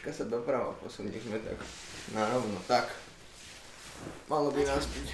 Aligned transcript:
troška 0.00 0.24
sa 0.24 0.32
doprava 0.32 0.72
posunieme 0.80 1.36
tak 1.44 1.60
narovno. 2.16 2.56
Tak. 2.64 2.88
Malo 4.32 4.48
by 4.48 4.64
nás 4.64 4.88
byť 4.88 5.08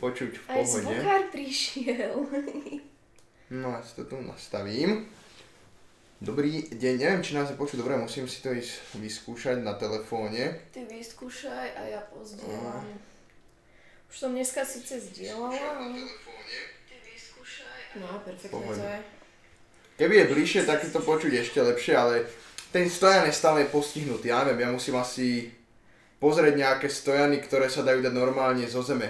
počuť 0.00 0.32
v 0.40 0.44
Aj 0.48 0.64
pohode. 0.64 0.88
zvukár 0.88 1.22
prišiel. 1.28 2.16
No 3.52 3.76
ja 3.76 3.84
si 3.84 3.92
to 4.00 4.08
tu 4.08 4.16
nastavím. 4.24 5.04
Dobrý 6.24 6.64
deň, 6.64 6.94
neviem 6.96 7.20
či 7.20 7.36
nás 7.36 7.52
je 7.52 7.60
počuť 7.60 7.84
dobre, 7.84 8.00
musím 8.00 8.24
si 8.24 8.40
to 8.40 8.56
ísť 8.56 8.96
vyskúšať 9.04 9.60
na 9.60 9.76
telefóne. 9.76 10.64
Ty 10.72 10.88
vyskúšaj 10.88 11.68
a 11.76 11.82
ja 11.92 12.00
pozdielam. 12.08 12.88
Už 14.08 14.16
som 14.16 14.32
dneska 14.32 14.64
síce 14.64 14.96
zdieľala, 14.96 15.52
ale... 15.52 16.08
Ty 16.88 16.96
vyskúšaj. 17.04 18.00
No, 18.00 18.16
perfektne 18.24 18.64
to 18.64 18.80
je. 18.80 19.00
Keby 20.00 20.14
je 20.24 20.30
bližšie, 20.32 20.60
tak 20.64 20.88
je 20.88 20.90
to 20.90 21.04
počuť 21.04 21.32
ešte 21.36 21.60
lepšie, 21.60 21.94
ale 21.94 22.24
ten 22.68 22.86
stojan 22.86 23.24
je 23.24 23.32
stále 23.32 23.64
postihnutý. 23.66 24.28
Ja 24.28 24.42
neviem, 24.42 24.64
ja 24.64 24.70
musím 24.70 24.94
asi 24.94 25.48
pozrieť 26.16 26.54
nejaké 26.54 26.86
stojany, 26.86 27.38
ktoré 27.38 27.66
sa 27.66 27.80
dajú 27.80 28.00
dať 28.00 28.10
normálne 28.10 28.64
zo 28.64 28.80
zeme. 28.80 29.06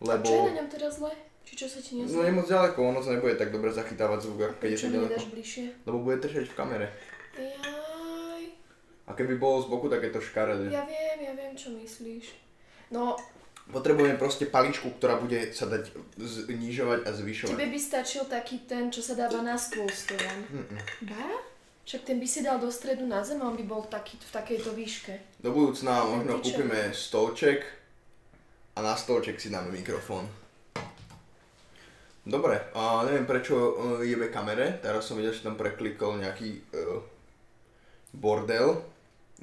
A 0.00 0.20
čo 0.20 0.28
je 0.28 0.40
Lebo... 0.40 0.48
na 0.48 0.54
ňom 0.58 0.68
teraz 0.68 0.92
zle? 0.96 1.12
Či 1.44 1.52
čo 1.54 1.66
sa 1.66 1.78
ti 1.78 1.96
No 1.96 2.04
nezle? 2.04 2.24
je 2.24 2.32
moc 2.32 2.46
ďaleko, 2.46 2.78
ono 2.80 3.00
to 3.00 3.10
nebude 3.10 3.36
tak 3.36 3.48
dobre 3.48 3.68
zachytávať 3.68 4.18
zvuk, 4.22 4.40
ako 4.42 4.56
keď 4.58 4.68
je 4.68 4.78
to 4.78 4.88
ďaleko. 4.90 5.28
bližšie? 5.28 5.64
Lebo 5.84 5.96
bude 6.00 6.16
držať 6.18 6.44
v 6.46 6.54
kamere. 6.54 6.88
Jaj. 7.36 8.42
A 9.04 9.10
keby 9.12 9.36
bolo 9.36 9.60
z 9.60 9.68
boku, 9.68 9.86
tak 9.86 10.00
je 10.00 10.10
to 10.10 10.20
škaredé. 10.20 10.68
Ja 10.68 10.84
viem, 10.84 11.18
ja 11.20 11.32
viem, 11.32 11.52
čo 11.52 11.72
myslíš. 11.72 12.32
No, 12.90 13.16
Potrebujeme 13.64 14.20
proste 14.20 14.44
paličku, 14.44 14.92
ktorá 14.92 15.16
bude 15.16 15.48
sa 15.50 15.64
dať 15.64 15.88
znižovať 16.20 17.08
a 17.08 17.10
zvyšovať. 17.16 17.48
tebe 17.50 17.72
by 17.72 17.80
stačil 17.80 18.28
taký 18.28 18.60
ten, 18.68 18.92
čo 18.92 19.00
sa 19.00 19.16
dáva 19.16 19.40
na 19.40 19.56
stôl 19.56 19.88
stojan. 19.88 20.44
Ba? 21.00 21.24
Však 21.84 22.00
ten 22.08 22.16
by 22.16 22.24
si 22.24 22.40
dal 22.40 22.56
do 22.56 22.72
stredu 22.72 23.04
na 23.04 23.20
zem 23.20 23.44
a 23.44 23.48
on 23.52 23.60
by 23.60 23.64
bol 23.68 23.84
taký, 23.84 24.16
v 24.16 24.32
takejto 24.32 24.72
výške. 24.72 25.12
Do 25.44 25.52
budúcna 25.52 26.00
možno 26.08 26.40
Tyčo. 26.40 26.56
kúpime 26.56 26.80
stolček 26.96 27.60
a 28.72 28.80
na 28.80 28.96
stolček 28.96 29.36
si 29.36 29.52
dáme 29.52 29.68
mikrofón. 29.68 30.24
Dobre, 32.24 32.56
a 32.72 33.04
neviem 33.04 33.28
prečo 33.28 33.52
uh, 33.52 34.00
jebe 34.00 34.32
kamere, 34.32 34.80
teraz 34.80 35.04
som 35.04 35.20
videl, 35.20 35.36
že 35.36 35.44
tam 35.44 35.60
preklikol 35.60 36.24
nejaký 36.24 36.64
uh, 36.72 37.04
bordel. 38.16 38.80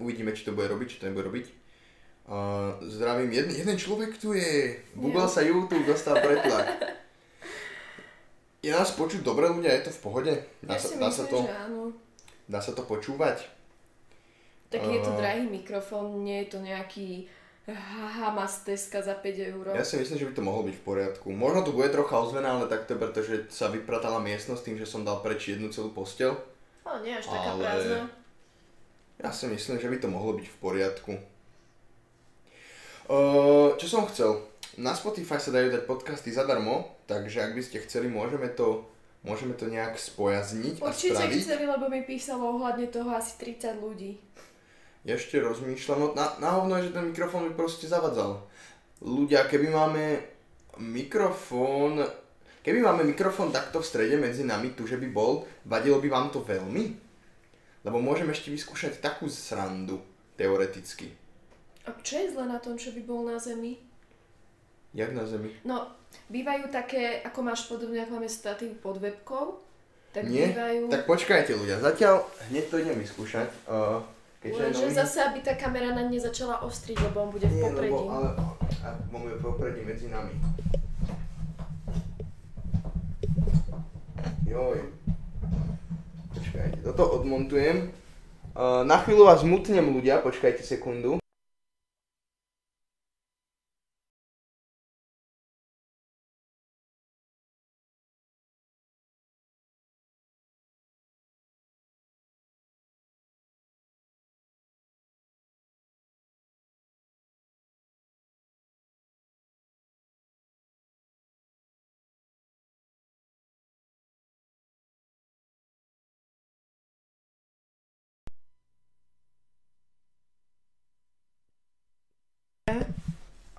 Uvidíme, 0.02 0.34
či 0.34 0.50
to 0.50 0.58
bude 0.58 0.66
robiť, 0.66 0.88
či 0.90 0.98
to 0.98 1.14
nebude 1.14 1.30
robiť. 1.30 1.46
Uh, 2.26 2.82
zdravím, 2.90 3.38
jeden, 3.38 3.54
jeden 3.54 3.78
človek 3.78 4.18
tu 4.18 4.34
je. 4.34 4.82
Google 4.98 5.30
sa 5.30 5.46
YouTube 5.46 5.86
dostal 5.86 6.18
pretlak. 6.18 6.74
Je 8.66 8.74
nás 8.74 8.90
počuť 8.98 9.22
dobre 9.22 9.46
ľudia, 9.46 9.78
je 9.78 9.86
to 9.86 9.92
v 9.94 10.02
pohode? 10.02 10.34
Dá, 10.66 10.74
ja 10.74 10.82
sa, 10.82 10.90
si 10.90 10.98
dá, 10.98 11.06
myslím, 11.06 11.18
sa 11.22 11.24
to, 11.30 11.38
že 11.46 11.54
áno. 11.54 11.82
Dá 12.48 12.64
sa 12.64 12.72
to 12.72 12.86
počúvať? 12.86 13.46
Tak 14.72 14.88
je 14.88 15.00
to 15.04 15.12
drahý 15.20 15.44
mikrofón, 15.52 16.24
nie 16.24 16.48
je 16.48 16.56
to 16.56 16.60
nejaký 16.64 17.28
Hamas 17.70 18.64
Teska 18.64 19.04
za 19.04 19.14
5 19.20 19.52
eur. 19.54 19.64
Ja 19.76 19.86
si 19.86 20.00
myslím, 20.00 20.18
že 20.18 20.28
by 20.32 20.34
to 20.34 20.44
mohlo 20.44 20.64
byť 20.66 20.76
v 20.80 20.84
poriadku. 20.84 21.28
Možno 21.30 21.62
to 21.62 21.76
bude 21.76 21.94
trocha 21.94 22.18
ozvená, 22.18 22.58
ale 22.58 22.66
tak 22.66 22.88
to 22.88 22.96
je 22.96 23.02
preto, 23.02 23.20
že 23.22 23.36
sa 23.54 23.70
vypratala 23.70 24.18
miestnosť 24.24 24.64
tým, 24.66 24.78
že 24.82 24.90
som 24.90 25.06
dal 25.06 25.22
preč 25.22 25.52
jednu 25.52 25.70
celú 25.70 25.94
postel. 25.94 26.34
Ale 26.88 27.06
nie 27.06 27.14
až 27.14 27.30
taká 27.30 27.54
Ale- 27.54 27.62
prázdna. 27.62 28.02
Ja 29.22 29.30
si 29.30 29.46
myslím, 29.46 29.78
že 29.78 29.86
by 29.86 29.98
to 30.02 30.10
mohlo 30.10 30.34
byť 30.34 30.48
v 30.50 30.58
poriadku. 30.58 31.14
Uh, 33.06 33.78
čo 33.78 33.86
som 33.86 34.10
chcel? 34.10 34.42
Na 34.82 34.98
Spotify 34.98 35.38
sa 35.38 35.54
dajú 35.54 35.70
dať 35.70 35.86
podcasty 35.86 36.34
zadarmo, 36.34 36.90
takže 37.06 37.46
ak 37.46 37.54
by 37.54 37.62
ste 37.62 37.86
chceli, 37.86 38.10
môžeme 38.10 38.50
to, 38.50 38.82
môžeme 39.22 39.54
to 39.54 39.70
nejak 39.70 39.98
spojazniť 39.98 40.82
a 40.82 40.90
Určite 40.90 41.14
spraviť. 41.18 41.40
chceli, 41.42 41.66
lebo 41.70 41.86
mi 41.88 42.02
písalo 42.02 42.58
ohľadne 42.58 42.90
toho 42.90 43.10
asi 43.14 43.38
30 43.38 43.78
ľudí. 43.78 44.18
Ja 45.02 45.18
ešte 45.18 45.42
rozmýšľam, 45.42 45.98
no 45.98 46.08
na, 46.14 46.38
na 46.38 46.58
hovno 46.58 46.78
je, 46.78 46.90
že 46.90 46.96
ten 46.98 47.10
mikrofón 47.10 47.50
by 47.50 47.54
proste 47.58 47.90
zavadzal. 47.90 48.46
Ľudia, 49.02 49.50
keby 49.50 49.74
máme 49.74 50.22
mikrofón, 50.78 52.06
keby 52.62 52.80
máme 52.86 53.02
mikrofón 53.06 53.50
takto 53.50 53.82
v 53.82 53.90
strede 53.90 54.16
medzi 54.22 54.46
nami, 54.46 54.78
tu 54.78 54.86
že 54.86 55.02
by 55.02 55.10
bol, 55.10 55.46
vadilo 55.66 55.98
by 55.98 56.10
vám 56.10 56.30
to 56.30 56.46
veľmi? 56.46 57.10
Lebo 57.82 57.98
môžeme 57.98 58.30
ešte 58.30 58.54
vyskúšať 58.54 59.02
takú 59.02 59.26
srandu, 59.26 59.98
teoreticky. 60.38 61.10
A 61.90 61.98
čo 62.06 62.22
je 62.22 62.38
zle 62.38 62.46
na 62.46 62.62
tom, 62.62 62.78
čo 62.78 62.94
by 62.94 63.02
bol 63.02 63.26
na 63.26 63.42
zemi? 63.42 63.82
Jak 64.94 65.18
na 65.18 65.26
zemi? 65.26 65.50
No, 65.66 65.90
bývajú 66.28 66.72
také, 66.72 67.20
ako 67.22 67.40
máš 67.42 67.68
podobne, 67.68 68.02
ako 68.02 68.12
máme 68.18 68.30
statív 68.30 68.80
pod 68.80 68.98
webkou, 68.98 69.60
tak 70.12 70.28
Nie? 70.28 70.52
bývajú... 70.52 70.92
Tak 70.92 71.04
počkajte 71.08 71.56
ľudia, 71.56 71.80
zatiaľ 71.80 72.28
hneď 72.52 72.66
to 72.68 72.76
idem 72.80 72.98
vyskúšať. 73.00 73.48
Uh, 73.64 74.04
je 74.42 74.52
Lenže 74.52 74.90
nový- 74.90 74.98
zase, 74.98 75.18
aby 75.22 75.40
tá 75.40 75.54
kamera 75.54 75.94
na 75.94 76.04
ne 76.04 76.18
začala 76.18 76.66
ostriť, 76.66 76.98
lebo 77.00 77.24
on 77.24 77.30
bude 77.30 77.46
v 77.46 77.56
Nie, 77.56 77.64
popredí. 77.70 77.94
lebo, 77.94 78.10
ale 78.10 78.30
a 78.82 78.88
máme 79.14 79.38
popredí 79.38 79.86
medzi 79.86 80.10
nami. 80.10 80.34
Joj. 84.44 84.80
Počkajte, 86.36 86.78
toto 86.84 87.04
odmontujem. 87.22 87.94
Uh, 88.52 88.84
na 88.84 89.00
chvíľu 89.00 89.32
vás 89.32 89.48
mutnem 89.48 89.88
ľudia, 89.96 90.20
počkajte 90.20 90.60
sekundu. 90.60 91.21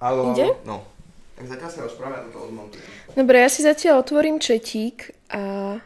Halo, 0.02 0.34
Ide? 0.34 0.50
No. 0.66 0.82
Tak 1.38 1.46
zatiaľ 1.46 1.70
sa 1.70 1.80
rozprávame 1.86 2.26
toto 2.34 2.50
odmontujem. 2.50 2.82
Dobre, 3.14 3.38
ja 3.38 3.46
si 3.46 3.62
zatiaľ 3.62 4.02
otvorím 4.02 4.42
četík 4.42 5.14
a 5.30 5.78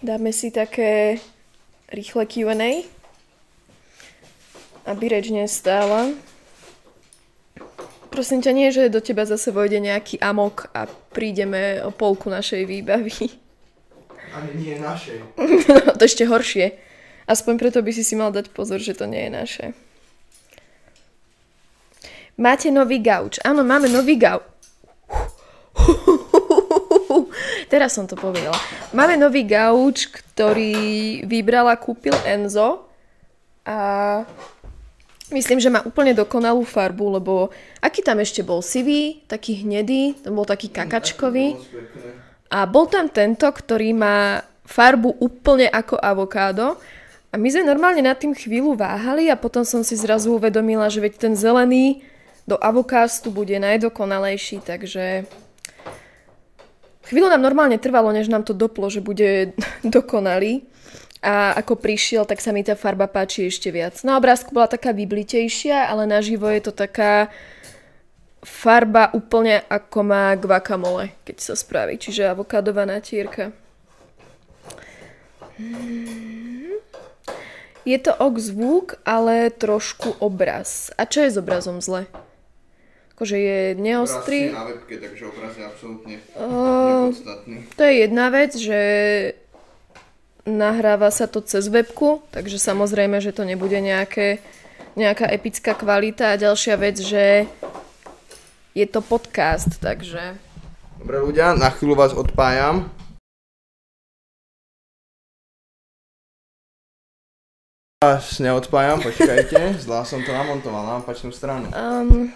dáme 0.00 0.32
si 0.32 0.48
také 0.48 1.20
rýchle 1.92 2.24
Q&A, 2.24 2.88
aby 4.88 5.04
reč 5.12 5.28
nestála. 5.28 6.16
Prosím 8.08 8.40
ťa, 8.40 8.52
nie, 8.56 8.72
že 8.72 8.88
do 8.88 9.04
teba 9.04 9.28
zase 9.28 9.52
vojde 9.52 9.76
nejaký 9.76 10.16
amok 10.16 10.72
a 10.72 10.88
prídeme 11.12 11.84
o 11.84 11.92
polku 11.92 12.32
našej 12.32 12.64
výbavy. 12.64 13.28
Ani 14.32 14.52
nie 14.56 14.72
je 14.72 14.80
naše. 14.80 15.14
No, 15.68 15.92
to 16.00 16.08
ešte 16.08 16.24
horšie. 16.24 16.80
Aspoň 17.28 17.60
preto 17.60 17.84
by 17.84 17.92
si 17.92 18.08
si 18.08 18.16
mal 18.16 18.32
dať 18.32 18.48
pozor, 18.56 18.80
že 18.80 18.96
to 18.96 19.04
nie 19.04 19.28
je 19.28 19.32
naše. 19.36 19.66
Máte 22.40 22.72
nový 22.72 22.98
gauč. 22.98 23.36
Áno, 23.44 23.60
máme 23.60 23.92
nový 23.92 24.16
gauč. 24.16 24.42
Teraz 27.72 27.92
som 27.96 28.08
to 28.08 28.16
povedala. 28.16 28.56
Máme 28.96 29.16
nový 29.16 29.44
gauč, 29.44 30.08
ktorý 30.08 31.24
vybrala, 31.28 31.76
kúpil 31.76 32.16
Enzo 32.24 32.88
a 33.64 33.78
myslím, 35.32 35.60
že 35.60 35.72
má 35.72 35.80
úplne 35.84 36.12
dokonalú 36.12 36.64
farbu, 36.64 37.20
lebo 37.20 37.48
aký 37.80 38.04
tam 38.04 38.20
ešte 38.20 38.44
bol 38.44 38.60
sivý, 38.60 39.24
taký 39.28 39.64
hnedý, 39.64 40.20
to 40.20 40.32
bol 40.32 40.44
taký 40.44 40.68
kakačkový. 40.68 41.56
Pekné. 41.56 42.10
A 42.52 42.68
bol 42.68 42.84
tam 42.84 43.08
tento, 43.08 43.48
ktorý 43.48 43.96
má 43.96 44.44
farbu 44.68 45.16
úplne 45.20 45.72
ako 45.72 45.96
avokádo. 45.96 46.76
A 47.32 47.40
my 47.40 47.48
sme 47.48 47.64
normálne 47.64 48.04
nad 48.04 48.20
tým 48.20 48.36
chvíľu 48.36 48.76
váhali 48.76 49.32
a 49.32 49.40
potom 49.40 49.64
som 49.64 49.80
si 49.80 49.96
zrazu 49.96 50.36
uvedomila, 50.36 50.92
že 50.92 51.00
veď 51.00 51.16
ten 51.16 51.32
zelený 51.32 52.04
do 52.46 52.58
avokástu 52.58 53.30
bude 53.30 53.54
najdokonalejší, 53.58 54.66
takže 54.66 55.24
chvíľu 57.06 57.30
nám 57.30 57.42
normálne 57.42 57.78
trvalo, 57.78 58.10
než 58.10 58.26
nám 58.26 58.42
to 58.42 58.54
doplo, 58.54 58.90
že 58.90 59.04
bude 59.04 59.54
dokonalý. 59.86 60.66
A 61.22 61.54
ako 61.54 61.78
prišiel, 61.78 62.26
tak 62.26 62.42
sa 62.42 62.50
mi 62.50 62.66
tá 62.66 62.74
farba 62.74 63.06
páči 63.06 63.46
ešte 63.46 63.70
viac. 63.70 63.94
Na 64.02 64.18
obrázku 64.18 64.50
bola 64.50 64.66
taká 64.66 64.90
vyblitejšia, 64.90 65.86
ale 65.86 66.02
naživo 66.02 66.50
je 66.50 66.66
to 66.66 66.74
taká 66.74 67.30
farba 68.42 69.14
úplne 69.14 69.62
ako 69.70 70.02
má 70.02 70.34
guacamole, 70.34 71.14
keď 71.22 71.36
sa 71.38 71.54
spraví, 71.54 71.94
čiže 71.94 72.26
avokádová 72.26 72.82
natierka. 72.82 73.54
Mm. 75.62 76.82
Je 77.82 77.98
to 77.98 78.14
ok 78.14 78.38
zvuk, 78.38 78.86
ale 79.02 79.50
trošku 79.50 80.14
obraz. 80.22 80.94
A 80.94 81.02
čo 81.02 81.26
je 81.26 81.34
s 81.34 81.36
obrazom 81.38 81.82
zle? 81.82 82.06
Akože 83.22 83.38
je 83.38 83.60
Obraz 83.70 83.86
neostrý. 83.86 84.40
je 84.50 84.50
na 84.50 84.66
webke, 84.66 84.94
takže 84.98 85.22
obraz 85.30 85.54
je 85.54 85.62
absolútne 85.62 86.14
Uh, 86.34 87.06
nepodstatný. 87.06 87.56
to 87.78 87.82
je 87.86 87.94
jedna 88.02 88.26
vec, 88.34 88.50
že 88.58 88.80
nahráva 90.42 91.06
sa 91.14 91.30
to 91.30 91.38
cez 91.38 91.70
webku, 91.70 92.18
takže 92.34 92.58
samozrejme, 92.58 93.22
že 93.22 93.30
to 93.30 93.46
nebude 93.46 93.78
nejaké, 93.78 94.42
nejaká 94.98 95.30
epická 95.30 95.78
kvalita. 95.78 96.34
A 96.34 96.40
ďalšia 96.50 96.74
vec, 96.74 96.98
že 96.98 97.46
je 98.74 98.86
to 98.90 98.98
podcast, 98.98 99.78
takže... 99.78 100.34
Dobre 100.98 101.22
ľudia, 101.22 101.54
na 101.54 101.70
chvíľu 101.70 101.94
vás 101.94 102.10
odpájam. 102.10 102.90
Vás 108.02 108.42
neodpájam, 108.42 108.98
počkajte, 108.98 109.78
zlá 109.86 110.02
som 110.02 110.18
to 110.26 110.34
namontoval 110.34 110.82
na 110.82 110.98
opačnú 110.98 111.30
stranu. 111.30 111.70
Um, 111.70 112.34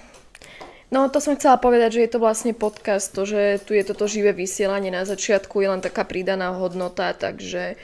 no 0.91 1.09
to 1.09 1.19
som 1.19 1.35
chcela 1.39 1.57
povedať, 1.59 1.99
že 1.99 2.03
je 2.07 2.11
to 2.17 2.19
vlastne 2.23 2.53
podcast, 2.57 3.13
to, 3.13 3.27
že 3.27 3.63
tu 3.65 3.75
je 3.75 3.83
toto 3.87 4.07
živé 4.07 4.35
vysielanie 4.37 4.91
na 4.91 5.07
začiatku, 5.07 5.63
je 5.63 5.69
len 5.71 5.83
taká 5.83 6.07
pridaná 6.07 6.55
hodnota, 6.55 7.13
takže... 7.15 7.79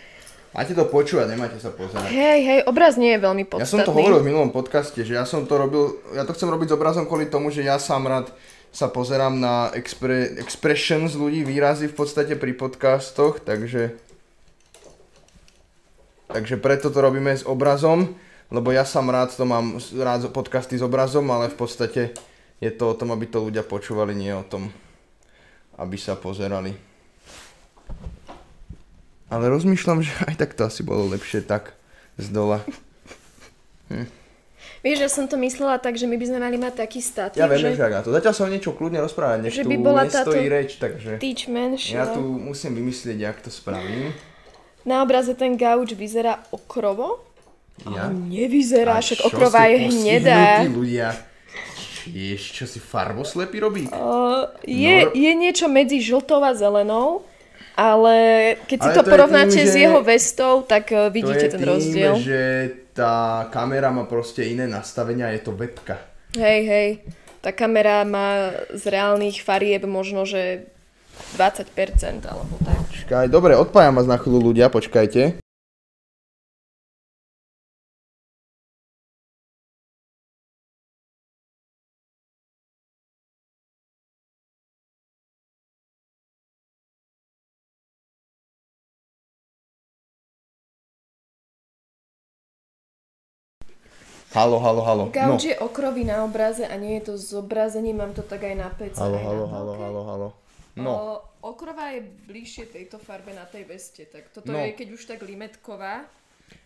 Máte 0.52 0.76
to 0.76 0.84
počúvať, 0.84 1.32
nemáte 1.32 1.56
sa 1.56 1.72
pozerať. 1.72 2.12
Hej, 2.12 2.40
hej, 2.44 2.60
obraz 2.68 3.00
nie 3.00 3.16
je 3.16 3.20
veľmi 3.24 3.48
podstatný. 3.48 3.64
Ja 3.64 3.72
som 3.72 3.88
to 3.88 3.96
hovoril 3.96 4.20
v 4.20 4.28
minulom 4.28 4.52
podcaste, 4.52 5.00
že 5.00 5.16
ja 5.16 5.24
som 5.24 5.48
to 5.48 5.56
robil, 5.56 5.96
ja 6.12 6.28
to 6.28 6.36
chcem 6.36 6.52
robiť 6.52 6.68
s 6.68 6.76
obrazom 6.76 7.08
kvôli 7.08 7.32
tomu, 7.32 7.48
že 7.48 7.64
ja 7.64 7.80
sám 7.80 8.04
rád 8.04 8.28
sa 8.68 8.92
pozerám 8.92 9.36
na 9.36 9.72
expre, 9.72 10.36
expressions 10.40 11.16
ľudí, 11.16 11.44
výrazy 11.44 11.88
v 11.88 11.96
podstate 11.96 12.36
pri 12.36 12.52
podcastoch, 12.56 13.40
takže 13.40 13.96
Takže 16.32 16.56
preto 16.56 16.88
to 16.88 16.96
robíme 17.04 17.36
s 17.36 17.44
obrazom, 17.44 18.16
lebo 18.48 18.72
ja 18.72 18.88
som 18.88 19.04
rád 19.12 19.36
to 19.36 19.44
mám 19.44 19.76
rád 20.00 20.32
podcasty 20.32 20.80
s 20.80 20.82
obrazom, 20.82 21.28
ale 21.28 21.52
v 21.52 21.56
podstate 21.60 22.16
je 22.62 22.70
to 22.70 22.84
o 22.86 22.94
tom, 22.94 23.10
aby 23.10 23.26
to 23.26 23.42
ľudia 23.42 23.66
počúvali, 23.66 24.14
nie 24.14 24.30
o 24.30 24.46
tom, 24.46 24.70
aby 25.74 25.98
sa 25.98 26.14
pozerali. 26.14 26.78
Ale 29.26 29.50
rozmýšľam, 29.50 29.98
že 30.06 30.14
aj 30.30 30.34
tak 30.38 30.54
to 30.54 30.62
asi 30.62 30.86
bolo 30.86 31.10
lepšie 31.10 31.42
tak 31.42 31.74
z 32.14 32.30
dola. 32.30 32.62
Hm. 33.90 34.06
Vieš, 34.82 34.98
že 34.98 35.08
som 35.10 35.24
to 35.30 35.38
myslela 35.38 35.78
tak, 35.78 35.94
že 35.94 36.10
my 36.10 36.18
by 36.18 36.26
sme 36.26 36.38
mali 36.42 36.58
mať 36.58 36.74
taký 36.86 36.98
statív, 37.02 37.38
Ja 37.38 37.46
viem, 37.46 37.58
že... 37.58 37.78
že... 37.78 38.02
to. 38.02 38.10
Zatiaľ 38.14 38.34
sa 38.34 38.42
o 38.46 38.50
niečo 38.50 38.70
kľudne 38.74 38.98
rozprávať, 39.02 39.38
než 39.46 39.52
Že 39.58 39.62
tu 39.62 39.70
by 39.70 39.76
bola 39.78 40.02
nestojí 40.06 40.46
reč, 40.50 40.70
takže 40.78 41.22
Tyč 41.22 41.46
menšie. 41.46 41.98
ja 41.98 42.10
tu 42.10 42.22
musím 42.22 42.78
vymyslieť, 42.78 43.18
jak 43.18 43.38
to 43.42 43.50
spravím. 43.50 44.10
Na 44.82 45.06
obraze 45.06 45.38
ten 45.38 45.54
gauč 45.54 45.94
vyzerá 45.94 46.42
okrovo? 46.50 47.22
Ja? 47.86 48.10
Nevyzerá, 48.10 48.98
A 48.98 49.02
však 49.02 49.22
okrova 49.22 49.70
je 49.70 49.76
hnedá. 49.86 50.66
ľudia? 50.66 51.31
Vieš, 52.04 52.42
čo 52.52 52.64
si 52.64 52.78
farboslepý 52.78 53.56
robí? 53.58 53.82
Uh, 53.86 54.48
je, 54.62 54.96
No. 55.04 55.14
je 55.14 55.32
niečo 55.32 55.66
medzi 55.66 55.98
žltou 55.98 56.40
a 56.40 56.50
zelenou, 56.52 57.22
ale 57.72 58.14
keď 58.66 58.78
si 58.78 58.88
Ale 58.88 58.96
to 58.96 59.02
to 59.02 59.10
porovnáte 59.10 59.58
tým, 59.58 59.68
s 59.68 59.74
jeho 59.74 60.00
vestou, 60.00 60.62
tak 60.62 60.90
to 60.90 61.10
vidíte 61.10 61.46
je 61.46 61.52
ten 61.52 61.60
tým, 61.60 61.68
rozdiel. 61.68 62.14
že 62.18 62.40
tá 62.92 63.46
kamera 63.48 63.88
má 63.88 64.04
proste 64.04 64.44
iné 64.44 64.64
nastavenia, 64.64 65.32
je 65.32 65.40
to 65.40 65.52
webka. 65.52 65.96
Hej, 66.34 66.60
hej. 66.64 66.88
Tá 67.42 67.50
kamera 67.50 68.06
má 68.06 68.54
z 68.70 68.86
reálnych 68.86 69.42
farieb 69.42 69.82
možno, 69.84 70.22
že 70.22 70.70
20% 71.36 71.68
alebo 72.24 72.54
tak. 72.62 72.78
Počkaj, 72.88 73.26
dobre, 73.28 73.52
odpájam 73.52 73.98
vás 73.98 74.06
na 74.06 74.16
chvíľu 74.16 74.52
ľudia, 74.52 74.70
počkajte. 74.70 75.41
Halo, 94.32 94.56
halo, 94.58 94.80
halo. 94.82 95.04
No. 95.04 95.12
Gauč 95.12 95.44
je 95.44 95.56
okrový 95.58 96.02
na 96.02 96.24
obraze 96.24 96.64
a 96.64 96.74
nie 96.74 96.96
je 96.96 97.04
to 97.06 97.14
zobrazením, 97.14 97.96
mám 97.98 98.12
to 98.12 98.22
tak 98.22 98.42
aj 98.42 98.54
na 98.54 98.68
PC. 98.70 98.96
Halo, 98.96 99.14
aj 99.14 99.24
halo, 99.26 99.44
na 99.44 99.52
halo, 99.52 99.72
halo, 99.76 100.02
halo. 100.02 100.28
No, 100.72 100.90
O, 100.90 101.04
okrová 101.46 101.92
je 101.92 102.00
bližšie 102.00 102.64
tejto 102.66 102.96
farbe 102.96 103.30
na 103.30 103.44
tej 103.44 103.68
veste, 103.68 104.08
tak 104.08 104.32
toto 104.32 104.48
No. 104.48 104.56
je 104.58 104.72
keď 104.72 104.88
už 104.90 105.04
tak 105.06 105.20
limetková. 105.20 106.08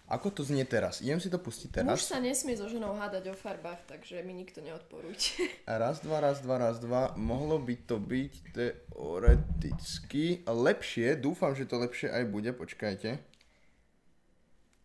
ako 0.07 0.31
to 0.31 0.47
znie 0.47 0.63
teraz? 0.63 1.03
Idem 1.03 1.19
si 1.19 1.27
to 1.27 1.35
pustiť 1.37 1.83
Muž 1.83 1.99
teraz. 1.99 2.07
sa 2.07 2.23
nesmie 2.23 2.55
so 2.55 2.71
ženou 2.71 2.95
hádať 2.95 3.27
o 3.27 3.37
farbách, 3.37 3.83
takže 3.85 4.23
mi 4.23 4.31
nikto 4.33 4.63
neodporúčte. 4.63 5.43
Raz, 5.67 5.99
dva, 5.99 6.23
raz, 6.23 6.39
dva, 6.39 6.59
raz, 6.61 6.79
dva. 6.79 7.11
Mohlo 7.17 7.59
by 7.59 7.75
to 7.83 7.99
byť 7.99 8.33
teoreticky 8.55 10.25
lepšie. 10.45 11.19
Dúfam, 11.19 11.51
že 11.51 11.67
to 11.67 11.75
lepšie 11.77 12.07
aj 12.09 12.23
bude. 12.25 12.51
Počkajte. 12.53 13.19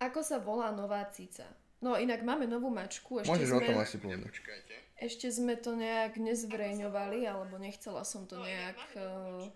Ako 0.02 0.18
sa 0.20 0.42
volá 0.42 0.74
nová 0.74 1.06
cica? 1.06 1.46
No 1.82 1.98
inak 1.98 2.22
máme 2.22 2.46
novú 2.46 2.70
mačku, 2.70 3.18
ešte, 3.18 3.30
Môžeš 3.34 3.50
o 3.52 3.60
tom 3.60 3.74
sme, 3.74 3.82
asi 3.82 3.96
povedať. 3.98 4.32
ešte 5.02 5.26
sme 5.34 5.58
to 5.58 5.74
nejak 5.74 6.14
nezverejňovali, 6.14 7.26
alebo 7.26 7.58
nechcela 7.58 8.06
som 8.06 8.30
to 8.30 8.38
nejak... 8.38 8.78
Uh... 8.94 9.50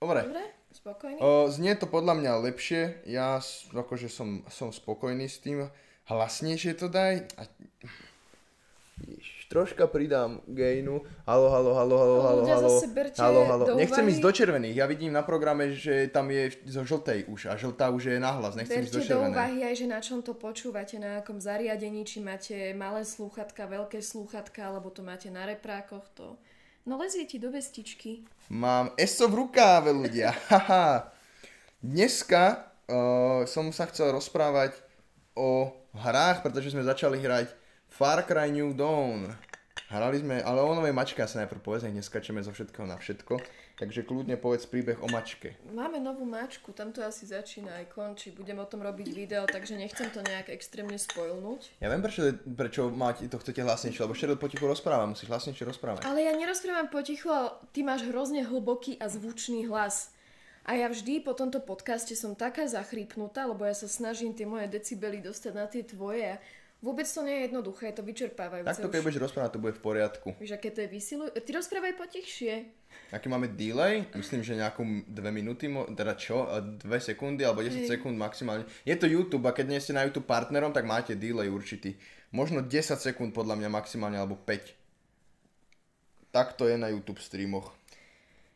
Dobre. 0.00 0.24
Dobre? 0.24 0.44
Spokojný? 0.72 1.20
O, 1.20 1.52
znie 1.52 1.76
to 1.76 1.84
podľa 1.84 2.16
mňa 2.16 2.32
lepšie. 2.48 3.04
Ja 3.04 3.44
akože 3.76 4.08
som, 4.08 4.40
som 4.48 4.72
spokojný 4.72 5.28
s 5.28 5.44
tým. 5.44 5.68
Hlasnejšie 6.08 6.72
to 6.80 6.88
daj. 6.88 7.28
A... 7.36 7.44
Troška 9.50 9.90
pridám 9.90 10.38
gainu. 10.46 11.02
Halo, 11.26 11.50
halo, 11.50 11.74
halo, 11.74 11.96
halo, 11.98 12.16
halo, 12.22 12.42
halo. 12.46 12.70
Halo, 13.18 13.40
halo. 13.50 13.64
Nechcem 13.74 14.06
ísť 14.06 14.22
do 14.22 14.30
červených. 14.30 14.78
Ja 14.78 14.86
vidím 14.86 15.10
na 15.10 15.26
programe, 15.26 15.74
že 15.74 16.06
tam 16.06 16.30
je 16.30 16.54
zo 16.70 16.86
žltej 16.86 17.26
už. 17.26 17.50
A 17.50 17.58
žltá 17.58 17.90
už 17.90 18.14
je 18.14 18.16
nahlas. 18.22 18.54
Nechcem 18.54 18.86
ísť 18.86 18.94
do 18.94 19.02
Berte 19.02 19.10
do 19.10 19.20
úvahy 19.34 19.58
aj, 19.66 19.74
že 19.74 19.86
na 19.90 19.98
čom 19.98 20.22
to 20.22 20.38
počúvate, 20.38 21.02
na 21.02 21.18
akom 21.18 21.42
zariadení, 21.42 22.06
či 22.06 22.22
máte 22.22 22.70
malé 22.78 23.02
slúchatka, 23.02 23.66
veľké 23.66 23.98
slúchatka, 23.98 24.70
alebo 24.70 24.94
to 24.94 25.02
máte 25.02 25.26
na 25.34 25.50
reprákoch, 25.50 26.06
to... 26.14 26.38
No 26.86 26.96
lezie 26.96 27.28
ti 27.28 27.36
do 27.36 27.52
vestičky. 27.52 28.24
Mám 28.48 28.96
ESO 28.96 29.28
v 29.28 29.44
rukáve, 29.44 29.92
ľudia. 29.92 30.32
Haha. 30.50 31.12
Dneska 31.82 32.70
uh, 32.86 33.42
som 33.50 33.68
sa 33.74 33.90
chcel 33.90 34.14
rozprávať 34.14 34.78
o 35.34 35.74
hrách, 35.90 36.46
pretože 36.46 36.70
sme 36.70 36.86
začali 36.86 37.18
hrať 37.18 37.59
Far 38.00 38.24
Cry 38.24 38.48
New 38.48 38.72
Dawn. 38.72 39.28
Hrali 39.92 40.24
sme, 40.24 40.40
ale 40.40 40.64
o 40.64 40.72
novej 40.72 40.88
mačke 40.88 41.20
sa 41.20 41.44
najprv 41.44 41.60
povedz, 41.60 41.84
nech 41.84 42.00
neskačeme 42.00 42.40
zo 42.40 42.48
všetkého 42.48 42.88
na 42.88 42.96
všetko. 42.96 43.36
Takže 43.76 44.08
kľudne 44.08 44.40
povedz 44.40 44.64
príbeh 44.64 44.96
o 45.04 45.08
mačke. 45.12 45.60
Máme 45.68 46.00
novú 46.00 46.24
mačku, 46.24 46.72
tam 46.72 46.96
to 46.96 47.04
asi 47.04 47.28
začína 47.28 47.76
aj 47.76 47.92
končí. 47.92 48.32
Budem 48.32 48.56
o 48.56 48.64
tom 48.64 48.80
robiť 48.80 49.04
video, 49.12 49.44
takže 49.44 49.76
nechcem 49.76 50.08
to 50.16 50.24
nejak 50.24 50.48
extrémne 50.48 50.96
spoilnúť. 50.96 51.76
Ja 51.84 51.92
viem, 51.92 52.00
prečo, 52.00 52.24
prečo 52.40 52.88
máte, 52.88 53.28
to 53.28 53.36
chcete 53.36 53.60
hlasnejšie, 53.68 54.00
lebo 54.00 54.16
Sheryl 54.16 54.40
potichu 54.40 54.64
rozpráva, 54.64 55.04
musíš 55.04 55.28
hlasnejšie 55.28 55.68
rozprávať. 55.68 56.08
Ale 56.08 56.24
ja 56.24 56.32
nerozprávam 56.32 56.88
potichu, 56.88 57.28
ale 57.28 57.60
ty 57.76 57.84
máš 57.84 58.08
hrozne 58.08 58.48
hlboký 58.48 58.96
a 58.96 59.12
zvučný 59.12 59.68
hlas. 59.68 60.08
A 60.64 60.72
ja 60.72 60.88
vždy 60.88 61.20
po 61.20 61.36
tomto 61.36 61.60
podcaste 61.60 62.16
som 62.16 62.32
taká 62.32 62.64
zachrypnutá, 62.64 63.44
lebo 63.44 63.68
ja 63.68 63.76
sa 63.76 63.92
snažím 63.92 64.32
tie 64.32 64.48
moje 64.48 64.72
decibely 64.72 65.20
dostať 65.20 65.52
na 65.52 65.68
tie 65.68 65.84
tvoje. 65.84 66.40
Vôbec 66.80 67.04
to 67.04 67.20
nie 67.20 67.36
je 67.36 67.42
jednoduché, 67.52 67.92
je 67.92 67.96
to 68.00 68.04
vyčerpávajúce. 68.08 68.72
Takto 68.72 68.88
keď 68.88 69.00
už. 69.00 69.04
budeš 69.04 69.20
rozprávať, 69.28 69.50
to 69.52 69.60
bude 69.60 69.74
v 69.76 69.82
poriadku. 69.84 70.28
Víš, 70.40 70.56
aké 70.56 70.72
to 70.72 70.80
je 70.80 70.88
vysilu... 70.88 71.28
Ty 71.28 71.50
rozprávaj 71.60 71.92
potichšie. 71.92 72.52
Aký 73.12 73.28
máme 73.28 73.52
delay? 73.52 74.08
Myslím, 74.16 74.40
že 74.40 74.56
nejakú 74.56 74.80
dve 75.04 75.28
minúty, 75.28 75.68
teda 75.68 76.16
čo? 76.16 76.48
Dve 76.80 77.04
sekundy 77.04 77.44
alebo 77.44 77.60
10 77.60 77.84
Hej. 77.84 78.00
sekúnd 78.00 78.16
maximálne. 78.16 78.64
Je 78.88 78.96
to 78.96 79.04
YouTube 79.04 79.44
a 79.44 79.52
keď 79.52 79.76
nie 79.76 79.80
ste 79.84 79.92
na 79.92 80.08
YouTube 80.08 80.24
partnerom, 80.24 80.72
tak 80.72 80.88
máte 80.88 81.12
delay 81.12 81.52
určitý. 81.52 82.00
Možno 82.32 82.64
10 82.64 82.96
sekúnd 82.96 83.36
podľa 83.36 83.60
mňa 83.60 83.68
maximálne 83.68 84.16
alebo 84.16 84.40
5. 84.40 86.32
Tak 86.32 86.56
to 86.56 86.64
je 86.64 86.80
na 86.80 86.88
YouTube 86.88 87.20
streamoch. 87.20 87.76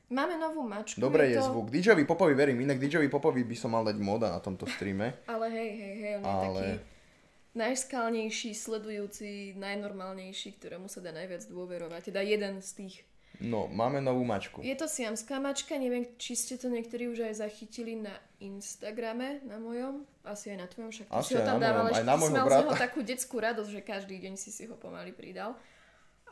Máme 0.09 0.41
novú 0.41 0.65
mačku. 0.65 0.97
Dobre 0.97 1.29
je 1.29 1.45
to... 1.45 1.53
zvuk. 1.53 1.69
DJovi 1.69 2.09
Popovi 2.09 2.33
verím, 2.33 2.65
inak 2.65 2.81
DJovi 2.81 3.13
Popovi 3.13 3.45
by 3.45 3.57
som 3.59 3.77
mal 3.77 3.85
dať 3.85 4.01
moda 4.01 4.33
na 4.33 4.41
tomto 4.41 4.65
streame. 4.65 5.13
Ale 5.29 5.53
hej, 5.53 5.71
hej, 5.77 5.95
hej, 6.01 6.13
on 6.17 6.23
je 6.23 6.31
Ale- 6.31 6.63
taký 6.65 6.94
najskalnejší, 7.55 8.51
sledujúci, 8.53 9.55
najnormálnejší, 9.55 10.59
ktorému 10.59 10.91
sa 10.91 10.99
dá 10.99 11.15
najviac 11.15 11.47
dôverovať. 11.47 12.11
Teda 12.11 12.21
jeden 12.21 12.59
z 12.61 12.71
tých. 12.75 12.95
No, 13.43 13.67
máme 13.67 13.99
novú 13.99 14.23
mačku. 14.23 14.63
Je 14.63 14.79
to 14.79 14.87
siamská 14.87 15.43
mačka, 15.43 15.75
neviem, 15.75 16.07
či 16.23 16.39
ste 16.39 16.55
to 16.55 16.71
niektorí 16.71 17.11
už 17.11 17.27
aj 17.27 17.43
zachytili 17.43 17.99
na 17.99 18.15
Instagrame, 18.39 19.43
na 19.43 19.59
mojom. 19.59 20.07
Asi 20.23 20.55
aj 20.55 20.59
na 20.63 20.67
tvojom, 20.71 20.91
však 20.95 21.07
Asi 21.11 21.35
si 21.35 21.35
ho 21.35 21.43
tam 21.43 21.59
na 21.59 21.67
dával, 21.67 21.91
ešte 21.91 22.07
na 22.07 22.15
si 22.15 22.31
mal 22.31 22.31
z 22.31 22.35
brata. 22.47 22.63
neho 22.63 22.73
takú 22.79 23.01
detskú 23.03 23.37
radosť, 23.43 23.71
že 23.75 23.83
každý 23.83 24.17
deň 24.23 24.35
si 24.39 24.55
si 24.55 24.71
ho 24.71 24.79
pomaly 24.79 25.11
pridal. 25.11 25.59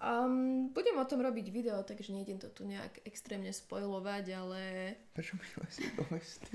Um, 0.03 0.71
budem 0.75 0.99
o 0.99 1.07
tom 1.07 1.23
robiť 1.23 1.47
video, 1.55 1.79
takže 1.83 2.11
nejdem 2.11 2.39
to 2.39 2.51
tu 2.51 2.67
nejak 2.67 3.03
extrémne 3.07 3.51
spojovať, 3.55 4.25
ale... 4.35 4.61
Prečo 5.15 5.39
mi 5.39 5.47
do 5.95 6.03
vesty? 6.11 6.51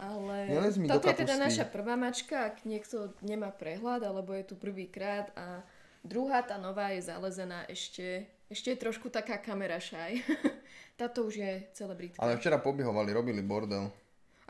Ale 0.00 0.50
toto 0.88 1.08
je 1.08 1.22
teda 1.22 1.36
naša 1.38 1.68
prvá 1.68 1.94
mačka, 1.94 2.52
ak 2.52 2.64
niekto 2.66 3.12
nemá 3.22 3.52
prehľad, 3.54 4.02
alebo 4.02 4.34
je 4.34 4.44
tu 4.48 4.54
prvýkrát 4.58 5.30
a 5.38 5.62
druhá, 6.02 6.42
tá 6.42 6.58
nová 6.58 6.90
je 6.90 7.06
zalezená 7.06 7.64
ešte, 7.70 8.26
ešte 8.50 8.74
je 8.74 8.78
trošku 8.82 9.08
taká 9.08 9.38
kamera 9.38 9.78
šaj. 9.78 10.22
Táto 11.00 11.24
už 11.24 11.34
je 11.40 11.52
celebritka. 11.72 12.20
Ale 12.20 12.36
včera 12.36 12.60
pobiehovali, 12.60 13.10
robili 13.14 13.40
bordel. 13.40 13.88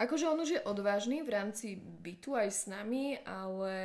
Akože 0.01 0.27
on 0.27 0.41
už 0.43 0.51
je 0.59 0.61
odvážny 0.65 1.23
v 1.23 1.31
rámci 1.31 1.79
bytu 1.79 2.35
aj 2.35 2.49
s 2.49 2.63
nami, 2.67 3.21
ale 3.23 3.77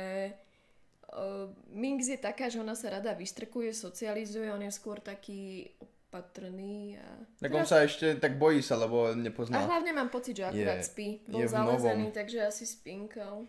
uh, 1.12 1.46
Minx 1.70 2.08
je 2.08 2.18
taká, 2.18 2.48
že 2.48 2.58
ona 2.58 2.74
sa 2.74 2.98
rada 2.98 3.12
vystrkuje, 3.14 3.70
socializuje, 3.76 4.48
on 4.50 4.64
je 4.64 4.72
skôr 4.72 4.98
taký 4.98 5.70
opatrný. 6.18 6.98
A... 6.98 7.06
Tak 7.38 7.50
on 7.50 7.62
sa 7.62 7.80
ešte 7.80 8.18
tak 8.18 8.34
bojí 8.34 8.58
sa, 8.58 8.74
lebo 8.74 9.08
A 9.08 9.14
nepozná. 9.14 9.62
hlavne 9.62 9.92
mám 9.92 10.08
pocit, 10.08 10.34
že 10.34 10.44
akurát 10.44 10.82
Je- 10.82 10.86
spí. 10.86 11.08
je 11.22 11.30
Bol 11.30 11.40
v 11.40 11.48
zalezený, 11.48 12.04
novom. 12.04 12.16
takže 12.18 12.38
asi 12.42 12.66
spinkal. 12.66 13.46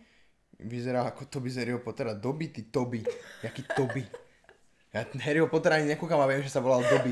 Vyzerá 0.56 1.02
ako 1.04 1.24
Toby 1.26 1.48
z 1.48 1.56
Harryho 1.58 1.80
Pottera. 1.80 2.12
Dobby, 2.12 2.48
ty 2.48 2.62
Toby. 2.64 3.00
Jaký 3.42 3.64
Toby. 3.74 4.04
Ja 4.90 5.02
Harryho 5.18 5.46
Pottera 5.46 5.76
ani 5.76 5.88
nekúkam 5.88 6.18
a 6.18 6.26
viem, 6.26 6.40
že 6.40 6.48
sa 6.48 6.60
volal 6.60 6.82
Dobby. 6.82 7.10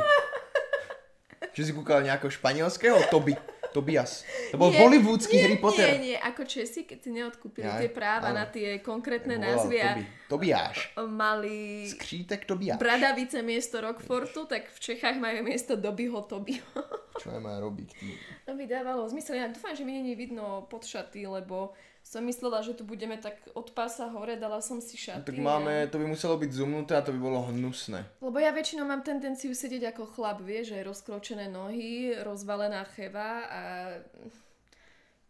Či 1.50 1.61
si 1.65 1.73
kúkal 1.73 2.03
nejakého 2.03 2.31
španielského? 2.31 3.09
Toby. 3.09 3.35
Tobias. 3.73 4.25
To 4.51 4.57
bol 4.57 4.73
Nie, 4.73 4.81
hollywoodsky 4.81 5.37
nie, 5.37 5.43
Harry 5.45 5.59
Potter. 5.61 5.89
Nie, 5.97 6.01
nie, 6.01 6.17
ako 6.17 6.43
Česi, 6.49 6.89
keď 6.89 6.99
si 7.05 7.11
neodkúpili 7.13 7.69
tie 7.69 7.91
práva 7.93 8.33
áno. 8.33 8.41
na 8.41 8.45
tie 8.49 8.81
konkrétne 8.81 9.37
Volal 9.37 9.49
názvy 9.55 9.77
a. 9.83 9.91
Tobiáš. 10.29 10.93
mali 11.09 11.89
Skřítek 11.89 12.45
Tobiáš. 12.45 12.81
Bradavice 12.81 13.41
miesto 13.45 13.81
Rockfortu, 13.81 14.45
tak 14.49 14.69
v 14.73 14.79
Čechách 14.81 15.17
majú 15.21 15.45
miesto 15.45 15.77
Dobyho 15.77 16.25
Tobyho. 16.25 16.81
Čo 17.19 17.35
nemá 17.35 17.59
robiť? 17.59 17.89
Ty? 17.93 18.09
To 18.47 18.53
by 18.55 18.65
dávalo 18.65 19.05
zmysel. 19.11 19.43
Ja 19.43 19.51
dúfam, 19.51 19.75
že 19.75 19.83
mi 19.83 19.99
není 19.99 20.15
vidno 20.15 20.65
pod 20.71 20.87
šaty, 20.87 21.27
lebo 21.27 21.75
som 22.09 22.25
myslela, 22.25 22.65
že 22.65 22.73
tu 22.73 22.88
budeme 22.88 23.21
tak 23.21 23.37
od 23.53 23.69
pása 23.77 24.09
hore, 24.09 24.41
dala 24.41 24.65
som 24.65 24.81
si 24.81 24.97
šaty. 24.97 25.29
Tak 25.29 25.37
a- 25.37 25.45
máme, 25.45 25.73
to 25.93 26.00
by 26.00 26.09
muselo 26.09 26.41
byť 26.41 26.50
zoomnuté 26.57 26.97
a 26.97 27.05
to 27.05 27.12
by 27.12 27.21
bolo 27.21 27.45
hnusné. 27.53 28.00
Lebo 28.25 28.41
ja 28.41 28.49
väčšinou 28.49 28.88
mám 28.88 29.05
tendenciu 29.05 29.53
sedieť 29.53 29.93
ako 29.93 30.17
chlap, 30.17 30.41
vieš, 30.41 30.73
že 30.73 30.88
rozkročené 30.88 31.53
nohy, 31.53 32.17
rozvalená 32.25 32.88
cheva 32.97 33.45
a 33.45 33.61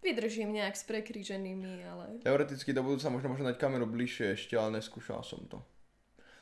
vydržím 0.07 0.55
nejak 0.55 0.79
s 0.79 0.87
prekríženými, 0.87 1.83
ale... 1.83 2.23
Teoreticky 2.23 2.71
do 2.71 2.87
budúca 2.87 3.11
možno 3.11 3.35
možno 3.35 3.51
dať 3.51 3.59
kameru 3.59 3.91
bližšie 3.91 4.39
ešte, 4.39 4.55
ale 4.55 4.79
neskúšal 4.79 5.27
som 5.27 5.43
to. 5.51 5.59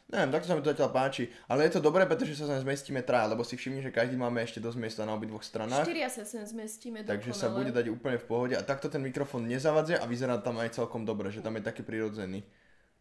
Neviem, 0.06 0.30
takto 0.30 0.46
sa 0.46 0.54
mi 0.54 0.62
to 0.62 0.70
zatiaľ 0.70 0.90
páči. 0.94 1.26
Ale 1.50 1.66
je 1.66 1.75
to 1.75 1.82
dobré, 1.82 2.06
pretože 2.06 2.38
sa 2.38 2.46
sem 2.46 2.62
zmestíme 2.62 3.02
traja, 3.02 3.26
lebo 3.26 3.42
si 3.42 3.58
všimni, 3.58 3.82
že 3.82 3.90
každý 3.90 4.14
máme 4.14 4.38
ešte 4.38 4.62
dosť 4.62 4.78
miesta 4.78 5.02
na 5.02 5.18
obidvoch 5.18 5.42
stranách. 5.42 5.82
Štyria 5.82 6.06
sa 6.06 6.22
sem 6.22 6.46
zmestíme 6.46 7.02
Takže 7.02 7.34
sa 7.34 7.50
dokonale. 7.50 7.58
bude 7.58 7.70
dať 7.75 7.86
úplne 7.90 8.18
v 8.22 8.26
pohode 8.30 8.54
a 8.54 8.62
takto 8.62 8.86
ten 8.86 9.02
mikrofón 9.02 9.50
nezavadzia 9.50 9.98
a 9.98 10.06
vyzerá 10.06 10.38
tam 10.38 10.62
aj 10.62 10.78
celkom 10.78 11.02
dobre, 11.02 11.34
že 11.34 11.42
tam 11.42 11.58
je 11.58 11.66
taký 11.66 11.82
prirodzený. 11.82 12.46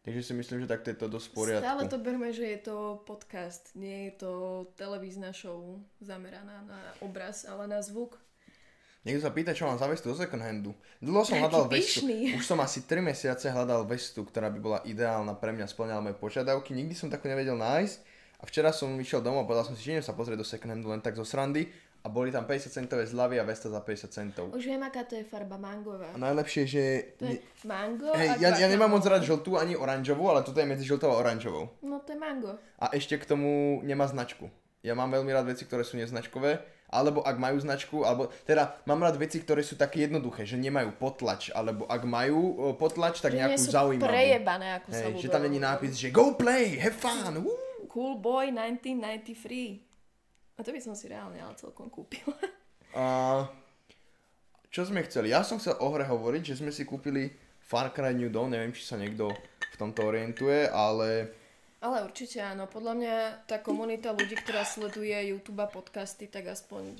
Takže 0.02 0.22
si 0.22 0.34
myslím, 0.38 0.66
že 0.66 0.70
takto 0.70 0.94
je 0.94 0.98
to 0.98 1.08
dosť 1.10 1.28
v 1.30 1.34
poriadku. 1.34 1.66
Stále 1.66 1.84
to 1.90 1.98
berme, 1.98 2.30
že 2.30 2.46
je 2.46 2.60
to 2.62 2.78
podcast, 3.06 3.74
nie 3.78 4.10
je 4.10 4.22
to 4.22 4.32
televízna 4.78 5.34
show 5.34 5.78
zameraná 6.02 6.62
na 6.66 6.78
obraz, 7.02 7.46
ale 7.46 7.66
na 7.66 7.82
zvuk. 7.82 8.18
Niekto 9.06 9.22
sa 9.22 9.30
pýta, 9.30 9.54
čo 9.54 9.70
mám 9.70 9.78
za 9.78 9.86
vestu 9.86 10.10
do 10.10 10.18
second 10.18 10.42
handu. 10.42 10.74
Dlho 10.98 11.22
som 11.22 11.38
Taký 11.38 11.44
hľadal 11.46 11.64
vestu. 11.70 12.10
Už 12.10 12.42
som 12.42 12.58
asi 12.58 12.90
3 12.90 13.06
mesiace 13.06 13.54
hľadal 13.54 13.86
vestu, 13.86 14.26
ktorá 14.26 14.50
by 14.50 14.58
bola 14.60 14.80
ideálna 14.82 15.38
pre 15.38 15.54
mňa, 15.54 15.70
splňala 15.70 16.02
moje 16.02 16.18
požiadavky. 16.18 16.74
Nikdy 16.74 16.98
som 16.98 17.14
takú 17.14 17.30
nevedel 17.30 17.54
nájsť. 17.54 17.98
A 18.42 18.50
včera 18.50 18.74
som 18.74 18.90
išiel 18.98 19.22
domov 19.22 19.46
a 19.46 19.48
povedal 19.48 19.70
som 19.70 19.78
si, 19.78 19.86
že 19.86 20.02
idem 20.02 20.06
sa 20.06 20.18
pozrieť 20.18 20.42
do 20.42 20.48
second 20.48 20.74
handu 20.74 20.90
len 20.90 21.06
tak 21.06 21.14
zo 21.14 21.22
srandy. 21.22 21.70
A 22.02 22.10
boli 22.10 22.30
tam 22.30 22.46
50 22.46 22.70
centové 22.70 23.06
zľavy 23.10 23.42
a 23.42 23.46
vesta 23.46 23.66
za 23.66 23.82
50 23.82 24.14
centov. 24.14 24.46
Už 24.54 24.66
viem, 24.66 24.82
aká 24.82 25.10
to 25.10 25.18
je 25.18 25.26
farba 25.26 25.58
mangová. 25.58 26.10
A 26.14 26.18
najlepšie, 26.22 26.64
že... 26.70 26.84
To 27.18 27.26
je 27.26 27.42
mango 27.66 28.14
Hej, 28.14 28.30
a 28.30 28.34
ja, 28.38 28.50
ja 28.62 28.68
nemám 28.70 28.94
moc 28.94 29.02
rád 29.10 29.26
žltú 29.26 29.58
ani 29.58 29.74
oranžovú, 29.74 30.30
ale 30.30 30.46
toto 30.46 30.62
je 30.62 30.70
medzi 30.70 30.86
žltou 30.86 31.10
a 31.10 31.18
oranžovou. 31.18 31.74
No 31.82 32.02
to 32.06 32.14
je 32.14 32.20
mango. 32.22 32.62
A 32.78 32.94
ešte 32.94 33.18
k 33.18 33.26
tomu 33.26 33.82
nemá 33.82 34.06
značku. 34.06 34.54
Ja 34.86 34.94
mám 34.94 35.10
veľmi 35.10 35.34
rád 35.34 35.50
veci, 35.50 35.66
ktoré 35.66 35.82
sú 35.82 35.98
neznačkové, 35.98 36.62
alebo 36.90 37.26
ak 37.26 37.36
majú 37.36 37.58
značku, 37.60 38.06
alebo 38.06 38.30
teda 38.46 38.78
mám 38.86 39.02
rád 39.02 39.18
veci, 39.18 39.42
ktoré 39.42 39.66
sú 39.66 39.76
také 39.76 40.06
jednoduché, 40.06 40.46
že 40.46 40.56
nemajú 40.56 40.96
potlač, 40.96 41.50
alebo 41.52 41.90
ak 41.90 42.02
majú 42.06 42.40
o, 42.56 42.66
potlač, 42.78 43.20
tak 43.20 43.34
Že 43.34 43.36
nie 43.36 43.42
nejakú 43.44 43.60
sú 43.62 43.72
zaujímavú. 43.74 44.12
prejebané, 44.12 44.68
ako 44.80 44.88
Hej, 44.94 45.14
že 45.20 45.28
tam 45.28 45.42
není 45.44 45.60
nápis, 45.60 45.98
že 45.98 46.14
go 46.14 46.38
play, 46.38 46.78
have 46.78 46.96
fun, 46.96 47.42
woo. 47.42 47.58
Cool 47.90 48.20
Boy 48.20 48.52
1993. 48.52 49.80
A 50.56 50.64
to 50.64 50.72
by 50.72 50.80
som 50.84 50.96
si 50.96 51.08
reálne 51.08 51.40
ale 51.40 51.56
celkom 51.56 51.88
kúpila. 51.88 52.36
A 52.96 53.04
čo 54.72 54.84
sme 54.84 55.04
chceli? 55.08 55.32
Ja 55.32 55.44
som 55.44 55.60
chcel 55.60 55.80
o 55.80 55.88
hre 55.96 56.04
hovoriť, 56.04 56.44
že 56.52 56.60
sme 56.60 56.72
si 56.72 56.84
kúpili 56.84 57.32
Far 57.60 57.92
Cry 57.96 58.12
New 58.12 58.28
Dawn, 58.32 58.52
neviem, 58.52 58.76
či 58.76 58.84
sa 58.84 59.00
niekto 59.00 59.32
v 59.72 59.76
tomto 59.80 60.08
orientuje, 60.08 60.68
ale 60.68 61.32
Ale 61.86 62.02
určite 62.02 62.42
áno. 62.42 62.66
Podľa 62.66 62.94
mňa 62.98 63.16
tá 63.46 63.62
komunita 63.62 64.10
ľudí, 64.10 64.34
ktorá 64.34 64.66
sleduje 64.66 65.14
YouTube 65.30 65.62
a 65.62 65.70
podcasty, 65.70 66.26
tak 66.26 66.50
aspoň 66.50 66.98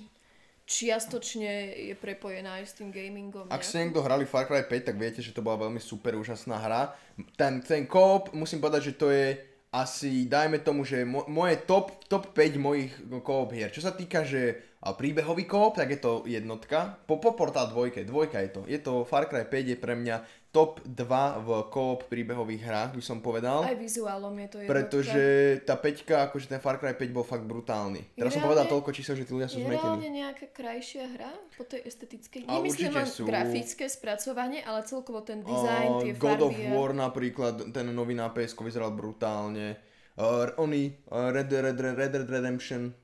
čiastočne 0.70 1.74
je 1.90 1.96
prepojená 1.98 2.62
aj 2.62 2.70
s 2.70 2.74
tým 2.78 2.94
gamingom. 2.94 3.50
Ak 3.50 3.66
ste 3.66 3.82
niekto 3.82 4.06
hrali 4.06 4.30
Far 4.30 4.46
Cry 4.46 4.62
5, 4.62 4.94
tak 4.94 5.02
viete, 5.02 5.26
že 5.26 5.34
to 5.34 5.42
bola 5.42 5.66
veľmi 5.66 5.82
super, 5.82 6.14
úžasná 6.14 6.62
hra. 6.62 6.94
Ten, 7.34 7.66
ten 7.66 7.90
koop, 7.90 8.30
musím 8.38 8.62
povedať, 8.62 8.94
že 8.94 8.98
to 8.98 9.10
je 9.10 9.42
asi, 9.74 10.30
dajme 10.30 10.62
tomu, 10.62 10.86
že 10.86 11.02
mo- 11.02 11.26
moje 11.26 11.66
top, 11.66 12.06
top 12.06 12.30
5 12.38 12.56
mojich 12.62 12.94
koop 13.26 13.58
hier. 13.58 13.74
Čo 13.74 13.90
sa 13.90 13.94
týka, 13.98 14.22
že 14.22 14.62
príbehový 14.94 15.50
koop, 15.50 15.82
tak 15.82 15.98
je 15.98 16.00
to 16.00 16.22
jednotka. 16.30 17.02
Po, 17.10 17.18
po 17.18 17.34
Portal 17.34 17.74
2, 17.74 18.06
dvojka 18.06 18.38
je 18.46 18.50
to. 18.54 18.62
Je 18.70 18.78
to 18.78 19.02
Far 19.02 19.26
Cry 19.26 19.50
5 19.50 19.74
je 19.74 19.78
pre 19.82 19.98
mňa 19.98 20.45
top 20.56 20.80
2 20.82 21.04
v 21.38 21.50
koop 21.68 22.08
príbehových 22.08 22.64
hrách, 22.64 22.92
by 22.96 23.04
som 23.04 23.20
povedal. 23.20 23.60
Aj 23.62 23.76
vizuálom 23.76 24.32
je 24.32 24.48
to 24.48 24.58
jednotka. 24.58 24.72
Pretože 24.72 25.24
tá 25.62 25.76
5, 25.76 25.92
akože 26.30 26.46
ten 26.48 26.58
Far 26.58 26.80
Cry 26.80 26.96
5 26.96 27.12
bol 27.12 27.22
fakt 27.22 27.44
brutálny. 27.44 28.16
Teraz 28.16 28.32
som 28.32 28.40
reálne- 28.40 28.48
povedal 28.48 28.66
toľko 28.66 28.90
čísel, 28.90 29.14
že 29.14 29.24
tí 29.24 29.32
ľudia 29.32 29.46
sú 29.46 29.60
Je 29.60 29.68
reálne 29.68 30.00
zmetení. 30.00 30.16
nejaká 30.18 30.48
krajšia 30.50 31.06
hra 31.10 31.28
po 31.52 31.64
tej 31.64 31.84
estetickej? 31.84 32.42
A 32.46 32.52
Nemyslím 32.56 32.94
len 32.94 33.04
sú. 33.06 33.28
grafické 33.28 33.86
spracovanie, 33.86 34.62
ale 34.62 34.80
celkovo 34.82 35.20
ten 35.20 35.44
dizajn, 35.44 35.88
Uh, 35.90 36.00
tie 36.02 36.14
God 36.16 36.40
of 36.42 36.50
farby. 36.50 36.64
a- 36.64 36.72
War 36.72 36.92
napríklad, 36.96 37.56
ten 37.70 37.92
nový 37.92 38.16
na 38.16 38.30
PS 38.30 38.56
vyzeral 38.58 38.90
brutálne. 38.90 39.76
Uh, 40.16 40.48
oni, 40.58 40.96
uh, 41.06 41.28
Red, 41.30 41.52
Red, 41.52 41.76
Red, 41.76 41.96
Red 41.98 42.12
Dead 42.14 42.24
Redemption. 42.26 42.96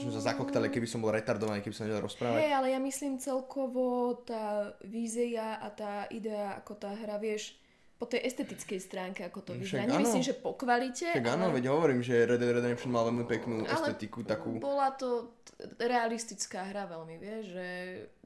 Som 0.00 0.14
sa 0.14 0.32
zakoktali, 0.32 0.72
keby 0.72 0.88
som 0.88 1.04
bol 1.04 1.12
retardovaný, 1.12 1.60
keby 1.60 1.74
som 1.76 1.84
nevedel 1.84 2.06
rozprávať. 2.08 2.40
Hej, 2.40 2.52
ale 2.56 2.66
ja 2.72 2.80
myslím 2.80 3.20
celkovo 3.20 4.16
tá 4.24 4.72
vízia 4.86 5.60
a 5.60 5.68
tá 5.68 6.08
idea, 6.08 6.56
ako 6.56 6.72
tá 6.80 6.96
hra, 6.96 7.20
vieš, 7.20 7.60
po 8.02 8.10
tej 8.10 8.26
estetickej 8.26 8.80
stránke, 8.82 9.22
ako 9.22 9.46
to 9.46 9.52
Však 9.54 9.62
vyzerá. 9.62 9.82
áno. 9.86 9.94
Nemyslím, 9.94 10.24
že 10.26 10.34
po 10.34 10.58
kvalite, 10.58 11.14
Tak 11.14 11.22
áno, 11.22 11.54
ale, 11.54 11.62
veď 11.62 11.70
hovorím, 11.70 12.02
že 12.02 12.26
Red 12.26 12.42
Dead 12.42 12.50
Redemption 12.50 12.90
mal 12.90 13.06
veľmi 13.06 13.30
peknú 13.30 13.62
ale 13.62 13.70
estetiku, 13.70 14.26
takú... 14.26 14.58
bola 14.58 14.90
to 14.98 15.38
realistická 15.78 16.66
hra 16.66 16.90
veľmi, 16.90 17.14
vieš, 17.22 17.54
že 17.54 17.66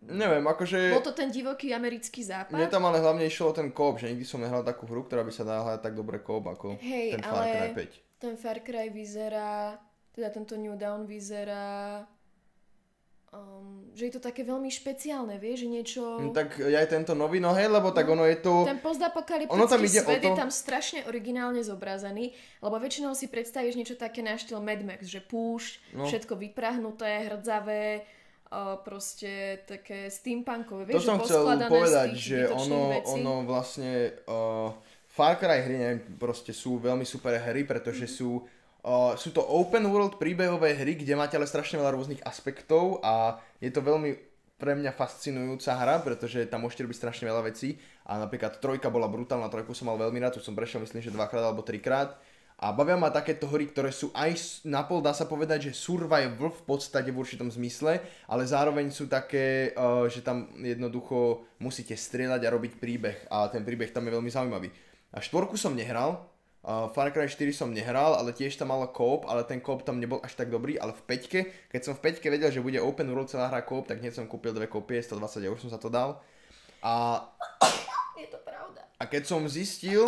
Neviem, 0.09 0.41
akože... 0.49 0.97
bol 0.97 1.05
to 1.05 1.13
ten 1.13 1.29
divoký 1.29 1.77
americký 1.77 2.25
západ. 2.25 2.57
Mne 2.57 2.73
tam 2.73 2.89
ale 2.89 3.05
hlavne 3.05 3.29
išlo 3.29 3.53
ten 3.53 3.69
koop, 3.69 4.01
že 4.01 4.09
nikdy 4.09 4.25
som 4.25 4.41
nehral 4.41 4.65
takú 4.65 4.89
hru, 4.89 5.05
ktorá 5.05 5.21
by 5.21 5.33
sa 5.37 5.45
dala 5.45 5.61
hrať 5.69 5.85
tak 5.85 5.93
dobre 5.93 6.25
koop 6.25 6.49
ako 6.49 6.81
Hej, 6.81 7.21
ten 7.21 7.23
Far 7.29 7.45
Cry 7.45 7.69
ale 7.69 7.77
5. 7.77 8.25
ten 8.25 8.35
Far 8.41 8.59
Cry 8.65 8.89
vyzerá, 8.89 9.77
teda 10.17 10.29
tento 10.31 10.57
New 10.57 10.73
Dawn 10.75 11.05
vyzerá, 11.05 12.01
um, 13.29 13.93
že 13.93 14.09
je 14.09 14.13
to 14.13 14.23
také 14.23 14.43
veľmi 14.43 14.69
špeciálne, 14.69 15.37
vieš, 15.37 15.59
že 15.61 15.69
niečo... 15.69 16.03
No, 16.19 16.33
tak 16.33 16.57
ja 16.57 16.81
aj 16.81 16.89
tento 16.91 17.13
nový, 17.13 17.37
no 17.37 17.53
hej, 17.53 17.69
lebo 17.69 17.91
tak 17.91 18.07
ono 18.07 18.25
je 18.25 18.39
to... 18.39 18.65
Ten 18.65 18.81
postapokalyptický 18.81 19.53
Ono 19.53 19.67
tam 19.67 19.83
ide 19.83 20.01
svet 20.01 20.19
to- 20.19 20.27
je 20.27 20.33
tam 20.35 20.49
strašne 20.49 21.05
originálne 21.05 21.61
zobrazený, 21.61 22.33
lebo 22.59 22.77
väčšinou 22.79 23.13
si 23.13 23.27
predstavíš 23.27 23.77
niečo 23.77 23.95
také 23.95 24.21
na 24.21 24.35
štýl 24.35 24.57
Mad 24.59 24.81
Max, 24.83 25.05
že 25.05 25.21
púšť, 25.21 25.73
No. 25.93 26.09
všetko 26.09 26.33
vyprahnuté, 26.35 27.29
hrdzavé, 27.29 28.09
uh, 28.47 28.81
proste 28.81 29.61
také 29.65 30.09
steampunkové, 30.09 30.87
To 30.87 30.97
vieš, 30.97 31.05
som 31.05 31.19
že 31.19 31.25
chcel 31.27 31.45
povedať, 31.69 32.09
že 32.15 32.39
ono, 32.49 32.81
vecí. 32.95 33.13
ono 33.13 33.33
vlastne 33.43 33.93
uh, 34.25 34.73
Far 35.07 35.37
Cry 35.37 35.61
hry, 35.61 35.77
neviem, 35.77 36.01
proste 36.17 36.53
sú 36.53 36.77
veľmi 36.79 37.05
super 37.05 37.37
hry, 37.39 37.65
pretože 37.65 38.05
Mhm. 38.05 38.13
sú 38.15 38.31
uh, 38.87 39.19
sú 39.19 39.35
to 39.35 39.43
open 39.43 39.91
world 39.91 40.17
príbehové 40.17 40.79
hry, 40.79 40.95
kde 40.95 41.19
máte 41.19 41.35
ale 41.35 41.51
strašne 41.51 41.83
veľa 41.83 41.99
rôznych 41.99 42.23
aspektov 42.23 43.03
a 43.03 43.43
je 43.59 43.75
to 43.75 43.83
veľmi 43.83 44.15
pre 44.57 44.73
mňa 44.73 44.97
fascinujúca 44.97 45.77
hra, 45.77 46.01
pretože 46.01 46.49
tam 46.49 46.65
môžete 46.65 46.89
robiť 46.89 46.97
strašne 46.97 47.29
veľa 47.29 47.45
vecí. 47.45 47.77
A 48.09 48.17
napríklad 48.17 48.57
trojka 48.57 48.89
bola 48.89 49.05
brutálna, 49.05 49.53
trojku 49.53 49.77
som 49.77 49.93
mal 49.93 50.01
veľmi 50.01 50.17
rád, 50.17 50.41
tu 50.41 50.41
som 50.41 50.57
prešiel 50.57 50.81
myslím, 50.81 51.05
že 51.05 51.13
dvakrát 51.13 51.45
alebo 51.45 51.61
trikrát. 51.61 52.17
A 52.57 52.73
bavia 52.73 52.97
ma 52.97 53.13
takéto 53.13 53.45
hry, 53.53 53.69
ktoré 53.69 53.93
sú 53.93 54.09
aj 54.17 54.65
napol, 54.65 55.05
dá 55.05 55.13
sa 55.13 55.29
povedať, 55.29 55.69
že 55.69 55.77
survival 55.77 56.49
v 56.49 56.63
podstate 56.65 57.13
v 57.13 57.21
určitom 57.21 57.53
zmysle, 57.53 58.01
ale 58.25 58.49
zároveň 58.49 58.89
sú 58.89 59.13
také, 59.13 59.77
uh, 59.77 60.09
že 60.09 60.25
tam 60.25 60.49
jednoducho 60.57 61.45
musíte 61.61 61.93
strieľať 61.93 62.49
a 62.49 62.53
robiť 62.57 62.81
príbeh. 62.81 63.29
A 63.29 63.53
ten 63.53 63.61
príbeh 63.61 63.93
tam 63.93 64.09
je 64.09 64.17
veľmi 64.17 64.33
zaujímavý. 64.33 64.73
A 65.13 65.21
štvorku 65.21 65.61
som 65.61 65.77
nehral, 65.77 66.25
uh, 66.67 66.91
Far 66.91 67.15
Cry 67.15 67.31
4 67.31 67.55
som 67.55 67.71
nehral, 67.71 68.19
ale 68.19 68.35
tiež 68.35 68.59
tam 68.59 68.75
malo 68.75 68.91
koop, 68.91 69.25
ale 69.31 69.47
ten 69.47 69.63
koop 69.63 69.87
tam 69.87 70.03
nebol 70.03 70.19
až 70.21 70.35
tak 70.35 70.51
dobrý, 70.51 70.75
ale 70.77 70.93
v 70.93 71.03
peťke, 71.07 71.41
keď 71.71 71.81
som 71.81 71.95
v 71.95 72.03
peťke 72.11 72.27
vedel, 72.27 72.51
že 72.51 72.61
bude 72.61 72.83
open 72.83 73.07
world 73.09 73.31
celá 73.31 73.47
hra 73.47 73.63
koop, 73.63 73.87
tak 73.87 74.03
hneď 74.03 74.19
som 74.19 74.27
kúpil 74.27 74.51
dve 74.51 74.67
kópie, 74.67 74.99
120 74.99 75.47
eur 75.47 75.57
som 75.57 75.71
za 75.71 75.79
to 75.79 75.87
dal. 75.87 76.19
A 76.83 77.23
Je 78.19 78.27
to 78.27 78.43
pravda. 78.43 78.83
a 78.99 79.05
keď 79.07 79.23
som 79.25 79.41
zistil, 79.47 80.03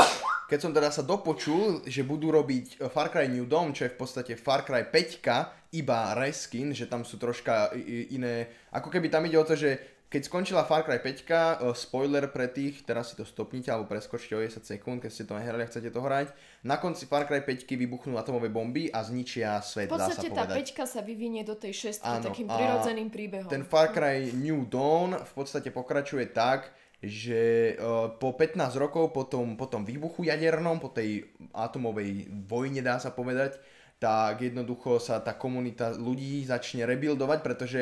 keď 0.49 0.59
som 0.59 0.73
teda 0.73 0.89
sa 0.91 1.05
dopočul, 1.05 1.85
že 1.85 2.01
budú 2.01 2.33
robiť 2.33 2.81
e, 2.81 2.89
Far 2.89 3.13
Cry 3.13 3.29
New 3.29 3.45
Dawn, 3.45 3.77
čo 3.77 3.85
je 3.85 3.93
v 3.93 3.99
podstate 4.01 4.33
Far 4.35 4.65
Cry 4.65 4.83
5, 4.89 5.77
iba 5.77 6.17
reskin, 6.17 6.73
že 6.73 6.89
tam 6.89 7.05
sú 7.05 7.21
troška 7.21 7.77
iné, 8.09 8.49
ako 8.73 8.89
keby 8.89 9.13
tam 9.13 9.29
ide 9.29 9.37
o 9.37 9.45
to, 9.45 9.53
že 9.53 9.98
keď 10.09 10.23
skončila 10.25 10.65
Far 10.65 10.89
Cry 10.89 11.05
5, 11.05 11.29
uh, 11.29 11.77
spoiler 11.77 12.33
pre 12.33 12.49
tých, 12.49 12.81
teraz 12.89 13.13
si 13.13 13.15
to 13.21 13.29
stopnite 13.29 13.69
alebo 13.69 13.93
preskočte 13.93 14.33
o 14.33 14.41
10 14.41 14.65
sekúnd, 14.65 15.05
keď 15.05 15.11
ste 15.13 15.29
to 15.29 15.37
nehrali 15.37 15.61
a 15.65 15.69
chcete 15.69 15.93
to 15.93 16.01
hrať. 16.01 16.33
Na 16.65 16.81
konci 16.81 17.05
Far 17.05 17.29
Cry 17.29 17.45
5 17.45 17.69
vybuchnú 17.69 18.17
atomové 18.17 18.49
bomby 18.49 18.89
a 18.89 19.05
zničia 19.05 19.61
svet, 19.61 19.93
V 19.93 20.01
dá 20.01 20.09
sa 20.09 20.17
podstate 20.17 20.33
tá 20.33 20.49
povedať. 20.49 20.57
peťka 20.65 20.85
sa 20.89 21.05
vyvinie 21.05 21.45
do 21.45 21.53
tej 21.61 21.77
šestky 21.77 22.09
Áno, 22.09 22.25
takým 22.25 22.49
a 22.49 22.57
prirodzeným 22.57 23.09
príbehom. 23.13 23.53
Ten 23.53 23.69
Far 23.69 23.93
Cry 23.93 24.33
New 24.33 24.65
Dawn 24.65 25.13
v 25.13 25.33
podstate 25.37 25.69
pokračuje 25.69 26.33
tak, 26.33 26.73
že 27.05 27.77
uh, 27.77 28.09
po 28.17 28.33
15 28.33 28.65
rokov 28.81 29.13
po 29.13 29.29
tom, 29.29 29.61
po 29.61 29.69
tom 29.69 29.85
výbuchu 29.85 30.25
jadernom, 30.25 30.81
po 30.81 30.89
tej 30.89 31.29
atomovej 31.53 32.33
vojne 32.49 32.81
dá 32.81 32.97
sa 32.97 33.13
povedať, 33.13 33.61
tak 34.01 34.41
jednoducho 34.41 34.97
sa 35.03 35.21
tá 35.21 35.37
komunita 35.37 35.93
ľudí 35.93 36.49
začne 36.49 36.89
rebuildovať, 36.89 37.39
pretože 37.45 37.81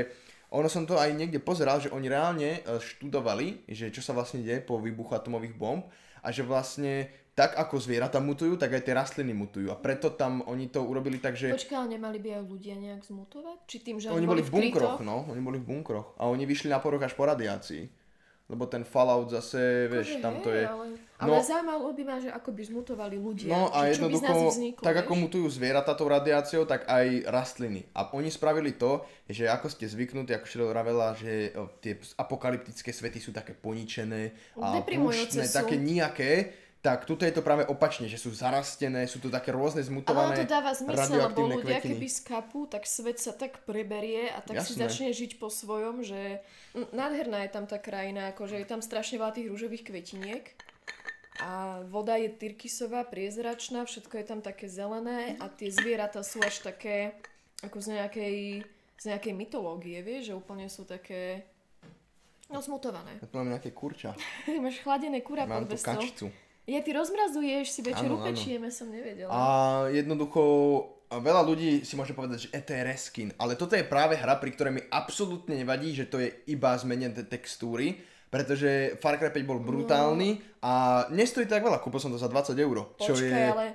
ono 0.50 0.68
som 0.70 0.86
to 0.86 0.94
aj 0.94 1.10
niekde 1.14 1.42
pozeral, 1.42 1.82
že 1.82 1.90
oni 1.90 2.06
reálne 2.06 2.60
e, 2.62 2.78
študovali, 2.78 3.66
že 3.66 3.90
čo 3.90 4.02
sa 4.02 4.14
vlastne 4.14 4.42
deje 4.42 4.62
po 4.62 4.78
výbuchu 4.78 5.16
atomových 5.16 5.58
bomb 5.58 5.86
a 6.22 6.28
že 6.30 6.46
vlastne 6.46 7.10
tak 7.36 7.52
ako 7.52 7.76
zvieratá 7.76 8.16
mutujú, 8.16 8.56
tak 8.56 8.72
aj 8.72 8.82
tie 8.88 8.96
rastliny 8.96 9.36
mutujú. 9.36 9.68
A 9.68 9.76
preto 9.76 10.08
tam 10.16 10.40
oni 10.48 10.72
to 10.72 10.80
urobili 10.80 11.20
tak, 11.20 11.36
že... 11.36 11.52
Počkaj, 11.52 11.76
ale 11.76 12.00
nemali 12.00 12.16
by 12.16 12.40
aj 12.40 12.42
ľudia 12.48 12.74
nejak 12.80 13.04
zmutovať? 13.04 13.58
Či 13.68 13.76
tým, 13.84 13.96
že 14.00 14.08
Oni 14.08 14.24
boli 14.24 14.40
v 14.40 14.48
bunkroch, 14.48 15.04
no. 15.04 15.28
Oni 15.28 15.44
boli 15.44 15.60
v 15.60 15.68
bunkroch. 15.68 16.16
A 16.16 16.32
oni 16.32 16.48
vyšli 16.48 16.72
na 16.72 16.80
poruch 16.80 17.04
až 17.04 17.12
po 17.12 17.28
radiácii. 17.28 18.05
Lebo 18.46 18.70
ten 18.70 18.86
Fallout 18.86 19.26
zase, 19.30 19.90
vieš, 19.90 20.16
Akože 20.16 20.22
tam 20.22 20.34
to 20.38 20.50
je... 20.54 20.62
Ale, 20.62 20.86
No. 21.16 21.32
ale 21.32 21.48
zaujímalo 21.48 21.96
by 21.96 22.02
ma, 22.04 22.16
že 22.20 22.28
ako 22.28 22.52
by 22.52 22.62
zmutovali 22.68 23.16
ľudia. 23.16 23.48
No 23.48 23.72
a 23.72 23.88
čo 23.88 24.04
by 24.04 24.20
z 24.20 24.24
nás 24.28 24.36
vzniklo, 24.52 24.84
tak 24.84 25.00
vieš? 25.00 25.02
ako 25.08 25.12
mutujú 25.16 25.46
zvieratá 25.48 25.96
tou 25.96 26.12
radiáciou, 26.12 26.68
tak 26.68 26.84
aj 26.84 27.24
rastliny. 27.24 27.88
A 27.96 28.04
oni 28.12 28.28
spravili 28.28 28.76
to, 28.76 29.00
že 29.24 29.48
ako 29.48 29.72
ste 29.72 29.88
zvyknutí, 29.88 30.36
ako 30.36 30.44
Sheryl 30.44 30.68
vravela, 30.68 31.16
že 31.16 31.56
tie 31.80 31.96
apokalyptické 32.20 32.92
svety 32.92 33.16
sú 33.16 33.32
také 33.32 33.56
poničené 33.56 34.36
a 34.60 34.76
púštne, 34.84 35.48
také 35.48 35.80
nijaké, 35.80 36.52
tak 36.86 37.02
tuto 37.02 37.26
je 37.26 37.34
to 37.34 37.42
práve 37.42 37.66
opačne, 37.66 38.06
že 38.06 38.14
sú 38.14 38.30
zarastené, 38.30 39.10
sú 39.10 39.18
to 39.18 39.26
také 39.26 39.50
rôzne 39.50 39.82
Ale 39.82 39.90
zmutované 39.90 40.38
ono 40.38 40.46
to 40.46 40.46
dáva 40.46 40.70
zmysel, 40.70 41.18
lebo 41.18 41.58
ľudia 41.58 41.82
kvetiny. 41.82 41.98
keby 41.98 42.06
skapú, 42.06 42.60
tak 42.70 42.86
svet 42.86 43.18
sa 43.18 43.34
tak 43.34 43.66
preberie 43.66 44.30
a 44.30 44.38
tak 44.38 44.62
si 44.62 44.78
Jasné. 44.78 44.86
začne 44.86 45.08
žiť 45.10 45.42
po 45.42 45.50
svojom, 45.50 46.06
že 46.06 46.46
nádherná 46.94 47.42
je 47.42 47.50
tam 47.50 47.66
tá 47.66 47.82
krajina, 47.82 48.30
akože 48.30 48.62
je 48.62 48.66
tam 48.70 48.86
strašne 48.86 49.18
veľa 49.18 49.34
tých 49.34 49.50
rúžových 49.50 49.82
kvetiniek 49.82 50.46
a 51.42 51.82
voda 51.90 52.14
je 52.22 52.30
tyrkysová, 52.30 53.02
priezračná, 53.02 53.82
všetko 53.82 54.14
je 54.22 54.26
tam 54.30 54.38
také 54.38 54.70
zelené 54.70 55.34
a 55.42 55.50
tie 55.50 55.74
zvieratá 55.74 56.22
sú 56.22 56.38
až 56.38 56.70
také 56.70 57.18
ako 57.66 57.82
z 57.82 57.98
nejakej, 57.98 58.62
z 58.94 59.04
nejakej 59.10 59.34
mytológie, 59.34 60.06
vieš, 60.06 60.30
že 60.30 60.34
úplne 60.38 60.70
sú 60.70 60.86
také 60.86 61.50
no 62.46 62.62
smutované. 62.62 63.18
Ja 63.18 63.26
tu 63.26 63.34
mám 63.42 63.50
nejaké 63.50 63.74
kurča. 63.74 64.14
Máš 64.62 64.78
chladené 64.86 65.18
kura 65.26 65.50
Mám 65.50 65.66
pod 65.66 65.74
tu 65.74 65.82
kačcu. 65.82 66.45
Ja, 66.66 66.82
ty 66.82 66.90
rozmrazuješ, 66.90 67.70
si 67.70 67.80
večer 67.82 68.10
upečieme, 68.10 68.74
som 68.74 68.90
nevedela. 68.90 69.30
A 69.30 69.42
jednoducho 69.94 70.42
a 71.06 71.22
veľa 71.22 71.42
ľudí 71.46 71.86
si 71.86 71.94
môže 71.94 72.10
povedať, 72.10 72.46
že 72.46 72.48
e, 72.50 72.58
to 72.58 72.74
je 72.74 72.82
reskin, 72.82 73.28
ale 73.38 73.54
toto 73.54 73.78
je 73.78 73.86
práve 73.86 74.18
hra, 74.18 74.42
pri 74.42 74.50
ktorej 74.50 74.72
mi 74.74 74.82
absolútne 74.90 75.54
nevadí, 75.54 75.94
že 75.94 76.10
to 76.10 76.18
je 76.18 76.34
iba 76.50 76.74
zmenené 76.74 77.14
textúry, 77.22 78.02
pretože 78.26 78.98
Far 78.98 79.14
Cry 79.14 79.30
5 79.30 79.46
bol 79.46 79.62
brutálny 79.62 80.42
a 80.66 81.06
nestojí 81.14 81.46
tak 81.46 81.62
veľa, 81.62 81.78
kúpil 81.78 82.02
som 82.02 82.10
to 82.10 82.18
za 82.18 82.26
20 82.26 82.58
eur, 82.58 82.90
čo 82.98 83.14
Počkaj, 83.14 83.30
je... 83.30 83.46
ale... 83.54 83.66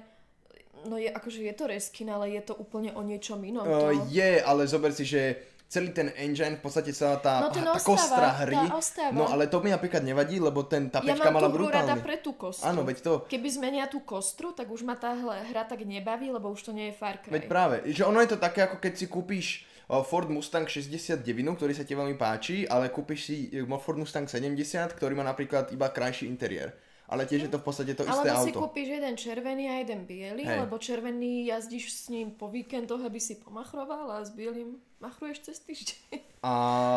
No 0.81 0.97
je, 0.97 1.13
akože 1.13 1.45
je 1.45 1.53
to 1.53 1.69
reskin, 1.69 2.09
ale 2.09 2.33
je 2.33 2.41
to 2.41 2.57
úplne 2.57 2.89
o 2.97 3.05
niečom 3.05 3.37
inom. 3.45 3.69
Uh, 3.69 3.93
to... 3.93 4.09
je, 4.09 4.41
ale 4.41 4.65
zober 4.65 4.89
si, 4.89 5.05
že 5.05 5.50
celý 5.71 5.95
ten 5.95 6.11
engine, 6.19 6.59
v 6.59 6.61
podstate 6.61 6.91
celá 6.91 7.15
tá, 7.15 7.39
No 7.39 7.47
ten 7.47 7.63
tá 7.63 7.71
ostáva, 7.71 7.95
kostra 7.95 8.27
hry, 8.43 8.59
tá 8.59 8.75
ostáva. 8.75 9.15
no 9.15 9.23
ale 9.23 9.47
to 9.47 9.63
mi 9.63 9.71
napríklad 9.71 10.03
nevadí, 10.03 10.35
lebo 10.35 10.67
ten, 10.67 10.91
tá 10.91 10.99
ja 10.99 11.15
pečka 11.15 11.31
mám 11.31 11.39
mala 11.39 11.47
hru 11.47 11.63
rada 11.65 11.95
brutálny. 11.95 12.03
pre 12.03 12.15
tú 12.19 12.35
kostru. 12.35 12.67
Áno, 12.67 12.83
veď 12.83 12.97
to- 12.99 13.23
Keby 13.25 13.47
zmenia 13.47 13.87
tú 13.87 14.03
kostru, 14.03 14.51
tak 14.51 14.67
už 14.67 14.83
ma 14.83 14.99
tá 14.99 15.15
hra 15.15 15.63
tak 15.63 15.87
nebaví, 15.87 16.27
lebo 16.27 16.51
už 16.51 16.67
to 16.67 16.71
nie 16.71 16.91
je 16.91 16.93
Far 16.93 17.23
Cry. 17.23 17.31
Veď 17.31 17.43
práve, 17.47 17.75
že 17.87 18.03
ono 18.03 18.19
je 18.19 18.35
to 18.35 18.37
také, 18.37 18.67
ako 18.67 18.77
keď 18.77 18.93
si 18.93 19.07
kúpiš 19.07 19.47
uh, 19.87 20.03
Ford 20.03 20.27
Mustang 20.27 20.67
69, 20.67 21.23
ktorý 21.55 21.71
sa 21.71 21.87
ti 21.87 21.95
veľmi 21.95 22.19
páči, 22.19 22.67
ale 22.67 22.91
kúpiš 22.91 23.19
si 23.23 23.35
Ford 23.79 23.95
Mustang 23.95 24.27
70, 24.27 24.59
ktorý 24.91 25.15
má 25.15 25.23
napríklad 25.23 25.71
iba 25.71 25.87
krajší 25.87 26.27
interiér. 26.27 26.75
Ale 27.11 27.27
tiež 27.27 27.43
je 27.43 27.51
to 27.51 27.59
v 27.59 27.65
podstate 27.67 27.91
to 27.91 28.07
isté 28.07 28.31
Alebo 28.31 28.47
si 28.47 28.55
auto. 28.55 28.59
kúpiš 28.71 28.87
jeden 28.87 29.19
červený 29.19 29.67
a 29.67 29.83
jeden 29.83 30.07
biely, 30.07 30.47
Hej. 30.47 30.63
lebo 30.63 30.79
červený 30.79 31.51
jazdíš 31.51 31.91
s 31.91 32.03
ním 32.07 32.31
po 32.31 32.47
víkendoch, 32.47 33.03
aby 33.03 33.19
si 33.19 33.35
pomachroval 33.35 34.15
a 34.15 34.23
s 34.23 34.31
bielým 34.31 34.79
machruješ 35.03 35.51
cez 35.51 35.59
týždeň. 35.59 36.23
A 36.39 36.51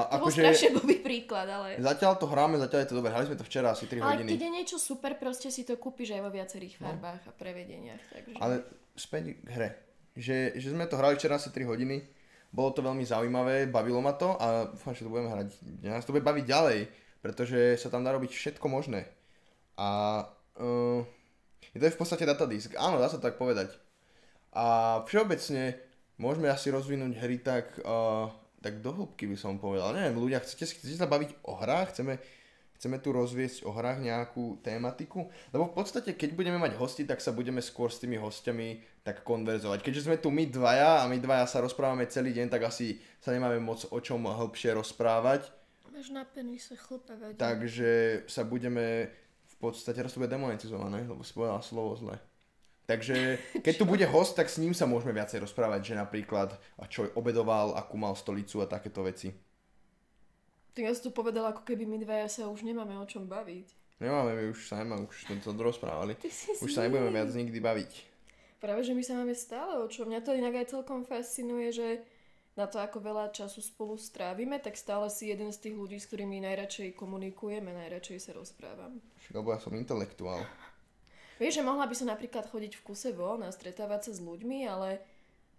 To 0.15 0.23
bol 0.23 0.31
akože 0.31 0.41
strašne 0.47 0.71
blbý 0.79 1.03
príklad, 1.03 1.51
ale... 1.51 1.83
zatiaľ 1.83 2.15
to 2.15 2.31
hráme, 2.31 2.63
zatiaľ 2.63 2.81
je 2.87 2.89
to 2.95 2.97
dobré. 3.03 3.11
Hrali 3.11 3.27
sme 3.27 3.39
to 3.43 3.43
včera 3.43 3.75
asi 3.75 3.91
3 3.91 3.99
Ale 3.99 4.23
hodiny. 4.23 4.31
keď 4.31 4.41
je 4.47 4.51
niečo 4.55 4.77
super, 4.79 5.19
proste 5.19 5.51
si 5.51 5.67
to 5.67 5.75
kúpiš 5.75 6.15
aj 6.15 6.23
vo 6.23 6.31
viacerých 6.31 6.79
farbách 6.79 7.23
a 7.27 7.33
prevedeniach. 7.35 8.03
Takže... 8.15 8.39
Ale 8.39 8.63
späť 8.95 9.35
k 9.35 9.51
hre. 9.51 9.69
Že, 10.15 10.63
že 10.63 10.69
sme 10.71 10.87
to 10.87 10.95
hrali 10.95 11.19
včera 11.19 11.43
asi 11.43 11.51
3 11.51 11.67
hodiny, 11.67 12.07
bolo 12.55 12.71
to 12.71 12.87
veľmi 12.87 13.03
zaujímavé, 13.03 13.67
bavilo 13.67 13.99
ma 13.99 14.15
to 14.15 14.39
a 14.39 14.71
dúfam, 14.71 14.95
že 14.95 15.03
to 15.03 15.11
budeme 15.11 15.27
hrať. 15.27 15.59
Ja 15.83 15.99
nás 15.99 16.07
to 16.07 16.15
bude 16.15 16.23
baviť 16.23 16.47
ďalej, 16.47 16.79
pretože 17.19 17.83
sa 17.83 17.91
tam 17.91 18.07
dá 18.07 18.15
robiť 18.15 18.31
všetko 18.31 18.71
možné. 18.71 19.11
A 19.75 20.23
uh, 20.59 21.01
je 21.75 21.79
to 21.83 21.87
je 21.91 21.95
v 21.95 22.01
podstate 22.01 22.23
datadisk. 22.23 22.79
Áno, 22.79 23.03
dá 23.03 23.11
sa 23.11 23.19
tak 23.19 23.35
povedať. 23.35 23.75
A 24.55 25.03
všeobecne 25.11 25.75
môžeme 26.15 26.47
asi 26.47 26.71
rozvinúť 26.71 27.19
hry 27.19 27.43
tak, 27.43 27.75
uh, 27.83 28.31
tak 28.63 28.79
do 28.79 28.95
hĺbky 28.95 29.27
by 29.27 29.35
som 29.35 29.59
povedal. 29.59 29.91
Neviem, 29.91 30.15
ľudia, 30.15 30.39
chcete, 30.39 30.79
chcete 30.79 30.95
sa 30.95 31.11
baviť 31.11 31.43
o 31.43 31.59
hrách? 31.59 31.91
Chceme, 31.91 32.23
chceme 32.79 33.03
tu 33.03 33.11
rozviesť 33.11 33.67
o 33.67 33.75
hrách 33.75 33.99
nejakú 33.99 34.63
tématiku? 34.63 35.27
Lebo 35.51 35.67
v 35.67 35.75
podstate, 35.75 36.15
keď 36.15 36.39
budeme 36.39 36.63
mať 36.63 36.79
hosti, 36.79 37.03
tak 37.03 37.19
sa 37.19 37.35
budeme 37.35 37.59
skôr 37.59 37.91
s 37.91 37.99
tými 37.99 38.15
hostiami 38.15 39.03
tak 39.03 39.27
konverzovať. 39.27 39.83
Keďže 39.83 40.07
sme 40.07 40.23
tu 40.23 40.31
my 40.31 40.47
dvaja 40.47 41.03
a 41.03 41.11
my 41.11 41.19
dvaja 41.19 41.51
sa 41.51 41.59
rozprávame 41.59 42.07
celý 42.07 42.31
deň, 42.31 42.47
tak 42.47 42.71
asi 42.71 43.03
sa 43.19 43.35
nemáme 43.35 43.59
moc 43.59 43.83
o 43.91 43.99
čom 43.99 44.23
hĺbšie 44.23 44.79
rozprávať. 44.79 45.51
Máš 45.95 46.11
na 46.11 46.27
penise 46.27 46.75
chlpavať. 46.75 47.39
Takže 47.39 48.23
sa 48.27 48.43
budeme 48.43 49.15
podstate, 49.71 49.97
teraz 49.97 50.13
to 50.13 50.21
bude 50.21 50.33
demonetizované, 50.33 51.07
lebo 51.09 51.25
si 51.25 51.33
povedal 51.33 51.65
slovo 51.65 51.97
zle. 51.97 52.21
Takže 52.85 53.41
keď 53.65 53.75
tu 53.81 53.85
bude 53.89 54.05
host, 54.09 54.37
tak 54.37 54.53
s 54.53 54.61
ním 54.61 54.77
sa 54.77 54.85
môžeme 54.85 55.17
viacej 55.17 55.41
rozprávať, 55.41 55.93
že 55.93 55.95
napríklad 55.97 56.53
a 56.77 56.85
čo 56.85 57.09
obedoval, 57.17 57.73
akú 57.79 57.97
mal 57.97 58.13
stolicu 58.13 58.61
a 58.61 58.69
takéto 58.69 59.01
veci. 59.01 59.33
Tak 60.75 60.83
ja 60.83 60.93
si 60.93 61.07
to 61.07 61.15
povedala, 61.15 61.55
ako 61.55 61.63
keby 61.63 61.87
my 61.87 62.03
dvaja 62.03 62.27
sa 62.27 62.43
už 62.51 62.67
nemáme 62.67 62.99
o 62.99 63.07
čom 63.07 63.31
baviť. 63.31 63.85
Nemáme, 64.03 64.35
my 64.35 64.45
už 64.51 64.67
sa 64.67 64.83
nemáme, 64.83 65.07
už 65.07 65.23
sme 65.23 65.39
to 65.39 65.55
rozprávali. 65.55 66.19
Už 66.59 66.71
sa 66.75 66.83
nebudeme 66.83 67.15
viac 67.15 67.31
nikdy 67.31 67.63
baviť. 67.63 67.93
Práve, 68.59 68.83
že 68.83 68.97
my 68.97 69.03
sa 69.07 69.15
máme 69.15 69.39
stále 69.39 69.79
o 69.79 69.87
čom. 69.87 70.11
Mňa 70.11 70.21
to 70.27 70.35
inak 70.35 70.57
aj 70.57 70.75
celkom 70.75 71.07
fascinuje, 71.07 71.71
že 71.71 72.03
na 72.55 72.71
to, 72.71 72.79
ako 72.79 73.03
veľa 73.03 73.35
času 73.35 73.59
spolu 73.59 73.99
strávime, 73.99 74.63
tak 74.63 74.79
stále 74.79 75.11
si 75.11 75.27
jeden 75.27 75.51
z 75.51 75.59
tých 75.59 75.75
ľudí, 75.75 75.99
s 75.99 76.07
ktorými 76.07 76.39
najradšej 76.47 76.95
komunikujeme, 76.95 77.75
najradšej 77.75 78.19
sa 78.23 78.33
rozprávam. 78.35 79.03
Však, 79.19 79.35
lebo 79.35 79.51
ja 79.51 79.59
som 79.59 79.75
intelektuál. 79.75 80.47
Vieš, 81.43 81.59
že 81.59 81.67
mohla 81.67 81.91
by 81.91 81.95
som 81.99 82.07
napríklad 82.07 82.47
chodiť 82.47 82.79
v 82.79 82.85
kuse 82.87 83.11
von 83.11 83.43
a 83.43 83.51
stretávať 83.51 84.11
sa 84.11 84.13
s 84.15 84.21
ľuďmi, 84.23 84.71
ale 84.71 85.03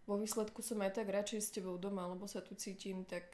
vo 0.08 0.16
výsledku 0.16 0.64
som 0.64 0.80
aj 0.80 1.04
tak 1.04 1.12
radšej 1.12 1.42
s 1.44 1.52
tebou 1.52 1.76
doma, 1.76 2.08
lebo 2.08 2.32
sa 2.32 2.40
tu 2.40 2.56
cítim 2.56 3.04
tak 3.04 3.28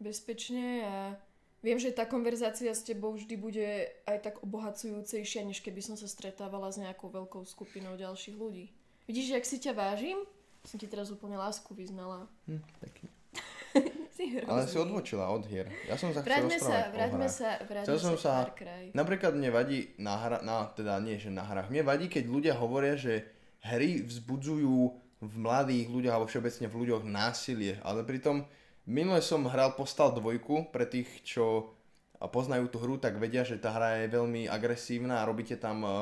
bezpečne 0.00 0.80
a 0.80 0.96
viem, 1.60 1.76
že 1.76 1.92
tá 1.92 2.08
konverzácia 2.08 2.72
s 2.72 2.80
tebou 2.80 3.12
vždy 3.12 3.36
bude 3.36 3.68
aj 4.08 4.18
tak 4.24 4.34
obohacujúcejšia, 4.40 5.44
než 5.44 5.60
keby 5.60 5.84
som 5.84 6.00
sa 6.00 6.08
stretávala 6.08 6.72
s 6.72 6.80
nejakou 6.80 7.12
veľkou 7.12 7.44
skupinou 7.44 8.00
ďalších 8.00 8.40
ľudí. 8.40 8.72
Vidíš, 9.04 9.36
jak 9.36 9.44
si 9.44 9.60
ťa 9.60 9.76
vážim? 9.76 10.24
Som 10.64 10.76
ti 10.76 10.86
teraz 10.86 11.08
úplne 11.08 11.40
lásku 11.40 11.72
vyznala. 11.72 12.28
Hm, 12.48 12.62
pekne. 12.80 13.08
Si 14.10 14.36
hrozný. 14.36 14.52
Ale 14.52 14.68
si 14.68 14.76
odvočila 14.76 15.32
od 15.32 15.48
hier. 15.48 15.64
Ja 15.88 15.96
som 15.96 16.12
sa 16.12 16.20
chcel 16.20 16.44
Vráťme 16.44 16.58
sa, 16.60 16.76
rozprávať 16.76 16.84
o 16.84 16.92
vráťme 16.92 17.28
sa, 17.32 17.48
vráťme 17.64 17.86
Chcel 17.88 17.98
som 18.04 18.16
sa, 18.20 18.20
sa, 18.20 18.32
Far 18.44 18.50
napríklad 18.92 19.32
mne 19.32 19.48
vadí 19.48 19.78
na 19.96 20.14
hra, 20.20 20.38
na, 20.44 20.68
teda 20.76 21.00
nie, 21.00 21.16
že 21.16 21.32
na 21.32 21.40
hrách, 21.40 21.72
mne 21.72 21.88
vadí, 21.88 22.12
keď 22.12 22.28
ľudia 22.28 22.54
hovoria, 22.60 23.00
že 23.00 23.24
hry 23.64 24.04
vzbudzujú 24.04 24.76
v 25.20 25.34
mladých 25.40 25.88
ľuďoch 25.88 26.12
alebo 26.12 26.28
všeobecne 26.28 26.66
v 26.68 26.78
ľuďoch 26.84 27.04
násilie, 27.08 27.80
ale 27.80 28.04
pritom 28.04 28.44
minule 28.84 29.20
som 29.20 29.48
hral 29.48 29.72
Postal 29.72 30.12
dvojku, 30.12 30.68
pre 30.68 30.84
tých, 30.84 31.08
čo 31.24 31.72
poznajú 32.28 32.68
tú 32.68 32.76
hru, 32.80 33.00
tak 33.00 33.16
vedia, 33.16 33.44
že 33.44 33.56
tá 33.56 33.72
hra 33.72 34.04
je 34.04 34.12
veľmi 34.12 34.44
agresívna 34.48 35.24
a 35.24 35.28
robíte 35.28 35.56
tam 35.56 35.84
eh, 35.84 35.92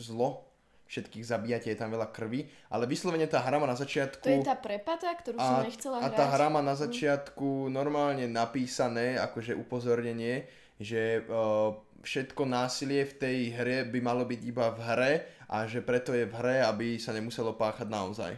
zlo, 0.00 0.48
všetkých 0.86 1.24
zabíjate, 1.26 1.66
je 1.70 1.78
tam 1.78 1.90
veľa 1.90 2.14
krvi, 2.14 2.46
ale 2.70 2.86
vyslovene 2.86 3.26
tá 3.26 3.42
hra 3.42 3.58
má 3.58 3.66
na 3.66 3.74
začiatku... 3.74 4.22
To 4.22 4.30
je 4.30 4.46
tá 4.46 4.54
prepata, 4.54 5.10
ktorú 5.10 5.38
som 5.38 5.60
A, 5.60 5.66
nechcela 5.66 5.98
a 5.98 6.06
hrať. 6.06 6.18
tá 6.18 6.26
hra 6.30 6.46
má 6.46 6.62
na 6.62 6.78
začiatku 6.78 7.66
normálne 7.68 8.30
napísané, 8.30 9.18
akože 9.18 9.58
upozornenie, 9.58 10.46
že 10.78 11.26
uh, 11.26 11.74
všetko 12.06 12.46
násilie 12.46 13.02
v 13.02 13.14
tej 13.18 13.38
hre 13.58 13.76
by 13.90 13.98
malo 13.98 14.22
byť 14.22 14.40
iba 14.46 14.70
v 14.70 14.80
hre 14.86 15.12
a 15.50 15.66
že 15.66 15.82
preto 15.82 16.14
je 16.14 16.22
v 16.22 16.34
hre, 16.38 16.56
aby 16.62 17.02
sa 17.02 17.10
nemuselo 17.10 17.58
páchať 17.58 17.90
naozaj. 17.90 18.32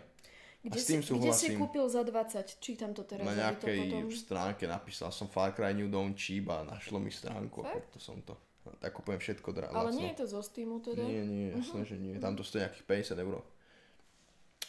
Kde, 0.58 0.74
s 0.74 0.90
tým 0.90 1.00
si, 1.06 1.14
kde 1.14 1.32
si 1.32 1.48
kúpil 1.54 1.86
za 1.86 2.02
20? 2.02 2.58
Čítam 2.58 2.90
to 2.90 3.06
teraz, 3.06 3.22
Na 3.22 3.30
aby 3.30 3.62
to 3.62 3.70
nejakej 3.70 3.78
potom... 3.78 4.10
stránke 4.10 4.64
napísal 4.66 5.14
som 5.14 5.30
Far 5.30 5.54
Cry 5.54 5.70
New 5.70 5.86
Dawn 5.86 6.18
Cheap 6.18 6.50
a 6.50 6.66
našlo 6.66 6.98
mi 6.98 7.14
stránku 7.14 7.62
a 7.62 7.78
Fakt? 7.78 7.94
to 7.94 7.98
som 8.02 8.18
to. 8.26 8.34
Tak 8.76 8.92
kupujem 8.92 9.18
všetko 9.18 9.48
dra- 9.50 9.70
Ale 9.70 9.88
lacno. 9.88 9.98
nie 9.98 10.08
je 10.12 10.18
to 10.20 10.26
zo 10.28 10.40
Steamu 10.40 10.78
teda? 10.78 11.00
Nie, 11.00 11.22
nie, 11.24 11.46
jasné, 11.52 11.82
že 11.84 11.96
nie. 11.96 12.14
Tam 12.16 12.36
to 12.36 12.44
stojí 12.44 12.62
nejakých 12.62 12.86
50 13.14 13.18
eur. 13.18 13.40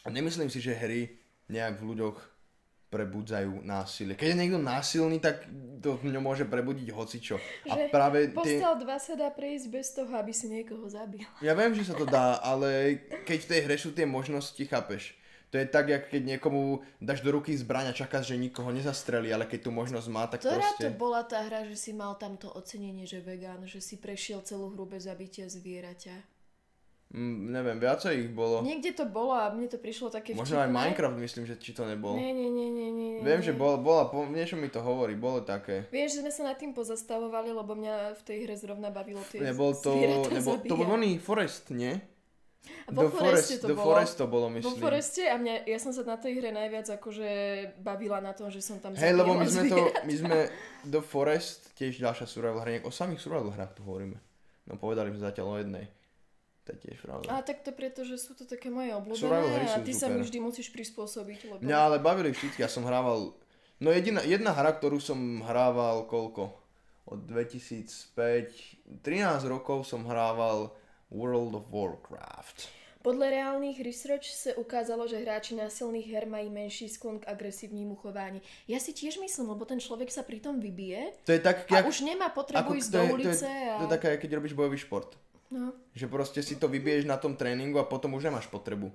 A 0.04 0.08
nemyslím 0.08 0.48
si, 0.48 0.64
že 0.64 0.72
hry 0.72 1.12
nejak 1.48 1.78
v 1.78 1.92
ľuďoch 1.92 2.18
prebudzajú 2.90 3.62
násilie. 3.62 4.18
Keď 4.18 4.34
je 4.34 4.40
niekto 4.40 4.58
násilný, 4.58 5.22
tak 5.22 5.46
to 5.78 6.02
v 6.02 6.10
ňom 6.10 6.26
môže 6.26 6.50
prebudiť 6.50 6.90
hocičo. 6.90 7.38
A 7.70 7.78
Že 7.78 7.94
práve 7.94 8.34
tie... 8.34 8.58
Postel 8.58 8.74
2 8.82 8.98
sa 8.98 9.14
dá 9.14 9.30
prejsť 9.30 9.66
bez 9.70 9.88
toho, 9.94 10.10
aby 10.18 10.34
si 10.34 10.50
niekoho 10.50 10.90
zabil. 10.90 11.22
Ja 11.38 11.54
viem, 11.54 11.78
že 11.78 11.86
sa 11.86 11.94
to 11.94 12.10
dá, 12.10 12.42
ale 12.42 12.98
keď 13.30 13.46
v 13.46 13.50
tej 13.54 13.60
hre 13.70 13.76
sú 13.78 13.94
tie 13.94 14.10
možnosti, 14.10 14.58
chápeš? 14.66 15.14
To 15.50 15.58
je 15.58 15.66
tak, 15.66 15.90
jak 15.90 16.14
keď 16.14 16.38
niekomu 16.38 16.86
dáš 17.02 17.26
do 17.26 17.34
ruky 17.34 17.58
zbraň 17.58 17.90
a 17.90 17.94
čakáš, 17.98 18.30
že 18.30 18.38
nikoho 18.38 18.70
nezastrelí, 18.70 19.34
ale 19.34 19.50
keď 19.50 19.66
tú 19.66 19.70
možnosť 19.74 20.08
má, 20.14 20.30
tak 20.30 20.46
Ktorá 20.46 20.62
proste... 20.62 20.86
to 20.86 20.94
bola 20.94 21.26
tá 21.26 21.42
hra, 21.42 21.66
že 21.66 21.74
si 21.74 21.90
mal 21.90 22.14
tamto 22.22 22.54
ocenenie, 22.54 23.10
že 23.10 23.18
vegán, 23.18 23.66
že 23.66 23.82
si 23.82 23.98
prešiel 23.98 24.46
celú 24.46 24.70
hru 24.70 24.86
bez 24.86 25.10
zabitia 25.10 25.50
zvieraťa? 25.50 26.40
Mm, 27.10 27.50
neviem, 27.50 27.78
viacej 27.82 28.14
ich 28.22 28.30
bolo. 28.30 28.62
Niekde 28.62 28.94
to 28.94 29.10
bolo 29.10 29.34
a 29.34 29.50
mne 29.50 29.66
to 29.66 29.82
prišlo 29.82 30.14
také 30.14 30.38
Možno 30.38 30.62
aj 30.62 30.70
vtipné. 30.70 30.78
Minecraft, 30.94 31.18
myslím, 31.18 31.44
že 31.50 31.58
či 31.58 31.74
to 31.74 31.90
nebol. 31.90 32.14
Nie, 32.14 32.30
nie, 32.30 32.54
nie, 32.54 32.70
nie, 32.70 32.90
nie. 32.94 33.14
Viem, 33.26 33.42
že 33.42 33.50
bol, 33.58 33.82
bola, 33.82 34.06
po, 34.14 34.30
niečo 34.30 34.54
mi 34.54 34.70
to 34.70 34.78
hovorí, 34.86 35.18
bolo 35.18 35.42
také. 35.42 35.90
Vieš, 35.90 36.22
že 36.22 36.30
sme 36.30 36.30
sa 36.30 36.54
nad 36.54 36.62
tým 36.62 36.78
pozastavovali, 36.78 37.50
lebo 37.50 37.74
mňa 37.74 38.14
v 38.14 38.22
tej 38.22 38.38
hre 38.46 38.54
zrovna 38.54 38.94
bavilo 38.94 39.26
tie 39.34 39.42
Nebol 39.42 39.74
to, 39.82 39.98
nebol, 39.98 40.22
to 40.30 40.38
zabíjať. 40.38 40.70
bol 40.70 40.82
oný 40.86 41.18
Forest, 41.18 41.74
nie? 41.74 41.98
A 42.90 42.92
vo 42.92 43.10
Foreste 43.14 43.62
to 43.62 43.70
The 43.70 43.78
bolo. 43.78 43.88
Forest 43.94 44.14
to 44.18 44.26
bolo, 44.26 44.46
Vo 44.50 44.56
myslím. 44.58 44.82
Foreste 44.82 45.24
a 45.30 45.36
mňa, 45.38 45.54
ja 45.70 45.78
som 45.78 45.94
sa 45.94 46.02
na 46.02 46.18
tej 46.18 46.42
hre 46.42 46.50
najviac 46.50 46.90
akože 46.98 47.30
bavila 47.86 48.18
na 48.18 48.34
tom, 48.34 48.50
že 48.50 48.66
som 48.66 48.82
tam 48.82 48.98
Hej, 48.98 49.14
lebo 49.14 49.38
my 49.38 49.46
sme 49.46 49.64
to, 49.70 49.78
my 50.10 50.14
sme 50.14 50.38
The 50.90 51.02
Forest, 51.06 51.78
tiež 51.78 52.02
ďalšia 52.02 52.26
survival 52.26 52.66
hra, 52.66 52.82
o 52.82 52.90
samých 52.90 53.22
survival 53.22 53.54
hrách 53.54 53.78
tu 53.78 53.86
hovoríme. 53.86 54.18
No 54.66 54.78
povedali 54.82 55.14
sme 55.14 55.22
zatiaľ 55.22 55.46
o 55.54 55.58
jednej. 55.62 55.86
To 56.66 56.78
je 56.78 56.80
tiež 56.86 56.98
pravda. 57.02 57.30
A 57.34 57.42
tak 57.42 57.66
to 57.66 57.74
preto, 57.74 58.06
že 58.06 58.18
sú 58.22 58.38
to 58.38 58.46
také 58.46 58.70
moje 58.70 58.94
obľúbené 58.94 59.74
a 59.74 59.82
ty 59.82 59.94
sa 59.94 60.06
super. 60.06 60.18
mi 60.18 60.22
vždy 60.22 60.38
musíš 60.42 60.70
prispôsobiť, 60.70 61.40
lebo... 61.50 61.62
Mňa 61.66 61.78
ale 61.78 61.98
bavili 61.98 62.30
všetky, 62.30 62.62
ja 62.62 62.70
som 62.70 62.86
hrával, 62.86 63.34
no 63.82 63.90
jediná, 63.90 64.22
jedna 64.22 64.54
hra, 64.54 64.78
ktorú 64.78 65.02
som 65.02 65.42
hrával 65.46 66.06
koľko? 66.06 66.54
Od 67.10 67.26
2005, 67.26 69.02
13 69.02 69.50
rokov 69.50 69.90
som 69.90 70.06
hrával 70.06 70.78
World 71.10 71.58
of 71.58 71.66
Warcraft. 71.74 72.80
Podľa 73.00 73.32
reálnych 73.32 73.80
research 73.80 74.28
sa 74.28 74.52
ukázalo, 74.60 75.08
že 75.08 75.24
hráči 75.24 75.56
násilných 75.56 76.12
her 76.12 76.28
majú 76.28 76.52
menší 76.52 76.92
sklon 76.92 77.24
k 77.24 77.32
agresívnemu 77.32 77.96
chování. 77.96 78.44
Ja 78.68 78.76
si 78.84 78.92
tiež 78.92 79.24
myslím, 79.24 79.56
lebo 79.56 79.64
ten 79.64 79.80
človek 79.80 80.12
sa 80.12 80.20
pritom 80.20 80.60
vybije 80.60 81.16
To 81.24 81.32
je 81.32 81.40
tak, 81.40 81.64
a 81.72 81.80
jak, 81.80 81.88
už 81.88 82.04
nemá 82.04 82.28
potrebu 82.28 82.76
ísť 82.76 82.92
do 82.92 83.00
je, 83.00 83.08
to 83.08 83.08
je, 83.08 83.14
ulice 83.16 83.48
a... 83.48 83.80
to 83.80 83.86
je 83.88 83.96
také, 83.96 84.10
keď 84.20 84.44
robíš 84.44 84.52
bojový 84.52 84.76
šport. 84.76 85.16
No. 85.48 85.72
Že 85.96 86.12
proste 86.12 86.44
si 86.44 86.60
to 86.60 86.68
vybiješ 86.68 87.08
na 87.08 87.16
tom 87.16 87.40
tréningu 87.40 87.80
a 87.80 87.88
potom 87.88 88.20
už 88.20 88.28
nemáš 88.28 88.52
potrebu. 88.52 88.92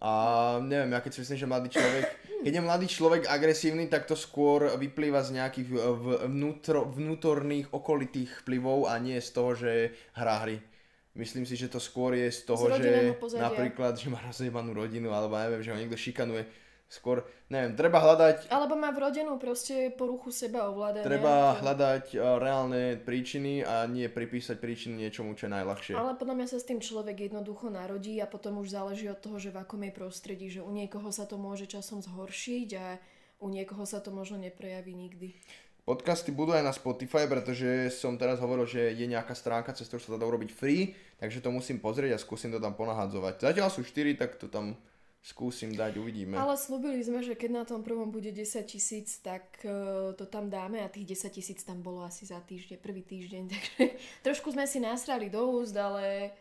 A 0.00 0.12
neviem, 0.64 0.92
ja 0.96 1.00
keď 1.04 1.12
si 1.12 1.20
myslím, 1.22 1.38
že 1.38 1.46
mladý 1.46 1.68
človek, 1.76 2.04
keď 2.40 2.52
je 2.56 2.66
mladý 2.66 2.86
človek 2.88 3.22
agresívny, 3.28 3.84
tak 3.86 4.08
to 4.08 4.16
skôr 4.16 4.80
vyplýva 4.80 5.20
z 5.20 5.38
nejakých 5.38 5.68
v- 5.76 6.20
vnútro, 6.24 6.88
vnútorných 6.88 7.68
okolitých 7.68 8.42
vplyvov 8.42 8.88
a 8.88 8.96
nie 8.96 9.20
z 9.20 9.28
toho, 9.28 9.52
že 9.52 9.92
hrá 10.16 10.40
hry. 10.44 10.58
Myslím 11.14 11.46
si, 11.46 11.54
že 11.54 11.70
to 11.70 11.78
skôr 11.78 12.18
je 12.18 12.26
z 12.26 12.42
toho, 12.42 12.74
Z 12.74 12.82
že 12.82 12.90
pozadia. 13.22 13.46
napríklad, 13.46 13.94
že 13.94 14.10
má 14.10 14.18
rozjebanú 14.26 14.74
rodinu, 14.74 15.14
alebo 15.14 15.38
neviem, 15.38 15.62
že 15.62 15.70
ho 15.70 15.78
niekto 15.78 15.94
šikanuje. 15.94 16.42
Skôr, 16.84 17.24
neviem, 17.48 17.74
treba 17.74 17.96
hľadať 17.96 18.52
Alebo 18.52 18.76
má 18.76 18.92
vrodenú 18.92 19.40
proste 19.40 19.90
poruchu 19.96 20.30
seba 20.30 20.68
ovládania. 20.68 21.06
Treba 21.06 21.56
hľadať 21.58 22.14
uh, 22.14 22.38
reálne 22.38 23.00
príčiny 23.00 23.64
a 23.64 23.88
nie 23.88 24.06
pripísať 24.06 24.60
príčiny 24.60 25.06
niečomu, 25.06 25.32
čo 25.34 25.48
je 25.48 25.54
najľahšie. 25.58 25.94
Ale 25.96 26.14
podľa 26.14 26.34
mňa 26.38 26.46
sa 26.50 26.58
s 26.60 26.68
tým 26.68 26.78
človek 26.84 27.32
jednoducho 27.32 27.72
narodí 27.72 28.20
a 28.20 28.28
potom 28.28 28.60
už 28.62 28.76
záleží 28.76 29.08
od 29.10 29.18
toho, 29.18 29.40
že 29.40 29.50
v 29.50 29.64
akom 29.64 29.80
je 29.80 29.92
prostredí, 29.96 30.46
že 30.52 30.60
u 30.62 30.70
niekoho 30.70 31.08
sa 31.10 31.24
to 31.24 31.40
môže 31.40 31.66
časom 31.66 32.04
zhoršiť 32.04 32.68
a 32.78 33.00
u 33.42 33.48
niekoho 33.50 33.82
sa 33.88 33.98
to 33.98 34.14
možno 34.14 34.38
neprejaví 34.38 34.94
nikdy. 34.94 35.34
Podcasty 35.84 36.32
budú 36.32 36.56
aj 36.56 36.64
na 36.64 36.72
Spotify, 36.72 37.28
pretože 37.28 37.92
som 37.92 38.16
teraz 38.16 38.40
hovoril, 38.40 38.64
že 38.64 38.96
je 38.96 39.04
nejaká 39.04 39.36
stránka, 39.36 39.76
cez 39.76 39.84
ktorú 39.84 40.00
sa 40.00 40.16
dá 40.16 40.24
urobiť 40.24 40.48
free, 40.48 40.96
takže 41.16 41.40
to 41.40 41.50
musím 41.50 41.78
pozrieť 41.78 42.16
a 42.16 42.22
skúsim 42.22 42.50
to 42.50 42.58
tam 42.58 42.74
ponahadzovať. 42.74 43.40
Zatiaľ 43.42 43.68
sú 43.70 43.82
4, 43.82 44.14
tak 44.18 44.36
to 44.38 44.46
tam 44.50 44.74
skúsim 45.24 45.72
dať, 45.72 45.96
uvidíme. 45.96 46.36
Ale 46.36 46.52
slúbili 46.52 47.00
sme, 47.00 47.24
že 47.24 47.32
keď 47.32 47.50
na 47.50 47.64
tom 47.64 47.80
prvom 47.80 48.12
bude 48.12 48.28
10 48.28 48.44
tisíc, 48.68 49.24
tak 49.24 49.56
uh, 49.64 50.12
to 50.12 50.28
tam 50.28 50.52
dáme 50.52 50.84
a 50.84 50.88
tých 50.92 51.16
10 51.16 51.32
tisíc 51.32 51.64
tam 51.64 51.80
bolo 51.80 52.04
asi 52.04 52.28
za 52.28 52.44
týždeň, 52.44 52.76
prvý 52.76 53.00
týždeň, 53.00 53.42
takže 53.52 53.84
trošku 54.20 54.52
sme 54.52 54.68
si 54.68 54.84
nasrali 54.84 55.32
do 55.32 55.40
úst, 55.48 55.72
ale 55.72 56.36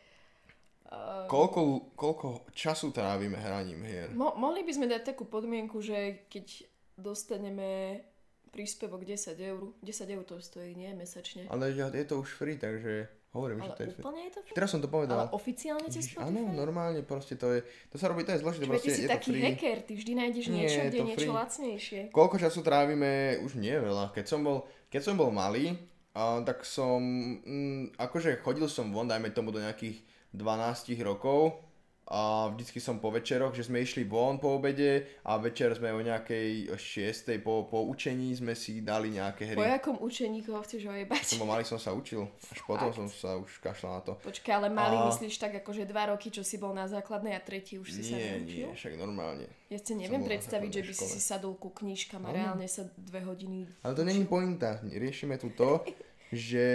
uh, 0.91 1.31
Koľko, 1.31 1.95
koľko 1.95 2.51
času 2.51 2.91
trávime 2.91 3.39
hraním 3.39 3.87
hier? 3.87 4.11
mo- 4.11 4.35
mohli 4.35 4.67
by 4.67 4.71
sme 4.75 4.91
dať 4.91 5.15
takú 5.15 5.31
podmienku, 5.31 5.79
že 5.79 6.27
keď 6.27 6.67
dostaneme 6.99 8.03
príspevok 8.51 9.07
10 9.07 9.39
eur, 9.39 9.73
10 9.79 10.13
eur 10.13 10.23
to 10.27 10.43
stojí, 10.43 10.75
nie, 10.75 10.91
mesačne. 10.91 11.47
Ale 11.47 11.71
je 11.71 12.05
to 12.05 12.19
už 12.19 12.35
free, 12.35 12.59
takže 12.59 13.07
hovorím, 13.33 13.59
že 13.59 13.65
Ale 13.65 13.75
to 13.75 13.81
je 13.81 13.89
úplne 13.95 14.21
je 14.21 14.31
to 14.31 14.39
free? 14.39 14.53
Teraz 14.53 14.69
som 14.69 14.77
to 14.77 14.85
Ale 14.85 14.93
povedal. 14.95 15.17
oficiálne 15.31 15.87
cez 15.87 16.05
Ježiš, 16.05 16.15
Áno, 16.15 16.37
Spotify? 16.39 16.55
normálne, 16.55 16.99
proste 17.01 17.33
to 17.33 17.47
je, 17.49 17.59
to 17.89 17.95
sa 17.95 18.05
robí, 18.07 18.21
to 18.21 18.31
je 18.31 18.39
zložité, 18.39 18.63
Veď 18.63 18.69
ty 18.69 18.73
proste 18.77 18.91
si 18.91 19.01
je 19.01 19.07
to 19.07 19.11
taký 19.11 19.31
free. 19.31 19.43
hacker, 19.43 19.77
ty 19.81 19.93
vždy 19.93 20.11
nájdeš 20.15 20.45
Nie, 20.45 20.55
niečo, 20.55 20.79
kde 20.79 20.85
je 20.85 20.93
to 20.93 21.05
niečo 21.05 21.19
free. 21.23 21.33
lacnejšie. 21.35 21.99
Koľko 22.09 22.35
času 22.37 22.59
trávime, 22.61 23.11
už 23.41 23.51
nie 23.55 23.73
veľa. 23.73 24.13
Keď 24.13 24.25
som 24.25 24.39
bol, 24.39 24.57
keď 24.87 25.01
som 25.03 25.15
bol 25.15 25.29
malý, 25.29 25.73
a, 26.13 26.39
tak 26.39 26.61
som, 26.61 27.01
mm, 27.41 27.97
akože 27.97 28.37
chodil 28.39 28.65
som 28.67 28.89
von, 28.89 29.05
dajme 29.05 29.27
tomu 29.29 29.49
do 29.49 29.57
nejakých 29.57 29.97
12 30.31 31.01
rokov 31.01 31.57
a 32.05 32.21
vždycky 32.49 32.77
som 32.77 32.99
po 32.99 33.07
večeroch, 33.09 33.51
že 33.51 33.63
sme 33.63 33.79
išli 33.79 34.03
von 34.03 34.35
po 34.35 34.53
obede 34.53 35.07
a 35.23 35.35
večer 35.35 35.71
sme 35.71 35.89
o 35.89 35.99
nejakej 35.99 36.69
6. 36.69 37.31
po, 37.39 37.63
po 37.63 37.83
učení 37.83 38.29
sme 38.33 38.53
si 38.53 38.79
dali 38.79 39.07
nejaké 39.09 39.55
Po 39.55 39.63
hry. 39.63 39.71
jakom 39.71 39.95
učení 39.97 40.41
koho 40.41 40.59
chceš 40.59 40.83
ojebať? 40.85 41.39
Bol 41.39 41.47
malý, 41.47 41.63
som 41.63 41.77
sa 41.77 41.89
učil, 41.89 42.27
až 42.45 42.59
potom 42.61 42.91
Fakt? 42.91 42.97
som 42.97 43.07
sa 43.07 43.29
už 43.35 43.55
kašľal 43.57 43.91
na 43.93 44.01
to. 44.03 44.13
Počkaj, 44.19 44.53
ale 44.53 44.67
malý 44.67 44.97
A- 44.97 45.07
myslíš 45.07 45.35
tak 45.37 45.55
akože 45.55 45.83
dva 45.85 46.11
roky, 46.11 46.27
čo 46.27 46.41
si 46.41 46.55
bol 46.55 46.71
na 46.71 46.85
základnej 46.85 47.33
a 47.33 47.41
tretí 47.41 47.79
už 47.79 47.87
si 47.89 48.03
sa 48.03 48.13
Nie, 48.13 48.35
naučil? 48.37 48.67
nie, 48.67 48.75
však 48.75 48.93
normálne. 48.93 49.47
Ja 49.67 49.79
si 49.79 49.95
neviem 49.95 50.21
predstaviť, 50.21 50.69
že 50.69 50.81
by 50.81 50.93
si 50.93 50.99
základnej 50.99 51.15
si 51.15 51.19
sadol 51.23 51.53
ku 51.55 51.69
knižkam 51.69 52.21
a 52.21 52.29
Áno. 52.29 52.35
reálne 52.35 52.67
sa 52.67 52.83
dve 52.93 53.23
hodiny... 53.23 53.63
Ale 53.79 53.95
to 53.95 54.03
není 54.03 54.23
pointa. 54.23 54.83
Riešime 54.83 55.35
tu 55.35 55.49
to, 55.49 55.81
že 56.29 56.65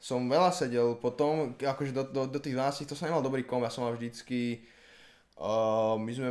som 0.00 0.24
veľa 0.24 0.48
sedel 0.48 0.96
potom, 0.96 1.52
akože 1.60 1.92
do, 1.92 2.02
do, 2.08 2.22
do 2.24 2.38
tých 2.40 2.56
12 2.56 2.88
to 2.88 2.96
som 2.96 3.12
nemal 3.12 3.20
dobrý 3.20 3.44
komp, 3.44 3.68
ja 3.68 3.70
som 3.70 3.84
mal 3.84 3.92
vždycky, 3.92 4.64
uh, 5.36 6.00
my 6.00 6.12
sme, 6.16 6.30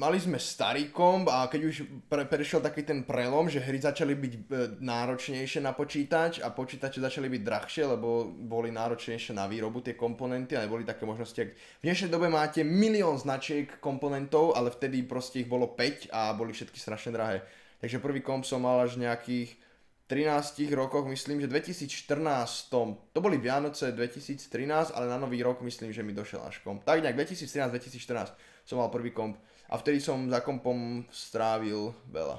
mali 0.00 0.16
sme 0.16 0.40
starý 0.40 0.88
komp 0.88 1.28
a 1.28 1.52
keď 1.52 1.60
už 1.68 1.76
pre, 2.08 2.24
prešiel 2.24 2.64
taký 2.64 2.80
ten 2.80 3.04
prelom, 3.04 3.44
že 3.52 3.60
hry 3.60 3.76
začali 3.76 4.16
byť 4.16 4.32
e, 4.32 4.40
náročnejšie 4.80 5.60
na 5.60 5.76
počítač 5.76 6.40
a 6.40 6.48
počítače 6.48 7.04
začali 7.04 7.28
byť 7.28 7.42
drahšie, 7.44 7.84
lebo 7.84 8.24
boli 8.24 8.72
náročnejšie 8.72 9.36
na 9.36 9.44
výrobu 9.44 9.84
tie 9.84 9.92
komponenty 9.92 10.56
a 10.56 10.64
neboli 10.64 10.88
také 10.88 11.04
možnosti, 11.04 11.36
ak 11.36 11.52
v 11.52 11.84
dnešnej 11.84 12.08
dobe 12.08 12.32
máte 12.32 12.64
milión 12.64 13.20
značiek 13.20 13.68
komponentov, 13.84 14.56
ale 14.56 14.72
vtedy 14.72 15.04
proste 15.04 15.44
ich 15.44 15.48
bolo 15.52 15.76
5 15.76 16.08
a 16.08 16.32
boli 16.32 16.56
všetky 16.56 16.80
strašne 16.80 17.12
drahé. 17.12 17.44
Takže 17.84 18.00
prvý 18.00 18.24
komp 18.24 18.48
som 18.48 18.64
mal 18.64 18.80
až 18.80 18.96
nejakých 18.96 19.60
13 20.04 20.68
rokoch, 20.76 21.08
myslím, 21.08 21.40
že 21.40 21.48
2014, 21.48 22.68
to 23.12 23.18
boli 23.24 23.40
Vianoce 23.40 23.88
2013, 23.88 24.92
ale 24.92 25.08
na 25.08 25.16
nový 25.16 25.40
rok 25.40 25.64
myslím, 25.64 25.96
že 25.96 26.04
mi 26.04 26.12
došiel 26.12 26.44
až 26.44 26.60
komp. 26.60 26.84
Tak 26.84 27.00
nejak 27.00 27.16
2013-2014 27.16 28.36
som 28.68 28.76
mal 28.76 28.92
prvý 28.92 29.16
komp 29.16 29.40
a 29.72 29.80
vtedy 29.80 30.04
som 30.04 30.28
za 30.28 30.44
kompom 30.44 31.08
strávil 31.08 31.96
veľa. 32.12 32.36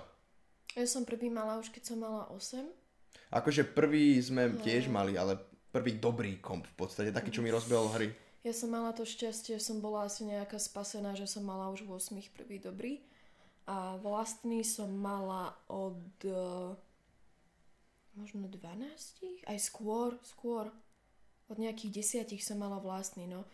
Ja 0.78 0.86
som 0.86 1.10
prvý 1.10 1.34
mala 1.34 1.58
už 1.58 1.74
keď 1.74 1.84
som 1.90 1.98
mala 1.98 2.30
8. 2.30 2.70
Akože 3.34 3.66
prvý 3.66 4.22
sme 4.22 4.54
tiež 4.62 4.86
mali, 4.86 5.18
ale 5.18 5.42
prvý 5.74 5.98
dobrý 5.98 6.38
komp 6.38 6.70
v 6.70 6.76
podstate, 6.78 7.10
taký, 7.10 7.34
čo 7.34 7.42
mi 7.42 7.50
rozbehol 7.50 7.90
hry. 7.98 8.14
Ja 8.46 8.54
som 8.54 8.70
mala 8.70 8.94
to 8.94 9.10
šťastie, 9.10 9.58
som 9.58 9.82
bola 9.82 10.06
asi 10.06 10.22
nejaká 10.22 10.62
spasená, 10.62 11.18
že 11.18 11.26
som 11.26 11.42
mala 11.42 11.74
už 11.74 11.82
v 11.82 11.98
8 11.98 12.14
prvý 12.38 12.62
dobrý. 12.62 13.02
A 13.66 13.98
vlastný 13.98 14.62
som 14.62 14.94
mala 14.94 15.58
od 15.66 15.98
eh, 16.22 16.78
možno 18.16 18.48
12, 18.48 19.48
aj 19.48 19.58
skôr, 19.60 20.16
skôr. 20.24 20.72
Od 21.46 21.62
nejakých 21.62 22.02
desiatich 22.02 22.42
som 22.42 22.58
mala 22.58 22.82
vlastný, 22.82 23.30
no. 23.30 23.46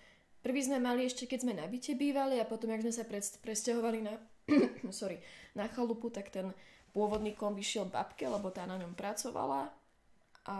Prvý 0.42 0.64
sme 0.64 0.80
mali 0.82 1.06
ešte, 1.06 1.28
keď 1.28 1.40
sme 1.44 1.54
na 1.54 1.68
byte 1.68 1.94
bývali 1.94 2.40
a 2.40 2.48
potom, 2.48 2.72
jak 2.72 2.82
sme 2.82 2.94
sa 2.96 3.04
pres- 3.04 3.38
presťahovali 3.44 4.00
na, 4.02 4.16
sorry, 4.96 5.20
na 5.54 5.68
chalupu, 5.70 6.08
tak 6.10 6.32
ten 6.32 6.50
pôvodný 6.96 7.36
komp 7.36 7.60
išiel 7.60 7.86
babke, 7.86 8.26
lebo 8.26 8.50
tá 8.50 8.64
na 8.64 8.80
ňom 8.80 8.96
pracovala 8.96 9.70
a 10.48 10.58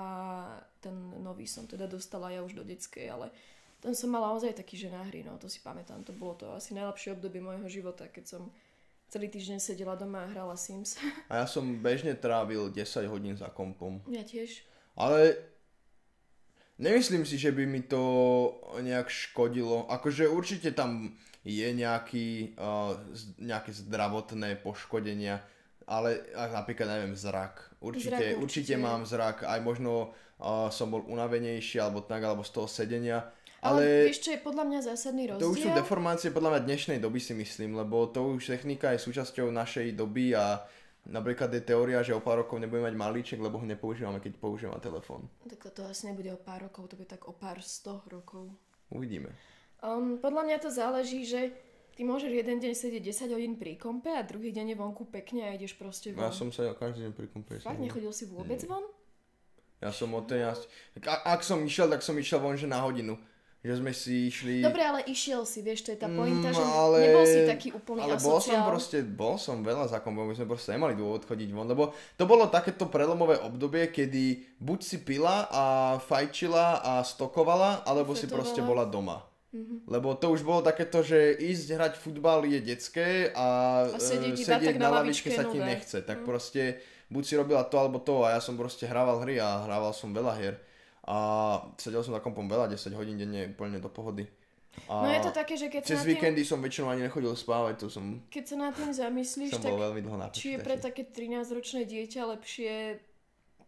ten 0.78 0.94
nový 1.24 1.50
som 1.50 1.66
teda 1.66 1.90
dostala 1.90 2.30
ja 2.30 2.46
už 2.46 2.54
do 2.54 2.64
detskej, 2.68 3.10
ale 3.10 3.34
Tam 3.82 3.98
som 3.98 4.14
mala 4.14 4.30
naozaj 4.30 4.54
taký, 4.54 4.78
že 4.78 4.94
na 4.94 5.02
hry, 5.10 5.26
no 5.26 5.42
to 5.42 5.50
si 5.50 5.58
pamätám. 5.58 6.06
To 6.06 6.14
bolo 6.14 6.38
to 6.38 6.54
asi 6.54 6.78
najlepšie 6.78 7.18
obdobie 7.18 7.42
môjho 7.42 7.66
života, 7.66 8.06
keď 8.06 8.38
som 8.38 8.54
celý 9.12 9.28
týždeň 9.28 9.60
sedela 9.60 10.00
doma 10.00 10.24
a 10.24 10.32
hrala 10.32 10.56
Sims. 10.56 10.96
A 11.32 11.44
ja 11.44 11.46
som 11.46 11.68
bežne 11.84 12.16
trávil 12.16 12.72
10 12.72 13.12
hodín 13.12 13.36
za 13.36 13.52
kompom. 13.52 14.00
Ja 14.08 14.24
tiež. 14.24 14.64
Ale 14.96 15.36
nemyslím 16.80 17.28
si, 17.28 17.36
že 17.36 17.52
by 17.52 17.68
mi 17.68 17.84
to 17.84 18.00
nejak 18.80 19.12
škodilo. 19.12 19.92
Akože 19.92 20.32
určite 20.32 20.72
tam 20.72 21.20
je 21.44 21.68
nejaký, 21.76 22.56
uh, 22.56 22.96
nejaké 23.36 23.76
zdravotné 23.76 24.64
poškodenia, 24.64 25.44
ale 25.90 26.24
napríklad, 26.32 26.88
neviem, 26.88 27.18
zrak. 27.18 27.68
Určite, 27.84 28.16
Zrak 28.16 28.40
určite. 28.40 28.40
určite 28.40 28.76
mám 28.80 29.04
zrak, 29.04 29.44
aj 29.44 29.60
možno 29.60 30.14
uh, 30.40 30.72
som 30.72 30.88
bol 30.88 31.04
unavenejší, 31.04 31.84
alebo 31.84 32.06
tak, 32.06 32.24
alebo 32.24 32.48
z 32.48 32.52
toho 32.56 32.70
sedenia. 32.70 33.28
Ale, 33.62 33.86
Ale, 33.86 34.10
vieš, 34.10 34.26
čo 34.26 34.32
je 34.34 34.42
podľa 34.42 34.64
mňa 34.66 34.80
zásadný 34.82 35.24
rozdiel? 35.30 35.46
to 35.46 35.54
už 35.54 35.60
sú 35.62 35.70
deformácie 35.70 36.34
podľa 36.34 36.58
mňa 36.58 36.62
dnešnej 36.66 36.98
doby 36.98 37.22
si 37.22 37.38
myslím, 37.38 37.78
lebo 37.78 38.10
to 38.10 38.34
už 38.34 38.50
technika 38.50 38.90
je 38.98 39.06
súčasťou 39.06 39.54
našej 39.54 39.94
doby 39.94 40.34
a 40.34 40.66
napríklad 41.06 41.54
je 41.54 41.62
teória, 41.62 42.02
že 42.02 42.18
o 42.18 42.22
pár 42.26 42.42
rokov 42.42 42.58
nebudeme 42.58 42.90
mať 42.90 42.98
malíček, 42.98 43.38
lebo 43.38 43.62
ho 43.62 43.66
nepoužívame, 43.66 44.18
keď 44.18 44.34
používame 44.42 44.82
telefón. 44.82 45.30
Tak 45.46 45.78
to 45.78 45.86
asi 45.86 46.10
nebude 46.10 46.34
o 46.34 46.42
pár 46.42 46.66
rokov, 46.66 46.90
to 46.90 46.98
bude 46.98 47.06
tak 47.06 47.30
o 47.30 47.38
pár 47.38 47.62
sto 47.62 48.02
rokov. 48.10 48.50
Uvidíme. 48.90 49.30
Um, 49.82 50.18
podľa 50.18 50.42
mňa 50.46 50.58
to 50.58 50.70
záleží, 50.74 51.22
že 51.26 51.54
ty 51.94 52.02
môžeš 52.02 52.34
jeden 52.34 52.58
deň 52.58 52.74
sedieť 52.74 53.02
10 53.30 53.34
hodín 53.38 53.54
pri 53.62 53.78
kompe 53.78 54.10
a 54.10 54.26
druhý 54.26 54.50
deň 54.50 54.74
je 54.74 54.78
vonku 54.78 55.06
pekne 55.06 55.46
a 55.46 55.54
ideš 55.54 55.78
proste 55.78 56.18
von. 56.18 56.26
ja 56.26 56.34
som 56.34 56.50
sa 56.50 56.70
každý 56.74 57.06
deň 57.06 57.14
pri 57.14 57.28
kompe. 57.30 57.62
Fakt, 57.62 57.78
nechodil 57.78 58.10
si 58.10 58.26
vôbec 58.26 58.58
von? 58.66 58.86
Ja 59.82 59.90
som 59.90 60.14
od 60.14 60.30
13... 60.30 60.66
Tak 60.98 61.04
a- 61.10 61.22
ak 61.34 61.42
som 61.42 61.62
išiel, 61.66 61.90
tak 61.90 62.06
som 62.06 62.14
išiel 62.14 62.38
von, 62.38 62.54
že 62.54 62.70
na 62.70 62.82
hodinu. 62.86 63.18
Že 63.62 63.74
sme 63.78 63.92
si 63.92 64.26
išli... 64.26 64.56
Dobre, 64.60 64.82
ale 64.82 65.06
išiel 65.06 65.46
si, 65.46 65.62
vieš, 65.62 65.86
to 65.86 65.94
je 65.94 66.00
tá 66.00 66.10
pointa, 66.10 66.50
Mm, 66.50 66.56
že 66.56 66.64
ale... 66.66 66.98
nebol 67.00 67.22
si 67.24 67.40
taký 67.46 67.70
úplný 67.72 68.02
Ale 68.02 68.18
bol 68.18 68.36
som 68.36 68.58
asociál. 68.58 68.66
proste, 68.66 68.98
bol 69.04 69.36
som 69.38 69.62
veľa 69.62 69.86
za 69.86 70.00
kompom, 70.00 70.26
my 70.26 70.34
sme 70.34 70.46
proste 70.46 70.74
nemali 70.74 70.94
dôvod 70.94 71.22
chodiť 71.22 71.50
von, 71.52 71.66
lebo 71.66 71.90
to 72.16 72.26
bolo 72.26 72.50
takéto 72.50 72.86
prelomové 72.88 73.38
obdobie, 73.38 73.86
kedy 73.88 74.26
buď 74.58 74.80
si 74.80 74.98
pila 75.00 75.46
a 75.46 75.64
fajčila 76.00 76.82
a 76.82 76.94
stokovala, 77.02 77.86
alebo 77.86 78.12
si 78.12 78.26
Fetovala. 78.26 78.34
proste 78.36 78.62
bola 78.62 78.84
doma. 78.84 79.22
Mhm. 79.52 79.86
Lebo 79.86 80.16
to 80.16 80.32
už 80.32 80.42
bolo 80.42 80.62
takéto, 80.62 81.02
že 81.02 81.18
ísť 81.32 81.68
hrať 81.70 81.94
futbal 81.98 82.42
je 82.44 82.60
detské 82.62 83.30
a, 83.30 83.48
A 83.86 84.00
sedieť 84.00 84.34
e, 84.34 84.46
tak 84.48 84.64
na 84.74 84.90
na 84.90 84.90
lavičke 84.98 85.30
sa 85.30 85.44
ti 85.44 85.60
nové. 85.60 85.70
nechce. 85.70 86.02
Tak 86.02 86.24
proste 86.24 86.82
buď 87.08 87.22
si 87.22 87.34
robila 87.36 87.62
to 87.62 87.76
alebo 87.76 88.00
to 88.00 88.24
a 88.24 88.34
ja 88.34 88.40
som 88.40 88.56
proste 88.56 88.88
hrával 88.88 89.22
hry 89.22 89.38
a 89.38 89.62
hrával 89.62 89.92
som 89.92 90.10
veľa 90.10 90.34
hier. 90.34 90.56
A 91.10 91.18
sedel 91.82 92.06
som 92.06 92.14
za 92.14 92.22
kompom 92.22 92.46
veľa, 92.46 92.70
10 92.70 92.94
hodín 92.94 93.18
denne 93.18 93.50
úplne 93.50 93.82
do 93.82 93.90
pohody. 93.90 94.30
A 94.88 95.04
No 95.04 95.10
je 95.12 95.20
to 95.20 95.32
také, 95.36 95.60
že 95.60 95.68
keď 95.68 95.82
sa, 95.84 95.90
cez 95.96 96.00
na 96.00 96.04
tým, 96.06 96.12
víkendy 96.16 96.42
som 96.48 96.60
väčšinou 96.64 96.88
ani 96.94 97.04
nechodil 97.04 97.34
spávať, 97.36 97.84
to 97.84 97.88
som, 97.92 98.24
keď 98.32 98.44
sa 98.48 98.56
nad 98.56 98.72
tým 98.72 98.92
zamyslíš, 98.94 99.52
som 99.58 99.66
tak 99.66 99.76
veľmi 99.76 100.00
dlho 100.06 100.18
na 100.18 100.32
či 100.32 100.56
je 100.56 100.58
pre 100.64 100.80
také 100.80 101.04
13-ročné 101.04 101.84
dieťa 101.84 102.22
lepšie 102.38 103.02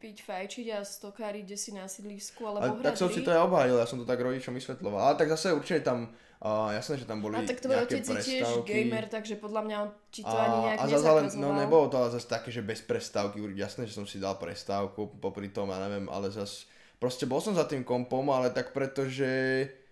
piť, 0.04 0.20
fajčiť 0.28 0.68
a 0.76 0.84
stokáriť, 0.84 1.48
si 1.56 1.72
na 1.72 1.88
sídlisku, 1.88 2.44
alebo 2.44 2.76
Ale 2.76 2.84
tak 2.84 2.84
hrať 2.84 2.96
som 3.00 3.08
hry? 3.08 3.16
si 3.16 3.22
to 3.24 3.32
aj 3.32 3.42
obhájil, 3.48 3.76
ja 3.80 3.88
som 3.88 3.98
to 4.00 4.04
tak 4.04 4.20
rodičom 4.20 4.52
vysvetloval. 4.52 5.00
Ale 5.00 5.16
tak 5.16 5.32
zase 5.32 5.56
určite 5.56 5.80
tam, 5.80 6.12
uh, 6.44 6.76
jasné, 6.76 7.00
že 7.00 7.08
tam 7.08 7.24
boli 7.24 7.40
A 7.40 7.48
tak 7.48 7.64
tvoj 7.64 7.88
otec 7.88 8.04
je 8.04 8.20
tiež 8.20 8.68
gamer, 8.68 9.08
takže 9.08 9.40
podľa 9.40 9.62
mňa 9.64 9.76
on 9.80 9.90
ti 10.12 10.28
to 10.28 10.36
ani 10.36 10.58
nejak 10.68 10.78
a 10.84 10.86
zase 10.92 11.08
ale, 11.08 11.22
no 11.40 11.56
nebolo 11.56 11.88
to 11.88 11.96
ale 11.96 12.12
zase 12.12 12.28
také, 12.28 12.52
že 12.52 12.60
bez 12.60 12.84
prestávky, 12.84 13.40
jasné, 13.56 13.88
že 13.88 13.96
som 13.96 14.04
si 14.04 14.20
dal 14.20 14.36
prestávku 14.36 15.08
popri 15.24 15.56
tom, 15.56 15.72
ja 15.72 15.80
neviem, 15.80 16.12
ale 16.12 16.28
zase, 16.36 16.68
proste 17.04 17.28
bol 17.28 17.44
som 17.44 17.52
za 17.52 17.68
tým 17.68 17.84
kompom, 17.84 18.24
ale 18.32 18.48
tak 18.56 18.72
pretože 18.72 19.28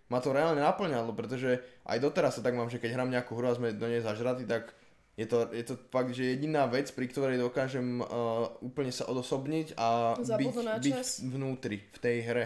ma 0.08 0.24
to 0.24 0.32
reálne 0.32 0.64
naplňalo, 0.64 1.12
pretože 1.12 1.60
aj 1.84 2.00
doteraz 2.00 2.40
sa 2.40 2.42
tak 2.44 2.56
mám, 2.56 2.72
že 2.72 2.80
keď 2.80 2.96
hrám 2.96 3.12
nejakú 3.12 3.36
hru 3.36 3.52
a 3.52 3.58
sme 3.60 3.76
do 3.76 3.84
nej 3.92 4.00
zažratí, 4.00 4.48
tak 4.48 4.72
je 5.20 5.28
to, 5.28 5.52
je 5.52 5.64
to 5.68 5.76
fakt, 5.92 6.16
že 6.16 6.40
jediná 6.40 6.72
vec, 6.72 6.88
pri 6.96 7.12
ktorej 7.12 7.36
dokážem 7.36 8.00
uh, 8.00 8.48
úplne 8.64 8.96
sa 8.96 9.12
odosobniť 9.12 9.76
a 9.76 10.16
byť, 10.16 10.56
byť 10.80 11.00
vnútri, 11.28 11.84
v 11.84 12.00
tej 12.00 12.18
hre. 12.24 12.46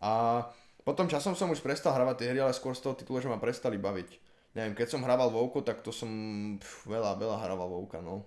A 0.00 0.44
potom 0.80 1.04
časom 1.12 1.36
som 1.36 1.52
už 1.52 1.60
prestal 1.60 1.92
hravať 1.92 2.24
tie 2.24 2.28
hry, 2.32 2.40
ale 2.40 2.56
skôr 2.56 2.72
z 2.72 2.80
toho 2.80 2.96
titulu, 2.96 3.20
že 3.20 3.28
ma 3.28 3.36
prestali 3.36 3.76
baviť. 3.76 4.08
Neviem, 4.56 4.72
keď 4.72 4.96
som 4.96 5.04
hrával 5.04 5.28
Vovko, 5.28 5.60
tak 5.60 5.84
to 5.84 5.92
som 5.92 6.08
pf, 6.56 6.88
veľa, 6.88 7.20
veľa 7.20 7.36
hrával 7.44 7.68
Vovka, 7.68 8.00
no. 8.00 8.24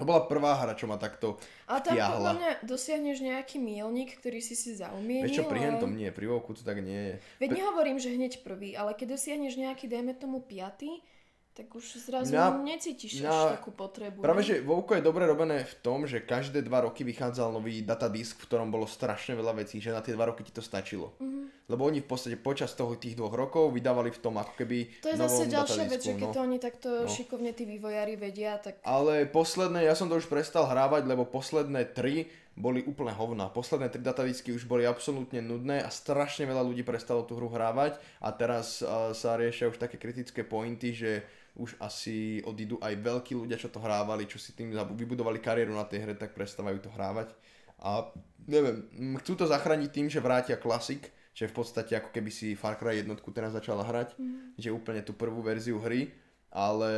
To 0.00 0.08
bola 0.08 0.24
prvá 0.24 0.56
hra, 0.56 0.72
čo 0.72 0.88
ma 0.88 0.96
takto 0.96 1.36
Ale 1.68 1.84
tam 1.84 1.92
podľa 2.00 2.32
mňa 2.40 2.50
dosiahneš 2.64 3.20
nejaký 3.20 3.60
milník, 3.60 4.16
ktorý 4.16 4.40
si 4.40 4.56
si 4.56 4.72
zaumienil. 4.72 5.28
Vieš 5.28 5.44
čo, 5.44 5.44
pri 5.44 5.60
a- 5.60 5.64
hentom 5.68 5.92
nie, 5.92 6.08
pri 6.08 6.32
Vovku 6.32 6.56
to 6.56 6.64
tak 6.64 6.80
nie 6.80 7.12
je. 7.12 7.14
Veď 7.44 7.60
nehovorím, 7.60 8.00
že 8.00 8.08
hneď 8.08 8.40
prvý, 8.40 8.72
ale 8.72 8.96
keď 8.96 9.20
dosiahneš 9.20 9.60
nejaký, 9.60 9.92
dajme 9.92 10.16
tomu 10.16 10.40
piatý, 10.40 11.04
tak 11.52 11.68
už 11.68 12.00
zrazu 12.00 12.32
Mňa- 12.32 12.64
necítiš 12.64 13.20
mňa- 13.20 13.28
až 13.28 13.60
takú 13.60 13.76
potrebu. 13.76 14.24
Práve, 14.24 14.40
ne? 14.40 14.48
že 14.48 14.54
Vovko 14.64 14.96
je 14.96 15.04
dobre 15.04 15.28
robené 15.28 15.68
v 15.68 15.74
tom, 15.84 16.08
že 16.08 16.24
každé 16.24 16.64
dva 16.64 16.88
roky 16.88 17.04
vychádzal 17.04 17.52
nový 17.52 17.84
datadisk, 17.84 18.40
v 18.40 18.48
ktorom 18.48 18.72
bolo 18.72 18.88
strašne 18.88 19.36
veľa 19.36 19.60
vecí, 19.60 19.76
že 19.76 19.92
na 19.92 20.00
tie 20.00 20.16
dva 20.16 20.32
roky 20.32 20.40
ti 20.40 20.52
to 20.56 20.64
stačilo. 20.64 21.12
Mm-hmm. 21.20 21.61
Lebo 21.72 21.88
oni 21.88 22.04
v 22.04 22.08
podstate 22.12 22.36
počas 22.36 22.76
toho 22.76 23.00
tých 23.00 23.16
dvoch 23.16 23.32
rokov 23.32 23.72
vydávali 23.72 24.12
v 24.12 24.20
tom 24.20 24.36
ako 24.36 24.52
keby 24.60 25.00
To 25.00 25.08
je 25.08 25.16
zase 25.16 25.48
ďalšia 25.48 25.84
vec, 25.88 26.00
že 26.04 26.12
keď 26.12 26.28
no. 26.28 26.34
to 26.36 26.40
oni 26.44 26.58
takto 26.60 26.88
No. 26.92 27.08
šikovne 27.08 27.56
tí 27.56 27.64
vývojári 27.64 28.20
vedia, 28.20 28.60
tak 28.60 28.84
Ale 28.84 29.24
posledné, 29.24 29.88
ja 29.88 29.96
som 29.96 30.12
to 30.12 30.20
už 30.20 30.28
prestal 30.28 30.68
hrávať, 30.68 31.08
lebo 31.08 31.24
posledné 31.24 31.96
tri 31.96 32.28
boli 32.52 32.84
úplne 32.84 33.16
hovna. 33.16 33.48
Posledné 33.48 33.88
tri 33.88 34.04
datadisky 34.04 34.52
už 34.52 34.68
boli 34.68 34.84
absolútne 34.84 35.40
nudné 35.40 35.80
a 35.80 35.88
strašne 35.88 36.44
veľa 36.44 36.60
ľudí 36.60 36.84
prestalo 36.84 37.24
tú 37.24 37.40
hru 37.40 37.48
hrávať 37.48 37.96
a 38.20 38.28
teraz 38.36 38.84
uh, 38.84 39.16
sa 39.16 39.40
riešia 39.40 39.72
už 39.72 39.80
také 39.80 39.96
kritické 39.96 40.44
pointy, 40.44 40.92
že 40.92 41.24
už 41.56 41.80
asi 41.80 42.44
odídu 42.44 42.76
aj 42.80 42.96
veľkí 43.00 43.32
ľudia, 43.36 43.60
čo 43.60 43.72
to 43.72 43.80
hrávali, 43.80 44.28
čo 44.28 44.36
si 44.36 44.52
tým 44.52 44.72
vybudovali 44.72 45.40
kariéru 45.40 45.72
na 45.72 45.88
tej 45.88 46.04
hre, 46.04 46.14
tak 46.16 46.36
prestávajú 46.36 46.80
to 46.84 46.92
hrávať. 46.92 47.32
A 47.80 48.08
neviem, 48.48 48.84
chcú 49.20 49.32
to 49.36 49.44
zachrániť 49.48 49.90
tým, 49.92 50.06
že 50.08 50.20
vrátia 50.20 50.56
klasik, 50.56 51.08
že 51.32 51.48
v 51.48 51.54
podstate 51.56 51.96
ako 51.96 52.12
keby 52.12 52.30
si 52.30 52.52
Far 52.52 52.76
Cry 52.76 53.00
jednotku 53.00 53.32
teraz 53.32 53.56
začala 53.56 53.88
hrať, 53.88 54.16
mm. 54.20 54.60
že 54.60 54.68
úplne 54.68 55.00
tú 55.00 55.16
prvú 55.16 55.40
verziu 55.40 55.80
hry, 55.80 56.12
ale 56.52 56.92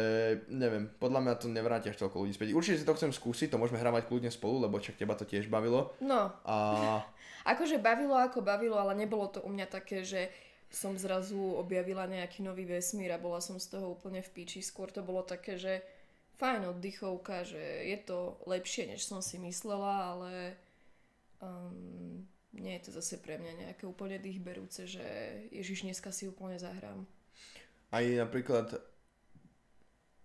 neviem, 0.51 0.91
podľa 0.99 1.21
mňa 1.23 1.35
to 1.39 1.47
nevráti 1.47 1.87
až 1.87 2.03
toľko 2.03 2.27
ľudí 2.27 2.35
späť. 2.35 2.59
Určite 2.59 2.83
si 2.83 2.87
to 2.87 2.99
chcem 2.99 3.15
skúsiť, 3.15 3.55
to 3.55 3.61
môžeme 3.63 3.79
hrávať 3.79 4.11
kľudne 4.11 4.35
spolu, 4.35 4.67
lebo 4.67 4.83
čak 4.83 4.99
teba 4.99 5.15
to 5.15 5.23
tiež 5.23 5.47
bavilo. 5.47 5.95
no, 6.03 6.35
A 6.43 6.57
akože 7.55 7.79
bavilo 7.79 8.19
ako 8.19 8.43
bavilo, 8.43 8.75
ale 8.75 8.99
nebolo 8.99 9.31
to 9.31 9.39
u 9.47 9.51
mňa 9.55 9.71
také, 9.71 10.03
že 10.03 10.35
som 10.75 10.99
zrazu 10.99 11.39
objavila 11.55 12.11
nejaký 12.11 12.43
nový 12.43 12.67
vesmír 12.67 13.15
a 13.15 13.23
bola 13.23 13.39
som 13.39 13.63
z 13.63 13.79
toho 13.79 13.95
úplne 13.95 14.19
v 14.27 14.33
píči. 14.35 14.59
Skôr 14.59 14.91
to 14.91 15.07
bolo 15.07 15.23
také, 15.23 15.55
že 15.55 15.87
fajn 16.43 16.75
oddychovka, 16.75 17.47
že 17.47 17.63
je 17.95 17.99
to 18.03 18.43
lepšie, 18.51 18.91
než 18.91 19.07
som 19.07 19.23
si 19.23 19.39
myslela, 19.39 20.19
ale 20.19 20.33
um, 21.39 22.27
nie 22.55 22.79
je 22.79 22.89
to 22.89 22.91
zase 22.95 23.19
pre 23.19 23.39
mňa 23.39 23.69
nejaké 23.69 23.85
úplne 23.85 24.19
dýchberúce, 24.19 24.87
že 24.87 25.05
Ježiš, 25.51 25.87
dneska 25.87 26.15
si 26.15 26.31
úplne 26.31 26.59
zahrám. 26.59 27.07
aj 27.91 28.05
napríklad 28.19 28.67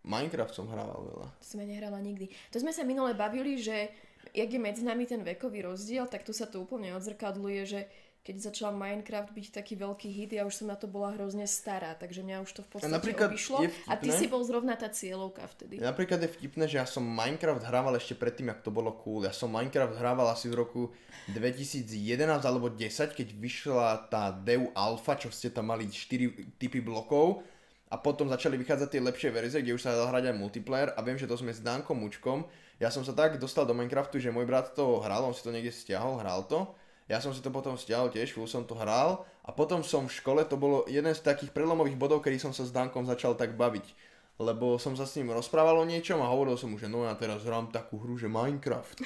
Minecraft 0.05 0.55
som 0.55 0.71
hrával 0.71 1.05
veľa. 1.05 1.27
To 1.37 1.45
som 1.45 1.59
ja 1.59 1.67
nehrala 1.67 1.99
nikdy. 1.99 2.31
To 2.55 2.57
sme 2.57 2.71
sa 2.71 2.87
minule 2.87 3.11
bavili, 3.13 3.59
že 3.59 3.91
jak 4.31 4.49
je 4.49 4.59
medzi 4.61 4.81
nami 4.81 5.03
ten 5.05 5.21
vekový 5.21 5.67
rozdiel, 5.67 6.07
tak 6.07 6.23
tu 6.23 6.31
sa 6.31 6.47
to 6.47 6.63
úplne 6.63 6.95
odzrkadluje, 6.95 7.61
že 7.67 7.79
keď 8.19 8.51
začal 8.51 8.75
Minecraft 8.75 9.31
byť 9.31 9.47
taký 9.55 9.79
veľký 9.79 10.09
hit, 10.11 10.35
ja 10.35 10.43
už 10.43 10.61
som 10.61 10.67
na 10.67 10.75
to 10.75 10.85
bola 10.91 11.15
hrozne 11.15 11.47
stará, 11.47 11.95
takže 11.95 12.21
mňa 12.21 12.43
už 12.43 12.51
to 12.51 12.61
v 12.61 12.69
podstate 12.77 12.91
napríklad 12.91 13.31
obišlo. 13.31 13.57
je 13.63 13.71
A 13.87 13.95
ty 13.95 14.11
si 14.11 14.27
bol 14.27 14.43
zrovna 14.43 14.75
tá 14.75 14.91
cieľovka 14.91 15.47
vtedy. 15.55 15.79
Napríklad 15.79 16.19
je 16.21 16.29
vtipné, 16.29 16.67
že 16.67 16.77
ja 16.77 16.85
som 16.85 17.01
Minecraft 17.01 17.63
hrával 17.63 17.95
ešte 17.95 18.19
predtým, 18.19 18.51
jak 18.51 18.61
to 18.61 18.69
bolo 18.69 18.91
cool. 19.01 19.23
Ja 19.23 19.31
som 19.31 19.49
Minecraft 19.55 19.95
hrával 19.97 20.27
asi 20.29 20.51
v 20.51 20.61
roku 20.61 20.91
2011 21.31 22.27
alebo 22.43 22.67
10, 22.69 23.17
keď 23.17 23.27
vyšla 23.33 24.11
tá 24.11 24.35
Deu 24.35 24.69
Alpha, 24.75 25.15
čo 25.15 25.31
ste 25.31 25.49
tam 25.49 25.71
mali 25.71 25.87
4 25.87 26.59
typy 26.59 26.83
blokov 26.83 27.41
a 27.89 27.97
potom 27.97 28.29
začali 28.29 28.53
vychádzať 28.61 28.89
tie 28.93 29.01
lepšie 29.01 29.29
verzie, 29.33 29.65
kde 29.65 29.73
už 29.73 29.81
sa 29.81 29.97
dal 29.97 30.13
hrať 30.13 30.29
aj 30.29 30.35
multiplayer 30.37 30.89
a 30.93 31.01
viem, 31.01 31.17
že 31.17 31.25
to 31.25 31.33
sme 31.33 31.49
s 31.49 31.65
Dankom 31.65 31.97
Mučkom. 31.97 32.45
Ja 32.77 32.93
som 32.93 33.01
sa 33.01 33.17
tak 33.17 33.41
dostal 33.41 33.65
do 33.65 33.73
Minecraftu, 33.73 34.21
že 34.21 34.29
môj 34.29 34.45
brat 34.45 34.77
to 34.77 35.01
hral, 35.01 35.25
on 35.25 35.33
si 35.33 35.41
to 35.41 35.49
niekde 35.49 35.73
stiahol, 35.73 36.21
hral 36.21 36.45
to. 36.45 36.69
Ja 37.09 37.17
som 37.17 37.33
si 37.33 37.41
to 37.41 37.49
potom 37.49 37.73
stiahol 37.73 38.13
tiež, 38.13 38.29
chvíľu 38.37 38.45
som 38.45 38.63
to 38.69 38.77
hral 38.77 39.25
a 39.41 39.49
potom 39.49 39.81
som 39.81 40.05
v 40.05 40.13
škole, 40.13 40.45
to 40.45 40.61
bolo 40.61 40.85
jeden 40.85 41.09
z 41.09 41.25
takých 41.25 41.49
prelomových 41.49 41.97
bodov, 41.97 42.21
kedy 42.21 42.37
som 42.37 42.53
sa 42.53 42.61
s 42.61 42.69
Dankom 42.69 43.09
začal 43.09 43.33
tak 43.33 43.57
baviť. 43.57 44.13
Lebo 44.39 44.79
som 44.79 44.95
sa 44.95 45.03
s 45.03 45.19
ním 45.19 45.35
rozprával 45.35 45.83
o 45.83 45.89
niečom 45.89 46.21
a 46.21 46.31
hovoril 46.31 46.55
som 46.55 46.71
mu, 46.71 46.79
že 46.79 46.87
no 46.87 47.03
ja 47.03 47.11
teraz 47.17 47.43
hrám 47.43 47.73
takú 47.73 47.99
hru, 47.99 48.15
že 48.15 48.31
Minecraft. 48.31 49.03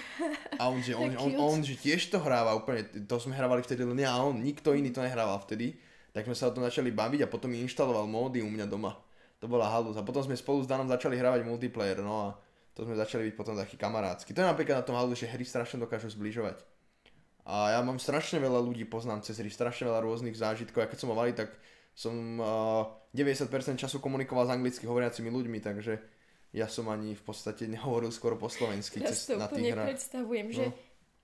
A 0.62 0.70
on, 0.70 0.84
že, 0.84 0.94
on, 1.00 1.16
on, 1.16 1.32
Cute. 1.32 1.40
on, 1.42 1.58
že 1.64 1.74
tiež 1.80 2.12
to 2.12 2.22
hráva 2.22 2.54
úplne, 2.54 2.86
to 2.86 3.16
sme 3.18 3.34
hrávali 3.34 3.64
vtedy 3.64 3.82
len 3.82 3.98
ja 3.98 4.14
a 4.14 4.22
on, 4.22 4.38
nikto 4.38 4.76
iný 4.76 4.94
to 4.94 5.02
nehrával 5.02 5.40
vtedy. 5.42 5.80
Tak 6.14 6.30
sme 6.30 6.38
sa 6.38 6.52
o 6.52 6.54
tom 6.54 6.62
začali 6.62 6.94
baviť 6.94 7.26
a 7.26 7.32
potom 7.32 7.50
mi 7.50 7.64
inštaloval 7.66 8.06
módy 8.06 8.46
u 8.46 8.52
mňa 8.52 8.70
doma. 8.70 8.94
To 9.42 9.50
bola 9.50 9.72
halus. 9.72 9.98
A 9.98 10.06
potom 10.06 10.22
sme 10.22 10.38
spolu 10.38 10.62
s 10.62 10.70
Danom 10.70 10.86
začali 10.86 11.18
hrávať 11.18 11.48
multiplayer, 11.48 12.04
no 12.04 12.30
a 12.30 12.38
to 12.76 12.86
sme 12.86 12.94
začali 12.94 13.32
byť 13.32 13.34
potom 13.34 13.58
takí 13.58 13.80
kamarátsky. 13.80 14.36
To 14.38 14.44
je 14.44 14.52
napríklad 14.52 14.84
na 14.84 14.86
tom 14.86 15.00
halus, 15.00 15.18
že 15.18 15.32
hry 15.32 15.42
strašne 15.48 15.82
dokážu 15.82 16.14
zbližovať. 16.14 16.73
A 17.44 17.76
ja 17.76 17.80
mám 17.84 18.00
strašne 18.00 18.40
veľa 18.40 18.64
ľudí, 18.64 18.88
poznám 18.88 19.20
cez 19.24 19.36
hry, 19.40 19.52
strašne 19.52 19.92
veľa 19.92 20.00
rôznych 20.00 20.36
zážitkov. 20.36 20.84
A 20.84 20.88
keď 20.88 20.98
som 21.04 21.12
ho 21.12 21.16
mali, 21.16 21.36
tak 21.36 21.52
som 21.92 22.16
uh, 22.40 22.88
90% 23.12 23.78
času 23.78 24.00
komunikoval 24.00 24.48
s 24.48 24.52
anglicky 24.56 24.88
hovoriacimi 24.88 25.28
ľuďmi, 25.28 25.60
takže 25.60 26.00
ja 26.54 26.72
som 26.72 26.88
ani 26.88 27.14
v 27.14 27.24
podstate 27.26 27.68
nehovoril 27.68 28.14
skoro 28.14 28.38
po 28.40 28.48
slovensky 28.48 29.02
Ja 29.02 29.12
cez, 29.12 29.28
to 29.28 29.38
na 29.38 29.50
tých 29.50 29.74
hrách. 29.74 29.90
predstavujem, 29.92 30.48
že 30.54 30.66
No. 30.70 30.74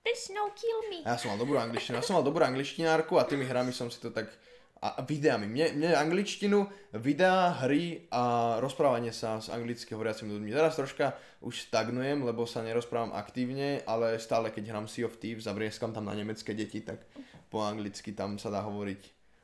There's 0.00 0.32
no 0.32 0.48
kill 0.56 0.80
me. 0.88 1.04
A 1.04 1.12
ja 1.12 1.18
som 1.20 1.28
mal 1.28 1.38
dobrú 1.38 1.60
angličtinu, 1.60 2.00
ja 2.00 2.04
som 2.04 2.16
mal 2.16 2.24
dobrú 2.24 2.40
angličtinárku 2.40 3.20
a 3.20 3.28
tými 3.28 3.44
hrami 3.44 3.68
som 3.68 3.92
si 3.92 4.00
to 4.00 4.08
tak 4.08 4.32
a 4.80 5.04
videami. 5.04 5.44
Mne, 5.44 5.76
mne 5.76 5.90
angličtinu, 5.92 6.64
videá, 6.96 7.52
hry 7.60 8.08
a 8.08 8.56
rozprávanie 8.64 9.12
sa 9.12 9.36
s 9.36 9.52
anglicky 9.52 9.92
hovoriacimi 9.92 10.32
ľuďmi. 10.32 10.56
Teraz 10.56 10.80
troška 10.80 11.12
už 11.44 11.68
stagnujem, 11.68 12.24
lebo 12.24 12.48
sa 12.48 12.64
nerozprávam 12.64 13.12
aktívne, 13.12 13.84
ale 13.84 14.16
stále 14.16 14.48
keď 14.48 14.72
hrám 14.72 14.88
Sea 14.88 15.04
of 15.04 15.20
Thieves 15.20 15.44
a 15.44 15.52
vrieskam 15.52 15.92
tam 15.92 16.08
na 16.08 16.16
nemecké 16.16 16.56
deti, 16.56 16.80
tak 16.80 17.04
po 17.52 17.60
anglicky 17.60 18.16
tam 18.16 18.40
sa 18.40 18.48
dá 18.48 18.64
hovoriť. 18.64 19.02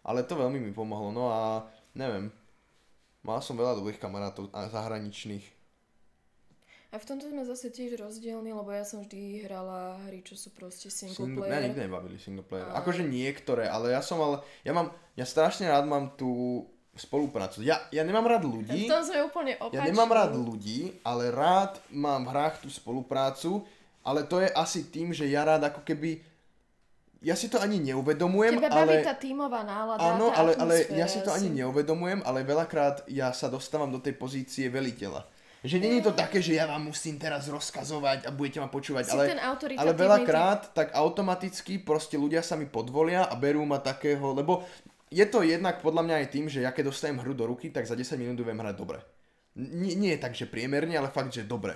Ale 0.08 0.24
to 0.24 0.40
veľmi 0.40 0.56
mi 0.56 0.72
pomohlo, 0.72 1.12
no 1.12 1.28
a 1.28 1.68
neviem. 1.92 2.32
Mal 3.20 3.42
som 3.44 3.60
veľa 3.60 3.76
dobrých 3.76 4.00
kamarátov 4.00 4.48
zahraničných. 4.54 5.55
A 6.86 6.96
v 6.96 7.04
tomto 7.04 7.26
sme 7.26 7.42
zase 7.42 7.68
tiež 7.68 7.98
rozdielni, 7.98 8.50
lebo 8.50 8.70
ja 8.70 8.82
som 8.82 9.02
vždy 9.02 9.44
hrala 9.44 9.98
hry, 10.06 10.22
čo 10.22 10.32
sú 10.32 10.48
proste 10.50 10.86
single 10.86 11.18
Single, 11.18 11.42
mňa 11.42 11.50
player. 11.50 11.64
nikdy 11.66 11.80
nebavili 11.82 12.16
single 12.16 12.46
player. 12.46 12.68
A- 12.70 12.78
Akože 12.78 13.02
niektoré, 13.02 13.66
ale 13.66 13.90
ja 13.90 14.00
som 14.00 14.16
mal, 14.16 14.32
ja 14.62 14.70
mám, 14.70 14.88
ja 15.12 15.22
strašne 15.22 15.66
rád 15.66 15.84
mám 15.84 16.14
tú 16.14 16.62
spoluprácu. 16.94 17.60
Ja, 17.60 17.82
ja 17.90 18.00
nemám 18.00 18.24
rád 18.24 18.46
ľudí, 18.46 18.86
V 18.86 18.88
tom 18.88 19.02
sme 19.02 19.20
úplne 19.20 19.52
opační. 19.58 19.76
ja 19.76 19.82
nemám 19.84 20.08
rád 20.08 20.32
ľudí, 20.32 20.96
ale 21.02 21.28
rád 21.28 21.76
mám 21.90 22.24
v 22.24 22.30
hrách 22.32 22.64
tú 22.64 22.68
spoluprácu, 22.70 23.66
ale 24.00 24.22
to 24.22 24.40
je 24.40 24.48
asi 24.48 24.86
tým, 24.86 25.12
že 25.12 25.26
ja 25.26 25.44
rád 25.44 25.66
ako 25.66 25.82
keby, 25.82 26.22
ja 27.20 27.34
si 27.34 27.50
to 27.50 27.58
ani 27.58 27.82
neuvedomujem, 27.82 28.56
Teba 28.56 28.70
baví 28.70 28.96
ale... 28.96 29.04
tá 29.04 29.12
tímová 29.12 29.60
nálada, 29.60 30.00
Áno, 30.06 30.30
tá 30.30 30.38
ale, 30.38 30.52
ale 30.54 30.74
ja 30.94 31.04
si 31.04 31.20
to 31.20 31.28
ani 31.28 31.50
neuvedomujem, 31.52 32.22
ale 32.22 32.40
veľakrát 32.40 33.04
ja 33.06 33.34
sa 33.34 33.50
dostávam 33.50 33.90
do 33.90 33.98
tej 33.98 34.14
pozície 34.14 34.70
veliteľa. 34.70 35.26
Že 35.66 35.82
není 35.82 35.98
to 35.98 36.14
také, 36.14 36.38
že 36.38 36.54
ja 36.54 36.70
vám 36.70 36.86
musím 36.94 37.18
teraz 37.18 37.50
rozkazovať 37.50 38.24
a 38.24 38.30
budete 38.30 38.62
ma 38.62 38.70
počúvať, 38.70 39.04
Si 39.10 39.18
ale, 39.18 39.34
ale 39.74 39.92
veľakrát 39.98 40.70
tak 40.70 40.94
automaticky 40.94 41.82
proste 41.82 42.14
ľudia 42.14 42.40
sa 42.46 42.54
mi 42.54 42.70
podvolia 42.70 43.26
a 43.26 43.34
berú 43.34 43.66
ma 43.66 43.82
takého, 43.82 44.30
lebo 44.30 44.62
je 45.10 45.26
to 45.26 45.42
jednak 45.42 45.82
podľa 45.82 46.02
mňa 46.06 46.14
aj 46.22 46.26
tým, 46.30 46.46
že 46.46 46.62
ja 46.62 46.70
keď 46.70 46.94
dostanem 46.94 47.18
hru 47.18 47.34
do 47.34 47.50
ruky, 47.50 47.74
tak 47.74 47.82
za 47.82 47.98
10 47.98 48.14
minút 48.14 48.38
viem 48.38 48.54
hrať 48.54 48.76
dobre. 48.78 49.02
Nie, 49.58 49.98
nie 49.98 50.10
je 50.14 50.22
tak, 50.22 50.38
že 50.38 50.46
priemerne, 50.46 50.94
ale 50.94 51.10
fakt, 51.10 51.34
že 51.34 51.42
dobre. 51.42 51.74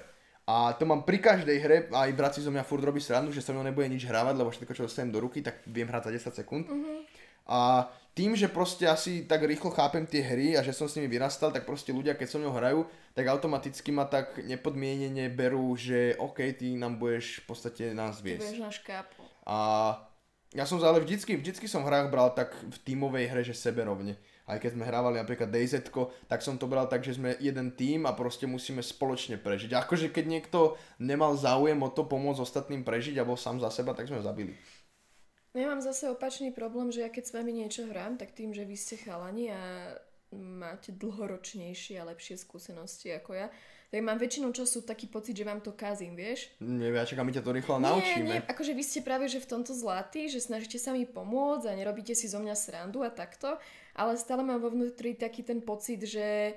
A 0.50 0.74
to 0.74 0.82
mám 0.82 1.06
pri 1.06 1.22
každej 1.22 1.58
hre, 1.62 1.76
aj 1.94 2.10
braci 2.18 2.42
zo 2.42 2.50
mňa 2.50 2.66
furt 2.66 2.82
robí 2.82 2.98
srandu, 2.98 3.30
že 3.30 3.42
so 3.42 3.54
mnou 3.54 3.62
nebude 3.62 3.86
nič 3.86 4.02
hrávať, 4.02 4.34
lebo 4.34 4.50
všetko, 4.50 4.72
čo 4.74 4.86
dostanem 4.86 5.14
do 5.14 5.22
ruky, 5.22 5.42
tak 5.46 5.62
viem 5.66 5.86
hrať 5.86 6.10
za 6.10 6.30
10 6.32 6.40
sekúnd. 6.42 6.64
A 7.46 7.86
tým, 8.10 8.34
že 8.34 8.50
proste 8.50 8.90
asi 8.90 9.22
tak 9.24 9.46
rýchlo 9.46 9.70
chápem 9.70 10.02
tie 10.04 10.20
hry 10.20 10.58
a 10.58 10.66
že 10.66 10.74
som 10.74 10.90
s 10.90 10.98
nimi 10.98 11.06
vyrastal, 11.06 11.54
tak 11.54 11.62
proste 11.62 11.94
ľudia, 11.94 12.18
keď 12.18 12.26
so 12.26 12.38
mnou 12.42 12.50
hrajú, 12.52 12.82
tak 13.14 13.30
automaticky 13.30 13.94
ma 13.94 14.04
tak 14.04 14.42
nepodmienene 14.42 15.30
berú, 15.30 15.72
že 15.78 16.18
OK, 16.18 16.42
ty 16.58 16.74
nám 16.74 16.98
budeš 16.98 17.40
v 17.42 17.44
podstate 17.46 17.82
nás 17.94 18.18
Ty 18.18 18.24
viesť. 18.26 18.42
budeš 18.50 18.60
na 18.60 18.72
škápu. 18.74 19.22
A 19.46 19.56
ja 20.50 20.66
som 20.66 20.82
ale 20.82 20.98
vždycky, 20.98 21.38
vždycky 21.38 21.70
som 21.70 21.86
v 21.86 21.94
hrách 21.94 22.10
bral 22.10 22.34
tak 22.34 22.50
v 22.58 22.76
tímovej 22.82 23.30
hre, 23.30 23.42
že 23.46 23.54
seberovne. 23.54 24.18
Aj 24.50 24.58
keď 24.58 24.74
sme 24.74 24.82
hrávali 24.82 25.22
napríklad 25.22 25.46
DayZ, 25.46 25.86
tak 26.26 26.42
som 26.42 26.58
to 26.58 26.66
bral 26.66 26.90
tak, 26.90 27.06
že 27.06 27.14
sme 27.14 27.38
jeden 27.38 27.70
tím 27.70 28.02
a 28.02 28.18
proste 28.18 28.50
musíme 28.50 28.82
spoločne 28.82 29.38
prežiť. 29.38 29.78
Akože 29.78 30.10
keď 30.10 30.26
niekto 30.26 30.74
nemal 30.98 31.38
záujem 31.38 31.78
o 31.78 31.86
to 31.86 32.02
pomôcť 32.02 32.42
ostatným 32.42 32.82
prežiť 32.82 33.14
a 33.22 33.26
bol 33.26 33.38
sám 33.38 33.62
za 33.62 33.70
seba, 33.70 33.94
tak 33.94 34.10
sme 34.10 34.18
ho 34.18 34.26
zabili. 34.26 34.58
Ja 35.50 35.66
mám 35.66 35.82
zase 35.82 36.06
opačný 36.06 36.54
problém, 36.54 36.94
že 36.94 37.02
ja 37.02 37.10
keď 37.10 37.24
s 37.26 37.34
vami 37.34 37.50
niečo 37.50 37.90
hrám, 37.90 38.14
tak 38.14 38.30
tým, 38.30 38.54
že 38.54 38.62
vy 38.62 38.76
ste 38.78 39.02
chalani 39.02 39.50
a 39.50 39.60
máte 40.34 40.94
dlhoročnejšie 40.94 41.98
a 41.98 42.06
lepšie 42.06 42.38
skúsenosti 42.38 43.10
ako 43.10 43.34
ja, 43.34 43.50
tak 43.90 44.06
mám 44.06 44.22
väčšinou 44.22 44.54
času 44.54 44.86
taký 44.86 45.10
pocit, 45.10 45.34
že 45.34 45.42
vám 45.42 45.58
to 45.58 45.74
kazím, 45.74 46.14
vieš? 46.14 46.54
Neviem, 46.62 47.02
ja 47.02 47.10
čakám, 47.10 47.26
my 47.26 47.34
ťa 47.34 47.42
to 47.42 47.50
rýchlo 47.50 47.82
naučíme. 47.82 48.22
Nie, 48.22 48.38
nie, 48.38 48.46
akože 48.46 48.78
vy 48.78 48.84
ste 48.86 49.02
práve 49.02 49.26
že 49.26 49.42
v 49.42 49.50
tomto 49.50 49.74
zlatí, 49.74 50.30
že 50.30 50.38
snažíte 50.38 50.78
sa 50.78 50.94
mi 50.94 51.02
pomôcť 51.02 51.66
a 51.66 51.74
nerobíte 51.74 52.14
si 52.14 52.30
zo 52.30 52.38
mňa 52.38 52.54
srandu 52.54 53.02
a 53.02 53.10
takto, 53.10 53.58
ale 53.98 54.14
stále 54.14 54.46
mám 54.46 54.62
vo 54.62 54.70
vnútri 54.70 55.18
taký 55.18 55.42
ten 55.42 55.58
pocit, 55.58 55.98
že 56.06 56.54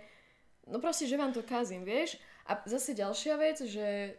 no 0.69 0.77
proste, 0.77 1.09
že 1.09 1.17
vám 1.17 1.33
to 1.33 1.41
kazím, 1.41 1.81
vieš? 1.81 2.21
A 2.45 2.61
zase 2.69 2.93
ďalšia 2.93 3.33
vec, 3.41 3.57
že 3.65 4.13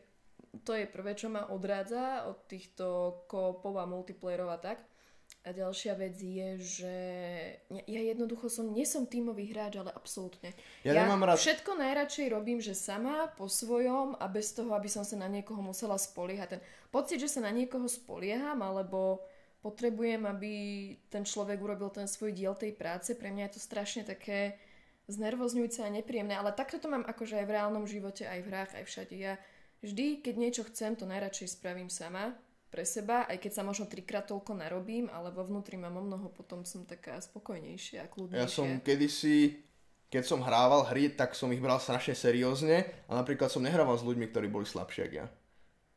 to 0.63 0.73
je 0.73 0.87
prvé, 0.87 1.19
čo 1.19 1.27
ma 1.27 1.49
odrádza 1.49 2.31
od 2.31 2.47
týchto 2.47 2.85
koopov 3.27 3.75
a 3.77 3.89
multiplayerov 3.89 4.51
a 4.53 4.59
tak. 4.59 4.79
A 5.45 5.53
ďalšia 5.53 5.93
vec 5.97 6.17
je, 6.17 6.49
že 6.57 6.95
ja- 7.69 7.85
ja 7.85 8.01
jednoducho 8.01 8.49
som, 8.49 8.73
nie 8.73 8.89
som 8.89 9.05
tímový 9.05 9.53
hráč, 9.53 9.77
ale 9.77 9.93
absolútne. 9.93 10.57
Ja 10.85 10.97
nemám 10.97 11.21
rád- 11.21 11.37
Všetko 11.37 11.77
najradšej 11.77 12.33
robím, 12.33 12.65
že 12.65 12.73
sama, 12.73 13.29
po 13.37 13.45
svojom 13.45 14.17
a 14.17 14.25
bez 14.29 14.57
toho, 14.57 14.73
aby 14.73 14.89
som 14.89 15.05
sa 15.05 15.21
na 15.21 15.29
niekoho 15.29 15.61
musela 15.61 16.01
spoliehať. 16.01 16.49
Ten 16.49 16.63
pocit, 16.89 17.21
že 17.21 17.29
sa 17.29 17.45
na 17.45 17.53
niekoho 17.53 17.85
spolieham, 17.89 18.65
alebo 18.65 19.21
potrebujem, 19.61 20.25
aby 20.25 20.53
ten 21.13 21.25
človek 21.29 21.61
urobil 21.61 21.93
ten 21.93 22.09
svoj 22.09 22.33
diel 22.33 22.57
tej 22.57 22.73
práce, 22.73 23.13
pre 23.13 23.29
mňa 23.29 23.49
je 23.49 23.55
to 23.57 23.61
strašne 23.61 24.05
také 24.05 24.57
znervozňujúce 25.09 25.85
a 25.85 25.93
nepríjemné, 25.93 26.33
ale 26.37 26.57
takto 26.57 26.81
to 26.81 26.89
mám 26.89 27.05
akože 27.05 27.37
aj 27.37 27.45
v 27.45 27.55
reálnom 27.57 27.85
živote, 27.85 28.25
aj 28.25 28.41
v 28.41 28.49
hrách, 28.49 28.73
aj 28.81 28.85
všade. 28.89 29.15
Ja 29.17 29.37
vždy, 29.85 30.25
keď 30.25 30.35
niečo 30.41 30.63
chcem, 30.67 30.97
to 30.97 31.05
najradšej 31.05 31.61
spravím 31.61 31.93
sama, 31.93 32.33
pre 32.75 32.83
seba, 32.83 33.23
aj 33.31 33.39
keď 33.39 33.53
sa 33.55 33.63
možno 33.63 33.87
trikrát 33.87 34.27
toľko 34.27 34.59
narobím, 34.59 35.07
ale 35.15 35.31
vo 35.31 35.47
vnútri 35.47 35.79
mám 35.79 35.95
o 35.95 36.03
mnoho, 36.03 36.27
potom 36.35 36.67
som 36.67 36.83
taká 36.83 37.23
spokojnejšia 37.23 38.03
a 38.03 38.11
kľudnejšia. 38.11 38.43
Ja 38.43 38.51
som 38.51 38.83
kedysi, 38.83 39.63
keď 40.11 40.27
som 40.27 40.43
hrával 40.43 40.83
hry, 40.91 41.15
tak 41.15 41.39
som 41.39 41.55
ich 41.55 41.63
bral 41.63 41.79
strašne 41.79 42.19
seriózne 42.19 42.83
a 43.07 43.15
napríklad 43.15 43.47
som 43.47 43.63
nehrával 43.63 43.95
s 43.95 44.03
ľuďmi, 44.03 44.27
ktorí 44.27 44.51
boli 44.51 44.67
slabší 44.67 45.07
ako 45.07 45.15
ja. 45.23 45.27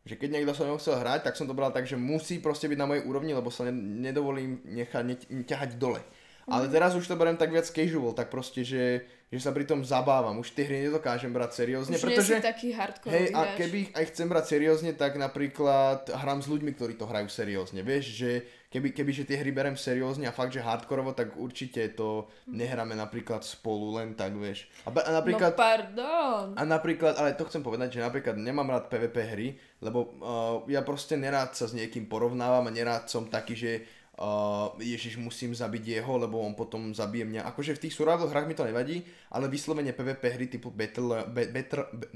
Že 0.06 0.16
keď 0.22 0.30
niekto 0.30 0.54
mnou 0.54 0.78
chcel 0.78 1.02
hrať, 1.02 1.26
tak 1.26 1.34
som 1.34 1.50
to 1.50 1.58
bral 1.58 1.74
tak, 1.74 1.90
že 1.90 1.98
musí 1.98 2.38
proste 2.38 2.70
byť 2.70 2.78
na 2.78 2.86
mojej 2.86 3.04
úrovni, 3.10 3.34
lebo 3.34 3.50
sa 3.50 3.66
ne- 3.66 3.74
nedovolím 4.08 4.62
nechať 4.64 5.04
ne- 5.04 5.44
ťahať 5.50 5.82
dole. 5.82 6.00
Ale 6.48 6.72
teraz 6.72 6.96
už 6.96 7.04
to 7.04 7.20
beriem 7.20 7.36
tak 7.36 7.52
viac 7.52 7.68
casual, 7.68 8.16
tak 8.16 8.32
proste, 8.32 8.64
že, 8.64 9.04
že 9.28 9.40
sa 9.44 9.52
pri 9.52 9.68
tom 9.68 9.84
zabávam. 9.84 10.40
Už 10.40 10.56
tie 10.56 10.64
hry 10.64 10.88
nedokážem 10.88 11.28
brať 11.28 11.60
seriózne, 11.60 12.00
Už 12.00 12.08
pretože... 12.08 12.40
nie 12.40 12.48
taký 12.48 12.72
hardcore 12.72 13.12
Hej, 13.12 13.28
a 13.36 13.40
keby 13.60 13.76
ich 13.84 13.92
aj 13.92 14.06
chcem 14.16 14.32
brať 14.32 14.46
seriózne, 14.56 14.96
tak 14.96 15.20
napríklad 15.20 16.08
hrám 16.08 16.40
s 16.40 16.48
ľuďmi, 16.48 16.72
ktorí 16.72 16.96
to 16.96 17.04
hrajú 17.04 17.28
seriózne. 17.28 17.84
Vieš, 17.84 18.06
že 18.16 18.32
keby, 18.72 18.96
keby 18.96 19.12
že 19.12 19.28
tie 19.28 19.44
hry 19.44 19.52
berem 19.52 19.76
seriózne 19.76 20.24
a 20.24 20.32
fakt, 20.32 20.56
že 20.56 20.64
hardkorovo, 20.64 21.12
tak 21.12 21.36
určite 21.36 21.84
to 22.00 22.32
nehráme 22.48 22.96
napríklad 22.96 23.44
spolu 23.44 24.00
len 24.00 24.16
tak, 24.16 24.32
vieš. 24.40 24.72
A, 24.88 24.96
a 24.96 25.12
napríklad... 25.20 25.52
No 25.52 25.60
pardon. 25.60 26.46
A 26.56 26.64
napríklad, 26.64 27.20
ale 27.20 27.36
to 27.36 27.44
chcem 27.52 27.60
povedať, 27.60 28.00
že 28.00 28.08
napríklad 28.08 28.40
nemám 28.40 28.72
rád 28.72 28.88
PvP 28.88 29.18
hry, 29.36 29.48
lebo 29.84 30.16
uh, 30.24 30.64
ja 30.72 30.80
proste 30.80 31.20
nerád 31.20 31.60
sa 31.60 31.68
s 31.68 31.76
niekým 31.76 32.08
porovnávam 32.08 32.64
a 32.64 32.72
nerád 32.72 33.12
som 33.12 33.28
taký, 33.28 33.52
že 33.60 33.72
uh, 34.18 34.74
Ježiš 34.82 35.22
musím 35.22 35.54
zabiť 35.54 36.02
jeho, 36.02 36.14
lebo 36.18 36.42
on 36.42 36.58
potom 36.58 36.92
zabije 36.92 37.26
mňa. 37.26 37.46
Akože 37.54 37.78
v 37.78 37.88
tých 37.88 37.96
survival 37.96 38.30
hrách 38.30 38.50
mi 38.50 38.58
to 38.58 38.66
nevadí, 38.66 39.06
ale 39.30 39.50
vyslovene 39.50 39.94
PvP 39.94 40.24
hry 40.34 40.46
typu 40.50 40.74
Battle, 40.74 41.26
be, 41.30 41.48
Battle, 41.50 41.86
be, 41.94 42.08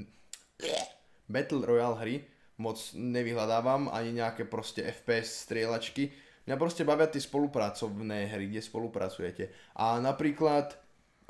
Battle 1.30 1.62
Royale 1.62 1.98
hry 2.02 2.16
moc 2.60 2.78
nevyhľadávam, 2.94 3.90
ani 3.90 4.22
nejaké 4.22 4.46
proste 4.46 4.86
FPS 4.86 5.48
strieľačky. 5.48 6.12
Mňa 6.46 6.56
proste 6.58 6.82
bavia 6.82 7.06
tie 7.06 7.22
spolupracovné 7.22 8.30
hry, 8.30 8.50
kde 8.50 8.62
spolupracujete. 8.62 9.50
A 9.78 9.98
napríklad, 10.02 10.74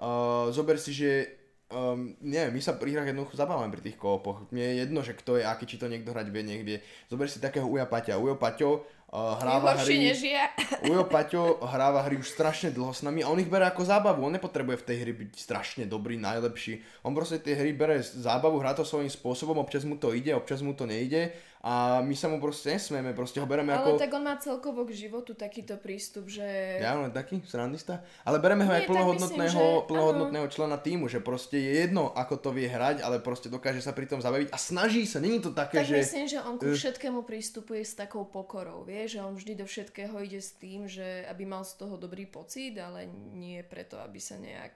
uh, 0.01 0.49
zober 0.53 0.81
si, 0.81 0.93
že 0.93 1.43
Um, 1.73 2.13
neviem, 2.21 2.53
my 2.53 2.61
sa 2.61 2.77
pri 2.77 2.93
hrách 2.93 3.17
jednoducho 3.17 3.33
zabávame 3.33 3.73
pri 3.73 3.81
tých 3.81 3.97
koopoch. 3.97 4.45
Mne 4.53 4.61
je 4.61 4.75
jedno, 4.85 5.01
že 5.01 5.17
kto 5.17 5.41
je 5.41 5.49
aký, 5.49 5.65
či 5.65 5.81
to 5.81 5.89
niekto 5.89 6.13
hrať 6.13 6.29
vie 6.29 6.45
niekde. 6.45 6.85
Zober 7.09 7.33
si 7.33 7.41
takého 7.41 7.65
Uja 7.65 7.89
Paťa. 7.89 8.21
Ujo 8.21 8.37
Paťo 8.37 8.85
hráva 9.13 9.77
Horší 9.77 9.93
hry... 9.93 10.09
než 10.09 10.21
ja. 10.25 10.49
Ujo 10.89 11.05
Paťo 11.05 11.61
hráva 11.61 12.01
hry 12.09 12.17
už 12.17 12.33
strašne 12.33 12.73
dlho 12.73 12.97
s 12.97 13.05
nami 13.05 13.21
a 13.21 13.29
on 13.29 13.37
ich 13.37 13.53
bere 13.53 13.69
ako 13.69 13.85
zábavu. 13.85 14.25
On 14.25 14.33
nepotrebuje 14.33 14.81
v 14.81 14.87
tej 14.89 14.97
hry 15.05 15.13
byť 15.13 15.31
strašne 15.37 15.85
dobrý, 15.85 16.17
najlepší. 16.17 17.05
On 17.05 17.13
proste 17.13 17.45
tie 17.45 17.53
hry 17.53 17.77
bere 17.77 18.01
zábavu, 18.01 18.57
hrá 18.57 18.73
to 18.73 18.89
svojím 18.89 19.13
spôsobom, 19.13 19.61
občas 19.61 19.85
mu 19.85 20.01
to 20.01 20.17
ide, 20.17 20.33
občas 20.33 20.65
mu 20.65 20.73
to 20.73 20.89
nejde 20.89 21.37
a 21.63 22.03
my 22.03 22.11
sa 22.13 22.27
mu 22.27 22.43
proste 22.43 22.75
nesmieme, 22.75 23.15
proste 23.15 23.39
ho 23.39 23.47
bereme 23.47 23.71
Ale 23.71 23.95
ako... 23.95 24.03
tak 24.03 24.11
on 24.11 24.27
má 24.27 24.35
celkovo 24.35 24.83
k 24.83 24.99
životu 24.99 25.31
takýto 25.33 25.79
prístup, 25.79 26.27
že... 26.27 26.43
Ja 26.83 26.99
len 26.99 27.15
taký 27.15 27.39
srandista. 27.47 28.03
Ale 28.27 28.43
bereme 28.43 28.67
ho 28.67 28.75
Nie, 28.75 28.83
aj 28.83 28.83
tak 28.83 28.91
plnohodnotného, 28.91 29.47
myslím, 29.47 29.79
že- 29.79 29.87
plnohodnotného 29.87 30.47
člena 30.51 30.75
týmu, 30.77 31.07
že 31.07 31.23
proste 31.23 31.63
je 31.63 31.87
jedno, 31.87 32.11
ako 32.19 32.35
to 32.37 32.51
vie 32.51 32.67
hrať, 32.67 33.07
ale 33.07 33.23
proste 33.23 33.47
dokáže 33.47 33.79
sa 33.79 33.95
pri 33.95 34.11
tom 34.11 34.19
zabaviť 34.19 34.51
a 34.51 34.59
snaží 34.59 35.07
sa. 35.07 35.23
Není 35.23 35.39
to 35.39 35.55
také, 35.55 35.81
Tak 35.81 35.87
že... 35.87 36.03
myslím, 36.03 36.27
že 36.27 36.39
on 36.43 36.59
ku 36.59 36.67
Eh. 36.67 36.75
všetkému 36.75 37.23
prístupuje 37.23 37.87
s 37.87 37.95
takou 37.95 38.27
pokorou, 38.27 38.83
vie, 38.83 39.07
že 39.07 39.23
on 39.23 39.39
vždy 39.39 39.55
do 39.55 39.67
všetkého 39.71 40.19
ide 40.19 40.43
s 40.43 40.59
tým, 40.59 40.91
že 40.91 41.23
aby 41.31 41.47
mal 41.47 41.63
z 41.63 41.79
toho 41.79 41.95
dobrý 41.95 42.27
pocit, 42.27 42.75
ale 42.75 43.07
nie 43.39 43.63
preto, 43.63 44.03
aby 44.03 44.19
sa 44.19 44.35
nejak 44.35 44.75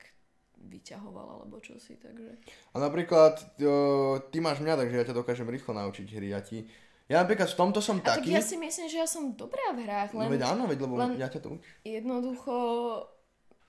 vyťahoval 0.67 1.41
alebo 1.41 1.57
čosi, 1.59 1.97
takže... 1.97 2.37
A 2.71 2.77
napríklad, 2.77 3.39
o, 3.59 3.75
ty 4.29 4.39
máš 4.39 4.59
mňa, 4.59 4.75
takže 4.77 4.97
ja 4.97 5.07
ťa 5.07 5.15
dokážem 5.15 5.47
rýchlo 5.47 5.73
naučiť 5.73 6.07
hry. 6.13 6.31
Ja 6.31 6.43
ti, 6.43 6.67
Ja 7.07 7.23
napríklad 7.23 7.47
v 7.47 7.55
tomto 7.57 7.79
som 7.79 8.03
A 8.03 8.03
tak 8.03 8.27
taký... 8.27 8.35
ja 8.35 8.43
si 8.43 8.59
myslím, 8.59 8.91
že 8.91 8.99
ja 8.99 9.07
som 9.07 9.31
dobrá 9.33 9.71
v 9.71 9.87
hrách, 9.87 10.11
No 10.11 10.27
len 10.27 10.35
veď 10.35 10.43
áno, 10.51 10.67
veď, 10.67 10.79
lebo 10.83 10.95
len- 10.99 11.15
ja 11.15 11.31
ťa 11.31 11.39
to 11.39 11.49
učím. 11.55 11.63
jednoducho 11.87 12.55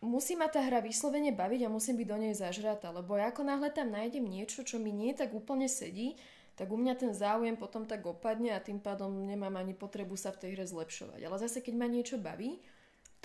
musí 0.02 0.34
ma 0.34 0.50
tá 0.50 0.62
hra 0.62 0.82
vyslovene 0.82 1.34
baviť 1.34 1.66
a 1.66 1.74
musím 1.74 1.98
byť 1.98 2.08
do 2.10 2.18
nej 2.18 2.34
zažratá, 2.34 2.90
lebo 2.90 3.14
ako 3.14 3.42
náhle 3.42 3.70
tam 3.70 3.94
nájdem 3.94 4.26
niečo, 4.26 4.62
čo 4.62 4.78
mi 4.78 4.90
nie 4.90 5.14
tak 5.14 5.34
úplne 5.34 5.66
sedí, 5.66 6.18
tak 6.58 6.74
u 6.74 6.78
mňa 6.78 6.94
ten 6.98 7.14
záujem 7.14 7.54
potom 7.54 7.86
tak 7.86 8.02
opadne 8.06 8.54
a 8.54 8.62
tým 8.62 8.82
pádom 8.82 9.10
nemám 9.26 9.54
ani 9.58 9.78
potrebu 9.78 10.18
sa 10.18 10.34
v 10.34 10.42
tej 10.42 10.50
hre 10.58 10.66
zlepšovať. 10.66 11.22
Ale 11.22 11.38
zase, 11.38 11.62
keď 11.62 11.74
ma 11.78 11.86
niečo 11.86 12.18
baví, 12.18 12.58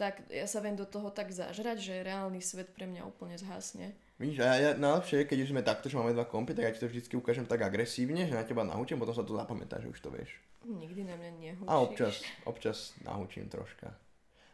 tak 0.03 0.27
ja 0.27 0.51
sa 0.51 0.59
viem 0.59 0.75
do 0.75 0.83
toho 0.83 1.15
tak 1.15 1.31
zažrať, 1.31 1.79
že 1.79 2.03
reálny 2.03 2.43
svet 2.43 2.75
pre 2.75 2.91
mňa 2.91 3.07
úplne 3.07 3.39
zhasne. 3.39 3.95
Vidíš, 4.19 4.43
a 4.43 4.59
ja, 4.59 4.71
najlepšie 4.75 5.23
je, 5.23 5.29
keď 5.31 5.39
už 5.47 5.51
sme 5.55 5.63
takto, 5.63 5.87
že 5.87 5.95
máme 5.95 6.11
dva 6.11 6.27
kompy, 6.27 6.59
tak 6.59 6.67
ja 6.67 6.75
ti 6.75 6.83
to 6.83 6.91
vždycky 6.91 7.15
ukážem 7.15 7.47
tak 7.47 7.63
agresívne, 7.63 8.27
že 8.27 8.35
na 8.35 8.43
teba 8.43 8.67
nahučím, 8.67 8.99
potom 8.99 9.15
sa 9.15 9.23
to 9.23 9.39
zapamätá, 9.39 9.79
že 9.79 9.87
už 9.87 10.03
to 10.03 10.11
vieš. 10.11 10.35
Nikdy 10.67 11.07
na 11.07 11.15
mňa 11.15 11.31
nehučíš. 11.39 11.71
A 11.71 11.75
občas, 11.79 12.15
občas 12.43 12.79
nahučím 13.07 13.47
troška. 13.47 13.95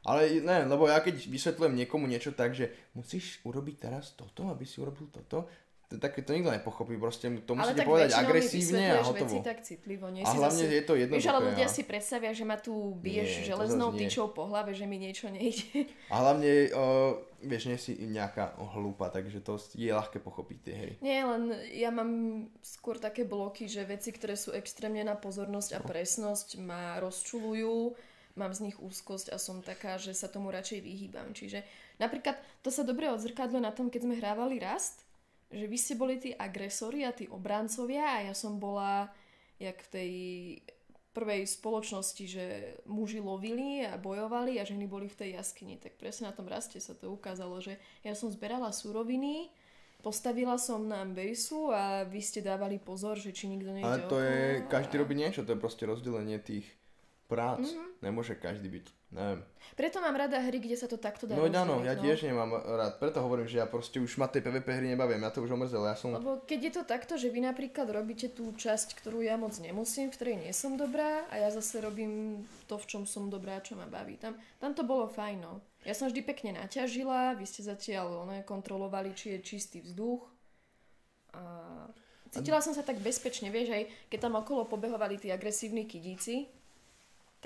Ale 0.04 0.40
ne, 0.44 0.68
lebo 0.68 0.84
ja 0.88 1.00
keď 1.00 1.16
vysvetľujem 1.28 1.74
niekomu 1.84 2.04
niečo 2.04 2.36
tak, 2.36 2.52
že 2.52 2.92
musíš 2.92 3.40
urobiť 3.44 3.76
teraz 3.88 4.12
toto, 4.12 4.52
aby 4.52 4.68
si 4.68 4.84
urobil 4.84 5.08
toto, 5.08 5.48
to, 5.88 5.96
tak 5.96 6.20
to 6.20 6.36
nikto 6.36 6.52
nepochopí, 6.52 7.00
proste 7.00 7.32
to 7.48 7.56
musíte 7.56 7.80
povedať 7.88 8.12
agresívne 8.12 9.00
a 9.00 9.00
hotovo. 9.00 9.24
veci 9.24 9.38
tak 9.40 9.64
citlivo. 9.64 10.12
Nie 10.12 10.20
A 10.20 10.28
si 10.28 10.36
hlavne 10.36 10.64
zase... 10.68 10.76
je 10.76 10.84
to 10.84 10.94
jednoduché, 11.00 11.28
ale 11.32 11.40
ľudia 11.48 11.64
a- 11.64 11.72
si 11.72 11.82
predstavia, 11.88 12.30
že 12.36 12.44
ma 12.44 12.60
tu 12.60 12.92
biješ 13.00 13.40
Nie, 13.40 13.56
železnou 13.56 13.96
tyčou 13.96 14.28
po 14.28 14.44
hlave, 14.52 14.76
že 14.76 14.84
mi 14.84 15.00
niečo 15.00 15.32
nejde. 15.32 15.88
A 16.12 16.20
hlavne, 16.20 16.68
o, 16.76 16.84
vieš, 17.40 17.72
nie 17.72 17.80
si 17.80 17.96
nejaká 18.04 18.60
hlúpa, 18.76 19.08
takže 19.08 19.40
to 19.40 19.56
je 19.72 19.88
ľahké 19.88 20.20
pochopiť 20.20 20.58
tie 20.60 20.74
hry. 20.76 20.94
Nie, 21.00 21.24
len 21.24 21.56
ja 21.72 21.88
mám 21.88 22.44
skôr 22.60 23.00
také 23.00 23.24
bloky, 23.24 23.64
že 23.64 23.88
veci, 23.88 24.12
ktoré 24.12 24.36
sú 24.36 24.52
extrémne 24.52 25.00
na 25.08 25.16
pozornosť 25.16 25.70
a 25.72 25.80
presnosť 25.80 26.60
ma 26.60 27.00
rozčulujú, 27.00 27.96
mám 28.36 28.52
z 28.52 28.68
nich 28.70 28.76
úzkosť 28.76 29.32
a 29.32 29.40
som 29.40 29.64
taká, 29.64 29.96
že 29.96 30.12
sa 30.12 30.28
tomu 30.28 30.52
radšej 30.52 30.84
vyhýbam. 30.84 31.32
Čiže 31.32 31.64
napríklad 31.96 32.36
to 32.60 32.68
sa 32.68 32.84
dobre 32.84 33.08
odzrkadlo 33.08 33.56
na 33.56 33.72
tom, 33.72 33.88
keď 33.88 34.04
sme 34.04 34.20
hrávali 34.20 34.60
Rast, 34.60 35.07
že 35.48 35.64
vy 35.64 35.78
ste 35.80 35.94
boli 35.96 36.20
tí 36.20 36.30
agresori 36.36 37.04
a 37.08 37.12
tí 37.12 37.24
obrancovia 37.28 38.20
a 38.20 38.24
ja 38.28 38.34
som 38.36 38.60
bola 38.60 39.08
jak 39.58 39.80
v 39.80 39.88
tej 39.90 40.12
prvej 41.16 41.50
spoločnosti, 41.50 42.24
že 42.30 42.44
muži 42.86 43.18
lovili 43.18 43.82
a 43.82 43.98
bojovali 43.98 44.60
a 44.60 44.68
ženy 44.68 44.86
boli 44.86 45.10
v 45.10 45.18
tej 45.18 45.30
jaskyni. 45.34 45.74
Tak 45.82 45.98
presne 45.98 46.30
na 46.30 46.34
tom 46.36 46.46
raste 46.46 46.78
sa 46.78 46.94
to 46.94 47.10
ukázalo, 47.10 47.58
že 47.58 47.74
ja 48.06 48.14
som 48.14 48.30
zberala 48.30 48.70
suroviny, 48.70 49.50
postavila 49.98 50.54
som 50.62 50.86
nám 50.86 51.18
bejsu 51.18 51.74
a 51.74 52.06
vy 52.06 52.22
ste 52.22 52.38
dávali 52.38 52.78
pozor, 52.78 53.18
že 53.18 53.34
či 53.34 53.50
nikto 53.50 53.74
nejde 53.74 53.88
Ale 53.88 54.06
to 54.06 54.14
okolo 54.14 54.22
je, 54.22 54.38
a- 54.62 54.66
každý 54.70 54.94
robí 54.94 55.14
niečo, 55.18 55.42
to 55.42 55.58
je 55.58 55.58
proste 55.58 55.90
rozdelenie 55.90 56.38
tých 56.38 56.70
prác. 57.28 57.60
Mhm. 57.60 58.00
Nemôže 58.00 58.32
každý 58.40 58.72
byť, 58.72 58.86
neviem. 59.12 59.44
Preto 59.76 60.00
mám 60.00 60.16
rada 60.16 60.40
hry, 60.40 60.58
kde 60.64 60.80
sa 60.80 60.88
to 60.88 60.96
takto 60.96 61.28
dá 61.28 61.36
No 61.36 61.44
áno, 61.44 61.84
ja 61.84 61.92
tiež 61.92 62.24
nemám 62.24 62.56
rád, 62.56 62.96
preto 62.96 63.20
hovorím, 63.20 63.44
že 63.44 63.60
ja 63.60 63.68
proste 63.68 64.00
už 64.00 64.16
ma 64.16 64.26
tej 64.26 64.40
PvP 64.40 64.64
hry 64.64 64.86
nebavím, 64.96 65.20
ja 65.20 65.30
to 65.30 65.44
už 65.44 65.52
omrzelo, 65.52 65.84
ja 65.84 65.94
som... 65.94 66.16
Lebo 66.16 66.40
keď 66.48 66.60
je 66.64 66.72
to 66.80 66.82
takto, 66.88 67.14
že 67.20 67.28
vy 67.28 67.44
napríklad 67.44 67.84
robíte 67.92 68.32
tú 68.32 68.48
časť, 68.56 68.96
ktorú 68.96 69.20
ja 69.20 69.36
moc 69.36 69.52
nemusím, 69.60 70.08
v 70.08 70.16
ktorej 70.16 70.36
nie 70.40 70.52
som 70.56 70.80
dobrá 70.80 71.28
a 71.28 71.36
ja 71.36 71.52
zase 71.52 71.84
robím 71.84 72.42
to, 72.64 72.80
v 72.80 72.86
čom 72.88 73.02
som 73.04 73.28
dobrá, 73.28 73.60
čo 73.60 73.76
ma 73.76 73.84
baví. 73.84 74.16
Tam, 74.16 74.32
tam 74.56 74.72
to 74.72 74.88
bolo 74.88 75.04
fajn, 75.04 75.36
no. 75.44 75.60
Ja 75.84 75.92
som 75.92 76.08
vždy 76.08 76.24
pekne 76.24 76.56
naťažila, 76.58 77.36
vy 77.36 77.44
ste 77.44 77.62
zatiaľ 77.62 78.26
one, 78.26 78.42
kontrolovali, 78.42 79.12
či 79.12 79.36
je 79.36 79.38
čistý 79.44 79.78
vzduch. 79.84 80.26
A 81.36 81.42
cítila 82.32 82.58
som 82.64 82.72
sa 82.74 82.82
tak 82.82 82.98
bezpečne, 82.98 83.52
vieš, 83.52 83.74
aj 83.74 83.84
keď 84.10 84.18
tam 84.26 84.34
okolo 84.40 84.66
pobehovali 84.66 85.20
tí 85.20 85.28
agresívni 85.30 85.86
kidíci. 85.86 86.57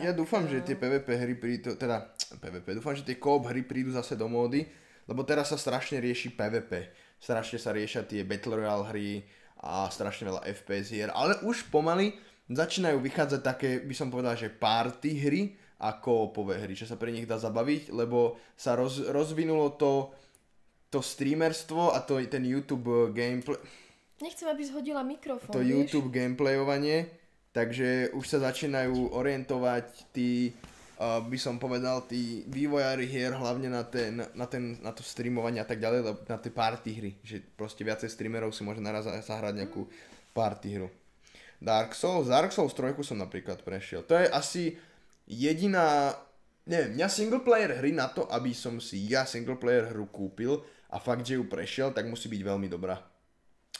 Ja 0.00 0.16
dúfam, 0.16 0.48
že 0.48 0.60
eh, 0.60 0.64
tie 0.64 0.76
PvP 0.76 1.08
hry 1.16 1.34
prídu, 1.36 1.76
teda 1.76 2.16
PvP, 2.40 2.80
dúfam, 2.80 2.96
že 2.96 3.04
tie 3.04 3.20
koop 3.20 3.48
hry 3.48 3.60
prídu 3.60 3.92
zase 3.92 4.16
do 4.16 4.24
módy, 4.24 4.64
lebo 5.04 5.20
teraz 5.26 5.52
sa 5.52 5.58
strašne 5.60 6.00
rieši 6.00 6.32
PvP. 6.32 6.88
Strašne 7.20 7.58
sa 7.60 7.76
riešia 7.76 8.08
tie 8.08 8.24
Battle 8.24 8.62
Royale 8.62 8.88
hry 8.88 9.08
a 9.62 9.86
strašne 9.92 10.32
veľa 10.32 10.42
FPS 10.48 10.90
hier, 10.90 11.10
ale 11.12 11.38
už 11.44 11.68
pomaly 11.70 12.16
začínajú 12.50 12.98
vychádzať 12.98 13.40
také, 13.40 13.70
by 13.84 13.94
som 13.94 14.10
povedal, 14.10 14.34
že 14.34 14.50
party 14.50 15.10
hry 15.22 15.42
a 15.78 15.98
koopové 15.98 16.58
hry, 16.62 16.74
že 16.74 16.88
sa 16.88 16.98
pre 16.98 17.14
nich 17.14 17.26
dá 17.26 17.38
zabaviť, 17.38 17.94
lebo 17.94 18.38
sa 18.58 18.74
roz, 18.74 19.06
rozvinulo 19.06 19.78
to, 19.78 20.10
to 20.90 20.98
streamerstvo 20.98 21.94
a 21.94 22.02
to, 22.02 22.18
ten 22.26 22.42
YouTube 22.42 23.14
gameplay, 23.14 23.58
Nechcem, 24.22 24.46
aby 24.46 24.62
zhodila 24.62 25.02
mikrofón, 25.02 25.50
to 25.50 25.58
vieš? 25.66 25.90
YouTube 25.90 26.14
gameplayovanie, 26.14 27.10
takže 27.52 28.10
už 28.16 28.24
sa 28.24 28.48
začínajú 28.48 29.12
orientovať 29.12 30.10
tí, 30.10 30.56
uh, 30.96 31.20
by 31.20 31.38
som 31.38 31.60
povedal, 31.60 32.08
tí 32.08 32.42
vývojári 32.48 33.04
hier 33.04 33.36
hlavne 33.36 33.68
na, 33.68 33.84
ten, 33.84 34.24
na, 34.32 34.46
ten, 34.48 34.80
na 34.80 34.90
to 34.90 35.04
streamovanie 35.04 35.60
a 35.60 35.68
tak 35.68 35.78
ďalej, 35.78 36.28
na 36.28 36.40
tie 36.40 36.52
party 36.52 36.90
hry, 36.96 37.12
že 37.20 37.44
proste 37.54 37.84
viacej 37.84 38.08
streamerov 38.08 38.56
si 38.56 38.64
môže 38.64 38.80
naraz 38.80 39.04
zahrať 39.04 39.54
nejakú 39.62 39.84
party 40.32 40.68
hru. 40.80 40.88
Dark 41.62 41.94
Souls, 41.94 42.26
Dark 42.26 42.50
Souls 42.50 42.74
3 42.74 42.96
som 43.06 43.20
napríklad 43.20 43.62
prešiel. 43.62 44.02
To 44.10 44.18
je 44.18 44.26
asi 44.26 44.74
jediná, 45.30 46.10
neviem, 46.66 46.98
mňa 46.98 47.06
single 47.06 47.44
player 47.46 47.78
hry 47.78 47.94
na 47.94 48.10
to, 48.10 48.26
aby 48.26 48.50
som 48.50 48.82
si 48.82 49.06
ja 49.06 49.22
single 49.22 49.54
player 49.54 49.94
hru 49.94 50.10
kúpil 50.10 50.58
a 50.90 50.98
fakt, 50.98 51.22
že 51.22 51.38
ju 51.38 51.46
prešiel, 51.46 51.94
tak 51.94 52.10
musí 52.10 52.26
byť 52.26 52.42
veľmi 52.42 52.66
dobrá. 52.66 52.98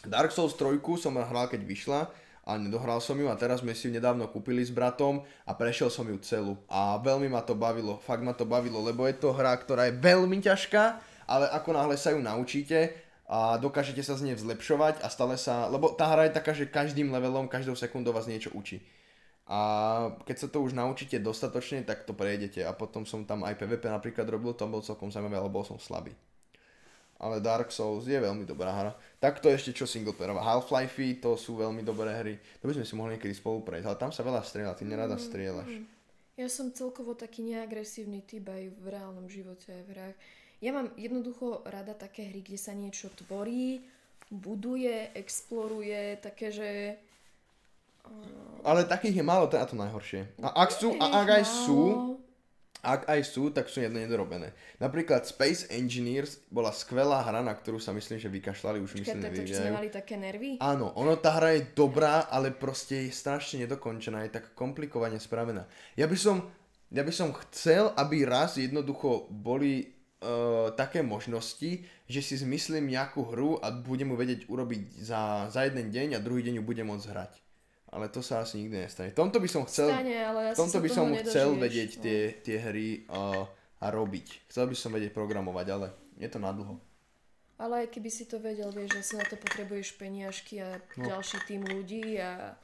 Dark 0.06 0.30
Souls 0.30 0.54
3 0.54 0.78
som 0.94 1.18
hral, 1.18 1.50
keď 1.50 1.62
vyšla 1.66 2.00
a 2.42 2.58
nedohral 2.58 2.98
som 2.98 3.14
ju 3.14 3.30
a 3.30 3.38
teraz 3.38 3.62
sme 3.62 3.70
si 3.70 3.86
ju 3.86 3.94
nedávno 3.94 4.26
kúpili 4.26 4.66
s 4.66 4.74
bratom 4.74 5.22
a 5.46 5.54
prešiel 5.54 5.94
som 5.94 6.02
ju 6.10 6.18
celú. 6.18 6.58
A 6.66 6.98
veľmi 6.98 7.30
ma 7.30 7.46
to 7.46 7.54
bavilo, 7.54 8.02
fakt 8.02 8.26
ma 8.26 8.34
to 8.34 8.42
bavilo, 8.42 8.82
lebo 8.82 9.06
je 9.06 9.14
to 9.14 9.30
hra, 9.30 9.54
ktorá 9.54 9.86
je 9.86 9.98
veľmi 10.02 10.42
ťažká, 10.42 10.84
ale 11.30 11.46
ako 11.54 11.70
náhle 11.70 11.94
sa 11.94 12.10
ju 12.10 12.18
naučíte 12.18 12.90
a 13.30 13.54
dokážete 13.62 14.02
sa 14.02 14.18
z 14.18 14.26
nej 14.26 14.36
zlepšovať 14.36 15.00
a 15.00 15.06
stále 15.06 15.38
sa, 15.38 15.70
lebo 15.70 15.94
tá 15.94 16.10
hra 16.10 16.26
je 16.26 16.36
taká, 16.36 16.50
že 16.50 16.66
každým 16.66 17.14
levelom, 17.14 17.46
každou 17.46 17.78
sekundou 17.78 18.10
vás 18.10 18.26
niečo 18.26 18.50
učí. 18.58 18.82
A 19.46 19.58
keď 20.26 20.36
sa 20.38 20.48
to 20.50 20.62
už 20.62 20.74
naučíte 20.74 21.18
dostatočne, 21.18 21.82
tak 21.82 22.06
to 22.06 22.14
prejdete. 22.14 22.62
A 22.62 22.72
potom 22.72 23.02
som 23.02 23.26
tam 23.26 23.42
aj 23.42 23.58
PvP 23.58 23.90
napríklad 23.90 24.26
robil, 24.30 24.54
to 24.54 24.70
bol 24.70 24.80
celkom 24.80 25.10
zaujímavé, 25.10 25.38
ale 25.38 25.50
bol 25.50 25.66
som 25.66 25.82
slabý 25.82 26.14
ale 27.22 27.38
Dark 27.38 27.70
Souls 27.70 28.10
je 28.10 28.18
veľmi 28.18 28.42
dobrá 28.42 28.74
hra. 28.74 28.92
Takto 29.22 29.46
ešte 29.46 29.70
čo 29.70 29.86
singleplayerová. 29.86 30.42
Half-Life, 30.42 31.22
to 31.22 31.38
sú 31.38 31.54
veľmi 31.62 31.86
dobré 31.86 32.10
hry. 32.10 32.34
To 32.58 32.66
by 32.66 32.74
sme 32.74 32.84
si 32.84 32.94
mohli 32.98 33.14
niekedy 33.14 33.30
spolu 33.30 33.62
prejsť, 33.62 33.86
ale 33.86 33.96
tam 34.02 34.10
sa 34.10 34.26
veľa 34.26 34.42
strieľa, 34.42 34.74
ty 34.74 34.82
nerada 34.82 35.14
strieľaš. 35.14 35.70
Ja 36.34 36.50
som 36.50 36.74
celkovo 36.74 37.14
taký 37.14 37.46
neagresívny 37.46 38.26
typ 38.26 38.50
aj 38.50 38.74
v 38.74 38.86
reálnom 38.90 39.30
živote, 39.30 39.70
aj 39.70 39.82
v 39.86 39.90
hrách. 39.94 40.16
Ja 40.58 40.70
mám 40.74 40.90
jednoducho 40.98 41.62
rada 41.62 41.94
také 41.94 42.26
hry, 42.26 42.42
kde 42.42 42.58
sa 42.58 42.74
niečo 42.74 43.10
tvorí, 43.14 43.86
buduje, 44.32 45.14
exploruje, 45.14 46.18
také, 46.18 46.50
že... 46.50 46.70
Ale 48.66 48.82
takých 48.88 49.22
je 49.22 49.24
málo, 49.26 49.46
to 49.46 49.54
je 49.54 49.70
to 49.70 49.78
najhoršie. 49.78 50.20
A 50.42 50.66
ak 50.66 50.70
sú, 50.74 50.94
a 50.98 51.22
ak 51.22 51.28
aj 51.42 51.44
sú, 51.46 51.82
ak 52.82 53.06
aj 53.06 53.20
sú, 53.22 53.54
tak 53.54 53.70
sú 53.70 53.78
jedno 53.78 54.02
nedorobené. 54.02 54.50
Napríklad 54.82 55.22
Space 55.22 55.70
Engineers 55.70 56.42
bola 56.50 56.74
skvelá 56.74 57.22
hra, 57.22 57.38
na 57.38 57.54
ktorú 57.54 57.78
sa 57.78 57.94
myslím, 57.94 58.18
že 58.18 58.26
vykašľali, 58.26 58.82
už 58.82 58.98
Počkaj, 58.98 59.06
myslím, 59.06 59.22
to, 59.22 59.22
to, 59.22 59.30
čo 59.30 59.38
nevyvíjajú. 59.38 59.62
sme 59.62 59.78
mali 59.78 59.88
také 59.94 60.14
nervy? 60.18 60.50
Áno, 60.58 60.90
ono 60.98 61.14
tá 61.14 61.38
hra 61.38 61.54
je 61.54 61.70
dobrá, 61.78 62.26
ale 62.26 62.50
proste 62.50 63.06
je 63.06 63.14
strašne 63.14 63.62
nedokončená, 63.62 64.26
je 64.26 64.34
tak 64.34 64.50
komplikovane 64.58 65.22
spravená. 65.22 65.70
Ja 65.94 66.10
by 66.10 66.18
som, 66.18 66.50
ja 66.90 67.06
by 67.06 67.14
som 67.14 67.30
chcel, 67.46 67.94
aby 67.94 68.26
raz 68.26 68.58
jednoducho 68.58 69.30
boli 69.30 69.86
uh, 70.18 70.74
také 70.74 71.06
možnosti, 71.06 71.86
že 72.10 72.20
si 72.20 72.34
zmyslím 72.34 72.90
nejakú 72.90 73.30
hru 73.30 73.62
a 73.62 73.70
budem 73.70 74.10
ju 74.10 74.16
vedieť 74.18 74.40
urobiť 74.50 75.06
za, 75.06 75.46
za 75.54 75.70
jeden 75.70 75.94
deň 75.94 76.18
a 76.18 76.24
druhý 76.24 76.42
deň 76.50 76.58
ju 76.58 76.64
budem 76.66 76.90
môcť 76.90 77.08
hrať. 77.14 77.32
Ale 77.92 78.08
to 78.08 78.24
sa 78.24 78.40
asi 78.40 78.56
nikdy 78.58 78.82
nestane. 78.82 79.12
V 79.12 79.18
tomto 79.18 79.36
by 79.36 79.46
som 79.46 79.62
chcel, 79.68 79.92
Stane, 79.92 80.16
ale 80.16 80.40
v 80.50 80.56
tomto 80.56 80.80
by 80.80 80.88
som 80.88 81.06
chcel 81.22 81.52
vedieť 81.54 81.90
no. 81.92 82.02
tie, 82.02 82.20
tie 82.40 82.56
hry 82.58 83.04
uh, 83.04 83.44
a 83.78 83.86
robiť. 83.86 84.48
Chcel 84.48 84.64
by 84.64 84.72
som 84.72 84.90
vedieť 84.90 85.12
programovať, 85.12 85.66
ale 85.68 85.86
je 86.16 86.24
to 86.26 86.40
na 86.40 86.50
dlho. 86.50 86.80
Ale 87.60 87.84
aj 87.84 87.92
keby 87.92 88.08
si 88.08 88.24
to 88.24 88.40
vedel, 88.40 88.72
vieš, 88.72 88.96
že 88.96 89.02
si 89.04 89.14
na 89.14 89.22
to 89.22 89.36
potrebuješ 89.36 89.94
peniažky 89.94 90.58
a 90.58 90.80
No. 90.96 91.04
ďalší 91.06 91.38
tým 91.46 91.62
ľudí 91.62 92.16
a... 92.16 92.56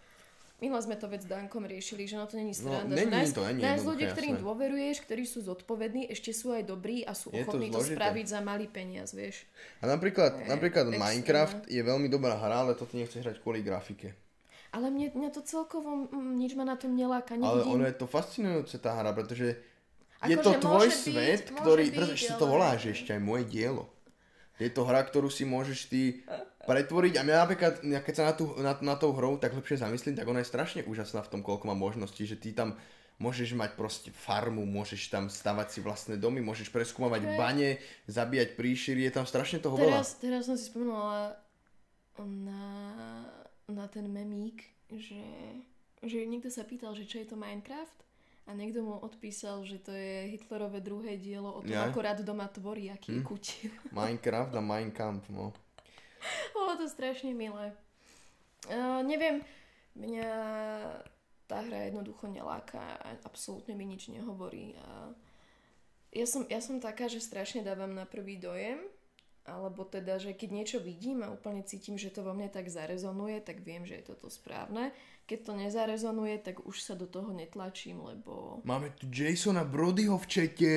Minule 0.59 0.83
sme 0.83 0.99
to 0.99 1.07
vec 1.07 1.23
s 1.23 1.31
Dankom 1.31 1.63
riešili, 1.63 2.03
že 2.03 2.19
no 2.19 2.27
to 2.27 2.35
není 2.35 2.51
No, 2.51 2.75
sranda. 2.75 2.91
není 2.91 3.07
že 3.07 3.15
nájsť, 3.15 3.31
to, 3.31 3.43
není 3.47 3.63
nájsť 3.63 3.85
ľudí, 3.87 4.05
ktorým 4.11 4.35
jasné. 4.35 4.43
dôveruješ, 4.43 4.97
ktorí 5.07 5.23
sú 5.23 5.39
zodpovední, 5.47 6.03
ešte 6.11 6.35
sú 6.35 6.51
aj 6.51 6.67
dobrí 6.67 7.07
a 7.07 7.15
sú 7.15 7.31
Je 7.31 7.47
to 7.47 7.55
ochotní 7.55 7.71
to, 7.71 7.79
zložité. 7.79 7.95
spraviť 7.95 8.27
za 8.27 8.41
malý 8.43 8.67
peniaz, 8.67 9.15
vieš. 9.15 9.47
A 9.79 9.87
napríklad, 9.87 10.35
Je 10.35 10.51
napríklad 10.51 10.91
extrémne. 10.91 10.99
Minecraft 10.99 11.61
je 11.69 11.79
veľmi 11.79 12.09
dobrá 12.11 12.35
hra, 12.35 12.67
ale 12.67 12.73
to 12.75 12.91
ty 12.91 12.99
nechceš 12.99 13.23
hrať 13.23 13.37
kvôli 13.39 13.63
grafike. 13.63 14.19
Ale 14.69 14.93
mne, 14.93 15.11
mňa 15.17 15.31
to 15.33 15.41
celkovo, 15.41 16.09
mm, 16.09 16.37
nič 16.37 16.53
ma 16.53 16.63
na 16.63 16.77
tom 16.77 16.93
neláka, 16.93 17.35
Ale 17.35 17.65
nevidím. 17.65 17.73
ono 17.75 17.85
je 17.89 17.97
to 17.97 18.07
fascinujúce 18.07 18.77
tá 18.79 18.93
hra, 18.95 19.17
pretože 19.17 19.57
je 20.27 20.35
Akože 20.35 20.45
to 20.45 20.51
tvoj 20.61 20.73
môže 20.77 20.91
byť, 20.91 20.99
svet, 20.99 21.45
ktorý, 21.57 21.85
byť, 21.89 21.95
pretože 21.95 22.17
ešte 22.19 22.35
to 22.37 22.45
ale- 22.45 22.53
voláš 22.53 22.81
ešte 22.87 23.11
aj 23.17 23.23
moje 23.23 23.45
dielo. 23.47 23.85
Je 24.59 24.67
to 24.69 24.83
hra, 24.83 25.07
ktorú 25.07 25.31
si 25.31 25.47
môžeš 25.47 25.87
ty 25.87 26.03
pretvoriť 26.67 27.15
a 27.15 27.23
mňa 27.23 27.37
napríklad, 27.39 27.73
keď 27.81 28.15
sa 28.15 28.25
na, 28.27 28.35
tú, 28.35 28.45
na, 28.59 28.75
na 28.83 28.95
tou 28.99 29.15
hrou 29.15 29.39
tak 29.39 29.55
lepšie 29.55 29.79
zamyslím, 29.79 30.19
tak 30.19 30.27
ona 30.27 30.43
je 30.43 30.51
strašne 30.51 30.83
úžasná 30.83 31.23
v 31.23 31.31
tom, 31.31 31.41
koľko 31.47 31.71
má 31.71 31.79
možností, 31.79 32.27
že 32.27 32.35
ty 32.35 32.51
tam 32.51 32.75
môžeš 33.23 33.55
mať 33.55 33.79
proste 33.79 34.11
farmu, 34.11 34.67
môžeš 34.67 35.11
tam 35.11 35.31
stavať 35.31 35.67
si 35.71 35.79
vlastné 35.79 36.19
domy, 36.19 36.43
môžeš 36.43 36.71
preskúmavať 36.71 37.23
Okay. 37.23 37.39
bane, 37.39 37.71
zabíjať 38.11 38.59
príšery, 38.59 39.07
je 39.07 39.13
tam 39.15 39.27
strašne 39.27 39.63
toho 39.63 39.79
veľa. 39.79 40.03
Teraz, 40.03 40.11
teraz 40.19 40.43
som 40.51 40.59
si 40.59 40.67
spomenula 40.67 41.39
na, 42.19 42.63
na 43.69 43.85
ten 43.87 44.09
memík, 44.09 44.65
že, 44.89 45.21
že 46.01 46.25
niekto 46.25 46.49
sa 46.49 46.65
pýtal, 46.65 46.97
že 46.97 47.05
čo 47.05 47.21
je 47.21 47.29
to 47.29 47.37
Minecraft 47.37 48.01
a 48.49 48.57
niekto 48.57 48.81
mu 48.81 48.97
odpísal, 48.97 49.61
že 49.69 49.77
to 49.77 49.93
je 49.93 50.33
Hitlerové 50.33 50.81
druhé 50.81 51.21
dielo 51.21 51.53
o 51.53 51.61
tom, 51.61 51.69
Ja? 51.69 51.93
ako 51.93 52.01
rád 52.01 52.25
doma 52.25 52.49
tvorí, 52.49 52.89
aký 52.89 53.21
Hm. 53.21 53.25
kutil. 53.29 53.71
Minecraft 53.93 54.57
a 54.57 54.63
Mein 54.65 54.89
Kampf, 54.89 55.29
no. 55.29 55.53
Bolo 56.57 56.81
to 56.81 56.89
strašne 56.89 57.37
milé. 57.37 57.77
Uh, 58.67 59.05
neviem, 59.07 59.45
mňa 59.95 60.29
tá 61.47 61.63
hra 61.63 61.89
jednoducho 61.89 62.27
neláka 62.27 62.81
a 62.81 63.15
absolútne 63.23 63.77
mi 63.77 63.87
nič 63.87 64.11
nehovorí. 64.11 64.75
A 64.83 65.15
ja, 66.11 66.27
som, 66.27 66.43
ja 66.49 66.59
som 66.59 66.81
taká, 66.83 67.07
že 67.07 67.23
strašne 67.23 67.63
dávam 67.63 67.93
na 67.95 68.03
prvý 68.03 68.41
dojem, 68.41 68.81
alebo 69.49 69.83
teda, 69.83 70.21
že 70.21 70.37
keď 70.37 70.51
niečo 70.53 70.79
vidím 70.79 71.25
a 71.25 71.33
úplne 71.33 71.65
cítim, 71.65 71.97
že 71.97 72.13
to 72.13 72.21
vo 72.21 72.37
mne 72.37 72.47
tak 72.47 72.69
zarezonuje, 72.69 73.41
tak 73.41 73.65
viem, 73.65 73.83
že 73.83 73.99
je 73.99 74.13
toto 74.13 74.29
správne. 74.29 74.93
Keď 75.25 75.39
to 75.45 75.53
nezarezonuje, 75.57 76.41
tak 76.41 76.65
už 76.65 76.77
sa 76.81 76.93
do 76.93 77.05
toho 77.05 77.33
netlačím, 77.33 78.01
lebo... 78.01 78.61
Máme 78.65 78.93
tu 78.97 79.09
Jasona 79.09 79.65
Brodyho 79.65 80.17
v 80.17 80.27
čete. 80.27 80.73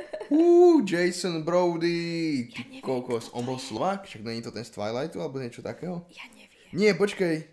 Uuu, 0.30 0.82
Jason 0.82 1.42
Brody. 1.42 2.50
Ja 2.50 2.62
neviem, 2.66 2.82
kokos. 2.82 3.30
On 3.30 3.42
bol. 3.42 3.58
Slovak? 3.58 4.06
Však 4.06 4.22
není 4.22 4.42
to 4.42 4.50
ten 4.50 4.62
z 4.62 4.74
Twilightu 4.74 5.22
alebo 5.22 5.38
niečo 5.38 5.62
takého? 5.62 6.02
Ja 6.10 6.26
neviem, 6.34 6.70
Nie, 6.74 6.94
počkej. 6.94 7.46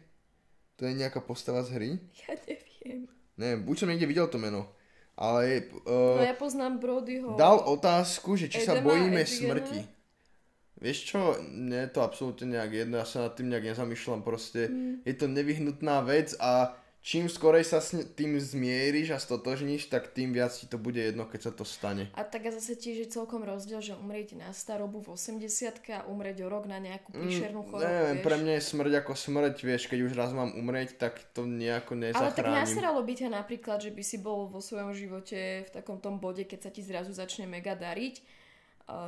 To 0.77 0.89
je 0.89 0.93
nejaká 0.93 1.21
postava 1.21 1.61
z 1.61 1.69
hry? 1.73 1.89
ja 2.25 2.33
neviem. 2.45 3.05
Neviem, 3.33 3.61
buď 3.65 3.75
som 3.77 3.89
niekde 3.89 4.05
videl 4.05 4.29
to 4.29 4.37
meno. 4.37 4.69
Ale 5.13 5.69
No 5.85 6.17
uh, 6.17 6.25
ja 6.25 6.33
poznám 6.33 6.81
Brodyho. 6.81 7.37
dal 7.37 7.61
otázku, 7.61 8.33
že 8.33 8.49
či 8.49 8.65
sa 8.65 8.77
Edema, 8.77 8.93
bojíme 8.93 9.21
Edigena? 9.21 9.37
smrti. 9.37 9.79
Vieš 10.83 10.97
čo, 11.05 11.19
nie 11.47 11.79
je 11.79 11.89
to 11.89 12.01
absolútne 12.01 12.45
nejak 12.49 12.71
jedno, 12.77 12.95
ja 12.97 13.05
sa 13.05 13.23
nad 13.23 13.33
tým 13.33 13.47
nejak 13.47 13.71
nezamýšľam, 13.71 14.19
proste 14.19 14.67
Mm. 14.67 14.99
je 15.01 15.13
to 15.13 15.25
nevyhnutná 15.27 16.03
vec 16.03 16.35
a 16.37 16.75
čím 17.01 17.27
skorej 17.27 17.63
sa 17.63 17.79
s 17.79 17.91
tým 18.13 18.35
zmieríš 18.37 19.11
a 19.11 19.17
stotožníš, 19.17 19.87
tak 19.87 20.07
tým 20.09 20.31
viac 20.31 20.51
ti 20.51 20.63
to 20.65 20.75
bude 20.77 20.95
jedno, 20.97 21.23
keď 21.25 21.39
sa 21.41 21.51
to 21.51 21.63
stane. 21.65 22.07
A 22.13 22.23
tak 22.23 22.43
a 22.43 22.51
zase 22.51 22.75
tiež 22.75 22.95
je 22.97 23.07
celkom 23.09 23.43
rozdiel, 23.43 23.79
že 23.79 23.91
umrieť 23.93 24.35
na 24.35 24.51
starobu 24.51 24.99
v 25.01 25.11
80 25.13 25.43
a 25.89 26.03
umrieť 26.05 26.43
o 26.43 26.49
rok 26.49 26.63
na 26.65 26.79
nejakú 26.79 27.11
príšernú 27.11 27.63
chorobu, 27.65 27.83
Mm, 27.83 27.87
Neviem, 27.89 28.11
vieš. 28.13 28.23
pre 28.23 28.35
mňa 28.37 28.53
je 28.53 28.63
smrť 28.65 28.93
ako 28.97 29.13
smrť, 29.17 29.55
vieš, 29.61 29.83
keď 29.85 29.99
už 30.01 30.11
raz 30.13 30.31
mám 30.31 30.51
umrieť, 30.53 30.95
tak 30.97 31.19
to 31.31 31.43
nejako 31.43 31.95
Ale 31.95 32.03
tak 32.29 32.43
nezachránim. 32.43 32.55
nasralo 32.57 32.99
by 33.01 33.13
ťa 33.13 33.29
napríklad, 33.29 33.79
že 33.79 33.91
by 33.91 34.01
si 34.01 34.17
bol 34.17 34.47
vo 34.47 34.59
svojom 34.59 34.91
živote 34.93 35.39
v 35.63 35.73
takom 35.73 35.95
tom 35.97 36.17
bode, 36.17 36.43
keď 36.43 36.59
sa 36.61 36.71
ti 36.71 36.79
zrazu 36.81 37.11
začne 37.11 37.43
mega 37.45 37.71
dariť, 37.73 38.15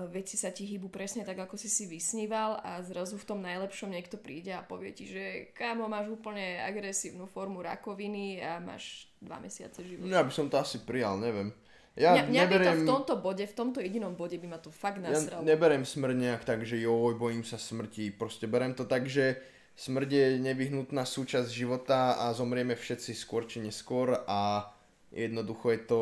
veci 0.10 0.36
sa 0.40 0.50
ti 0.50 0.66
hýbu 0.66 0.88
presne 0.90 1.22
tak, 1.28 1.38
ako 1.38 1.56
si 1.60 1.70
si 1.70 1.86
vysníval 1.86 2.62
a 2.64 2.82
zrazu 2.82 3.20
v 3.20 3.28
tom 3.28 3.40
najlepšom 3.44 3.92
niekto 3.92 4.16
príde 4.20 4.56
a 4.56 4.66
povie 4.66 4.96
ti, 4.96 5.06
že 5.06 5.52
kámo, 5.54 5.86
máš 5.86 6.10
úplne 6.14 6.62
agresívnu 6.64 7.28
formu 7.30 7.62
rakoviny 7.62 8.40
a 8.42 8.64
máš 8.64 9.10
dva 9.22 9.38
mesiace 9.38 9.84
života. 9.84 10.10
Ja 10.10 10.24
by 10.24 10.32
som 10.34 10.48
to 10.48 10.58
asi 10.58 10.82
prijal, 10.82 11.20
neviem. 11.20 11.54
Ja 11.96 12.12
Mňa, 12.12 12.24
mňa 12.28 12.44
by 12.44 12.52
to 12.52 12.60
neberiem... 12.60 12.80
v 12.84 12.92
tomto 12.92 13.14
bode, 13.24 13.44
v 13.48 13.56
tomto 13.56 13.80
jedinom 13.80 14.14
bode 14.20 14.36
by 14.36 14.48
ma 14.52 14.60
to 14.60 14.68
fakt 14.68 15.00
Ja 15.00 15.16
nasralo. 15.16 15.48
neberem 15.48 15.88
smrť 15.88 16.16
nejak 16.20 16.44
tak, 16.44 16.68
že 16.68 16.76
joj, 16.84 17.16
bojím 17.16 17.48
sa 17.48 17.56
smrti. 17.56 18.12
Proste 18.12 18.52
berem 18.52 18.76
to 18.76 18.84
tak, 18.84 19.08
že 19.08 19.40
smrť 19.80 20.10
je 20.12 20.26
nevyhnutná 20.44 21.08
súčasť 21.08 21.48
života 21.48 22.20
a 22.20 22.36
zomrieme 22.36 22.76
všetci 22.76 23.16
skôr 23.16 23.48
či 23.48 23.64
neskôr 23.64 24.24
a 24.28 24.72
jednoducho 25.16 25.72
je 25.72 25.82
to 25.88 26.02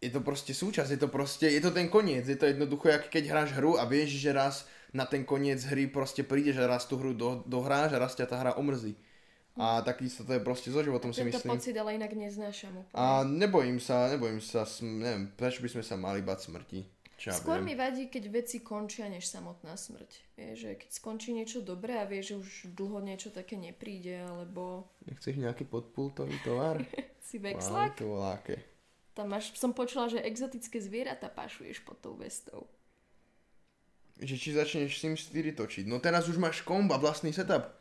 je 0.00 0.10
to 0.10 0.24
proste 0.24 0.56
súčasť, 0.56 0.90
je 0.96 1.00
to 1.00 1.08
proste, 1.12 1.44
je 1.44 1.60
to 1.60 1.70
ten 1.70 1.92
koniec, 1.92 2.24
je 2.24 2.36
to 2.36 2.48
jednoducho, 2.48 2.88
jak 2.88 3.12
keď 3.12 3.24
hráš 3.28 3.50
hru 3.52 3.76
a 3.76 3.84
vieš, 3.84 4.16
že 4.16 4.32
raz 4.32 4.64
na 4.96 5.04
ten 5.04 5.22
koniec 5.22 5.60
hry 5.68 5.86
proste 5.86 6.24
prídeš 6.24 6.56
a 6.58 6.66
raz 6.66 6.88
tú 6.88 6.96
hru 6.96 7.12
do, 7.12 7.44
dohráš 7.44 7.92
a 7.94 8.00
raz 8.00 8.16
ťa 8.16 8.26
tá 8.26 8.36
hra 8.40 8.52
omrzí. 8.56 8.96
A 9.60 9.84
takisto 9.84 10.24
to 10.24 10.32
je 10.32 10.40
proste 10.40 10.72
so 10.72 10.80
životom 10.80 11.12
si 11.12 11.20
Tento 11.20 11.36
myslím. 11.36 11.52
pocit 11.52 11.74
ale 11.76 12.00
inak 12.00 12.16
neznášam 12.16 12.80
úplne. 12.80 12.96
A 12.96 13.26
nebojím 13.28 13.76
sa, 13.76 14.08
nebojím 14.08 14.40
sa, 14.40 14.64
sm- 14.64 15.04
neviem, 15.04 15.24
prečo 15.36 15.60
by 15.60 15.68
sme 15.68 15.82
sa 15.84 16.00
mali 16.00 16.24
bať 16.24 16.48
smrti. 16.48 16.80
Čo 17.20 17.36
Skôr 17.36 17.60
viem. 17.60 17.68
mi 17.68 17.74
vadí, 17.76 18.08
keď 18.08 18.24
veci 18.32 18.64
končia, 18.64 19.04
než 19.12 19.28
samotná 19.28 19.76
smrť. 19.76 20.40
Vieš, 20.40 20.56
že 20.56 20.70
keď 20.80 20.88
skončí 20.96 21.36
niečo 21.36 21.60
dobré 21.60 22.00
a 22.00 22.08
vieš, 22.08 22.32
že 22.32 22.34
už 22.40 22.48
dlho 22.72 23.04
niečo 23.04 23.28
také 23.28 23.60
nepríde, 23.60 24.24
alebo 24.24 24.88
Nechceš 25.04 25.36
nejaký 25.36 25.68
podpultový 25.68 26.40
tovar? 26.40 26.80
si 27.28 27.36
vexlak, 27.36 27.92
Wow, 27.92 27.98
to 28.00 28.04
voláke. 28.08 28.54
Tam 29.14 29.34
máš, 29.34 29.52
som 29.58 29.74
počula, 29.74 30.06
že 30.06 30.22
exotické 30.22 30.78
zvieratá 30.78 31.26
pašuješ 31.26 31.82
pod 31.82 31.98
tou 31.98 32.14
vestou. 32.14 32.70
Že 34.20 34.36
či 34.36 34.48
začneš 34.52 35.00
Sims 35.00 35.26
4 35.32 35.56
točiť. 35.56 35.84
No 35.88 35.98
teraz 35.98 36.28
už 36.28 36.36
máš 36.36 36.60
komb 36.60 36.92
a 36.92 37.00
vlastný 37.00 37.32
setup. 37.32 37.72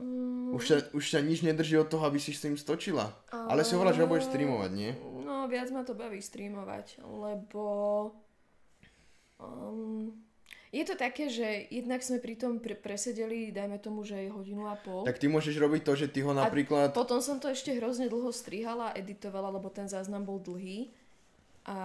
Mm. 0.00 0.56
Už, 0.56 0.62
sa, 0.64 0.76
už 0.96 1.04
sa 1.04 1.20
nič 1.20 1.44
nedrží 1.44 1.76
od 1.76 1.86
toho, 1.86 2.08
aby 2.08 2.16
si 2.16 2.32
Sims 2.32 2.64
točila. 2.64 3.12
Ale 3.28 3.60
si 3.62 3.76
hovorila, 3.76 3.92
že 3.92 4.02
ho 4.02 4.08
budeš 4.08 4.32
streamovať, 4.32 4.70
nie? 4.72 4.90
No, 5.22 5.44
viac 5.46 5.68
ma 5.68 5.84
to 5.84 5.92
baví 5.92 6.18
streamovať, 6.18 7.04
lebo... 7.04 7.64
Um, 9.36 10.16
je 10.72 10.84
to 10.88 10.96
také, 10.96 11.28
že 11.28 11.68
jednak 11.68 12.00
sme 12.00 12.16
pri 12.16 12.32
tom 12.32 12.56
pre- 12.56 12.72
presedeli, 12.72 13.52
dajme 13.52 13.76
tomu, 13.76 14.08
že 14.08 14.24
je 14.24 14.32
hodinu 14.32 14.72
a 14.72 14.74
pol. 14.80 15.04
Tak 15.04 15.20
ty 15.20 15.28
môžeš 15.28 15.60
robiť 15.60 15.84
to, 15.84 15.92
že 15.92 16.06
ty 16.08 16.24
ho 16.24 16.32
napríklad... 16.32 16.96
Potom 16.96 17.20
som 17.20 17.36
to 17.36 17.52
ešte 17.52 17.76
hrozne 17.76 18.08
dlho 18.08 18.32
strihala 18.32 18.90
a 18.90 18.96
editovala, 18.96 19.52
lebo 19.52 19.68
ten 19.68 19.84
záznam 19.84 20.24
bol 20.24 20.40
dlhý. 20.40 20.88
A 21.68 21.76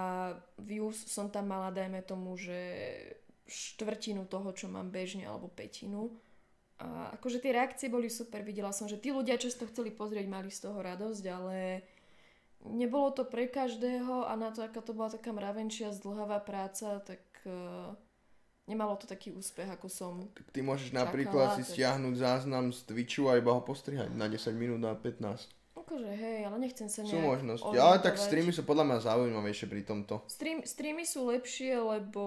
views 0.55 0.95
som 1.03 1.27
tam 1.27 1.51
mala, 1.51 1.75
dajme 1.75 1.99
tomu, 2.07 2.39
že 2.39 2.55
štvrtinu 3.51 4.23
toho, 4.23 4.55
čo 4.55 4.71
mám 4.71 4.87
bežne, 4.87 5.27
alebo 5.27 5.51
petinu. 5.51 6.15
A 6.79 7.11
akože 7.19 7.43
tie 7.43 7.51
reakcie 7.51 7.91
boli 7.91 8.07
super, 8.07 8.39
videla 8.39 8.71
som, 8.71 8.87
že 8.87 8.95
tí 8.95 9.11
ľudia, 9.11 9.35
čo 9.35 9.51
si 9.51 9.59
to 9.59 9.67
chceli 9.67 9.91
pozrieť, 9.91 10.31
mali 10.31 10.47
z 10.47 10.63
toho 10.63 10.79
radosť, 10.79 11.23
ale 11.27 11.83
nebolo 12.63 13.11
to 13.11 13.27
pre 13.27 13.51
každého 13.51 14.31
a 14.31 14.33
na 14.39 14.55
to, 14.55 14.63
aká 14.63 14.79
to 14.79 14.95
bola 14.95 15.11
taká 15.11 15.35
mravenčia, 15.35 15.91
zdlhavá 15.91 16.39
práca, 16.39 17.01
tak 17.01 17.23
uh, 17.43 17.97
nemalo 18.67 18.93
to 18.93 19.03
taký 19.03 19.31
úspech, 19.31 19.65
ako 19.65 19.87
som 19.87 20.13
ty 20.51 20.59
môžeš 20.59 20.91
čakala, 20.91 21.01
napríklad 21.01 21.47
si 21.53 21.63
tak- 21.63 21.71
stiahnuť 21.71 22.15
záznam 22.15 22.69
z 22.69 22.79
Twitchu 22.83 23.25
a 23.25 23.35
iba 23.35 23.49
ho 23.49 23.59
postrihať 23.59 24.11
na 24.11 24.27
10 24.27 24.53
minút 24.53 24.83
a 24.83 24.93
15. 24.93 25.47
Akože 25.73 26.11
hej, 26.11 26.43
ale 26.43 26.59
nechcem 26.59 26.85
sa 26.85 26.99
Sú 26.99 27.15
nejak 27.15 27.23
možnosti. 27.39 27.63
Ale 27.65 27.97
tak 27.97 28.13
orientovať. 28.13 28.27
streamy 28.27 28.51
sú 28.51 28.61
podľa 28.61 28.83
mňa 28.83 28.97
zaujímavejšie 28.99 29.65
pri 29.65 29.81
tomto. 29.81 30.19
Stream, 30.27 30.59
streamy 30.61 31.03
sú 31.03 31.23
lepšie, 31.25 31.73
lebo 31.73 32.23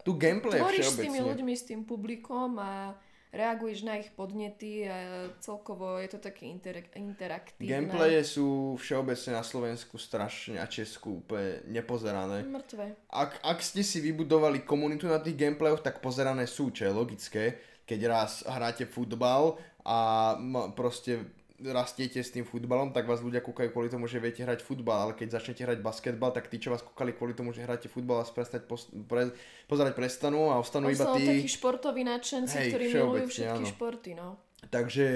Tu 0.00 0.16
gameplay 0.16 0.56
je 0.56 0.64
tvoríš 0.64 0.86
s 0.86 0.96
tými 0.96 1.12
všeobecne. 1.12 1.28
ľuďmi, 1.28 1.52
s 1.52 1.64
tým 1.66 1.80
publikom 1.84 2.56
a 2.56 2.96
reaguješ 3.30 3.86
na 3.86 4.02
ich 4.02 4.10
podnety 4.12 4.90
a 4.90 5.30
celkovo 5.38 5.98
je 6.02 6.10
to 6.10 6.18
také 6.18 6.50
interak- 6.50 6.90
interaktívne. 6.98 7.70
Gameplaye 7.70 8.26
sú 8.26 8.74
všeobecne 8.76 9.38
na 9.38 9.44
Slovensku 9.46 9.96
strašne 9.96 10.58
a 10.58 10.66
Česku 10.66 11.22
úplne 11.22 11.62
nepozerané. 11.70 12.42
Mŕtve. 12.42 12.98
Ak, 13.06 13.38
ak 13.42 13.58
ste 13.62 13.86
si 13.86 14.02
vybudovali 14.02 14.66
komunitu 14.66 15.06
na 15.06 15.22
tých 15.22 15.38
gameplayoch, 15.38 15.82
tak 15.82 16.02
pozerané 16.02 16.50
sú, 16.50 16.74
čo 16.74 16.90
je 16.90 16.92
logické. 16.92 17.44
Keď 17.86 18.00
raz 18.06 18.32
hráte 18.46 18.86
futbal 18.86 19.58
a 19.86 20.34
proste 20.74 21.39
rastiete 21.60 22.24
s 22.24 22.32
tým 22.32 22.48
futbalom, 22.48 22.96
tak 22.96 23.04
vás 23.04 23.20
ľudia 23.20 23.44
kúkajú 23.44 23.68
kvôli 23.68 23.92
tomu, 23.92 24.08
že 24.08 24.16
viete 24.16 24.40
hrať 24.40 24.64
futbal, 24.64 25.04
ale 25.04 25.12
keď 25.12 25.36
začnete 25.36 25.68
hrať 25.68 25.78
basketbal, 25.84 26.32
tak 26.32 26.48
tí, 26.48 26.56
čo 26.56 26.72
vás 26.72 26.80
kúkali 26.80 27.12
kvôli 27.12 27.36
tomu, 27.36 27.52
že 27.52 27.60
hráte 27.60 27.92
futbal, 27.92 28.24
vás 28.24 28.32
prestať 28.32 28.64
pos- 28.64 28.88
pre- 29.04 29.36
pozerať 29.68 29.92
prestanú 29.92 30.48
a 30.48 30.56
ostanú 30.56 30.88
iba 30.88 31.04
Ostanú 31.04 31.20
takí 31.20 31.44
tí. 31.44 31.52
športoví 31.52 32.02
nadšenci, 32.08 32.56
Hej, 32.56 32.68
ktorí 32.72 32.84
milujú 32.96 33.26
všetky 33.28 33.62
áno. 33.62 33.72
športy, 33.76 34.10
no. 34.16 34.28
Takže 34.72 35.06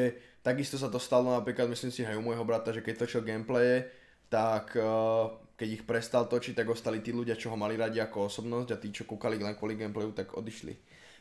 takisto 0.45 0.77
sa 0.77 0.93
to 0.93 1.01
stalo 1.01 1.33
napríklad, 1.33 1.69
myslím 1.73 1.93
si, 1.93 2.05
aj 2.05 2.17
u 2.17 2.25
môjho 2.25 2.45
brata, 2.45 2.73
že 2.73 2.85
keď 2.85 3.05
točil 3.05 3.25
gameplaye, 3.25 3.89
tak 4.29 4.77
uh, 4.77 5.33
keď 5.55 5.69
ich 5.81 5.83
prestal 5.87 6.27
točiť, 6.27 6.59
tak 6.59 6.67
ostali 6.69 6.99
tí 6.99 7.15
ľudia, 7.15 7.39
čo 7.39 7.53
ho 7.53 7.57
mali 7.57 7.79
radi 7.79 8.03
ako 8.03 8.27
osobnosť 8.27 8.69
a 8.75 8.81
tí, 8.81 8.91
čo 8.91 9.07
kúkali 9.07 9.39
len 9.39 9.55
kvôli 9.55 9.79
gameplayu, 9.79 10.11
tak 10.11 10.35
odišli. 10.35 10.75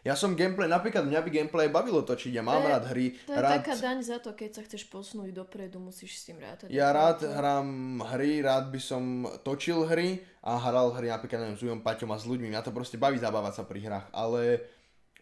Ja 0.04 0.20
som 0.20 0.36
gameplay, 0.36 0.68
napríklad 0.68 1.08
mňa 1.08 1.20
by 1.24 1.30
gameplay 1.32 1.72
bavilo 1.72 2.04
točiť, 2.04 2.36
ja 2.36 2.44
mám 2.44 2.60
To 2.60 2.68
je- 2.68 2.72
rád 2.76 2.84
hry, 2.92 3.06
To 3.24 3.32
je 3.32 3.40
rád, 3.40 3.64
taká 3.64 3.74
daň 3.80 3.98
za 4.04 4.20
to, 4.20 4.36
keď 4.36 4.50
sa 4.52 4.62
chceš 4.68 4.84
posunúť 4.92 5.32
dopredu, 5.32 5.80
musíš 5.80 6.20
s 6.20 6.28
tým 6.28 6.44
rátať. 6.44 6.68
ja 6.68 6.92
rád 6.92 7.24
hrám 7.24 7.68
hry, 8.12 8.44
rád 8.44 8.68
by 8.68 8.80
som 8.84 9.04
točil 9.48 9.88
hry 9.88 10.20
a 10.44 10.60
hral 10.60 10.92
hry 10.92 11.08
napríklad 11.08 11.40
neviem, 11.40 11.56
s 11.56 11.64
Ujom 11.64 11.80
Paťom 11.80 12.12
a 12.12 12.20
s 12.20 12.28
ľuďmi, 12.28 12.52
mňa 12.52 12.68
to 12.68 12.76
proste 12.76 13.00
baví 13.00 13.16
zabávať 13.16 13.54
sa 13.56 13.64
pri 13.64 13.80
hrách, 13.80 14.12
ale 14.12 14.60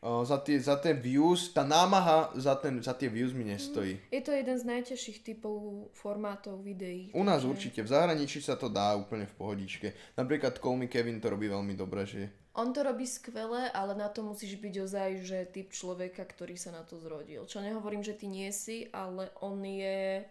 uh, 0.02 0.26
za, 0.26 0.42
tie, 0.42 0.58
za 0.58 0.74
ten 0.82 0.98
views, 0.98 1.54
tá 1.54 1.62
námaha 1.62 2.34
za, 2.34 2.58
ten, 2.58 2.82
za 2.82 2.98
tie 2.98 3.06
views 3.06 3.38
mi 3.38 3.46
nestojí. 3.46 4.02
Je 4.10 4.22
to 4.26 4.34
jeden 4.34 4.58
z 4.58 4.66
najťažších 4.66 5.22
typov 5.22 5.62
formátov 5.94 6.58
videí. 6.66 7.14
U 7.14 7.22
nás 7.22 7.46
takže- 7.46 7.54
určite, 7.54 7.80
v 7.86 7.90
zahraničí 7.94 8.42
sa 8.42 8.58
to 8.58 8.66
dá 8.66 8.98
úplne 8.98 9.30
v 9.30 9.34
pohodičke. 9.38 9.94
Napríklad 10.18 10.58
Call 10.58 10.82
Me 10.82 10.90
Kevin 10.90 11.22
to 11.22 11.30
robí 11.30 11.46
veľmi 11.46 11.78
dobre, 11.78 12.02
že 12.10 12.34
On 12.52 12.76
to 12.76 12.84
robí 12.84 13.08
skvele, 13.08 13.72
ale 13.72 13.96
na 13.96 14.12
to 14.12 14.28
musíš 14.28 14.60
byť 14.60 14.76
ozaj, 14.84 15.10
že 15.24 15.48
typ 15.48 15.72
človeka, 15.72 16.28
ktorý 16.28 16.60
sa 16.60 16.76
na 16.76 16.84
to 16.84 17.00
zrodil. 17.00 17.48
Čo 17.48 17.64
nehovorím, 17.64 18.04
že 18.04 18.12
ty 18.12 18.28
nie 18.28 18.52
si, 18.52 18.92
ale 18.92 19.32
on 19.40 19.64
je... 19.64 20.28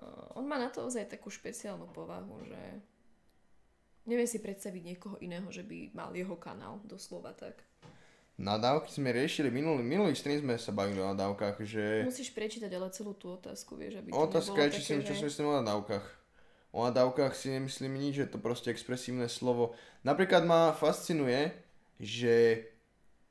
Uh, 0.00 0.40
on 0.40 0.48
má 0.48 0.56
na 0.56 0.72
to 0.72 0.88
ozaj 0.88 1.04
takú 1.04 1.28
špeciálnu 1.28 1.84
povahu, 1.92 2.48
že... 2.48 2.60
Neviem 4.08 4.24
si 4.24 4.40
predstaviť 4.40 4.82
niekoho 4.86 5.16
iného, 5.20 5.44
že 5.52 5.66
by 5.66 5.92
mal 5.92 6.14
jeho 6.16 6.38
kanál, 6.38 6.80
doslova 6.86 7.36
tak. 7.36 7.60
Nadávky 8.36 8.92
sme 8.92 9.16
riešili, 9.16 9.48
minulý, 9.48 9.80
minulý 9.80 10.12
stream 10.12 10.44
sme 10.44 10.60
sa 10.60 10.68
bavili 10.72 11.00
o 11.00 11.08
nadávkach, 11.08 11.56
že... 11.64 12.04
Musíš 12.04 12.32
prečítať 12.36 12.68
ale 12.68 12.92
celú 12.92 13.16
tú 13.16 13.32
otázku, 13.32 13.80
vieš, 13.80 14.00
aby 14.00 14.12
Otázka 14.12 14.68
je, 14.68 14.76
či 14.76 14.82
si, 14.84 14.92
čo 15.00 15.12
že... 15.12 15.20
si 15.20 15.24
myslím 15.24 15.52
o 15.52 15.58
nadávkach. 15.60 16.04
O 16.76 16.84
nadávkach 16.84 17.32
si 17.32 17.48
nemyslím 17.56 17.96
nič, 17.96 18.20
že 18.20 18.24
je 18.28 18.32
to 18.36 18.40
proste 18.44 18.68
expresívne 18.68 19.32
slovo. 19.32 19.72
Napríklad 20.04 20.44
ma 20.44 20.76
fascinuje, 20.76 21.56
že 21.96 22.68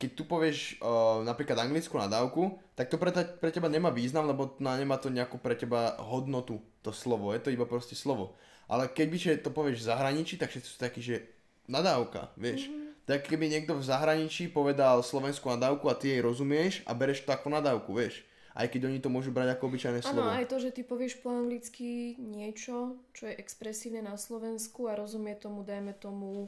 keď 0.01 0.09
tu 0.17 0.23
povieš 0.25 0.81
uh, 0.81 1.21
napríklad 1.21 1.61
anglickú 1.61 2.01
nadávku, 2.01 2.57
tak 2.73 2.89
to 2.89 2.97
pre, 2.97 3.13
ta, 3.13 3.21
pre 3.21 3.53
teba 3.53 3.69
nemá 3.69 3.93
význam, 3.93 4.25
lebo 4.25 4.57
na, 4.57 4.73
nemá 4.75 4.97
to 4.97 5.13
nejakú 5.13 5.37
pre 5.37 5.53
teba 5.53 5.93
hodnotu, 6.01 6.57
to 6.81 6.89
slovo. 6.89 7.31
Je 7.37 7.39
to 7.45 7.53
iba 7.53 7.69
proste 7.69 7.93
slovo. 7.93 8.33
Ale 8.65 8.89
keď 8.89 9.07
by 9.13 9.17
to 9.45 9.49
povieš 9.53 9.85
v 9.85 9.87
zahraničí, 9.93 10.41
tak 10.41 10.49
všetci 10.49 10.67
sú 10.67 10.77
takí, 10.81 11.05
že 11.05 11.29
nadávka, 11.69 12.33
vieš. 12.35 12.65
Mm-hmm. 12.65 13.05
Tak 13.05 13.29
keby 13.29 13.45
niekto 13.45 13.77
v 13.77 13.85
zahraničí 13.85 14.49
povedal 14.49 15.05
slovenskú 15.05 15.53
nadávku 15.53 15.85
a 15.85 15.93
ty 15.93 16.17
jej 16.17 16.21
rozumieš 16.25 16.81
a 16.89 16.97
bereš 16.97 17.21
to 17.21 17.29
ako 17.29 17.53
nadávku, 17.53 17.93
vieš. 17.93 18.25
Aj 18.55 18.71
keď 18.71 18.87
oni 18.87 19.03
to 19.03 19.11
môžu 19.11 19.35
brať 19.35 19.59
ako 19.59 19.67
obyčajné 19.67 19.99
slovo. 19.99 20.23
Áno, 20.23 20.31
aj 20.31 20.47
to, 20.47 20.63
že 20.63 20.71
ty 20.71 20.81
povieš 20.81 21.19
po 21.19 21.27
anglicky 21.27 22.15
niečo, 22.15 22.95
čo 23.11 23.27
je 23.27 23.35
expresívne 23.35 23.99
na 23.99 24.15
Slovensku 24.15 24.87
a 24.87 24.95
rozumie 24.95 25.35
tomu, 25.35 25.67
dajme 25.67 25.91
tomu 25.91 26.47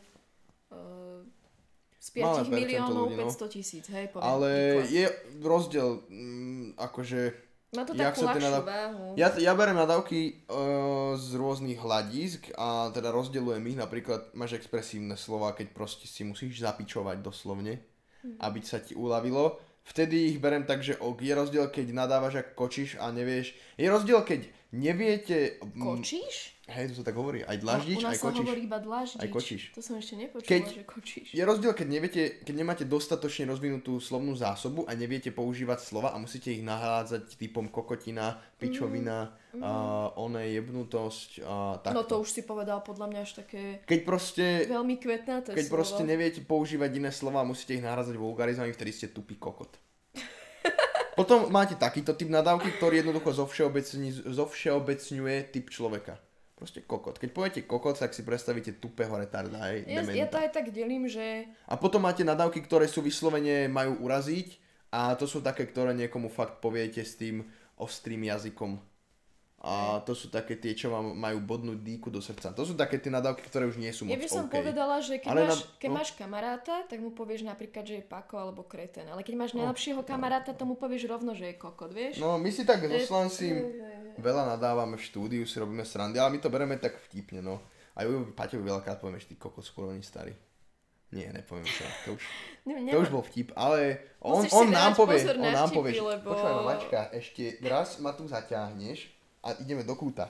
uh, 0.72 1.20
z 1.99 2.08
5 2.16 2.47
miliónov 2.47 3.12
ľudí, 3.12 3.20
no. 3.20 3.28
500 3.28 3.51
tisíc, 3.51 3.86
hej, 3.91 4.08
poviem. 4.08 4.24
Ale 4.24 4.49
príklad. 4.80 4.88
je 4.88 5.05
rozdiel, 5.43 5.89
mm, 6.08 6.68
akože... 6.80 7.20
Má 7.76 7.84
to 7.84 7.91
takú 7.91 8.24
ľahšiu 8.24 8.39
nadav- 8.39 8.64
váhu. 8.64 9.05
Ja, 9.20 9.28
ja 9.36 9.51
berem 9.51 9.76
nadávky 9.76 10.47
uh, 10.47 11.20
z 11.20 11.36
rôznych 11.36 11.76
hľadisk 11.76 12.55
a 12.55 12.88
teda 12.95 13.12
rozdeľujem 13.12 13.60
ich. 13.68 13.76
Napríklad 13.76 14.32
máš 14.32 14.55
expresívne 14.55 15.20
slova, 15.20 15.51
keď 15.51 15.76
proste 15.76 16.08
si 16.08 16.24
musíš 16.24 16.64
zapičovať 16.64 17.20
doslovne, 17.20 17.84
Hm. 18.24 18.39
aby 18.41 18.60
sa 18.64 18.80
ti 18.82 18.97
uľavilo. 18.97 19.60
Vtedy 19.88 20.35
ich 20.35 20.43
berem 20.43 20.67
tak, 20.67 20.83
že 20.83 20.99
ok, 20.99 21.23
je 21.23 21.31
rozdiel, 21.31 21.71
keď 21.71 21.95
nadávaš 21.95 22.43
ak 22.43 22.59
kočíš 22.59 22.99
a 22.99 23.07
nevieš. 23.07 23.55
Je 23.79 23.88
rozdiel, 23.88 24.19
keď 24.19 24.43
neviete... 24.72 25.59
Kočíš? 25.74 26.57
Hej, 26.68 26.91
to 26.91 26.99
sa 26.99 27.07
tak 27.07 27.15
hovorí. 27.15 27.47
Aj 27.47 27.55
dlaždič, 27.55 28.03
No, 28.03 28.03
u 28.03 28.11
aj 28.11 28.11
nás 28.11 28.20
sa 28.20 28.28
kočíš. 28.28 28.43
hovorí 28.43 28.61
iba 28.68 28.80
dlaždič. 28.84 29.20
Aj 29.24 29.30
kočíš. 29.32 29.61
To 29.72 29.80
som 29.80 29.95
ešte 29.95 30.20
nepočula, 30.20 30.51
Keď- 30.51 30.68
že 30.76 30.84
kočíš. 30.84 31.28
Je 31.32 31.43
rozdiel, 31.47 31.72
keď, 31.72 31.88
neviete, 31.88 32.22
keď 32.43 32.55
nemáte 32.59 32.84
dostatočne 32.84 33.47
rozvinutú 33.47 34.03
slovnú 34.03 34.36
zásobu 34.36 34.84
a 34.84 34.91
neviete 34.91 35.32
používať 35.32 35.80
slova 35.80 36.11
a 36.11 36.20
musíte 36.20 36.51
ich 36.51 36.59
nahládzať 36.68 37.39
typom 37.39 37.72
kokotina, 37.72 38.43
pičovina, 38.59 39.32
mm. 39.55 39.63
a 39.63 39.72
oné 40.20 40.51
jebnutosť 40.59 41.30
a 41.47 41.80
tak. 41.80 41.95
No 41.95 42.03
to 42.03 42.20
už 42.20 42.36
si 42.36 42.43
povedal 42.43 42.84
podľa 42.84 43.15
mňa 43.15 43.20
až 43.24 43.32
také 43.47 43.80
Keď 43.88 43.99
proste, 44.03 44.68
veľmi 44.68 44.99
kvetnaté 44.99 45.55
keď 45.55 45.65
slovo. 45.72 45.76
proste 45.80 46.03
neviete 46.03 46.43
používať 46.43 46.91
iné 46.99 47.15
slova 47.15 47.41
a 47.41 47.47
musíte 47.47 47.80
ich 47.80 47.84
nahrádzať 47.86 48.20
vulgarizmami, 48.20 48.76
vtedy 48.76 48.91
ste 48.91 49.07
tupý 49.07 49.39
kokot. 49.39 49.72
Potom 51.18 51.49
máte 51.49 51.74
takýto 51.74 52.13
typ 52.13 52.30
nadávky, 52.30 52.78
ktorý 52.78 53.01
jednoducho 53.01 53.34
zovšeobecňuje 54.30 55.36
typ 55.49 55.65
človeka. 55.74 56.22
Proste 56.53 56.86
kokot. 56.86 57.18
Keď 57.18 57.30
poviete 57.34 57.61
kokot, 57.65 57.97
tak 57.97 58.13
si 58.13 58.22
predstavíte 58.22 58.78
tupého 58.78 59.13
retarda, 59.18 59.74
hej, 59.74 59.86
Ja, 59.86 60.01
dementa. 60.01 60.18
ja 60.18 60.28
to 60.30 60.38
aj 60.41 60.49
tak 60.53 60.65
delím, 60.74 61.05
že 61.09 61.49
A 61.70 61.78
potom 61.78 62.01
máte 62.05 62.22
nadávky, 62.26 62.61
ktoré 62.65 62.89
sú 62.89 63.01
vyslovene 63.05 63.70
majú 63.70 63.97
uraziť 64.01 64.57
a 64.93 65.13
to 65.13 65.30
sú 65.30 65.41
také, 65.41 65.70
ktoré 65.70 65.93
niekomu 65.93 66.30
fakt 66.34 66.57
poviete 66.61 67.01
s 67.05 67.13
tým 67.18 67.45
ostrým 67.78 68.26
jazykom. 68.26 68.78
A 69.68 69.99
to 69.99 70.15
sú 70.15 70.32
také 70.32 70.55
tie, 70.55 70.72
čo 70.72 70.88
vám 70.88 71.11
majú 71.11 71.43
bodnúť 71.43 71.84
dýku 71.84 72.07
do 72.07 72.24
srdca. 72.24 72.55
To 72.55 72.63
sú 72.63 72.72
také 72.80 73.03
tie 73.03 73.11
nadávky, 73.11 73.43
ktoré 73.51 73.68
už 73.68 73.76
nie 73.76 73.91
sú 73.91 74.07
ja 74.07 74.15
moc 74.15 74.24
by 74.24 74.30
som 74.32 74.47
OK. 74.47 74.55
povedala, 74.63 74.95
že 75.03 75.20
keď, 75.20 75.28
Ale 75.28 75.41
máš, 75.43 75.59
na- 75.59 75.68
keď 75.76 75.89
no. 75.91 75.95
máš 75.99 76.09
kamaráta, 76.15 76.76
tak 76.88 76.97
mu 77.03 77.11
povieš 77.11 77.43
napríklad, 77.43 77.84
že 77.84 77.99
je 77.99 78.05
pako 78.07 78.39
alebo 78.39 78.63
kreten. 78.63 79.11
Ale 79.11 79.28
keď 79.28 79.36
máš 79.36 79.51
najlepšieho 79.51 80.07
kamaráta, 80.07 80.55
tomu 80.55 80.80
povieš 80.80 81.11
rovno, 81.11 81.36
že 81.36 81.51
je 81.51 81.55
kokot, 81.59 81.91
vieš? 81.91 82.24
No 82.24 82.39
my 82.39 82.47
si 82.47 82.63
tak 82.63 82.80
so 82.80 82.95
Slancím 82.95 83.59
veľa 84.15 84.55
nadávame 84.55 84.95
v 84.95 85.03
štúdiu, 85.03 85.43
si 85.43 85.59
robíme 85.59 85.84
srandy, 85.84 86.15
ale 86.15 86.32
my 86.32 86.39
to 86.39 86.47
bereme 86.47 86.80
tak 86.80 86.95
vtipne, 87.11 87.43
no. 87.43 87.59
A 87.99 88.07
ju 88.07 88.32
Paťovi 88.32 88.63
veľakrát 88.63 89.03
povieme, 89.03 89.20
že 89.20 89.28
ty 89.28 89.36
kokot 89.36 89.68
skôr 89.68 89.91
oni 89.91 89.99
starý. 89.99 90.32
Nie, 91.11 91.32
nepoviem 91.32 91.68
sa, 91.68 91.88
to 92.03 92.15
už, 92.15 92.24
Ne, 92.68 92.88
to 92.88 92.99
už 92.99 93.11
bol 93.11 93.24
vtip, 93.24 93.55
ale 93.55 93.99
on, 94.20 94.43
Musíš 94.43 94.51
on 94.53 94.68
nám 94.72 94.91
povie, 94.91 95.24
on 95.24 95.55
nám 95.55 95.72
povie, 95.72 95.95
lebo- 95.95 96.36
počúvaj 96.36 96.55
mamačka, 96.55 96.99
ešte 97.11 97.59
raz 97.63 97.99
ma 97.99 98.11
tu 98.11 98.28
zaťahneš 98.28 99.16
a 99.47 99.55
ideme 99.57 99.81
do 99.81 99.95
kúta. 99.95 100.27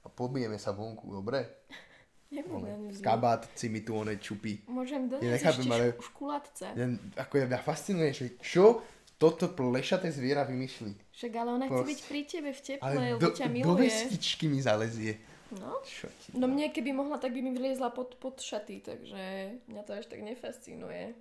A 0.00 0.08
pobijeme 0.08 0.56
sa 0.56 0.72
vonku, 0.72 1.12
dobre? 1.12 1.44
Nebudem. 2.34 2.90
Kabát 2.98 3.46
si 3.52 3.68
mi 3.68 3.80
tu 3.80 3.94
one 3.94 4.16
čupí. 4.16 4.64
Môžem 4.66 5.06
Ja 5.06 5.10
doniesť 5.14 5.34
nechápem, 5.36 5.62
ešte 5.62 5.74
ale- 5.76 5.92
škulatce. 6.00 6.66
Ja, 6.72 6.86
ako 7.20 7.32
ja, 7.36 7.44
mňa 7.46 7.60
fascinuje, 7.60 8.10
že 8.10 8.26
čo 8.40 8.82
toto 9.14 9.48
plešaté 9.48 10.10
zviera 10.10 10.42
vymyšli. 10.42 10.92
Však 11.12 11.32
ale 11.32 11.48
ona 11.52 11.64
chce 11.64 11.72
Proste. 11.72 11.88
byť 11.88 12.00
pri 12.02 12.20
tebe 12.26 12.50
v 12.50 12.60
teple, 12.60 12.84
Ale 12.84 13.02
do, 13.16 13.28
ťa 13.30 13.46
do 13.46 13.52
miluje. 13.54 13.80
vestičky 13.86 14.44
mi 14.44 14.58
zalezie. 14.58 15.12
No. 15.46 15.78
Čo 15.80 16.10
ti? 16.10 16.34
no 16.34 16.50
mne 16.50 16.74
keby 16.74 16.90
mohla, 16.90 17.16
tak 17.16 17.30
by 17.30 17.38
mi 17.38 17.54
vliezla 17.54 17.94
pod, 17.94 18.18
pod 18.18 18.42
šaty, 18.42 18.82
takže 18.82 19.22
mňa 19.70 19.82
to 19.86 19.92
až 19.94 20.10
tak 20.10 20.18
nefascinuje. 20.20 21.14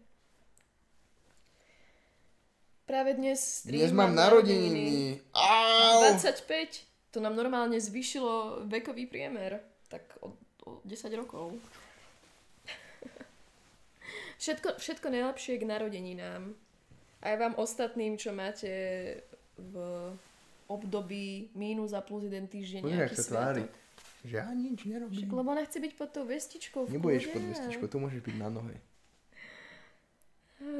Práve 2.86 3.14
dnes 3.14 3.38
stream 3.62 3.82
Dnes 3.82 3.94
mám 3.94 4.14
narodeniny. 4.14 5.22
Au! 5.32 6.02
25. 6.10 6.82
To 7.16 7.24
nám 7.24 7.40
normálne 7.40 7.80
zvyšilo 7.80 8.68
vekový 8.68 9.08
priemer. 9.08 9.64
Tak 9.88 10.20
o, 10.20 10.36
o 10.68 10.84
10 10.84 11.08
rokov. 11.16 11.56
Všetko, 14.44 14.76
všetko 14.76 15.08
najlepšie 15.08 15.56
k 15.56 15.64
narodeninám. 15.64 16.52
Aj 17.24 17.40
vám 17.40 17.56
ostatným, 17.56 18.20
čo 18.20 18.36
máte 18.36 18.68
v 19.56 19.76
období 20.68 21.56
mínus 21.56 21.96
a 21.96 22.04
plus 22.04 22.28
jeden 22.28 22.52
týždeň 22.52 22.84
Pozri, 22.84 23.00
jak 23.00 23.02
nejaký 23.08 23.16
sa 23.16 23.32
tvári. 23.32 23.64
Že 24.28 24.36
ja 24.36 24.52
nič 24.52 24.84
nerobím. 24.84 25.24
Však, 25.24 25.32
lebo 25.32 25.50
ona 25.56 25.64
chce 25.64 25.80
byť 25.80 25.94
pod 25.96 26.10
tou 26.12 26.28
vestičkou. 26.28 26.84
v 26.84 27.00
Nebudeš 27.00 27.32
pod 27.32 27.44
vestičkou, 27.48 27.88
tu 27.88 27.98
môžeš 28.04 28.20
byť 28.28 28.36
na 28.36 28.50
nohe. 28.52 28.76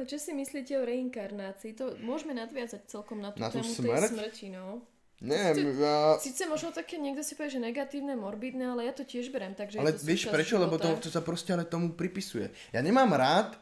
Čo 0.04 0.20
si 0.20 0.36
myslíte 0.36 0.76
o 0.76 0.84
reinkarnácii? 0.84 1.72
To 1.78 1.96
môžeme 2.04 2.36
nadviazať 2.36 2.90
celkom 2.90 3.24
na 3.24 3.30
tú 3.30 3.40
Na 3.40 3.48
tému 3.48 3.64
smrť? 3.64 3.88
tej 3.88 4.12
smrti, 4.18 4.46
no. 4.52 4.84
Neviem, 5.16 5.80
ja... 5.80 6.20
Sice 6.20 6.44
možno 6.44 6.76
také, 6.76 7.00
niekto 7.00 7.24
si 7.24 7.32
povie, 7.32 7.56
že 7.56 7.60
negatívne, 7.60 8.12
morbidné, 8.20 8.68
ale 8.68 8.84
ja 8.84 8.92
to 8.92 9.00
tiež 9.00 9.32
berem, 9.32 9.56
takže 9.56 9.80
Ale 9.80 9.96
vieš 9.96 10.28
prečo? 10.28 10.60
Lebo 10.60 10.76
to, 10.76 10.92
života. 10.92 11.04
to 11.04 11.08
sa 11.08 11.24
proste 11.24 11.56
ale 11.56 11.64
tomu 11.64 11.96
pripisuje. 11.96 12.52
Ja 12.68 12.84
nemám 12.84 13.16
rád, 13.16 13.56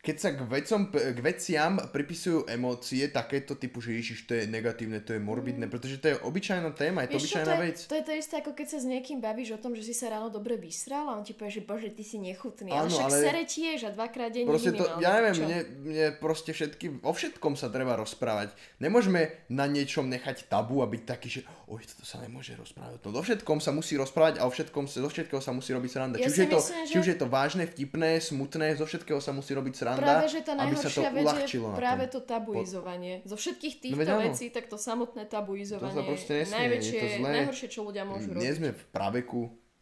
keď 0.00 0.16
sa 0.16 0.28
k, 0.32 0.40
vecom, 0.40 0.80
k 0.88 1.18
veciam 1.20 1.76
pripisujú 1.76 2.48
emócie 2.48 3.04
takéto 3.08 3.52
typu, 3.52 3.84
že 3.84 3.92
ježiš, 3.92 4.24
to 4.24 4.32
je 4.32 4.48
negatívne, 4.48 4.96
to 5.04 5.12
je 5.12 5.20
morbidné, 5.20 5.68
pretože 5.68 6.00
to 6.00 6.08
je 6.08 6.16
obyčajná 6.24 6.72
téma, 6.72 7.04
je 7.04 7.12
to 7.12 7.20
Mm. 7.20 7.20
Čo, 7.20 7.26
obyčajná 7.28 7.44
to 7.44 7.52
je, 7.52 7.64
vec. 7.68 7.78
to 7.84 7.94
je 7.94 8.04
to 8.08 8.12
isté, 8.16 8.34
ako 8.40 8.50
keď 8.56 8.66
sa 8.66 8.78
s 8.80 8.86
niekým 8.88 9.18
bavíš 9.20 9.48
o 9.54 9.60
tom, 9.60 9.76
že 9.76 9.84
si 9.84 9.92
sa 9.92 10.08
ráno 10.08 10.32
dobre 10.32 10.56
vysral 10.56 11.04
a 11.04 11.12
on 11.14 11.22
ti 11.22 11.36
povie, 11.36 11.60
že 11.60 11.62
bože, 11.62 11.92
ty 11.92 12.00
si 12.00 12.16
nechutný. 12.16 12.72
ale 12.72 12.88
Áno, 12.88 12.96
však 12.96 13.06
ale- 13.12 13.20
sere 13.20 13.42
tiež 13.44 13.78
a 13.84 13.90
dvakrát 13.92 14.32
denne 14.32 14.48
Proste 14.48 14.72
to, 14.72 14.84
ja 15.04 15.10
neviem, 15.20 15.36
mne, 15.36 15.58
mne 15.84 16.06
proste 16.16 16.56
všetky, 16.56 17.04
o 17.04 17.12
všetkom 17.12 17.52
sa 17.54 17.68
treba 17.68 17.92
rozprávať. 17.94 18.56
Nemôžeme 18.80 19.28
na 19.52 19.68
niečom 19.68 20.08
nechať 20.08 20.48
tabu 20.48 20.80
a 20.80 20.88
byť 20.88 21.02
taký, 21.04 21.28
že 21.28 21.40
oj, 21.68 21.84
toto 21.84 22.08
sa 22.08 22.16
nemôže 22.24 22.56
rozprávať. 22.56 23.04
No 23.04 23.12
do 23.12 23.20
všetkom 23.20 23.60
sa 23.60 23.70
musí 23.70 24.00
rozprávať 24.00 24.40
a 24.40 24.48
o 24.48 24.50
všetkom, 24.50 24.88
zo 24.88 25.06
všetkého 25.06 25.44
sa 25.44 25.52
musí 25.52 25.76
robiť 25.76 25.90
sranda. 25.92 26.16
Ja 26.16 26.24
či, 26.24 26.32
už 26.32 26.38
je 26.40 26.48
to, 26.48 26.58
myslím, 26.58 26.86
či 26.88 26.92
že- 26.96 27.00
už 27.04 27.08
je 27.12 27.18
to 27.20 27.26
vážne, 27.28 27.64
vtipné, 27.68 28.10
smutné, 28.16 28.66
zo 28.74 28.88
všetkého 28.88 29.20
sa 29.20 29.36
musí 29.36 29.52
robiť 29.52 29.74
sranda, 29.76 29.89
Práve, 29.98 30.26
že 30.30 30.40
tá 30.44 30.52
aby 30.54 30.76
sa 30.76 30.90
to 30.92 31.00
vec 31.00 31.10
je 31.10 31.24
uľahčilo 31.24 31.66
na 31.72 31.76
práve 31.76 32.04
to 32.06 32.20
tabuizovanie. 32.22 33.14
Zo 33.26 33.36
všetkých 33.40 33.74
No 33.74 33.82
týchto 33.82 34.12
áno. 34.14 34.22
vecí, 34.28 34.44
tak 34.52 34.64
to 34.70 34.76
samotné 34.76 35.26
tabuizovanie 35.26 35.94
To 35.96 36.14
sa 36.14 36.32
nesmie, 36.36 36.58
najväčšie, 36.60 36.96
je 36.96 37.02
to 37.02 37.08
zlé. 37.18 37.30
najhoršie, 37.40 37.68
čo 37.72 37.80
ľudia 37.82 38.04
môžu 38.06 38.28
robiť. 38.30 38.42
Nie 38.44 38.52
sme 38.54 38.70
v 38.76 38.82
praveku, 38.94 39.40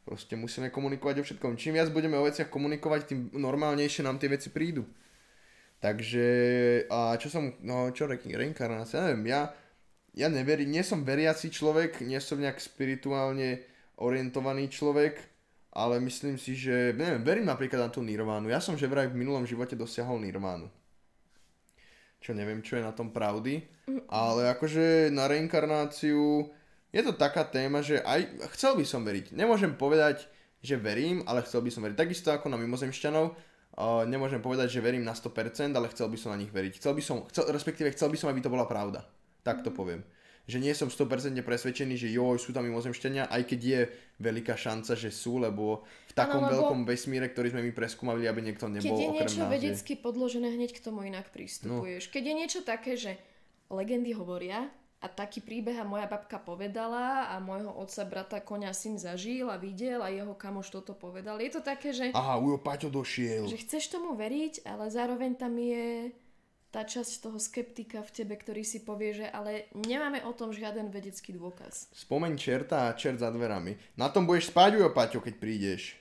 proste 0.08 0.34
musíme 0.40 0.72
komunikovať 0.72 1.20
o 1.20 1.24
všetkom. 1.26 1.60
Čím 1.60 1.76
viac 1.76 1.92
budeme 1.92 2.16
o 2.16 2.24
veciach 2.24 2.48
komunikovať, 2.48 3.00
tým 3.12 3.20
normálnejšie 3.36 4.06
nám 4.06 4.16
tie 4.16 4.32
veci 4.32 4.48
prídu. 4.48 4.88
Takže, 5.78 6.26
a 6.90 7.14
čo 7.22 7.30
som, 7.30 7.54
no 7.62 7.94
čo 7.94 8.10
re, 8.10 8.18
reinkarnácia, 8.18 8.98
neviem, 9.06 9.30
ja, 9.30 9.54
ja 10.18 10.26
neveri, 10.26 10.66
nie 10.66 10.82
som 10.82 11.06
veriaci 11.06 11.54
človek, 11.54 12.02
nie 12.02 12.18
som 12.18 12.42
nejak 12.42 12.58
spirituálne 12.58 13.62
orientovaný 14.02 14.66
človek, 14.66 15.22
ale 15.72 16.00
myslím 16.00 16.40
si, 16.40 16.56
že, 16.56 16.96
neviem, 16.96 17.20
verím 17.22 17.46
napríklad 17.46 17.88
na 17.88 17.90
tú 17.92 18.00
nirvánu. 18.00 18.48
Ja 18.48 18.58
som 18.58 18.74
že 18.74 18.88
vraj 18.88 19.12
v 19.12 19.18
minulom 19.18 19.44
živote 19.44 19.76
dosiahol 19.76 20.18
nirvánu. 20.22 20.68
Čo 22.18 22.34
neviem, 22.34 22.64
čo 22.64 22.74
je 22.74 22.82
na 22.82 22.90
tom 22.90 23.14
pravdy, 23.14 23.62
ale 24.10 24.50
akože 24.50 25.14
na 25.14 25.30
reinkarnáciu 25.30 26.50
je 26.88 27.02
to 27.04 27.12
taká 27.14 27.44
téma, 27.44 27.84
že 27.84 28.00
aj 28.00 28.48
chcel 28.56 28.74
by 28.74 28.84
som 28.88 29.04
veriť. 29.04 29.36
Nemôžem 29.36 29.76
povedať, 29.76 30.26
že 30.64 30.74
verím, 30.74 31.22
ale 31.28 31.44
chcel 31.44 31.62
by 31.62 31.70
som 31.70 31.84
veriť. 31.84 31.94
Takisto 31.94 32.32
ako 32.32 32.50
na 32.50 32.58
mimozemšťanov. 32.58 33.26
Uh, 33.78 34.02
nemôžem 34.10 34.42
povedať, 34.42 34.74
že 34.74 34.82
verím 34.82 35.06
na 35.06 35.14
100%, 35.14 35.70
ale 35.70 35.86
chcel 35.94 36.10
by 36.10 36.18
som 36.18 36.34
na 36.34 36.40
nich 36.40 36.50
veriť. 36.50 36.82
Chcel 36.82 36.98
by 36.98 37.02
som, 37.04 37.22
chcel, 37.30 37.46
respektíve 37.54 37.94
chcel 37.94 38.10
by 38.10 38.18
som, 38.18 38.26
aby 38.32 38.42
to 38.42 38.50
bola 38.50 38.66
pravda. 38.66 39.06
Tak 39.46 39.62
to 39.62 39.70
poviem. 39.70 40.02
Že 40.48 40.58
nie 40.58 40.72
som 40.72 40.88
100% 40.88 41.04
presvedčený, 41.38 41.94
že 41.94 42.08
joj, 42.08 42.40
sú 42.40 42.50
tam 42.50 42.64
mimozemšťania, 42.64 43.28
aj 43.28 43.42
keď 43.44 43.60
je 43.62 43.80
veľká 44.18 44.56
šanca, 44.56 44.96
že 44.96 45.12
sú, 45.12 45.36
lebo 45.36 45.84
v 46.08 46.12
takom 46.12 46.40
Áno, 46.40 46.48
lebo- 46.48 46.54
veľkom 46.64 46.80
vesmíre, 46.82 47.28
ktorý 47.28 47.52
sme 47.52 47.60
my 47.60 47.70
preskúmali, 47.70 48.24
aby 48.24 48.40
niekto 48.42 48.64
Keď 48.64 48.72
nebol 48.74 48.96
je 48.96 49.06
okrem 49.06 49.14
niečo 49.20 49.40
nás. 49.44 49.52
vedecky 49.52 49.92
podložené, 49.94 50.48
hneď 50.50 50.72
k 50.72 50.80
tomu 50.80 51.04
inak 51.04 51.28
pristupuješ. 51.28 52.08
Keď 52.08 52.22
je 52.24 52.34
niečo 52.34 52.60
také, 52.64 52.96
že 52.96 53.20
legendy 53.68 54.16
hovoria 54.16 54.72
a 54.98 55.06
taký 55.06 55.38
príbeh 55.38 55.78
a 55.78 55.86
moja 55.86 56.08
babka 56.08 56.40
povedala 56.40 57.28
a 57.28 57.38
môjho 57.38 57.70
otca, 57.70 58.02
brata, 58.02 58.40
koňa 58.40 58.72
syn 58.72 58.96
zažil 58.96 59.46
a 59.46 59.54
videl 59.54 60.00
a 60.00 60.08
jeho 60.08 60.32
kamoš 60.32 60.72
toto 60.72 60.90
povedal. 60.90 61.38
Je 61.38 61.52
to 61.52 61.60
také, 61.60 61.92
že, 61.92 62.10
Aha, 62.10 62.34
ujo, 62.34 62.56
Paťo 62.56 62.88
došiel. 62.88 63.46
že 63.46 63.60
chceš 63.60 63.92
tomu 63.92 64.16
veriť, 64.16 64.64
ale 64.64 64.88
zároveň 64.88 65.36
tam 65.36 65.54
je 65.54 66.10
tá 66.68 66.84
časť 66.84 67.24
toho 67.24 67.40
skeptika 67.40 68.04
v 68.04 68.10
tebe, 68.12 68.36
ktorý 68.36 68.60
si 68.60 68.84
povie, 68.84 69.16
že 69.16 69.26
ale 69.26 69.66
nemáme 69.72 70.20
o 70.22 70.32
tom 70.32 70.52
žiaden 70.52 70.92
vedecký 70.92 71.32
dôkaz. 71.32 71.88
Spomeň 71.96 72.36
čerta 72.36 72.88
a 72.88 72.96
čert 72.96 73.18
za 73.18 73.32
dverami. 73.32 73.72
Na 73.96 74.12
tom 74.12 74.28
budeš 74.28 74.52
spať, 74.52 74.76
ujo, 74.76 74.92
Paťo, 74.92 75.24
keď 75.24 75.34
prídeš. 75.36 75.96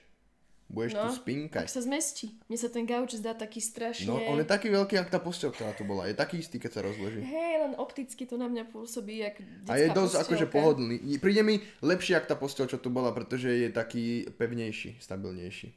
Budeš 0.68 0.99
tu 0.99 1.07
Tak 1.07 1.15
spinkať. 1.24 1.65
sa 1.72 1.80
zmestí. 1.80 2.36
Mne 2.51 2.59
sa 2.59 2.68
ten 2.68 2.84
gauč 2.84 3.15
zdá 3.15 3.32
taký 3.32 3.63
strašne... 3.63 4.11
No, 4.11 4.20
on 4.20 4.43
je 4.43 4.43
taký 4.43 4.68
veľký, 4.68 4.99
ako 4.99 5.09
tá 5.15 5.22
posteľ, 5.24 5.49
ktorá 5.55 5.72
tu 5.72 5.88
bola. 5.88 6.11
Je 6.11 6.20
taký 6.20 6.43
istý, 6.43 6.59
keď 6.59 6.72
sa 6.76 6.82
rozloží. 6.84 7.24
Hej, 7.24 7.53
len 7.63 7.74
opticky 7.80 8.28
to 8.28 8.36
na 8.36 8.51
mňa 8.51 8.68
pôsobí, 8.68 9.24
jak 9.24 9.39
A 9.72 9.80
je 9.80 9.88
dosť 9.88 9.95
postielka. 9.95 10.24
akože 10.28 10.45
pohodlný. 10.51 10.95
Príde 11.24 11.47
mi 11.47 11.55
lepšie, 11.80 12.20
ako 12.20 12.28
tá 12.28 12.36
posteľ, 12.36 12.65
čo 12.68 12.84
tu 12.84 12.91
bola, 12.91 13.15
pretože 13.15 13.47
je 13.47 13.72
taký 13.72 14.28
pevnejší, 14.36 14.99
stabilnejší. 14.99 15.72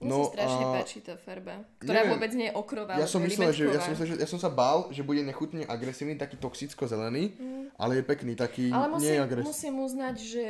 Mne 0.00 0.08
No 0.08 0.24
sa 0.24 0.32
strašne 0.32 0.64
a- 0.64 0.72
páči 0.74 0.98
tá 0.98 1.14
farba, 1.14 1.60
ktorá 1.76 1.92
Neviem. 1.94 2.10
vôbec 2.10 2.32
nie 2.32 2.48
je 2.48 2.54
okrová, 2.54 2.96
Ja 2.96 3.04
som, 3.04 3.20
myslel, 3.20 3.52
že, 3.52 3.68
ja, 3.68 3.76
som 3.78 3.92
myslel, 3.92 4.08
že, 4.08 4.16
ja 4.16 4.24
som 4.26 4.36
sa 4.36 4.48
bál, 4.48 4.88
že 4.88 5.02
bude 5.02 5.20
nechutne 5.20 5.60
agresívny, 5.62 6.16
taký 6.16 6.40
toxicko-zelený, 6.40 7.36
ale 7.76 8.00
je 8.00 8.04
pekný, 8.06 8.32
taký 8.32 8.66
Mm. 8.66 8.74
Ale 8.74 8.86
nie 8.88 8.96
musím, 8.96 9.20
agresívny. 9.20 9.44
musím 9.46 9.74
uznať, 9.78 10.16
že 10.18 10.46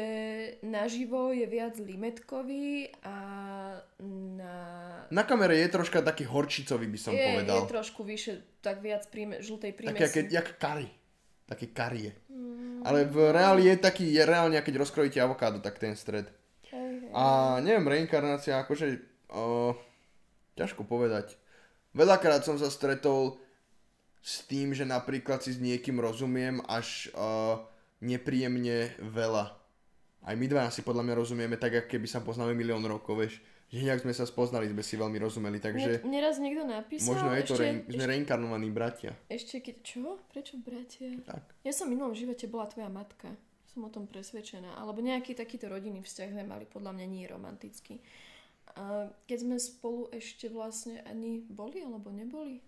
naživo 0.62 1.30
je 1.30 1.46
viac 1.46 1.74
limetkový 1.76 2.94
a 3.02 3.14
na... 4.38 4.54
Na 5.10 5.22
kamere 5.22 5.58
je 5.58 5.68
troška 5.68 5.98
taký 6.00 6.24
horčicový, 6.24 6.86
by 6.86 6.98
som 7.00 7.10
je, 7.10 7.18
povedal. 7.24 7.56
je 7.56 7.66
trošku 7.68 8.00
vyššie, 8.00 8.32
tak 8.60 8.78
viac 8.78 9.02
príjme, 9.04 9.42
žltej 9.42 9.72
Také, 9.72 9.78
prímesi. 9.98 10.18
jak, 10.20 10.28
jak 10.30 10.48
kari. 10.56 10.88
Také 11.44 11.66
kari 11.68 12.00
je. 12.06 12.12
Mm. 12.30 12.86
Ale 12.86 13.02
v 13.04 13.34
reáli 13.34 13.66
je 13.66 13.76
taký, 13.76 14.06
je 14.06 14.22
reálne, 14.22 14.54
keď 14.56 14.78
rozkrojíte 14.78 15.18
avokádo, 15.18 15.58
tak 15.58 15.76
ten 15.76 15.92
stred. 15.92 16.30
Hej. 16.70 17.10
A 17.10 17.22
neviem, 17.58 17.82
reinkarnácia, 17.84 18.54
akože, 18.56 19.09
uh, 19.30 19.72
ťažko 20.58 20.84
povedať. 20.84 21.38
Veľakrát 21.96 22.46
som 22.46 22.54
sa 22.60 22.70
stretol 22.70 23.40
s 24.20 24.44
tým, 24.44 24.76
že 24.76 24.84
napríklad 24.84 25.40
si 25.40 25.56
s 25.56 25.58
niekým 25.58 25.98
rozumiem 25.98 26.60
až 26.68 27.08
uh, 27.16 27.58
nepríjemne 28.04 28.94
veľa. 29.00 29.56
Aj 30.20 30.34
my 30.36 30.46
dva 30.46 30.68
si 30.68 30.84
podľa 30.84 31.08
mňa 31.08 31.14
rozumieme 31.16 31.56
tak, 31.56 31.80
ako 31.80 31.88
keby 31.96 32.06
sa 32.06 32.20
poznáme 32.20 32.52
milión 32.52 32.84
rokov, 32.84 33.16
vieš. 33.16 33.34
Že 33.70 33.86
nejak 33.86 34.02
sme 34.02 34.12
sa 34.12 34.26
spoznali, 34.26 34.66
sme 34.66 34.82
si 34.82 34.98
veľmi 34.98 35.14
rozumeli, 35.22 35.62
takže 35.62 36.02
Mne, 36.02 36.18
raz 36.26 36.42
niekto 36.42 36.66
napísal, 36.66 37.14
možno 37.14 37.30
je 37.38 37.44
to, 37.46 37.54
ešte, 37.54 37.62
rein, 37.62 37.78
sme 37.86 38.04
reinkarnovaní 38.10 38.66
bratia. 38.74 39.14
ešte 39.30 39.62
keď... 39.62 39.76
Čo? 39.86 40.18
Prečo 40.26 40.58
bratia? 40.58 41.14
Tak. 41.22 41.62
Ja 41.62 41.70
som 41.70 41.86
v 41.86 41.94
minulom 41.94 42.10
živote 42.10 42.50
bola 42.50 42.66
tvoja 42.66 42.90
matka. 42.90 43.30
Som 43.70 43.86
o 43.86 43.90
tom 43.94 44.10
presvedčená. 44.10 44.74
Alebo 44.74 44.98
nejaký 44.98 45.38
takýto 45.38 45.70
rodinný 45.70 46.02
vzťah 46.02 46.34
sme 46.34 46.42
mali, 46.42 46.66
podľa 46.66 46.98
mňa 46.98 47.06
nie 47.06 47.24
romantický. 47.30 48.02
A 48.78 49.10
keď 49.26 49.38
sme 49.42 49.56
spolu 49.58 50.06
ešte 50.14 50.46
vlastne 50.46 51.02
ani 51.02 51.42
boli, 51.46 51.82
alebo 51.82 52.14
neboli? 52.14 52.62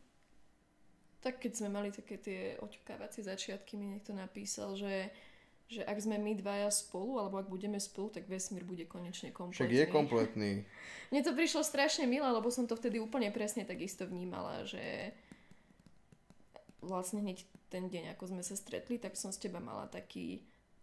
Tak 1.23 1.39
keď 1.39 1.53
sme 1.55 1.69
mali 1.71 1.95
také 1.95 2.19
tie 2.19 2.41
oťukávacie 2.59 3.23
začiatky, 3.23 3.79
mi 3.79 3.95
niekto 3.95 4.11
napísal, 4.11 4.75
že, 4.75 5.15
že 5.71 5.87
ak 5.87 5.99
sme 6.03 6.19
my 6.19 6.35
dvaja 6.35 6.67
spolu, 6.75 7.23
alebo 7.23 7.39
ak 7.39 7.47
budeme 7.47 7.79
spolu, 7.79 8.11
tak 8.11 8.27
vesmír 8.27 8.67
bude 8.67 8.83
konečne 8.91 9.31
kompletný. 9.31 9.63
Však 9.63 9.79
je 9.79 9.87
kompletný. 9.87 10.53
Mne 11.15 11.23
to 11.23 11.37
prišlo 11.39 11.63
strašne 11.63 12.11
milé, 12.11 12.27
lebo 12.27 12.51
som 12.51 12.67
to 12.67 12.75
vtedy 12.75 12.99
úplne 12.99 13.31
presne 13.31 13.63
takisto 13.63 14.03
vnímala, 14.03 14.67
že 14.67 15.15
vlastne 16.83 17.23
hneď 17.23 17.47
ten 17.71 17.87
deň, 17.87 18.19
ako 18.19 18.35
sme 18.35 18.43
sa 18.43 18.59
stretli, 18.59 18.99
tak 18.99 19.15
som 19.15 19.31
z 19.31 19.47
teba 19.47 19.63
mala 19.63 19.87
taký 19.87 20.43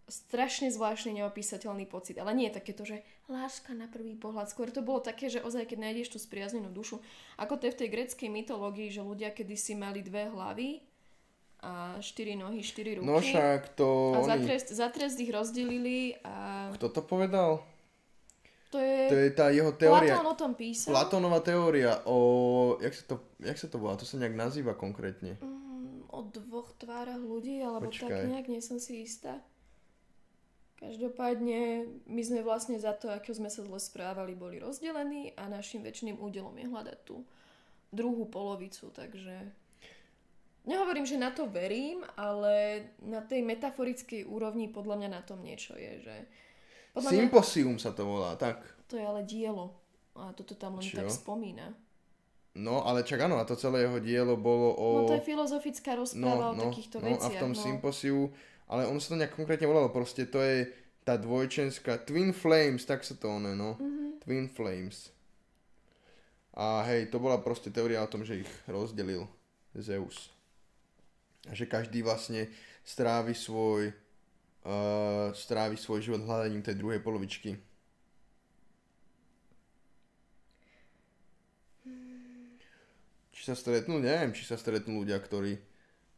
strašne 0.10 0.74
zvláštny, 0.74 1.22
neopísateľný 1.22 1.86
pocit. 1.86 2.18
Ale 2.18 2.34
nie 2.34 2.50
je 2.50 2.58
takéto, 2.58 2.84
že 2.84 3.06
láska 3.30 3.78
na 3.78 3.86
prvý 3.86 4.18
pohľad. 4.18 4.50
Skôr 4.50 4.74
to 4.74 4.82
bolo 4.82 5.00
také, 5.00 5.30
že 5.30 5.40
ozaj, 5.40 5.70
keď 5.70 5.86
nájdeš 5.86 6.18
tú 6.18 6.20
spriaznenú 6.20 6.74
dušu. 6.74 7.00
Ako 7.38 7.62
to 7.62 7.70
je 7.70 7.74
v 7.78 7.80
tej 7.86 7.90
greckej 7.94 8.30
mytológii, 8.34 8.90
že 8.90 9.06
ľudia 9.06 9.30
kedysi 9.32 9.78
mali 9.78 10.02
dve 10.02 10.28
hlavy 10.34 10.82
a 11.62 12.00
štyri 12.00 12.40
nohy, 12.40 12.64
štyri 12.64 12.98
ruky. 12.98 13.08
No 13.08 13.20
však 13.22 13.78
to... 13.78 14.16
a 14.16 14.24
za 14.24 14.36
oni- 14.36 14.46
trest, 14.48 14.68
za 14.74 14.88
trest 14.90 15.20
ich 15.20 15.30
rozdelili 15.32 16.16
a 16.24 16.68
Kto 16.76 16.88
to 16.90 17.02
povedal? 17.04 17.64
to 18.72 18.78
je... 18.80 18.98
To 19.10 19.16
je 19.18 19.30
tá 19.34 19.50
jeho 19.52 19.74
teória. 19.76 20.16
Platón 20.16 20.30
o 20.30 20.36
tom 20.38 20.52
písal. 20.56 20.94
Platónová 20.94 21.40
teória 21.42 22.00
o... 22.06 22.78
Jak 22.80 22.94
sa 22.96 23.04
to, 23.12 23.16
jak 23.42 23.58
sa 23.58 23.68
to 23.68 23.76
volá? 23.82 23.98
To 24.00 24.06
sa 24.08 24.16
nejak 24.22 24.38
nazýva 24.38 24.72
konkrétne. 24.78 25.36
Mm, 25.42 26.08
o 26.08 26.20
dvoch 26.30 26.72
tvárach 26.78 27.20
ľudí, 27.20 27.60
alebo 27.60 27.90
Počkaj. 27.92 28.08
tak 28.08 28.30
nejak, 28.30 28.48
nie 28.48 28.62
som 28.62 28.78
si 28.80 29.04
istá. 29.04 29.42
Každopádne 30.80 31.92
my 32.08 32.22
sme 32.24 32.40
vlastne 32.40 32.80
za 32.80 32.96
to, 32.96 33.12
ako 33.12 33.36
sme 33.36 33.52
sa 33.52 33.68
zle 33.68 33.80
správali, 33.84 34.32
boli 34.32 34.64
rozdelení 34.64 35.36
a 35.36 35.52
našim 35.52 35.84
väčšným 35.84 36.16
údelom 36.24 36.56
je 36.56 36.72
hľadať 36.72 37.00
tú 37.04 37.28
druhú 37.92 38.24
polovicu, 38.32 38.88
takže 38.96 39.52
nehovorím, 40.64 41.04
že 41.04 41.20
na 41.20 41.36
to 41.36 41.52
verím, 41.52 42.08
ale 42.16 42.88
na 43.04 43.20
tej 43.20 43.44
metaforickej 43.44 44.24
úrovni 44.24 44.72
podľa 44.72 44.96
mňa 45.04 45.10
na 45.12 45.22
tom 45.26 45.44
niečo 45.44 45.76
je, 45.76 46.00
že 46.00 46.16
podľa 46.96 47.10
mňa 47.12 47.20
Symposium 47.28 47.76
sa 47.76 47.92
to 47.92 48.08
volá, 48.08 48.40
tak. 48.40 48.64
to 48.88 48.96
je 48.96 49.04
ale 49.04 49.28
dielo 49.28 49.76
a 50.16 50.32
toto 50.32 50.56
tam 50.56 50.80
len 50.80 50.88
Čo? 50.88 51.04
tak 51.04 51.12
spomína. 51.12 51.76
No, 52.60 52.82
ale 52.84 53.06
čak 53.06 53.24
áno, 53.24 53.38
a 53.38 53.46
to 53.46 53.54
celé 53.56 53.86
jeho 53.86 54.02
dielo 54.02 54.34
bolo 54.36 54.74
o... 54.74 54.88
No 55.06 55.12
to 55.12 55.16
je 55.22 55.24
filozofická 55.24 55.96
rozpráva 55.96 56.52
o 56.52 56.56
takýchto 56.58 56.98
no, 57.00 57.14
veciach. 57.14 57.30
a 57.30 57.38
v 57.38 57.42
tom 57.46 57.54
no. 57.54 57.62
symposiu, 57.62 58.20
ale 58.70 58.86
ono 58.86 59.02
sa 59.02 59.18
to 59.18 59.20
nejak 59.20 59.34
konkrétne 59.34 59.66
volalo, 59.66 59.90
proste 59.90 60.30
to 60.30 60.38
je 60.40 60.70
tá 61.02 61.18
dvojčenská, 61.18 62.06
Twin 62.06 62.32
Flames, 62.38 62.86
tak 62.86 63.02
sa 63.02 63.18
to 63.18 63.28
ono, 63.28 63.58
no. 63.58 63.76
Mhm. 63.82 64.22
Twin 64.22 64.46
Flames. 64.46 65.10
A 66.54 66.86
hej, 66.86 67.10
to 67.10 67.18
bola 67.18 67.42
proste 67.42 67.74
teória 67.74 68.04
o 68.04 68.12
tom, 68.12 68.22
že 68.22 68.46
ich 68.46 68.52
rozdelil 68.70 69.26
Zeus. 69.74 70.30
A 71.48 71.56
že 71.56 71.66
každý 71.66 72.04
vlastne 72.04 72.52
strávi 72.84 73.32
svoj 73.32 73.90
uh, 74.66 75.32
strávi 75.32 75.80
svoj 75.80 76.04
život 76.04 76.22
hľadaním 76.28 76.60
tej 76.60 76.76
druhej 76.76 77.00
polovičky. 77.00 77.56
Či 83.32 83.42
sa 83.48 83.56
stretnú, 83.56 84.04
neviem, 84.04 84.36
či 84.36 84.44
sa 84.44 84.60
stretnú 84.60 85.00
ľudia, 85.00 85.16
ktorí, 85.16 85.56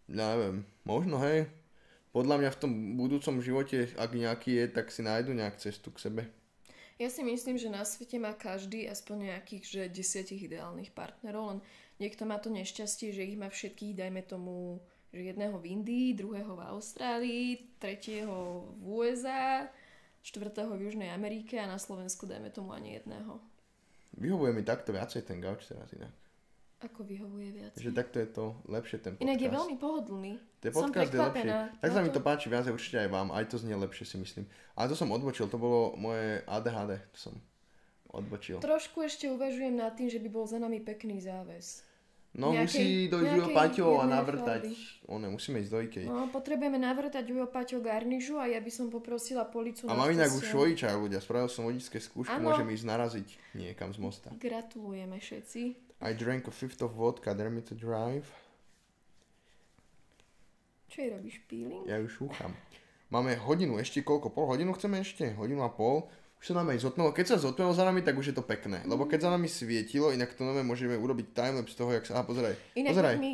neviem, 0.09 0.65
možno, 0.81 1.21
hej. 1.21 1.45
Podľa 2.11 2.43
mňa 2.43 2.49
v 2.51 2.59
tom 2.59 2.71
budúcom 2.99 3.39
živote, 3.39 3.95
ak 3.95 4.11
nejaký 4.11 4.59
je, 4.59 4.65
tak 4.67 4.91
si 4.91 4.99
nájdu 4.99 5.31
nejak 5.31 5.55
cestu 5.63 5.95
k 5.95 6.11
sebe. 6.11 6.21
Ja 6.99 7.09
si 7.09 7.25
myslím, 7.25 7.57
že 7.57 7.71
na 7.71 7.81
svete 7.81 8.21
má 8.21 8.35
každý 8.35 8.85
aspoň 8.85 9.33
nejakých, 9.33 9.63
že 9.65 9.81
desiatich 9.89 10.45
ideálnych 10.45 10.93
partnerov, 10.93 11.57
len 11.57 11.59
niekto 11.97 12.29
má 12.29 12.37
to 12.37 12.53
nešťastie, 12.53 13.09
že 13.15 13.25
ich 13.25 13.39
má 13.39 13.49
všetkých, 13.49 13.97
dajme 13.97 14.21
tomu, 14.27 14.77
že 15.09 15.33
jedného 15.33 15.57
v 15.57 15.65
Indii, 15.71 16.13
druhého 16.13 16.53
v 16.53 16.61
Austrálii, 16.67 17.45
tretieho 17.81 18.69
v 18.77 18.85
USA, 18.85 19.65
štvrtého 20.21 20.77
v 20.77 20.93
Južnej 20.93 21.09
Amerike 21.09 21.57
a 21.57 21.65
na 21.65 21.81
Slovensku 21.81 22.29
dajme 22.29 22.53
tomu 22.53 22.75
ani 22.75 23.01
jedného. 23.01 23.41
Vyhovuje 24.21 24.51
mi 24.53 24.61
takto 24.61 24.93
viacej 24.93 25.25
ten 25.25 25.41
gauč 25.41 25.65
teraz 25.65 25.89
inak. 25.97 26.13
Ako 26.85 27.01
vyhovuje 27.01 27.49
viac. 27.49 27.73
Že 27.77 27.97
takto 27.97 28.17
je 28.21 28.29
to 28.29 28.45
lepšie 28.69 29.01
ten 29.01 29.17
podcast. 29.17 29.25
Inak 29.25 29.41
je 29.41 29.49
veľmi 29.49 29.75
pohodlný. 29.81 30.33
Ten 30.61 30.69
podcast 30.69 31.09
je 31.09 31.17
lepšie. 31.17 31.53
Tak 31.81 31.89
sa 31.89 32.01
mi 32.05 32.13
to 32.13 32.21
páči 32.21 32.45
viac, 32.47 32.69
určite 32.69 33.01
aj 33.01 33.09
vám. 33.09 33.33
Aj 33.33 33.41
to 33.49 33.57
znie 33.57 33.73
lepšie 33.73 34.05
si 34.05 34.17
myslím. 34.21 34.45
Ale 34.77 34.87
to 34.87 34.95
som 34.95 35.09
odbočil, 35.09 35.49
to 35.49 35.57
bolo 35.57 35.97
moje 35.97 36.45
ADHD. 36.45 37.01
To 37.01 37.17
som 37.17 37.33
odbočil. 38.13 38.61
Trošku 38.61 39.01
ešte 39.01 39.25
uvažujem 39.27 39.73
nad 39.73 39.97
tým, 39.97 40.05
že 40.05 40.21
by 40.21 40.29
bol 40.29 40.45
za 40.45 40.61
nami 40.61 40.77
pekný 40.77 41.17
záves. 41.17 41.81
No 42.31 42.55
nejakej- 42.55 42.63
musí 42.63 42.87
dojsť 43.11 43.27
Ujo 43.27 43.35
nejakej 43.43 43.57
Paťo 43.59 43.87
a 43.99 44.05
navrtať. 44.07 44.61
One, 45.11 45.27
musíme 45.27 45.59
ísť 45.59 45.71
do 45.71 45.79
Ikej. 45.83 46.05
No, 46.07 46.31
potrebujeme 46.31 46.79
navrtať 46.79 47.27
Ujo 47.27 47.43
Paťo 47.51 47.83
garnižu 47.83 48.39
a 48.39 48.47
ja 48.47 48.63
by 48.63 48.71
som 48.71 48.87
poprosila 48.87 49.43
policu 49.43 49.83
A 49.91 49.97
mám 49.99 50.07
inak 50.15 50.31
už 50.31 50.47
vodiča 50.47 50.95
ľudia. 50.95 51.19
Spravil 51.19 51.51
som 51.51 51.67
vodičské 51.67 51.99
skúšky, 51.99 52.31
Áno. 52.31 52.47
môžem 52.47 52.71
ísť 52.71 52.85
naraziť 52.87 53.27
niekam 53.51 53.91
z 53.91 53.99
mosta. 53.99 54.31
Gratulujeme 54.39 55.19
všetci. 55.19 55.61
I 56.07 56.15
drank 56.15 56.47
a 56.47 56.53
fifth 56.55 56.79
of 56.79 56.95
vodka, 56.95 57.35
dare 57.35 57.51
me 57.51 57.59
to 57.59 57.75
drive. 57.75 58.23
Čo 60.91 61.07
jej 61.07 61.11
robíš, 61.15 61.39
peeling? 61.47 61.87
Ja 61.87 62.03
už 62.03 62.11
šúcham. 62.19 62.51
Máme 63.07 63.39
hodinu, 63.39 63.79
ešte 63.79 64.03
koľko? 64.03 64.27
Pol 64.27 64.51
hodinu 64.51 64.75
chceme 64.75 64.99
ešte? 64.99 65.31
Hodinu 65.39 65.63
a 65.63 65.71
pol. 65.71 66.11
už 66.43 66.51
sa 66.51 66.59
nám 66.59 66.75
aj 66.75 66.83
zotmelo. 66.83 67.15
Keď 67.15 67.25
sa 67.31 67.37
zotmelo 67.39 67.71
za 67.71 67.87
nami, 67.87 68.03
tak 68.03 68.19
už 68.19 68.31
je 68.31 68.35
to 68.35 68.43
pekné. 68.43 68.83
Lebo 68.83 69.07
keď 69.07 69.27
za 69.27 69.29
nami 69.31 69.47
svietilo, 69.47 70.11
inak 70.11 70.35
to 70.35 70.43
nové 70.43 70.67
môžeme 70.67 70.99
urobiť 70.99 71.31
timelapse 71.31 71.79
toho, 71.79 71.95
jak 71.95 72.03
sa... 72.03 72.19
Aha, 72.19 72.27
pozeraj. 72.27 72.59
Inak 72.75 72.91
pozeraj. 72.91 73.15
my, 73.23 73.33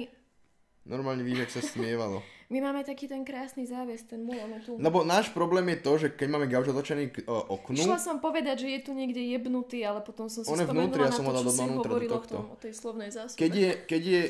Normálne 0.87 1.25
vidíš, 1.25 1.49
jak 1.49 1.53
sa 1.57 1.61
smievalo. 1.65 2.23
my 2.53 2.59
máme 2.63 2.85
taký 2.85 3.11
ten 3.11 3.25
krásny 3.27 3.67
záves, 3.67 4.07
ten 4.07 4.23
môj, 4.23 4.39
je 4.39 4.59
tu. 4.63 4.71
Lebo 4.79 5.03
náš 5.03 5.33
problém 5.35 5.67
je 5.75 5.77
to, 5.83 5.91
že 5.99 6.07
keď 6.15 6.27
máme 6.31 6.47
gauč 6.47 6.71
otočený 6.71 7.11
k 7.11 7.17
uh, 7.27 7.43
oknu, 7.57 7.83
Išla 7.83 7.99
som 7.99 8.21
povedať, 8.23 8.63
že 8.63 8.67
je 8.69 8.79
tu 8.87 8.91
niekde 8.95 9.19
jebnutý, 9.19 9.83
ale 9.83 9.99
potom 9.99 10.31
som 10.31 10.47
si 10.47 10.49
On 10.53 10.55
je 10.55 10.63
spomenula 10.63 10.93
vnútri, 10.93 11.01
ja 11.03 11.11
na 11.11 11.17
som 11.17 11.25
to, 11.25 11.29
ho 11.29 11.35
dal 11.35 11.43
čo 11.43 11.51
si 11.51 11.59
do 11.59 11.81
hovorila 11.83 12.13
o, 12.13 12.17
tohto. 12.21 12.35
tom, 12.39 12.45
o 12.53 12.57
tej 12.61 12.73
slovnej 12.77 13.09
zásobe. 13.11 13.39
keď 13.41 13.51
je, 13.51 13.71
keď 13.83 14.01
je, 14.07 14.21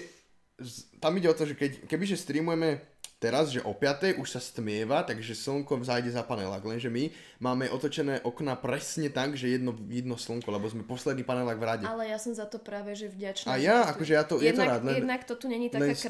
tam 0.98 1.12
ide 1.14 1.28
o 1.30 1.36
to, 1.38 1.44
že 1.46 1.54
keď, 1.54 1.72
kebyže 1.86 2.18
streamujeme 2.18 2.82
teraz, 3.18 3.50
že 3.50 3.66
o 3.66 3.74
5. 3.74 4.22
už 4.22 4.30
sa 4.30 4.38
stmieva, 4.38 5.02
takže 5.02 5.34
slnko 5.34 5.82
zájde 5.82 6.14
za 6.14 6.22
panelák, 6.22 6.62
lenže 6.62 6.90
my 6.90 7.10
máme 7.42 7.66
otočené 7.74 8.22
okna 8.22 8.54
presne 8.54 9.10
tak, 9.10 9.34
že 9.34 9.50
jedno, 9.50 9.74
jedno 9.90 10.22
slnko, 10.22 10.46
lebo 10.54 10.70
sme 10.70 10.86
posledný 10.86 11.26
panelák 11.26 11.58
v 11.58 11.66
rade. 11.66 11.86
Ale 11.90 12.06
ja 12.14 12.22
som 12.22 12.34
za 12.38 12.46
to 12.46 12.62
práve, 12.62 12.94
že 12.94 13.10
vďačná. 13.10 13.50
A 13.50 13.58
ja, 13.58 13.90
to 13.90 13.98
akože 13.98 14.14
ja 14.14 14.24
to- 14.24 14.38
je 14.38 14.54
to 14.54 14.62
jednak, 14.62 14.68
rád, 14.70 14.82
len- 14.86 14.98
Jednak 15.02 15.22
to 15.26 15.34
tu 15.34 15.46
není 15.50 15.68
taká 15.70 15.90
Len 15.90 15.98
z 15.98 16.06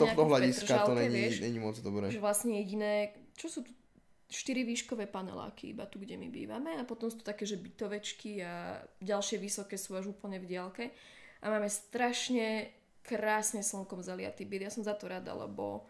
tohto, 0.00 0.22
hľadiska 0.24 0.74
to 0.88 0.92
není, 0.96 1.36
není 1.40 1.58
moc 1.60 1.76
dobré. 1.84 2.08
že 2.08 2.20
vlastne 2.20 2.56
jediné, 2.56 3.12
čo 3.36 3.52
sú 3.52 3.60
tu 3.60 3.72
štyri 4.28 4.64
výškové 4.64 5.08
paneláky, 5.08 5.72
iba 5.72 5.88
tu, 5.88 6.00
kde 6.00 6.16
my 6.20 6.28
bývame 6.28 6.76
a 6.76 6.84
potom 6.84 7.08
sú 7.08 7.20
tu 7.20 7.24
také, 7.24 7.48
že 7.48 7.56
bytovečky 7.56 8.44
a 8.44 8.76
ďalšie 9.00 9.40
vysoké 9.40 9.80
sú 9.80 9.96
až 9.96 10.12
úplne 10.12 10.36
v 10.36 10.48
diálke 10.48 10.92
a 11.40 11.48
máme 11.48 11.68
strašne 11.68 12.68
krásne 13.00 13.64
slnkom 13.64 14.04
zaliatý 14.04 14.44
byt. 14.44 14.68
Ja 14.68 14.72
som 14.72 14.84
za 14.84 14.92
to 14.92 15.08
rada, 15.08 15.32
lebo 15.32 15.88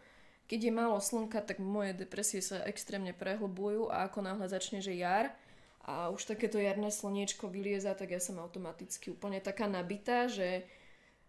keď 0.49 0.61
je 0.65 0.73
málo 0.73 0.97
slnka, 0.97 1.45
tak 1.45 1.61
moje 1.61 1.93
depresie 1.93 2.41
sa 2.41 2.65
extrémne 2.65 3.13
prehlbujú 3.13 3.93
a 3.93 4.09
ako 4.09 4.25
náhle 4.25 4.49
začne, 4.49 4.81
že 4.81 4.97
jar 4.97 5.37
a 5.85 6.09
už 6.09 6.25
takéto 6.25 6.57
jarné 6.57 6.89
slniečko 6.89 7.53
vylieza, 7.53 7.93
tak 7.93 8.17
ja 8.17 8.21
som 8.21 8.41
automaticky 8.41 9.13
úplne 9.13 9.45
taká 9.45 9.69
nabitá, 9.69 10.25
že 10.25 10.65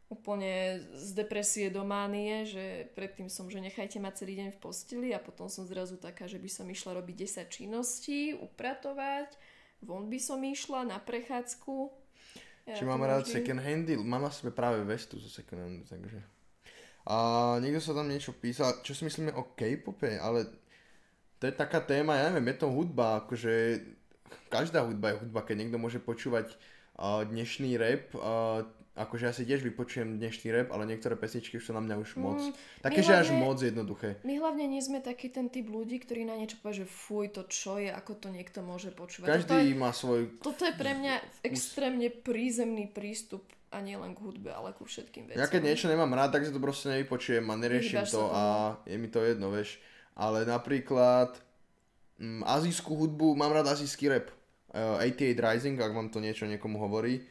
úplne 0.10 0.82
z 0.98 1.10
depresie 1.14 1.70
do 1.70 1.86
mánie, 1.86 2.48
že 2.48 2.90
predtým 2.98 3.30
som, 3.30 3.46
že 3.46 3.62
nechajte 3.62 4.02
ma 4.02 4.10
celý 4.10 4.42
deň 4.42 4.58
v 4.58 4.62
posteli 4.64 5.10
a 5.14 5.22
potom 5.22 5.46
som 5.52 5.70
zrazu 5.70 6.02
taká, 6.02 6.26
že 6.26 6.42
by 6.42 6.50
som 6.50 6.66
išla 6.66 6.98
robiť 6.98 7.46
10 7.46 7.56
činností, 7.56 8.34
upratovať, 8.34 9.38
von 9.86 10.10
by 10.10 10.18
som 10.18 10.42
išla 10.42 10.88
na 10.90 10.98
prechádzku. 10.98 11.94
Či 12.66 12.84
to 12.84 12.90
máme 12.90 13.06
rád 13.06 13.28
vždy- 13.28 13.36
second 13.38 13.62
handy? 13.62 13.94
Mám 14.00 14.26
na 14.26 14.34
sebe 14.34 14.50
práve 14.50 14.82
vestu 14.82 15.22
zo 15.22 15.30
second 15.30 15.62
handu, 15.62 15.84
takže... 15.86 16.39
A 17.10 17.18
niekto 17.58 17.82
sa 17.82 17.92
tam 17.92 18.06
niečo 18.06 18.32
písal, 18.32 18.80
čo 18.80 18.94
si 18.94 19.02
myslíme 19.02 19.34
o 19.34 19.58
K-pope, 19.58 20.16
ale 20.16 20.46
to 21.36 21.50
je 21.50 21.54
taká 21.54 21.82
téma, 21.82 22.14
ja 22.16 22.30
neviem, 22.30 22.54
je 22.54 22.62
to 22.62 22.70
hudba, 22.70 23.26
akože 23.26 23.82
každá 24.48 24.86
hudba 24.86 25.10
je 25.10 25.20
hudba, 25.20 25.42
keď 25.42 25.56
niekto 25.58 25.78
môže 25.78 25.98
počúvať 25.98 26.54
uh, 26.96 27.26
dnešný 27.26 27.82
rap, 27.82 28.14
uh, 28.14 28.62
akože 28.94 29.26
ja 29.26 29.34
si 29.34 29.48
tiež 29.48 29.64
vypočujem 29.64 30.20
dnešný 30.20 30.52
rap, 30.52 30.70
ale 30.70 30.86
niektoré 30.86 31.16
pesničky 31.16 31.56
už 31.56 31.66
sú 31.66 31.74
na 31.74 31.80
mňa 31.80 31.96
už 31.98 32.10
moc, 32.14 32.38
Mm, 32.38 32.54
také, 32.84 33.00
my 33.00 33.08
že 33.08 33.14
až 33.16 33.28
hlavne- 33.32 33.42
moc 33.42 33.58
jednoduché. 33.58 34.10
My 34.22 34.34
hlavne 34.38 34.66
nie 34.68 34.84
sme 34.84 35.00
taký 35.00 35.32
ten 35.32 35.48
typ 35.48 35.66
ľudí, 35.66 35.98
ktorí 35.98 36.28
na 36.28 36.36
niečo 36.36 36.60
povie, 36.60 36.84
že 36.84 36.86
fuj, 36.86 37.32
to 37.32 37.48
čo 37.48 37.80
je, 37.80 37.90
ako 37.90 38.20
to 38.20 38.28
niekto 38.30 38.60
môže 38.62 38.92
počúvať. 38.92 39.34
Každý 39.34 39.50
Toto 39.50 39.66
je, 39.66 39.74
má 39.74 39.92
svoj... 39.96 40.22
toto 40.44 40.62
je 40.62 40.74
pre 40.76 40.94
mňa 40.94 41.14
extrémne 41.42 42.12
prízemný 42.12 42.86
prístup 42.86 43.48
a 43.70 43.78
nie 43.86 43.94
len 43.94 44.18
k 44.18 44.20
hudbe, 44.26 44.50
ale 44.50 44.74
ku 44.74 44.86
všetkým 44.86 45.30
veciam. 45.30 45.42
Ja 45.42 45.48
keď 45.50 45.62
niečo 45.62 45.86
nemám 45.86 46.10
rád, 46.18 46.34
tak 46.34 46.46
si 46.46 46.52
to 46.54 46.58
proste 46.58 46.90
nevypočujem 46.90 47.46
a 47.46 47.54
neriešim 47.54 48.02
Vyhýbaš 48.02 48.14
to 48.14 48.24
a 48.34 48.42
je 48.90 48.98
mi 48.98 49.10
to 49.10 49.22
jedno, 49.22 49.54
vieš. 49.54 49.78
Ale 50.18 50.44
napríklad 50.44 51.38
mm, 52.18 52.42
azijskú 52.44 52.98
hudbu, 52.98 53.38
mám 53.38 53.54
rád 53.54 53.70
azijský 53.78 54.10
rap. 54.10 54.34
Uh, 54.70 55.02
88 55.02 55.38
Rising, 55.38 55.78
ak 55.82 55.94
vám 55.94 56.10
to 56.14 56.22
niečo 56.22 56.46
niekomu 56.46 56.78
hovorí, 56.78 57.26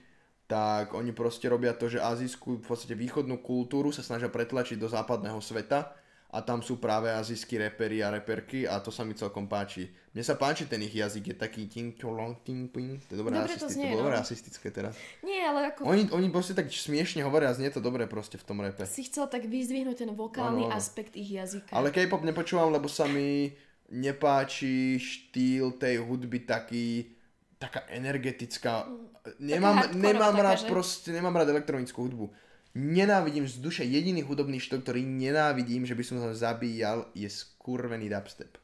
tak 0.50 0.94
oni 0.94 1.12
proste 1.12 1.46
robia 1.46 1.76
to, 1.76 1.86
že 1.86 2.02
azijskú, 2.02 2.58
v 2.62 2.66
podstate 2.66 2.98
východnú 2.98 3.38
kultúru 3.42 3.94
sa 3.94 4.02
snažia 4.02 4.32
pretlačiť 4.32 4.80
do 4.80 4.90
západného 4.90 5.38
sveta 5.38 5.92
a 6.28 6.44
tam 6.44 6.60
sú 6.60 6.76
práve 6.76 7.08
azijskí 7.08 7.56
reperi 7.56 8.04
a 8.04 8.12
reperky 8.12 8.68
a 8.68 8.84
to 8.84 8.92
sa 8.92 9.00
mi 9.00 9.16
celkom 9.16 9.48
páči. 9.48 9.88
Mne 10.12 10.20
sa 10.20 10.36
páči 10.36 10.68
ten 10.68 10.76
ich 10.84 10.92
jazyk, 10.92 11.32
je 11.32 11.36
taký 11.40 11.64
ting 11.72 11.96
čolong 11.96 12.36
ting 12.44 12.68
ping, 12.68 13.00
to 13.08 13.16
je 13.16 13.18
dobré, 13.18 13.32
Dobre 13.32 13.56
to 13.56 13.64
rasistické, 13.64 13.80
znie, 13.80 13.96
to 13.96 14.04
no. 14.04 14.12
rasistické 14.12 14.66
teraz. 14.68 14.94
Nie, 15.24 15.48
ale 15.48 15.72
ako 15.72 15.88
Oni, 15.88 16.04
oni 16.12 16.28
proste 16.28 16.52
tak 16.52 16.68
smiešne 16.68 17.24
hovoria 17.24 17.48
a 17.48 17.56
znie 17.56 17.72
to 17.72 17.80
dobre 17.80 18.04
proste 18.04 18.36
v 18.36 18.44
tom 18.44 18.60
repe. 18.60 18.84
si 18.84 19.08
chcel 19.08 19.24
tak 19.32 19.48
vyzdvihnúť 19.48 20.04
ten 20.04 20.12
vokálny 20.12 20.68
áno. 20.68 20.76
aspekt 20.76 21.16
ich 21.16 21.32
jazyka. 21.32 21.72
Ale 21.72 21.88
K-pop 21.88 22.20
nepočúvam, 22.20 22.76
lebo 22.76 22.92
sa 22.92 23.08
mi 23.08 23.56
nepáči 23.88 25.00
štýl 25.00 25.80
tej 25.80 26.04
hudby 26.04 26.44
taký 26.44 27.16
taká 27.56 27.88
energetická. 27.88 28.86
Nemám, 29.40 29.82
hardcore, 29.82 29.98
nemám 29.98 30.34
taká, 30.36 30.44
rád 30.44 30.58
že? 30.60 30.68
proste, 30.68 31.08
nemám 31.10 31.34
rád 31.34 31.48
elektronickú 31.56 32.04
hudbu. 32.04 32.26
Nenávidím 32.78 33.42
z 33.50 33.58
duše, 33.58 33.82
jediný 33.82 34.22
hudobný 34.22 34.62
štýl, 34.62 34.78
ktorý 34.78 35.02
nenávidím, 35.02 35.82
že 35.82 35.98
by 35.98 36.02
som 36.06 36.22
sa 36.22 36.30
zabíjal, 36.30 37.10
je 37.10 37.26
skurvený 37.26 38.06
dubstep. 38.06 38.54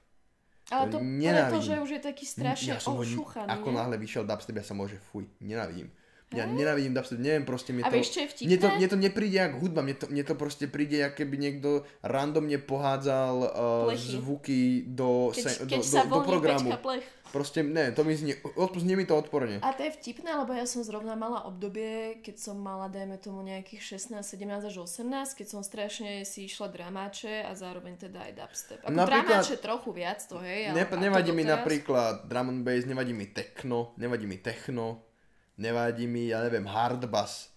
ale 0.71 0.87
to 0.87 1.03
preto, 1.03 1.11
nenávidím. 1.19 1.67
že 1.67 1.75
už 1.83 1.91
je 1.91 2.01
taký 2.01 2.25
strašne 2.25 2.79
som 2.79 2.95
ho- 2.95 3.03
ošuchaný. 3.03 3.51
Ako 3.51 3.69
náhle 3.75 3.99
vyšiel 3.99 4.23
dubstep, 4.23 4.55
ja 4.55 4.63
sa 4.63 4.73
môže 4.73 5.03
fuj, 5.11 5.27
nenávidím. 5.43 5.91
Ja 6.33 6.49
nenávidím 6.49 6.97
dubstep, 6.97 7.21
neviem, 7.21 7.45
proste 7.45 7.71
mne 7.77 7.85
A 7.85 7.93
to... 7.93 7.95
vieš, 7.95 8.09
mne 8.43 8.57
to, 8.57 8.67
mne 8.73 8.87
to 8.89 8.97
nepríde 8.97 9.39
jak 9.39 9.55
hudba, 9.55 9.85
mne 9.85 9.95
to, 9.95 10.07
mne 10.11 10.25
to 10.25 10.35
proste 10.35 10.67
príde, 10.67 10.99
jak 10.99 11.15
keby 11.15 11.37
niekto 11.37 11.85
randomne 12.01 12.59
pohádzal 12.59 13.35
uh, 13.45 13.51
Plechy. 13.87 14.11
zvuky 14.19 14.61
do, 14.89 15.31
Keď, 15.31 15.45
se, 15.45 15.51
do, 15.63 15.67
keď 15.69 15.79
do, 15.79 15.87
sa 15.87 16.01
do 16.03 16.11
voľne 16.11 16.27
programu. 16.27 16.69
plech. 16.81 17.07
Proste, 17.31 17.67
ne, 17.67 17.91
to 17.91 18.07
mi 18.07 18.15
znie, 18.15 18.39
odpustne 18.55 18.95
mi 18.95 19.03
to 19.03 19.19
odporne. 19.19 19.59
A 19.59 19.75
to 19.75 19.83
je 19.83 19.91
vtipné, 19.91 20.31
lebo 20.39 20.55
ja 20.55 20.71
som 20.71 20.87
zrovna 20.87 21.19
mala 21.19 21.43
obdobie, 21.43 22.23
keď 22.23 22.39
som 22.39 22.55
mala, 22.55 22.87
dajme 22.87 23.19
tomu, 23.19 23.43
nejakých 23.43 23.99
16, 23.99 24.23
17 24.23 24.71
až 24.71 24.77
18, 24.79 25.35
keď 25.35 25.47
som 25.51 25.59
strašne 25.63 26.23
si 26.23 26.47
išla 26.47 26.71
dramáče 26.71 27.43
a 27.43 27.51
zároveň 27.59 27.99
teda 27.99 28.31
aj 28.31 28.33
dubstep. 28.39 28.79
Ako 28.87 28.95
Napríklad- 28.95 29.43
dramáče 29.43 29.57
trochu 29.59 29.91
viac 29.91 30.23
to, 30.23 30.39
hej. 30.39 30.71
Ne, 30.79 30.87
nevadí 30.87 31.31
toto 31.31 31.39
mi 31.39 31.43
napríklad 31.43 32.31
drum 32.31 32.55
and 32.55 32.63
bass, 32.63 32.87
nevadí 32.87 33.11
mi 33.11 33.27
techno, 33.27 33.95
nevadí 33.99 34.31
mi 34.31 34.39
techno, 34.39 35.03
nevadí 35.57 36.05
mi, 36.05 36.29
ja 36.29 36.43
neviem, 36.43 36.65
hard 36.65 37.07
bass. 37.07 37.51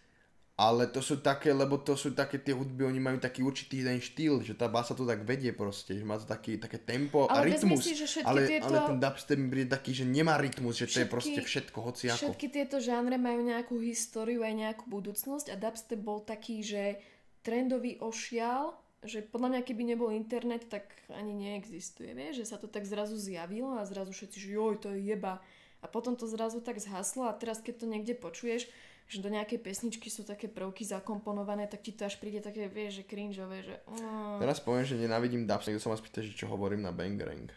Ale 0.58 0.90
to 0.90 1.06
sú 1.06 1.22
také, 1.22 1.54
lebo 1.54 1.78
to 1.78 1.94
sú 1.94 2.18
také 2.18 2.42
tie 2.42 2.50
hudby, 2.50 2.82
oni 2.82 2.98
majú 2.98 3.22
taký 3.22 3.46
určitý 3.46 3.86
ten 3.86 4.02
štýl, 4.02 4.42
že 4.42 4.58
tá 4.58 4.66
basa 4.66 4.98
to 4.98 5.06
tak 5.06 5.22
vedie 5.22 5.54
proste, 5.54 5.94
že 5.94 6.02
má 6.02 6.18
to 6.18 6.26
taký, 6.26 6.58
také 6.58 6.82
tempo 6.82 7.30
a 7.30 7.38
Ale 7.38 7.54
vezmi 7.54 7.78
rytmus. 7.78 7.86
si, 7.86 7.94
že 7.94 8.10
všetky 8.10 8.26
ale, 8.26 8.42
tieto- 8.50 8.66
ale 8.66 8.78
ten 8.90 8.98
dubstep 8.98 9.38
mi 9.38 9.54
príde 9.54 9.70
taký, 9.70 9.94
že 9.94 10.02
nemá 10.02 10.34
rytmus, 10.34 10.82
že 10.82 10.90
to 10.90 10.98
je 10.98 11.06
Všetky- 11.06 11.14
proste 11.14 11.40
všetko, 11.46 11.78
hociako. 11.78 12.18
Všetky 12.18 12.48
tieto 12.50 12.82
žánre 12.82 13.22
majú 13.22 13.46
nejakú 13.46 13.78
históriu 13.78 14.42
aj 14.42 14.54
nejakú 14.58 14.90
budúcnosť 14.90 15.54
a 15.54 15.62
dubstep 15.62 16.02
bol 16.02 16.26
taký, 16.26 16.66
že 16.66 16.98
trendový 17.46 18.02
ošial, 18.02 18.74
že 19.06 19.22
podľa 19.22 19.54
mňa 19.54 19.62
keby 19.62 19.84
nebol 19.94 20.10
internet, 20.10 20.66
tak 20.74 20.90
ani 21.14 21.38
neexistuje, 21.38 22.18
vieš, 22.18 22.42
že 22.42 22.50
sa 22.50 22.58
to 22.58 22.66
tak 22.66 22.82
zrazu 22.82 23.14
zjavilo 23.14 23.78
a 23.78 23.86
zrazu 23.86 24.10
všetci, 24.10 24.38
že 24.42 24.50
joj, 24.58 24.82
to 24.82 24.90
je 24.98 25.06
jeba. 25.06 25.38
A 25.82 25.86
potom 25.86 26.18
to 26.18 26.26
zrazu 26.26 26.58
tak 26.60 26.82
zhaslo 26.82 27.30
a 27.30 27.34
teraz 27.38 27.62
keď 27.62 27.84
to 27.84 27.86
niekde 27.86 28.14
počuješ, 28.18 28.66
že 29.08 29.24
do 29.24 29.32
nejakej 29.32 29.64
pesničky 29.64 30.12
sú 30.12 30.28
také 30.28 30.52
prvky 30.52 30.84
zakomponované, 30.84 31.70
tak 31.72 31.80
ti 31.80 31.96
to 31.96 32.04
až 32.04 32.20
príde 32.20 32.44
také, 32.44 32.68
vieš, 32.68 33.02
že 33.02 33.04
cringeové, 33.08 33.64
že... 33.64 33.76
Mm. 33.88 34.44
Teraz 34.44 34.60
poviem, 34.60 34.84
že 34.84 35.00
nenávidím 35.00 35.48
dubstep, 35.48 35.72
niekto 35.72 35.88
sa 35.88 35.92
ma 35.96 36.02
spýta, 36.02 36.20
že 36.20 36.36
čo 36.36 36.52
hovorím 36.52 36.84
na 36.84 36.92
Bangerang. 36.92 37.48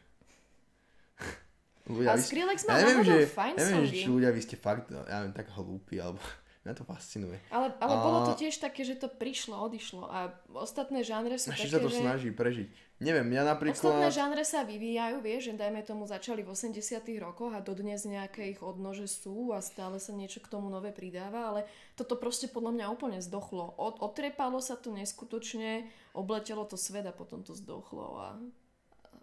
ľudia, 1.90 2.14
ste- 2.22 2.30
Skrillex 2.30 2.58
má 2.70 2.78
ja 2.78 2.86
neviem, 2.86 3.02
že, 3.02 3.16
fajn 3.34 3.54
neviem, 3.58 3.82
že 3.82 3.90
songy. 3.90 3.98
či 3.98 4.08
ľudia, 4.14 4.30
vy 4.30 4.42
ste 4.46 4.56
fakt, 4.60 4.94
ja 4.94 5.16
neviem, 5.26 5.34
tak 5.34 5.50
hlúpi, 5.50 5.98
alebo 5.98 6.22
mňa 6.60 6.74
to 6.76 6.84
fascinuje. 6.84 7.40
Ale, 7.48 7.72
ale 7.80 7.94
A- 7.96 8.04
bolo 8.04 8.18
to 8.28 8.36
tiež 8.36 8.60
také, 8.60 8.84
že 8.84 9.00
to 9.00 9.08
prišlo, 9.08 9.56
odišlo 9.64 10.04
a 10.04 10.28
ostatné 10.52 11.00
žánre 11.00 11.40
sú 11.40 11.56
Ešte 11.56 11.72
také, 11.72 11.74
sa 11.74 11.80
to 11.80 11.90
že... 11.90 12.00
snaží 12.04 12.30
prežiť. 12.36 12.68
Neviem, 13.00 13.32
ja 13.32 13.48
Ostatné 13.48 13.72
napríklad... 13.72 14.12
žánre 14.12 14.44
sa 14.44 14.60
vyvíjajú, 14.60 15.24
vieš, 15.24 15.42
že 15.48 15.54
dajme 15.56 15.80
tomu 15.88 16.04
začali 16.04 16.44
v 16.44 16.52
80 16.52 16.84
rokoch 17.16 17.56
a 17.56 17.64
dodnes 17.64 18.04
nejaké 18.04 18.52
ich 18.52 18.60
odnože 18.60 19.08
sú 19.08 19.56
a 19.56 19.64
stále 19.64 19.96
sa 19.96 20.12
niečo 20.12 20.44
k 20.44 20.52
tomu 20.52 20.68
nové 20.68 20.92
pridáva, 20.92 21.48
ale 21.48 21.64
toto 21.96 22.20
proste 22.20 22.44
podľa 22.52 22.76
mňa 22.76 22.86
úplne 22.92 23.24
zdochlo. 23.24 23.72
Od, 23.80 24.04
otrepalo 24.04 24.60
sa 24.60 24.76
to 24.76 24.92
neskutočne, 24.92 25.88
obletelo 26.12 26.68
to 26.68 26.76
svet 26.76 27.08
a 27.08 27.16
potom 27.16 27.40
to 27.40 27.56
zdochlo 27.56 28.20
a 28.20 28.36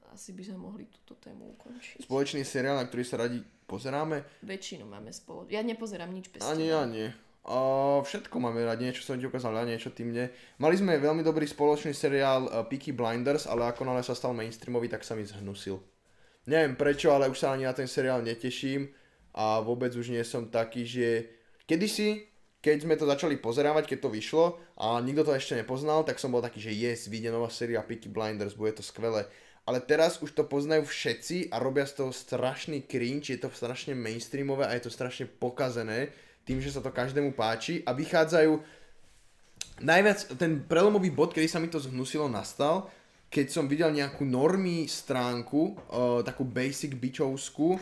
asi 0.09 0.33
by 0.33 0.41
sme 0.41 0.57
mohli 0.57 0.89
túto 0.89 1.13
tému 1.21 1.53
ukončiť. 1.53 2.09
Spoločný 2.09 2.41
seriál, 2.41 2.81
na 2.81 2.89
ktorý 2.89 3.05
sa 3.05 3.21
radi 3.21 3.45
pozeráme, 3.69 4.25
Väčšinu 4.41 4.89
máme 4.89 5.13
spolu. 5.13 5.45
Ja 5.53 5.61
nepozerám 5.61 6.09
nič 6.09 6.33
bez 6.33 6.41
ani 6.41 6.73
ja 6.73 6.81
nie. 6.89 7.13
Všetko 7.47 8.43
máme 8.43 8.59
radi, 8.67 8.91
niečo 8.91 9.07
som 9.07 9.15
ti 9.15 9.23
ukázal, 9.23 9.55
ja 9.55 9.63
niečo 9.63 9.95
ty 9.95 10.03
mne. 10.03 10.27
Mali 10.59 10.75
sme 10.75 10.99
veľmi 10.99 11.23
dobrý 11.23 11.47
spoločný 11.47 11.95
seriál 11.95 12.43
uh, 12.51 12.67
Peaky 12.67 12.91
Blinders, 12.91 13.47
ale 13.47 13.71
ako 13.71 13.87
náhle 13.87 14.03
sa 14.03 14.11
stal 14.11 14.35
mainstreamový, 14.35 14.91
tak 14.91 15.07
sa 15.07 15.15
mi 15.15 15.23
zhnusil. 15.23 15.79
Neviem 16.51 16.75
prečo, 16.75 17.15
ale 17.15 17.31
už 17.31 17.39
sa 17.39 17.55
ani 17.55 17.63
na 17.63 17.71
ten 17.71 17.87
seriál 17.87 18.19
neteším 18.19 18.91
a 19.31 19.63
vôbec 19.63 19.95
už 19.95 20.11
nie 20.11 20.23
som 20.27 20.51
taký, 20.51 20.83
že 20.83 21.07
kedysi, 21.63 22.27
keď 22.59 22.77
sme 22.83 22.99
to 22.99 23.07
začali 23.07 23.39
pozerávať, 23.39 23.95
keď 23.95 23.99
to 24.03 24.09
vyšlo 24.11 24.45
a 24.75 24.99
nikto 24.99 25.23
to 25.23 25.31
ešte 25.31 25.55
nepoznal, 25.55 26.03
tak 26.03 26.19
som 26.19 26.35
bol 26.35 26.43
taký, 26.43 26.59
že 26.59 26.75
yes, 26.75 27.07
vyjde 27.07 27.31
nová 27.31 27.47
séria 27.47 27.79
Peaky 27.79 28.11
Blinders, 28.11 28.59
bude 28.59 28.75
to 28.75 28.83
skvelé. 28.83 29.23
ale 29.67 29.83
teraz 29.83 30.23
už 30.23 30.31
to 30.31 30.47
poznajú 30.47 30.87
všetci 30.87 31.51
a 31.51 31.59
robia 31.59 31.83
z 31.83 31.99
toho 31.99 32.11
strašný 32.15 32.87
cringe, 32.87 33.35
je 33.35 33.39
to 33.39 33.51
strašne 33.51 33.91
mainstreamové 33.99 34.63
a 34.63 34.75
je 34.79 34.87
to 34.87 34.91
strašne 34.91 35.27
pokazené 35.27 36.15
tým, 36.47 36.63
že 36.63 36.71
sa 36.71 36.79
to 36.79 36.95
každému 36.95 37.35
páči 37.35 37.83
a 37.83 37.91
vychádzajú 37.91 38.55
najviac, 39.83 40.39
ten 40.39 40.63
prelomový 40.63 41.11
bod, 41.11 41.35
kedy 41.35 41.51
sa 41.51 41.59
mi 41.59 41.67
to 41.67 41.77
zhnusilo, 41.77 42.31
nastal, 42.31 42.87
keď 43.27 43.51
som 43.51 43.67
videl 43.67 43.91
nejakú 43.91 44.23
normy 44.23 44.87
stránku, 44.87 45.75
uh, 45.91 46.23
takú 46.23 46.47
basic 46.47 46.95
bičovskú, 46.95 47.75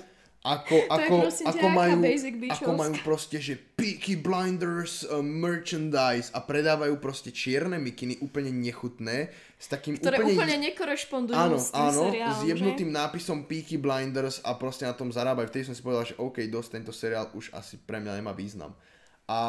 ako, 0.45 0.77
ako, 0.93 1.15
ako, 1.49 1.67
majú, 1.73 2.05
ako 2.53 2.71
majú 2.77 2.93
proste, 3.01 3.41
že 3.41 3.57
Peaky 3.57 4.21
Blinders 4.21 5.01
uh, 5.01 5.25
merchandise 5.25 6.29
a 6.37 6.45
predávajú 6.45 7.01
proste 7.01 7.33
čierne 7.33 7.81
mikiny 7.81 8.21
úplne 8.21 8.53
nechutné 8.53 9.33
s 9.57 9.65
takým 9.65 9.97
Ktoré 9.97 10.21
úplne... 10.21 10.37
úplne 10.37 10.57
nekorešpondujú 10.69 11.33
áno, 11.33 11.57
s 11.57 11.73
tým 11.73 11.89
áno, 11.89 12.01
seriálom, 12.05 12.37
s 12.37 12.39
jebnutým 12.45 12.89
že? 12.93 12.95
nápisom 13.01 13.49
Peaky 13.49 13.81
Blinders 13.81 14.37
a 14.45 14.53
proste 14.53 14.85
na 14.85 14.93
tom 14.93 15.09
zarábajú. 15.09 15.49
Vtedy 15.49 15.65
som 15.65 15.73
si 15.73 15.81
povedal, 15.81 16.05
že 16.05 16.13
OK, 16.21 16.45
dosť 16.45 16.69
tento 16.77 16.93
seriál 16.93 17.33
už 17.33 17.49
asi 17.49 17.81
pre 17.81 17.97
mňa 17.97 18.21
nemá 18.21 18.37
význam. 18.37 18.77
A 19.25 19.39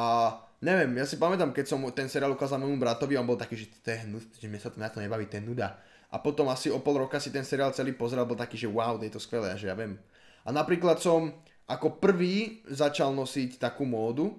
neviem, 0.64 0.96
ja 0.96 1.04
si 1.04 1.20
pamätám, 1.20 1.52
keď 1.52 1.76
som 1.76 1.84
ten 1.92 2.08
seriál 2.08 2.32
ukázal 2.32 2.56
môjmu 2.56 2.80
bratovi, 2.80 3.20
on 3.20 3.28
bol 3.28 3.36
taký, 3.36 3.60
že 3.60 3.68
to 3.84 3.92
je 3.92 4.00
hnud, 4.08 4.24
že 4.32 4.48
mne 4.48 4.60
sa 4.64 4.72
to 4.72 4.80
na 4.80 4.88
to 4.88 5.04
nebaví, 5.04 5.28
to 5.28 5.36
je 5.36 5.44
nuda. 5.44 5.76
A 6.08 6.16
potom 6.24 6.48
asi 6.48 6.72
o 6.72 6.80
pol 6.80 7.04
roka 7.04 7.20
si 7.20 7.28
ten 7.28 7.44
seriál 7.44 7.76
celý 7.76 7.92
pozrel, 7.92 8.24
bol 8.24 8.38
taký, 8.38 8.56
že 8.56 8.70
wow, 8.70 8.96
je 8.96 9.12
to 9.12 9.20
skvelé, 9.20 9.52
že 9.60 9.68
ja 9.68 9.76
viem. 9.76 10.00
A 10.46 10.54
napríklad 10.54 11.02
som 11.02 11.34
ako 11.66 11.98
prvý 11.98 12.62
začal 12.70 13.10
nosiť 13.10 13.58
takú 13.58 13.82
módu, 13.82 14.30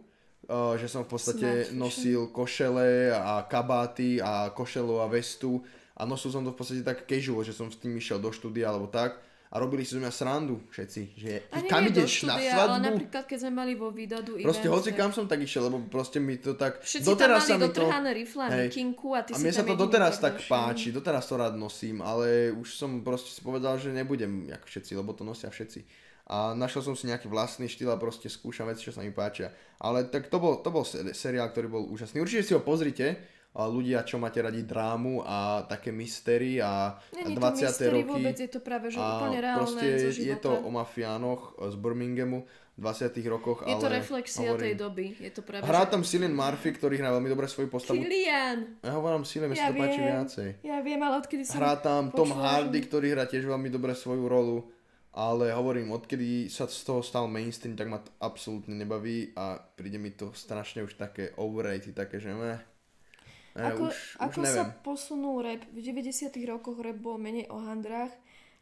uh, 0.48 0.80
že 0.80 0.88
som 0.88 1.04
v 1.04 1.12
podstate 1.12 1.76
nosil 1.76 2.32
košele 2.32 3.12
a 3.12 3.44
kabáty 3.44 4.24
a 4.24 4.56
košelu 4.56 5.04
a 5.04 5.08
vestu. 5.12 5.60
A 6.00 6.08
nosil 6.08 6.32
som 6.32 6.48
to 6.48 6.56
v 6.56 6.58
podstate 6.58 6.84
tak 6.88 7.04
casual, 7.04 7.44
že 7.44 7.52
som 7.52 7.68
s 7.68 7.78
tým 7.78 8.00
išiel 8.00 8.24
do 8.24 8.32
štúdia 8.32 8.72
alebo 8.72 8.88
tak 8.88 9.20
a 9.48 9.56
robili 9.64 9.88
si 9.88 9.96
zo 9.96 10.04
mňa 10.04 10.12
srandu 10.12 10.60
všetci, 10.68 11.02
že 11.16 11.32
a 11.56 11.64
kam 11.64 11.88
ideš 11.88 12.28
štúdia, 12.28 12.36
na 12.36 12.36
svadbu? 12.52 12.74
Ale 12.76 12.88
napríklad 12.92 13.24
keď 13.24 13.38
sme 13.48 13.52
mali 13.56 13.74
vo 13.80 13.88
výdadu 13.96 14.32
Proste 14.44 14.68
hoci 14.68 14.92
kam 14.92 15.16
som 15.16 15.24
tak 15.24 15.40
išiel, 15.40 15.72
lebo 15.72 15.80
proste 15.88 16.20
mi 16.20 16.36
to 16.36 16.60
tak... 16.60 16.84
Všetci 16.84 17.08
doteraz 17.08 17.48
tam 17.48 17.64
mali 17.64 17.64
dotrhané 17.72 18.12
to... 18.12 18.18
rifle, 18.20 18.44
mikinku 18.52 19.08
a 19.16 19.20
ty 19.24 19.32
a 19.32 19.38
mne 19.40 19.54
sa 19.56 19.64
to 19.64 19.76
doteraz 19.80 20.20
tak 20.20 20.36
páči, 20.52 20.92
doteraz 20.92 21.24
to 21.32 21.40
rád 21.40 21.56
nosím, 21.56 22.04
ale 22.04 22.52
už 22.52 22.76
som 22.76 23.00
proste 23.00 23.32
si 23.32 23.40
povedal, 23.40 23.80
že 23.80 23.96
nebudem 23.96 24.52
jak 24.52 24.64
všetci, 24.68 24.92
lebo 25.00 25.16
to 25.16 25.24
nosia 25.24 25.48
všetci. 25.48 26.08
A 26.28 26.52
našiel 26.52 26.84
som 26.84 26.92
si 26.92 27.08
nejaký 27.08 27.32
vlastný 27.32 27.72
štýl 27.72 27.88
a 27.88 27.96
proste 27.96 28.28
skúšam 28.28 28.68
veci, 28.68 28.84
čo 28.84 28.92
sa 28.92 29.00
mi 29.00 29.16
páčia. 29.16 29.48
Ale 29.80 30.04
tak 30.12 30.28
to 30.28 30.44
bol, 30.44 30.60
to 30.60 30.68
bol 30.68 30.84
seriál, 31.16 31.48
ktorý 31.56 31.72
bol 31.72 31.84
úžasný. 31.88 32.20
Určite 32.20 32.44
si 32.44 32.52
ho 32.52 32.60
pozrite, 32.60 33.16
ľudia, 33.66 34.06
čo 34.06 34.22
máte 34.22 34.38
radi 34.38 34.62
drámu 34.62 35.26
a 35.26 35.66
také 35.66 35.90
mystery 35.90 36.62
a 36.62 36.94
Není 37.10 37.34
20. 37.34 37.42
to 37.42 37.66
mystery, 37.66 38.00
roky. 38.06 38.12
vôbec 38.14 38.38
je 38.38 38.50
to 38.54 38.60
práve 38.62 38.94
že 38.94 39.02
úplne 39.02 39.40
reálne 39.42 39.66
proste 39.66 39.88
je 40.14 40.36
to 40.38 40.52
o 40.54 40.70
mafiánoch 40.70 41.58
z 41.58 41.76
Birminghamu 41.82 42.46
v 42.78 42.80
20. 42.86 43.10
rokoch, 43.26 43.66
je 43.66 43.74
ale... 43.74 43.82
to 43.82 43.90
reflexia 43.90 44.54
hovorím, 44.54 44.62
tej 44.62 44.74
doby. 44.78 45.06
Je 45.18 45.32
to 45.34 45.42
práve, 45.42 45.66
hrá 45.66 45.90
tam 45.90 46.06
Cillian 46.06 46.38
Murphy, 46.38 46.78
ktorý 46.78 47.02
hrá 47.02 47.10
veľmi 47.10 47.26
dobre 47.26 47.50
svoju 47.50 47.74
postavu. 47.74 47.98
Cillian! 47.98 48.78
Ja 48.86 48.94
hovorím 48.94 49.26
Cillian, 49.26 49.50
ja 49.58 49.58
sa 49.58 49.74
to 49.74 49.82
páči 49.82 50.02
viacej. 50.06 50.50
Ja 50.62 50.78
viem, 50.86 51.02
ale 51.02 51.18
odkedy 51.18 51.42
som 51.42 51.58
Hrá 51.58 51.74
tam 51.82 52.14
Tom 52.14 52.30
Hardy, 52.30 52.78
ktorý 52.86 53.18
hrá 53.18 53.26
tiež 53.26 53.50
veľmi 53.50 53.74
dobre 53.74 53.98
svoju 53.98 54.30
rolu 54.30 54.70
ale 55.18 55.50
hovorím, 55.50 55.98
odkedy 55.98 56.46
sa 56.46 56.70
z 56.70 56.86
toho 56.86 57.02
stal 57.02 57.26
mainstream, 57.26 57.74
tak 57.74 57.90
ma 57.90 57.98
to 57.98 58.14
absolútne 58.22 58.78
nebaví 58.78 59.34
a 59.34 59.58
príde 59.58 59.98
mi 59.98 60.14
to 60.14 60.30
strašne 60.38 60.86
už 60.86 60.94
také 60.94 61.34
overrated, 61.42 61.98
také, 61.98 62.22
že 62.22 62.38
meh. 62.38 62.62
Ne, 63.58 63.74
ako 63.74 63.90
už, 63.90 63.98
ako 64.22 64.40
už 64.46 64.48
sa 64.54 64.64
posunul 64.86 65.42
rap? 65.42 65.66
V 65.74 65.82
90 65.82 66.30
rokoch 66.46 66.78
rap 66.78 67.02
bol 67.02 67.18
menej 67.18 67.50
o 67.50 67.58
handrách, 67.58 68.14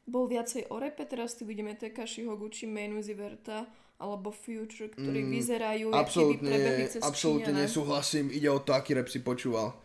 bol 0.08 0.32
viacej 0.32 0.72
o 0.72 0.80
repe, 0.80 1.04
teraz 1.04 1.36
tu 1.36 1.44
vidíme 1.44 1.76
Tekashi 1.76 2.24
Hoguchi, 2.24 2.64
Mainu 2.64 3.04
Ziverta 3.04 3.68
alebo 4.00 4.32
Future, 4.32 4.92
ktorí 4.92 5.24
mm, 5.24 5.32
vyzerajú, 5.32 5.88
absolútne, 5.92 6.56
cez 6.88 7.04
Absolútne 7.04 7.52
nesúhlasím, 7.56 8.32
ide 8.32 8.48
o 8.48 8.60
to, 8.60 8.72
aký 8.76 8.96
rap 8.96 9.08
si 9.12 9.20
počúval. 9.20 9.76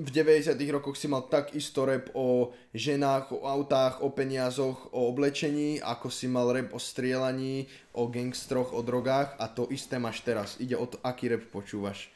V 0.00 0.08
90 0.08 0.56
rokoch 0.72 0.96
si 0.96 1.08
mal 1.10 1.28
tak 1.28 1.52
isto 1.52 1.84
rap 1.84 2.08
o 2.16 2.56
ženách, 2.72 3.36
o 3.36 3.44
autách, 3.44 4.00
o 4.00 4.08
peniazoch, 4.12 4.92
o 4.96 5.08
oblečení, 5.12 5.80
ako 5.84 6.08
si 6.08 6.24
mal 6.28 6.48
rap 6.48 6.72
o 6.72 6.80
strielaní, 6.80 7.68
o 7.92 8.08
gangstroch, 8.08 8.72
o 8.72 8.80
drogách 8.80 9.36
a 9.36 9.48
to 9.52 9.68
isté 9.68 10.00
máš 10.00 10.24
teraz. 10.24 10.56
Ide 10.56 10.80
o 10.80 10.88
to, 10.88 10.96
aký 11.04 11.28
rap 11.28 11.44
počúvaš 11.52 12.08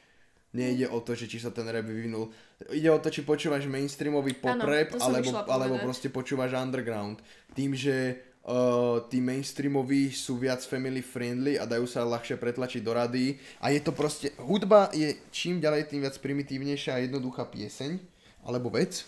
Nejde 0.54 0.86
o 0.86 1.02
to, 1.02 1.18
že 1.18 1.26
či 1.26 1.42
sa 1.42 1.50
ten 1.50 1.66
rap 1.66 1.82
vyvinul. 1.82 2.30
Ide 2.70 2.86
o 2.94 3.02
to, 3.02 3.10
či 3.10 3.26
počúvaš 3.26 3.66
mainstreamový 3.66 4.38
pop 4.38 4.54
ano, 4.54 4.70
rap, 4.70 4.94
alebo, 5.02 5.42
alebo 5.50 5.74
proste 5.82 6.06
počúvaš 6.06 6.54
underground. 6.54 7.18
Tým, 7.58 7.74
že 7.74 8.22
uh, 8.46 9.02
tí 9.10 9.18
mainstreamoví 9.18 10.14
sú 10.14 10.38
viac 10.38 10.62
family 10.62 11.02
friendly 11.02 11.58
a 11.58 11.66
dajú 11.66 11.90
sa 11.90 12.06
ľahšie 12.06 12.38
pretlačiť 12.38 12.86
do 12.86 12.94
rady. 12.94 13.34
A 13.58 13.74
je 13.74 13.82
to 13.82 13.90
proste, 13.90 14.30
hudba 14.38 14.94
je 14.94 15.18
čím 15.34 15.58
ďalej 15.58 15.90
tým 15.90 16.06
viac 16.06 16.14
primitívnejšia 16.22 16.92
a 16.94 17.02
jednoduchá 17.02 17.50
pieseň, 17.50 17.98
alebo 18.46 18.70
vec. 18.70 19.02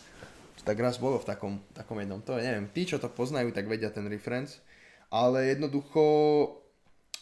To 0.59 0.63
tak 0.67 0.83
raz 0.83 0.99
bolo 0.99 1.23
v 1.23 1.31
takom, 1.31 1.63
takom 1.79 2.03
jednom, 2.03 2.19
to 2.27 2.35
neviem, 2.43 2.67
tí, 2.75 2.89
čo 2.89 2.99
to 2.99 3.07
poznajú, 3.07 3.55
tak 3.55 3.71
vedia 3.71 3.95
ten 3.95 4.11
reference. 4.11 4.59
Ale 5.15 5.55
jednoducho 5.55 6.03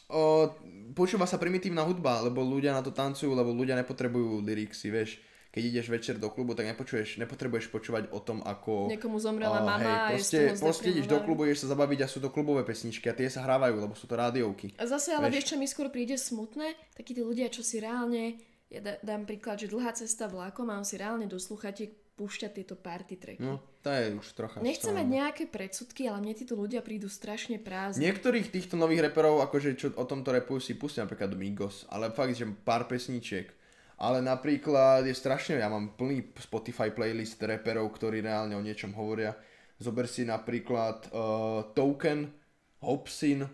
o, 0.08 0.50
počúva 0.92 1.24
sa 1.28 1.40
primitívna 1.40 1.84
hudba, 1.84 2.24
lebo 2.24 2.40
ľudia 2.44 2.72
na 2.72 2.82
to 2.82 2.94
tancujú, 2.94 3.32
lebo 3.32 3.50
ľudia 3.52 3.78
nepotrebujú 3.80 4.42
lyricsy, 4.44 4.88
vieš. 4.90 5.10
Keď 5.54 5.62
ideš 5.70 5.86
večer 5.86 6.18
do 6.18 6.34
klubu, 6.34 6.58
tak 6.58 6.66
nepočuješ, 6.66 7.22
nepotrebuješ 7.22 7.70
počúvať 7.70 8.10
o 8.10 8.18
tom, 8.18 8.42
ako... 8.42 8.90
Niekomu 8.90 9.22
zomrela 9.22 9.62
uh, 9.62 9.66
mama 9.66 10.10
hej, 10.10 10.18
proste, 10.18 10.38
a 10.50 10.58
proste 10.58 10.90
ideš 10.90 11.06
do 11.06 11.22
klubu, 11.22 11.46
ideš 11.46 11.62
sa 11.62 11.78
zabaviť 11.78 11.98
a 12.02 12.10
sú 12.10 12.18
to 12.18 12.34
klubové 12.34 12.66
pesničky 12.66 13.06
a 13.06 13.14
tie 13.14 13.30
sa 13.30 13.46
hrávajú, 13.46 13.78
lebo 13.78 13.94
sú 13.94 14.10
to 14.10 14.18
rádiovky. 14.18 14.74
A 14.82 14.90
zase, 14.90 15.14
ale 15.14 15.30
vieš, 15.30 15.54
čo 15.54 15.56
mi 15.56 15.70
skôr 15.70 15.94
príde 15.94 16.18
smutné? 16.18 16.74
Takí 16.98 17.14
tí 17.14 17.22
ľudia, 17.22 17.46
čo 17.54 17.62
si 17.62 17.78
reálne, 17.78 18.42
ja 18.66 18.82
dám 18.82 19.30
príklad, 19.30 19.62
že 19.62 19.70
dlhá 19.70 19.94
cesta 19.94 20.26
vlákom 20.26 20.66
a 20.74 20.82
on 20.82 20.82
si 20.82 20.98
reálne 20.98 21.30
do 21.30 21.38
sluchatiek 21.38 22.18
púšťať 22.18 22.50
tieto 22.50 22.74
party 22.74 23.14
tracky. 23.14 23.46
No, 23.46 23.62
to 23.84 23.92
je 23.92 24.16
už 24.16 24.26
trocha. 24.32 24.64
Nechcem 24.64 24.96
mať 24.96 25.08
nejaké 25.12 25.44
predsudky, 25.44 26.08
ale 26.08 26.24
mne 26.24 26.32
títo 26.32 26.56
ľudia 26.56 26.80
prídu 26.80 27.12
strašne 27.12 27.60
prázdni. 27.60 28.08
Niektorých 28.08 28.48
týchto 28.48 28.80
nových 28.80 29.12
reperov, 29.12 29.44
akože 29.44 29.76
čo 29.76 29.92
o 29.92 30.08
tomto 30.08 30.32
repujú, 30.32 30.56
si 30.56 30.72
pustia 30.80 31.04
napríklad 31.04 31.36
Migos, 31.36 31.84
ale 31.92 32.08
fakt, 32.08 32.32
že 32.32 32.48
pár 32.48 32.88
pesníčiek. 32.88 33.52
Ale 34.00 34.24
napríklad 34.24 35.04
je 35.04 35.12
strašne, 35.12 35.60
ja 35.60 35.68
mám 35.68 35.94
plný 36.00 36.34
Spotify 36.40 36.90
playlist 36.90 37.38
reperov, 37.38 37.92
ktorí 37.94 38.24
reálne 38.24 38.56
o 38.56 38.64
niečom 38.64 38.96
hovoria. 38.96 39.36
Zober 39.76 40.08
si 40.08 40.24
napríklad 40.24 41.12
uh, 41.12 41.68
Token, 41.76 42.32
Hobson, 42.80 43.44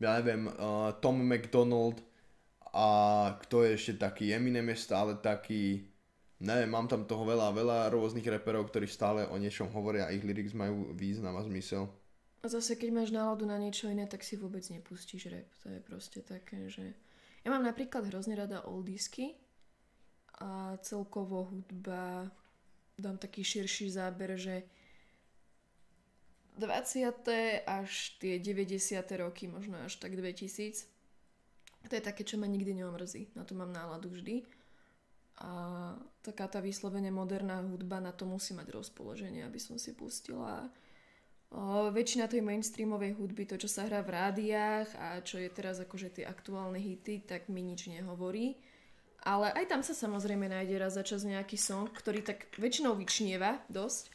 ja 0.00 0.10
neviem, 0.18 0.48
uh, 0.48 0.96
Tom 1.04 1.20
McDonald 1.20 2.00
a 2.72 2.88
kto 3.44 3.62
je 3.62 3.70
ešte 3.76 3.94
taký, 4.00 4.32
Eminem 4.32 4.72
je 4.72 4.78
stále 4.80 5.20
taký, 5.20 5.84
Neviem, 6.36 6.68
mám 6.68 6.84
tam 6.84 7.08
toho 7.08 7.24
veľa, 7.24 7.48
veľa 7.56 7.78
rôznych 7.96 8.28
reperov, 8.28 8.68
ktorí 8.68 8.84
stále 8.84 9.24
o 9.24 9.40
niečom 9.40 9.72
hovoria 9.72 10.04
a 10.04 10.12
ich 10.12 10.20
lyrics 10.20 10.52
majú 10.52 10.92
význam 10.92 11.32
a 11.32 11.42
zmysel. 11.42 11.88
A 12.44 12.52
zase, 12.52 12.76
keď 12.76 12.92
máš 12.92 13.10
náladu 13.10 13.48
na 13.48 13.56
niečo 13.56 13.88
iné, 13.88 14.04
tak 14.04 14.20
si 14.20 14.36
vôbec 14.36 14.60
nepustíš 14.68 15.32
rap. 15.32 15.48
To 15.64 15.72
je 15.72 15.80
proste 15.80 16.20
také, 16.20 16.68
že... 16.68 16.92
Ja 17.40 17.48
mám 17.48 17.64
napríklad 17.64 18.04
hrozne 18.12 18.36
rada 18.36 18.68
oldisky 18.68 19.32
a 20.36 20.76
celkovo 20.84 21.48
hudba 21.48 22.28
dám 23.00 23.16
taký 23.16 23.40
širší 23.40 23.88
záber, 23.88 24.36
že 24.36 24.68
20. 26.60 27.64
až 27.64 27.90
tie 28.20 28.36
90. 28.36 29.00
roky, 29.20 29.48
možno 29.48 29.80
až 29.80 29.96
tak 29.96 30.12
2000. 30.12 30.84
To 31.86 31.92
je 31.96 32.02
také, 32.02 32.28
čo 32.28 32.36
ma 32.36 32.44
nikdy 32.44 32.76
neomrzí. 32.76 33.32
Na 33.32 33.46
to 33.46 33.56
mám 33.56 33.72
náladu 33.72 34.12
vždy 34.12 34.44
a 35.36 35.92
taká 36.24 36.48
tá 36.48 36.64
vyslovene 36.64 37.12
moderná 37.12 37.60
hudba 37.60 38.00
na 38.00 38.12
to 38.12 38.24
musí 38.24 38.56
mať 38.56 38.72
rozpoloženie, 38.72 39.44
aby 39.44 39.60
som 39.60 39.76
si 39.76 39.92
pustila. 39.92 40.72
O, 41.52 41.92
väčšina 41.92 42.26
tej 42.26 42.40
mainstreamovej 42.40 43.20
hudby, 43.20 43.44
to 43.44 43.60
čo 43.60 43.68
sa 43.68 43.84
hrá 43.84 44.00
v 44.00 44.16
rádiách 44.16 44.88
a 44.96 45.20
čo 45.20 45.36
je 45.36 45.52
teraz 45.52 45.78
akože 45.78 46.20
tie 46.20 46.24
aktuálne 46.26 46.80
hity, 46.80 47.22
tak 47.28 47.52
mi 47.52 47.60
nič 47.60 47.92
nehovorí. 47.92 48.56
Ale 49.28 49.52
aj 49.52 49.64
tam 49.68 49.82
sa 49.84 49.92
samozrejme 49.92 50.48
nájde 50.48 50.76
raz 50.80 50.96
za 50.96 51.04
čas 51.04 51.26
nejaký 51.26 51.60
song, 51.60 51.92
ktorý 51.92 52.24
tak 52.24 52.48
väčšinou 52.56 52.96
vyčnieva 52.96 53.60
dosť 53.68 54.14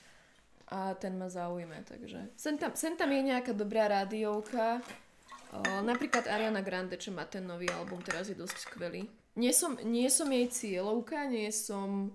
a 0.71 0.95
ten 0.95 1.19
ma 1.19 1.27
zaujme, 1.27 1.83
takže 1.83 2.31
sem 2.39 2.55
tam, 2.55 2.71
sem 2.73 2.95
tam 2.95 3.11
je 3.11 3.21
nejaká 3.29 3.51
dobrá 3.53 3.91
rádiovka, 3.91 4.81
o, 5.53 5.59
napríklad 5.85 6.25
Ariana 6.25 6.65
Grande, 6.65 6.97
čo 6.97 7.13
má 7.13 7.29
ten 7.29 7.45
nový 7.45 7.69
album, 7.69 8.01
teraz 8.01 8.31
je 8.31 8.35
dosť 8.35 8.57
skvelý 8.65 9.20
nie 9.35 9.53
som, 9.55 9.79
nie 9.83 10.11
som 10.11 10.27
jej 10.27 10.47
cieľovka, 10.51 11.27
nie 11.27 11.47
som 11.51 12.11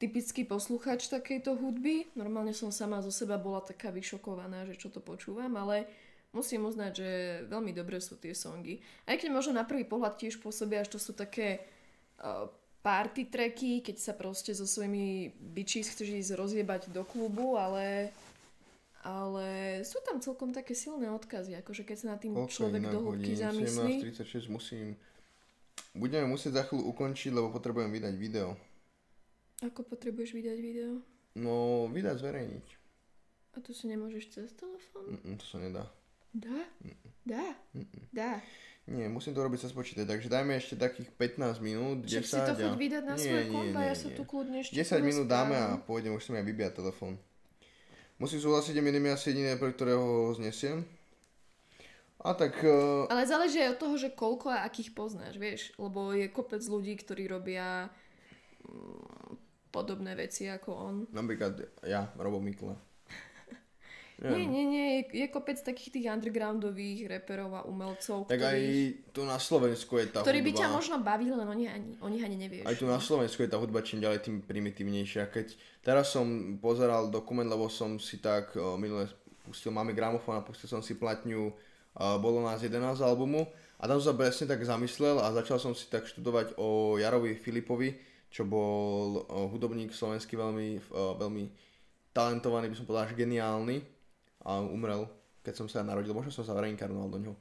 typický 0.00 0.44
posluchač 0.44 1.08
takejto 1.08 1.56
hudby. 1.56 2.08
Normálne 2.16 2.52
som 2.52 2.72
sama 2.74 3.00
zo 3.04 3.12
seba 3.14 3.40
bola 3.40 3.62
taká 3.62 3.92
vyšokovaná, 3.94 4.68
že 4.68 4.76
čo 4.76 4.88
to 4.92 5.00
počúvam, 5.00 5.54
ale 5.56 5.88
musím 6.34 6.66
uznať, 6.66 6.92
že 6.92 7.10
veľmi 7.46 7.70
dobré 7.70 8.02
sú 8.02 8.18
tie 8.18 8.34
songy. 8.34 8.82
Aj 9.06 9.14
keď 9.14 9.30
možno 9.30 9.54
na 9.54 9.64
prvý 9.64 9.86
pohľad 9.86 10.18
tiež 10.18 10.42
pôsobia, 10.42 10.82
že 10.82 10.98
to 10.98 11.00
sú 11.00 11.14
také 11.14 11.62
uh, 12.20 12.50
party 12.84 13.30
tracky, 13.32 13.80
keď 13.80 13.96
sa 13.96 14.12
proste 14.12 14.52
so 14.52 14.68
svojimi 14.68 15.32
bičís 15.40 15.88
chceš 15.88 16.10
ísť 16.10 16.36
rozjebať 16.36 16.92
do 16.92 17.06
klubu, 17.06 17.56
ale 17.56 18.12
ale 19.04 19.80
sú 19.84 20.00
tam 20.00 20.16
celkom 20.16 20.56
také 20.56 20.72
silné 20.72 21.12
odkazy, 21.12 21.60
akože 21.60 21.84
keď 21.84 21.96
sa 21.96 22.06
na 22.12 22.18
tým 22.20 22.32
Koľko 22.32 22.48
človek 22.48 22.82
do 22.88 22.98
hĺbky 23.04 23.32
zamyslí. 23.36 23.94
17.36 24.16 24.48
musím... 24.48 24.96
Budeme 25.94 26.26
musieť 26.26 26.58
za 26.58 26.62
chvíľu 26.66 26.90
ukončiť, 26.90 27.30
lebo 27.30 27.54
potrebujem 27.54 27.90
vydať 27.94 28.14
video. 28.18 28.58
Ako 29.62 29.86
potrebuješ 29.86 30.34
vydať 30.34 30.58
video? 30.58 30.98
No, 31.38 31.86
vydať 31.86 32.18
zverejniť. 32.18 32.66
A 33.54 33.62
to 33.62 33.70
si 33.70 33.86
nemôžeš 33.86 34.34
cez 34.34 34.50
telefón? 34.58 35.14
Mm-mm, 35.14 35.38
to 35.38 35.46
sa 35.46 35.62
nedá. 35.62 35.86
Dá? 36.34 36.66
Dá? 37.22 37.46
Dá. 38.10 38.32
Nie, 38.84 39.08
musím 39.08 39.32
to 39.32 39.40
robiť 39.40 39.64
cez 39.64 39.72
počítač, 39.72 40.04
takže 40.04 40.28
dajme 40.28 40.58
ešte 40.60 40.76
takých 40.76 41.08
15 41.16 41.62
minút, 41.64 42.04
10 42.04 42.10
Čiže 42.10 42.26
si 42.26 42.36
to 42.36 42.52
a... 42.52 42.58
chuť 42.58 42.74
vydať 42.76 43.02
na 43.06 43.14
Nie, 43.14 43.24
svoje 43.24 43.44
komba, 43.48 43.80
ja 43.80 43.94
sa 43.96 44.08
tu 44.12 44.22
kľudne 44.28 44.58
ešte 44.60 44.76
10 44.76 45.00
minút 45.00 45.26
dáme 45.30 45.56
a 45.56 45.78
pôjdem, 45.80 46.12
už 46.12 46.20
si 46.20 46.30
mi 46.34 46.42
aj 46.42 46.46
vybíjať 46.50 46.72
telefón. 46.84 47.16
Musím 48.20 48.44
súhlasiť, 48.44 48.76
jedným 48.76 49.14
asi 49.14 49.32
jediné, 49.32 49.56
pre 49.56 49.72
ktorého 49.72 50.02
ho 50.28 50.36
znesiem. 50.36 50.84
A 52.24 52.32
tak... 52.32 52.56
Uh, 52.64 53.04
Ale 53.12 53.28
záleží 53.28 53.60
aj 53.60 53.76
od 53.76 53.80
toho, 53.84 53.94
že 54.00 54.16
koľko 54.16 54.48
a 54.48 54.64
akých 54.64 54.96
poznáš, 54.96 55.36
vieš, 55.36 55.76
lebo 55.76 56.16
je 56.16 56.32
kopec 56.32 56.64
ľudí, 56.64 56.96
ktorí 56.96 57.28
robia 57.28 57.92
mm, 58.64 59.36
podobné 59.68 60.16
veci 60.16 60.48
ako 60.48 60.70
on. 60.72 60.94
napríklad 61.12 61.84
ja, 61.84 62.08
Robo 62.16 62.40
Mikla. 62.40 62.80
Nie, 64.24 64.46
nie, 64.46 64.64
nie, 64.64 64.86
je, 64.88 65.00
je 65.20 65.26
kopec 65.26 65.58
takých 65.58 65.90
tých 66.00 66.06
undergroundových 66.06 67.10
reperov 67.10 67.50
a 67.50 67.66
umelcov, 67.66 68.30
Tak 68.30 68.46
aj 68.46 68.60
tu 69.10 69.26
na 69.26 69.42
Slovensku 69.42 69.98
je 69.98 70.06
tá 70.06 70.22
ktorí 70.22 70.38
by 70.38 70.54
hudba... 70.54 70.60
ťa 70.62 70.68
možno 70.70 70.96
bavili, 71.02 71.34
len 71.34 71.44
o 71.44 71.52
nich 71.52 71.66
ani, 71.66 71.98
o 71.98 72.08
nich 72.08 72.22
ani 72.22 72.38
nevieš. 72.38 72.62
Aj 72.62 72.78
tu 72.78 72.86
na 72.86 73.02
Slovensku 73.02 73.42
je 73.42 73.50
tá 73.50 73.58
hudba 73.58 73.82
čím 73.82 74.00
ďalej 74.00 74.22
tým 74.22 74.38
primitívnejšia. 74.46 75.34
Keď 75.34 75.58
teraz 75.82 76.14
som 76.14 76.56
pozeral 76.62 77.10
dokument, 77.10 77.50
lebo 77.50 77.66
som 77.66 77.98
si 77.98 78.22
tak 78.22 78.54
uh, 78.54 78.78
minule 78.78 79.10
pustil, 79.42 79.74
máme 79.74 79.92
gramofón 79.92 80.38
a 80.38 80.46
pustil 80.46 80.70
som 80.70 80.80
si 80.80 80.94
platňu 80.94 81.50
Bolo 81.94 82.42
nás 82.42 82.58
11 82.58 82.98
albumu 83.06 83.46
a 83.78 83.86
tam 83.86 84.02
som 84.02 84.14
sa 84.14 84.18
presne 84.18 84.50
tak 84.50 84.64
zamyslel 84.66 85.20
a 85.22 85.30
začal 85.30 85.62
som 85.62 85.76
si 85.76 85.86
tak 85.86 86.08
študovať 86.08 86.58
o 86.58 86.98
Jarovi 86.98 87.38
Filipovi, 87.38 87.94
čo 88.34 88.42
bol 88.42 89.22
uh, 89.22 89.46
hudobník 89.46 89.94
slovenský 89.94 90.34
veľmi, 90.34 90.90
uh, 90.90 91.14
veľmi 91.20 91.44
talentovaný, 92.10 92.66
by 92.72 92.76
som 92.80 92.86
povedal, 92.86 93.06
až 93.06 93.14
geniálny 93.14 93.78
a 94.42 94.58
umrel, 94.58 95.06
keď 95.46 95.54
som 95.54 95.66
sa 95.70 95.86
narodil. 95.86 96.10
Možno 96.10 96.34
som 96.34 96.42
sa 96.42 96.58
reinkarnoval 96.58 97.14
do 97.14 97.18
ňoho, 97.22 97.36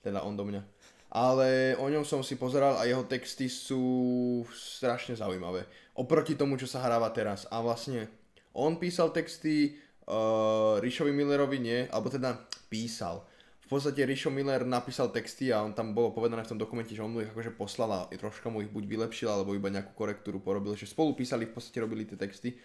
teda 0.00 0.24
on 0.24 0.40
do 0.40 0.48
mňa. 0.48 0.62
Ale 1.08 1.72
o 1.80 1.88
ňom 1.88 2.04
som 2.04 2.20
si 2.20 2.36
pozeral 2.36 2.76
a 2.76 2.84
jeho 2.84 3.04
texty 3.08 3.48
sú 3.48 4.44
strašne 4.52 5.16
zaujímavé. 5.16 5.64
Oproti 5.96 6.36
tomu, 6.36 6.60
čo 6.60 6.68
sa 6.68 6.84
hráva 6.84 7.08
teraz. 7.12 7.48
A 7.48 7.64
vlastne 7.64 8.08
on 8.52 8.76
písal 8.76 9.12
texty, 9.12 9.76
uh, 10.08 10.80
Rišovi 10.80 11.12
Millerovi 11.12 11.58
nie, 11.60 11.80
alebo 11.88 12.12
teda 12.12 12.36
písal. 12.68 13.24
V 13.68 13.76
podstate 13.76 14.00
Rišo 14.00 14.32
Miller 14.32 14.64
napísal 14.64 15.12
texty 15.12 15.52
a 15.52 15.60
on 15.60 15.76
tam 15.76 15.92
bolo 15.92 16.08
povedané 16.16 16.40
v 16.40 16.56
tom 16.56 16.56
dokumente, 16.56 16.96
že 16.96 17.04
on 17.04 17.12
mu 17.12 17.20
ich 17.20 17.28
akože 17.28 17.52
poslal 17.52 17.92
a 17.92 18.08
troška 18.08 18.48
mu 18.48 18.64
ich 18.64 18.72
buď 18.72 18.88
vylepšil, 18.88 19.28
alebo 19.28 19.52
iba 19.52 19.68
nejakú 19.68 19.92
korektúru 19.92 20.40
porobil, 20.40 20.72
že 20.72 20.88
spolu 20.88 21.12
písali, 21.12 21.44
v 21.44 21.52
podstate 21.52 21.76
robili 21.84 22.08
tie 22.08 22.16
texty. 22.16 22.56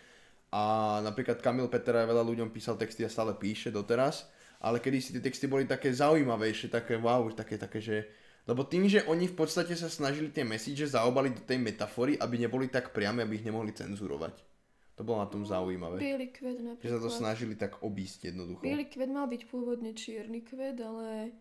A 0.56 1.04
napríklad 1.04 1.44
Kamil 1.44 1.68
Petera 1.68 2.08
veľa 2.08 2.24
ľuďom 2.24 2.56
písal 2.56 2.80
texty 2.80 3.04
a 3.04 3.12
stále 3.12 3.36
píše 3.36 3.68
doteraz, 3.68 4.32
ale 4.64 4.80
kedy 4.80 4.98
si 5.04 5.12
tie 5.12 5.20
texty 5.20 5.44
boli 5.44 5.68
také 5.68 5.92
zaujímavejšie, 5.92 6.72
také 6.72 6.96
wow, 6.96 7.28
také, 7.36 7.60
také, 7.60 7.84
že... 7.84 8.08
Lebo 8.48 8.64
tým, 8.64 8.88
že 8.88 9.04
oni 9.04 9.28
v 9.28 9.36
podstate 9.36 9.76
sa 9.76 9.92
snažili 9.92 10.32
tie 10.32 10.48
message 10.48 10.88
zaobaliť 10.88 11.34
do 11.36 11.44
tej 11.44 11.60
metafory, 11.60 12.16
aby 12.16 12.48
neboli 12.48 12.72
tak 12.72 12.96
priame, 12.96 13.28
aby 13.28 13.44
ich 13.44 13.48
nemohli 13.48 13.76
cenzurovať. 13.76 14.53
To 14.94 15.02
bolo 15.02 15.26
na 15.26 15.30
tom 15.30 15.42
zaujímavé. 15.42 15.98
Bielý 15.98 16.30
kvet 16.30 16.58
Že 16.78 16.90
sa 16.90 17.00
to 17.02 17.10
napríklad. 17.10 17.18
snažili 17.18 17.54
tak 17.58 17.82
obísť 17.82 18.30
jednoducho. 18.30 18.62
Bielý 18.62 18.86
kvet 18.86 19.10
mal 19.10 19.26
byť 19.26 19.42
pôvodne 19.50 19.92
čierny 19.98 20.46
kvet, 20.46 20.78
ale 20.78 21.34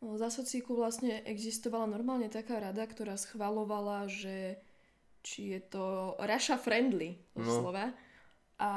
no, 0.00 0.16
za 0.16 0.32
socíku 0.32 0.72
vlastne 0.72 1.20
existovala 1.28 1.84
normálne 1.84 2.32
taká 2.32 2.56
rada, 2.56 2.80
ktorá 2.88 3.20
schvalovala, 3.20 4.08
že 4.08 4.56
či 5.20 5.54
je 5.54 5.60
to 5.68 6.16
Russia 6.18 6.56
friendly 6.56 7.20
doslova. 7.36 7.92
No. 7.92 8.01
A 8.62 8.68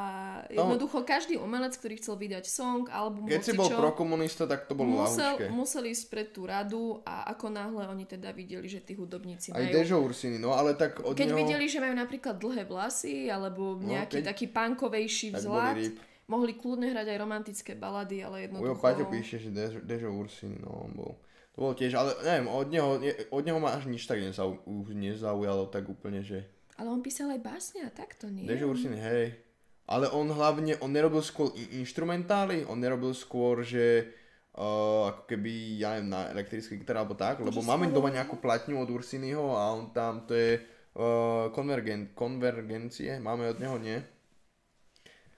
jednoducho 0.49 1.05
každý 1.05 1.37
umelec, 1.37 1.77
ktorý 1.77 2.01
chcel 2.01 2.17
vydať 2.17 2.49
song, 2.49 2.89
album, 2.89 3.29
Keď 3.29 3.41
si 3.45 3.53
bol 3.53 3.69
prokomunista, 3.69 4.49
tak 4.49 4.65
to 4.65 4.73
bolo 4.73 5.05
musel, 5.05 5.37
ľahúčke. 5.37 5.53
museli 5.53 5.93
ísť 5.93 6.05
pred 6.09 6.27
tú 6.33 6.49
radu 6.49 7.05
a 7.05 7.29
ako 7.29 7.53
náhle 7.53 7.85
oni 7.93 8.09
teda 8.09 8.33
videli, 8.33 8.65
že 8.65 8.81
tí 8.81 8.97
hudobníci 8.97 9.53
Aj 9.53 9.61
majú... 9.61 9.77
Dežo 9.77 10.01
Ursini, 10.01 10.41
no 10.41 10.57
ale 10.57 10.73
tak 10.73 11.05
od 11.05 11.13
Keď 11.13 11.29
neho... 11.29 11.37
videli, 11.37 11.69
že 11.69 11.77
majú 11.77 11.93
napríklad 12.01 12.41
dlhé 12.41 12.65
vlasy 12.65 13.29
alebo 13.29 13.77
nejaký 13.77 14.25
keď- 14.25 14.27
taký 14.33 14.45
punkovejší 14.49 15.37
vzhľad, 15.37 15.77
mohli 16.25 16.57
kľudne 16.57 16.89
hrať 16.89 17.05
aj 17.05 17.17
romantické 17.21 17.71
balady, 17.77 18.25
ale 18.25 18.49
Ujo 18.49 18.73
jednoducho... 18.73 18.81
Paťo 18.81 19.05
píše, 19.05 19.37
že 19.37 19.53
Dežo, 19.53 19.85
Dežo 19.85 20.09
Ursini, 20.09 20.57
no 20.65 20.89
on 20.89 20.91
bol. 20.97 21.13
To 21.53 21.57
bolo 21.61 21.73
tiež, 21.77 21.93
ale 21.93 22.17
neviem, 22.25 22.49
od 22.49 22.67
neho, 22.73 22.89
od 23.29 23.43
neho 23.45 23.61
ma 23.61 23.77
až 23.77 23.85
nič 23.85 24.09
tak 24.09 24.17
nezau, 24.17 24.57
nezaujalo 24.89 25.69
tak 25.69 25.85
úplne, 25.85 26.25
že... 26.25 26.41
Ale 26.75 26.89
on 26.89 27.05
písal 27.05 27.37
aj 27.37 27.39
básne 27.45 27.85
a 27.85 27.93
takto, 27.93 28.33
nie? 28.33 28.49
Dežo 28.49 28.67
Ursini, 28.73 28.97
hej. 28.97 29.44
Ale 29.85 30.09
on 30.09 30.25
hlavne, 30.33 30.81
on 30.81 30.89
nerobil 30.89 31.21
skôr 31.21 31.53
instrumentály, 31.77 32.65
on 32.65 32.81
nerobil 32.81 33.13
skôr, 33.13 33.61
že 33.61 34.09
uh, 34.57 35.13
ako 35.13 35.29
keby, 35.29 35.77
ja 35.77 35.93
neviem, 35.93 36.09
na 36.09 36.25
elektrický 36.33 36.81
gitara 36.81 37.05
alebo 37.05 37.13
tak, 37.13 37.37
lebo 37.45 37.61
že 37.61 37.69
máme 37.69 37.93
doma 37.93 38.09
nejakú 38.09 38.41
platňu 38.41 38.81
od 38.81 38.89
Ursiniho 38.89 39.53
a 39.53 39.77
on 39.77 39.93
tam, 39.93 40.25
to 40.25 40.33
je 40.33 40.57
uh, 40.97 41.53
konvergen, 41.53 42.17
konvergencie, 42.17 43.21
máme 43.21 43.53
od 43.53 43.61
neho, 43.61 43.77
nie? 43.77 44.01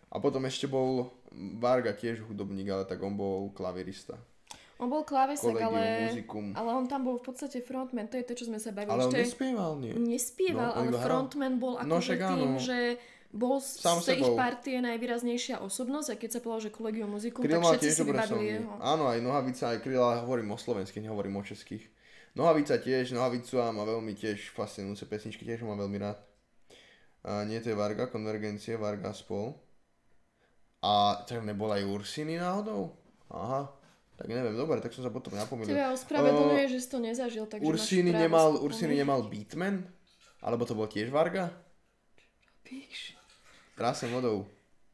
A 0.08 0.24
potom 0.24 0.48
ešte 0.48 0.72
bol 0.72 1.12
Varga 1.60 1.92
tiež 1.92 2.24
hudobník, 2.24 2.72
ale 2.72 2.88
tak 2.88 3.04
on 3.04 3.20
bol 3.20 3.52
klavirista. 3.52 4.16
On 4.78 4.86
bol 4.94 5.02
Collegium 5.02 5.58
ale, 5.58 6.14
ale 6.54 6.70
on 6.70 6.86
tam 6.86 7.02
bol 7.02 7.18
v 7.18 7.26
podstate 7.34 7.66
frontman, 7.66 8.06
to 8.06 8.22
je 8.22 8.26
to, 8.30 8.38
čo 8.38 8.46
sme 8.46 8.62
sa 8.62 8.70
bavili. 8.70 8.94
Ale 8.94 9.10
on 9.10 9.14
že 9.14 9.26
nespieval, 9.26 9.72
nie? 9.82 9.94
Nespieval, 9.98 10.70
No, 10.70 10.78
ale 10.78 10.90
frontman 11.02 11.54
bol 11.58 11.82
No, 11.82 11.98
akože 11.98 12.14
tým, 12.14 12.50
áno. 12.54 12.62
že 12.62 13.02
bol 13.28 13.60
z 13.60 13.84
Sám 13.84 14.00
tej 14.00 14.24
ich 14.24 14.34
partie 14.40 14.80
najvýraznejšia 14.80 15.60
osobnosť 15.60 16.10
a 16.12 16.16
keď 16.16 16.30
sa 16.32 16.40
povedal, 16.40 16.62
že 16.68 16.72
Collegium 16.72 17.12
Musicum, 17.12 17.44
Kryl 17.44 17.60
tak 17.60 17.76
všetci 17.76 17.90
si 17.92 18.02
vybavili 18.08 18.46
jeho. 18.56 18.72
Áno, 18.80 19.12
aj 19.12 19.20
Nohavica, 19.20 19.76
aj 19.76 19.80
Kryl, 19.84 20.00
ale 20.00 20.24
hovorím 20.24 20.56
o 20.56 20.58
slovenských, 20.58 21.04
nehovorím 21.04 21.36
o 21.36 21.44
českých. 21.44 21.84
Nohavica 22.38 22.78
tiež, 22.80 23.12
Nohavicu 23.12 23.60
má 23.60 23.84
veľmi 23.84 24.14
tiež 24.16 24.54
fascinujúce 24.54 25.10
pesničky, 25.10 25.44
tiež 25.44 25.66
ho 25.66 25.68
mám 25.68 25.84
veľmi 25.84 25.98
rád. 26.00 26.22
A 27.28 27.44
nie, 27.44 27.60
to 27.60 27.74
je 27.74 27.76
Varga, 27.76 28.08
Konvergencie, 28.08 28.80
Varga 28.80 29.12
spol. 29.12 29.58
A 30.80 31.26
tak 31.26 31.44
nebol 31.44 31.74
aj 31.74 31.84
Ursiny 31.84 32.40
náhodou? 32.40 32.96
Aha, 33.34 33.68
tak 34.16 34.30
neviem, 34.30 34.56
dobre, 34.56 34.80
tak 34.80 34.94
som 34.94 35.04
sa 35.04 35.12
potom 35.12 35.36
napomínal. 35.36 35.74
Teba 35.74 35.92
ospravedlňuje, 35.98 36.66
že 36.72 36.78
si 36.80 36.88
to 36.88 37.02
nezažil, 37.02 37.44
takže 37.50 37.66
Ursiny 37.66 38.14
nemal, 38.14 38.56
Ursiny 38.62 38.96
nemal 38.96 39.26
Beatman? 39.28 39.84
Alebo 40.40 40.64
to 40.64 40.78
bol 40.78 40.86
tiež 40.86 41.10
Varga? 41.10 41.50
Píš. 42.62 43.17
Trásem 43.78 44.10
vodou. 44.10 44.50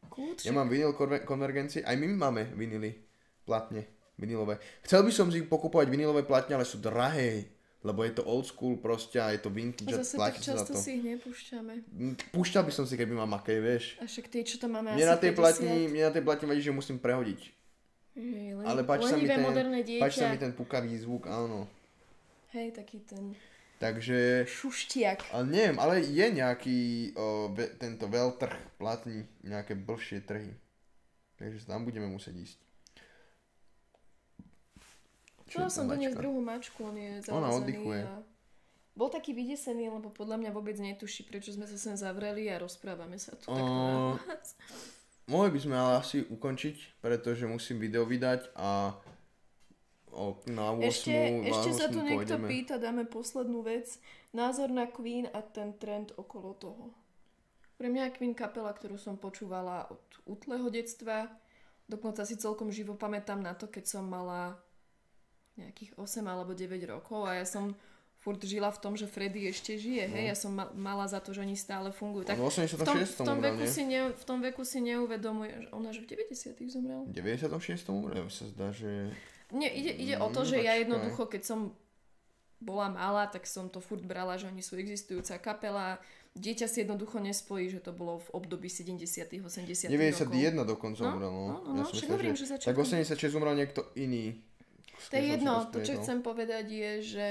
Kľúč. 0.05 0.43
Ja 0.43 0.51
mám 0.51 0.67
vinyl 0.67 0.91
konver- 0.91 1.23
konvergencie, 1.23 1.81
aj 1.81 1.95
my 1.95 2.05
máme 2.11 2.51
vinily, 2.53 2.99
platne, 3.41 3.87
vinilové. 4.13 4.59
Chcel 4.83 5.01
by 5.01 5.09
som 5.09 5.31
si 5.31 5.41
pokupovať 5.41 5.87
vinilové 5.87 6.21
platne, 6.21 6.53
ale 6.53 6.67
sú 6.67 6.77
drahé, 6.77 7.47
lebo 7.79 8.03
je 8.03 8.11
to 8.11 8.23
old 8.23 8.43
school 8.43 8.75
proste 8.77 9.17
a 9.17 9.31
je 9.31 9.39
to 9.39 9.49
vintage 9.49 9.89
A 9.89 10.03
zase 10.03 10.15
tak 10.15 10.35
často 10.37 10.71
to. 10.71 10.79
si 10.79 10.99
ich 10.99 11.03
nepúšťame. 11.03 11.73
Mm, 11.89 12.15
Púšťal 12.29 12.63
by 12.63 12.71
som 12.71 12.83
si, 12.83 12.93
keby 12.93 13.15
mám 13.15 13.31
aké, 13.33 13.57
vieš. 13.57 13.95
A 13.97 14.05
však 14.05 14.27
tie, 14.27 14.43
čo 14.43 14.59
tam 14.59 14.75
máme 14.75 14.93
Mne 14.93 15.01
asi 15.01 15.09
na 15.09 15.17
tej 15.17 15.31
50. 15.31 15.39
platni, 15.39 15.73
mne 15.87 16.03
na 16.03 16.13
tej 16.13 16.23
platni 16.23 16.45
vadí, 16.45 16.61
že 16.61 16.71
musím 16.71 16.99
prehodiť. 16.99 17.41
Hej, 18.13 18.49
len, 18.53 18.65
Ale 18.67 18.85
páči 18.85 19.09
sa, 19.09 19.17
mi 19.17 19.25
ten, 19.25 19.41
páči 19.97 20.17
sa 20.21 20.27
mi 20.29 20.37
ten 20.37 20.53
pukavý 20.53 20.93
zvuk, 20.93 21.25
áno. 21.25 21.65
Hej, 22.53 22.77
taký 22.77 23.01
ten 23.01 23.33
Takže, 23.83 24.47
šuštiak. 24.47 25.27
ale 25.35 25.43
neviem, 25.51 25.75
ale 25.75 25.99
je 25.99 26.25
nejaký 26.31 26.79
o, 27.19 27.51
ve, 27.51 27.67
tento 27.75 28.07
veľtrh 28.07 28.79
platní, 28.79 29.27
nejaké 29.43 29.75
blžšie 29.75 30.23
trhy. 30.23 30.55
Takže 31.35 31.67
tam 31.67 31.83
budeme 31.83 32.07
musieť 32.07 32.47
ísť. 32.47 32.59
Je 35.51 35.67
som 35.67 35.85
doniesť 35.85 36.15
druhú 36.15 36.39
mačku, 36.39 36.79
on 36.81 36.95
je 36.95 37.27
Ona 37.29 37.51
zalezený 37.51 37.59
oddychuje. 37.59 38.01
a 38.07 38.13
bol 38.93 39.09
taký 39.09 39.33
vydesený, 39.33 39.89
lebo 39.89 40.13
podľa 40.13 40.37
mňa 40.37 40.51
vôbec 40.53 40.77
netuší, 40.77 41.25
prečo 41.25 41.51
sme 41.53 41.65
sa 41.65 41.77
sem 41.77 41.97
zavreli 41.97 42.45
a 42.49 42.61
rozprávame 42.61 43.17
sa 43.17 43.33
tu 43.33 43.49
takto 43.49 43.61
O, 43.61 44.17
hlas. 44.17 44.53
Mohli 45.25 45.49
by 45.55 45.59
sme 45.59 45.75
ale 45.75 45.93
asi 45.97 46.21
ukončiť, 46.29 47.01
pretože 47.01 47.49
musím 47.49 47.81
video 47.81 48.05
vydať 48.05 48.53
a 48.53 48.93
o, 50.13 50.37
na 50.47 50.71
8. 50.71 50.85
Ešte, 50.85 51.13
ešte 51.49 51.69
na 51.73 51.77
sa 51.77 51.85
8 51.89 51.93
tu 51.93 51.99
niekto 52.05 52.35
pôjdeme. 52.37 52.47
pýta, 52.47 52.75
dáme 52.77 53.03
poslednú 53.09 53.65
vec. 53.65 53.97
Názor 54.31 54.69
na 54.69 54.85
Queen 54.85 55.27
a 55.29 55.41
ten 55.41 55.73
trend 55.77 56.13
okolo 56.15 56.53
toho. 56.57 56.85
Pre 57.77 57.89
mňa 57.89 58.09
je 58.09 58.15
Queen 58.21 58.37
kapela, 58.37 58.71
ktorú 58.71 58.95
som 59.01 59.17
počúvala 59.17 59.89
od 59.89 60.01
útleho 60.29 60.69
detstva. 60.69 61.27
Dokonca 61.89 62.23
si 62.23 62.39
celkom 62.39 62.71
živo 62.71 62.95
pamätám 62.95 63.41
na 63.41 63.57
to, 63.57 63.67
keď 63.67 63.99
som 63.99 64.05
mala 64.07 64.55
nejakých 65.59 65.97
8 65.97 66.25
alebo 66.25 66.57
9 66.57 66.69
rokov 66.89 67.29
a 67.29 67.37
ja 67.37 67.45
som 67.45 67.77
furt 68.23 68.39
žila 68.39 68.71
v 68.71 68.79
tom, 68.79 68.95
že 68.95 69.03
Freddy 69.03 69.51
ešte 69.51 69.75
žije, 69.75 70.07
hej, 70.07 70.25
ja 70.31 70.35
som 70.39 70.55
ma- 70.55 70.71
mala 70.71 71.03
za 71.11 71.19
to, 71.19 71.35
že 71.35 71.43
oni 71.43 71.59
stále 71.59 71.91
fungujú. 71.91 72.23
Tak 72.23 72.39
On 72.39 72.47
v 72.47 72.55
86. 72.55 72.79
v 72.79 72.87
tom, 72.87 72.97
v 73.03 73.27
tom, 73.27 73.37
veku 73.43 73.65
si 73.67 73.83
ne, 73.83 73.99
v 74.15 74.23
tom 74.23 74.39
veku 74.39 74.63
si 74.63 74.79
neuvedomuje, 74.79 75.67
že 75.67 75.69
ona 75.75 75.91
že 75.91 76.07
v 76.07 76.31
90 76.31 76.55
zomrel. 76.71 77.03
V 77.03 77.13
96. 77.19 77.83
umrel, 77.91 78.31
sa 78.31 78.47
zdá, 78.47 78.71
že... 78.71 79.11
Nie, 79.53 79.69
ide, 79.69 79.93
ide 79.93 80.15
o 80.17 80.27
Mm, 80.27 80.33
to, 80.33 80.41
že 80.43 80.57
ja 80.59 80.73
jednoducho, 80.75 81.23
keď 81.25 81.41
som 81.45 81.59
bola 82.57 82.89
malá, 82.89 83.27
tak 83.27 83.45
som 83.45 83.69
to 83.69 83.77
furt 83.77 84.01
brala, 84.01 84.33
že 84.35 84.47
oni 84.47 84.59
sú 84.59 84.75
existujúca 84.75 85.37
kapela. 85.37 85.99
Dieťa 86.33 86.65
si 86.65 86.81
jednoducho 86.81 87.21
nespojí, 87.21 87.69
že 87.69 87.77
to 87.77 87.93
bolo 87.93 88.17
v 88.17 88.29
období 88.33 88.65
70 88.65 88.97
80 89.45 89.93
rokov. 89.93 90.33
91 90.33 90.65
dokonca 90.65 91.01
No, 91.03 91.09
umrel, 91.13 91.29
no. 91.29 91.45
no, 91.45 91.55
no, 91.61 91.73
no, 91.77 91.83
som 91.85 91.93
však 91.93 92.09
hovorím, 92.09 92.33
že 92.33 92.45
Tak 92.49 92.73
začiatkom- 92.73 93.05
86 93.13 93.37
umrel 93.37 93.53
niekto 93.53 93.85
iný. 93.93 94.41
To 95.09 95.13
je 95.13 95.25
jedno, 95.29 95.53
to 95.69 95.77
čo 95.79 95.93
chcem 96.01 96.19
povedať 96.19 96.65
je, 96.65 96.91
že 97.03 97.29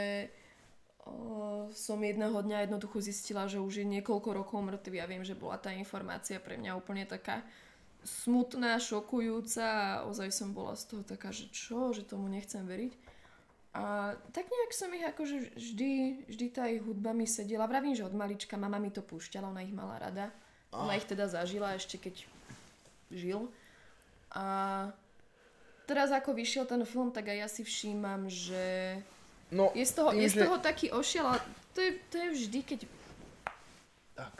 o, 1.02 1.66
som 1.72 1.98
jedného 1.98 2.36
dňa 2.36 2.68
jednoducho 2.68 3.00
zistila, 3.00 3.50
že 3.50 3.58
už 3.58 3.82
je 3.82 3.86
niekoľko 3.88 4.28
rokov 4.36 4.62
mŕtvy 4.62 4.96
a 5.02 5.08
viem, 5.08 5.24
že 5.26 5.34
bola 5.34 5.58
tá 5.58 5.74
informácia 5.74 6.38
pre 6.38 6.54
mňa 6.54 6.78
úplne 6.78 7.02
taká 7.02 7.42
smutná, 8.02 8.78
šokujúca 8.78 9.64
a 9.64 10.02
ozaj 10.06 10.30
som 10.30 10.50
bola 10.50 10.74
z 10.74 10.84
toho 10.90 11.02
taká, 11.02 11.30
že 11.30 11.46
čo, 11.50 11.94
že 11.94 12.02
tomu 12.02 12.26
nechcem 12.26 12.62
veriť. 12.62 12.92
A 13.72 14.12
tak 14.36 14.44
nejak 14.46 14.72
som 14.76 14.92
ich 14.92 15.00
akože 15.00 15.56
vždy, 15.56 15.92
vždy 16.28 16.46
tá 16.52 16.68
ich 16.68 16.84
hudba 16.84 17.16
mi 17.16 17.24
sedela. 17.24 17.64
Vravím, 17.64 17.96
že 17.96 18.04
od 18.04 18.12
malička 18.12 18.60
mama 18.60 18.76
mi 18.76 18.92
to 18.92 19.00
púšťala, 19.00 19.48
ona 19.48 19.64
ich 19.64 19.72
mala 19.72 19.96
rada. 19.96 20.28
Ona 20.72 20.96
ich 20.96 21.08
teda 21.08 21.24
zažila 21.24 21.72
ešte 21.72 21.96
keď 21.96 22.28
žil. 23.08 23.48
A 24.32 24.88
teraz 25.84 26.12
ako 26.12 26.32
vyšiel 26.32 26.64
ten 26.64 26.84
film, 26.84 27.12
tak 27.12 27.28
aj 27.28 27.38
ja 27.38 27.48
si 27.48 27.62
všímam, 27.64 28.28
že 28.28 28.96
No, 29.52 29.68
je 29.76 29.84
z 29.84 29.92
toho, 29.92 30.16
tým, 30.16 30.20
je 30.24 30.28
z 30.32 30.34
že- 30.36 30.42
toho 30.44 30.56
taký 30.60 30.86
ošiel 30.92 31.28
a 31.28 31.36
to 31.72 31.80
je, 31.80 31.90
to 32.08 32.16
je 32.16 32.28
vždy, 32.40 32.60
keď 32.64 32.80
Tak. 34.16 34.34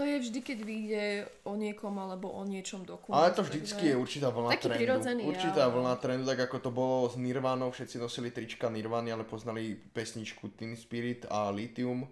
To 0.00 0.08
je 0.08 0.16
vždy, 0.16 0.40
keď 0.40 0.58
vyjde 0.64 1.04
o 1.44 1.60
niekom 1.60 1.92
alebo 2.00 2.32
o 2.32 2.40
niečom 2.48 2.88
dokument. 2.88 3.20
Ale 3.20 3.36
to 3.36 3.44
vždycky 3.44 3.92
je 3.92 4.00
určitá 4.00 4.32
vlna 4.32 4.56
Taký 4.56 4.72
trendu. 4.72 4.78
prirodzený 4.80 5.22
Určitá 5.28 5.68
no. 5.68 5.76
vlna 5.76 5.94
trendu, 6.00 6.24
tak 6.24 6.40
ako 6.48 6.56
to 6.56 6.70
bolo 6.72 7.04
s 7.04 7.20
Nirvánou, 7.20 7.68
všetci 7.68 8.00
nosili 8.00 8.32
trička 8.32 8.72
Nirvány, 8.72 9.12
ale 9.12 9.28
poznali 9.28 9.76
pesničku 9.76 10.56
Teen 10.56 10.72
Spirit 10.72 11.28
a 11.28 11.52
Lithium. 11.52 12.08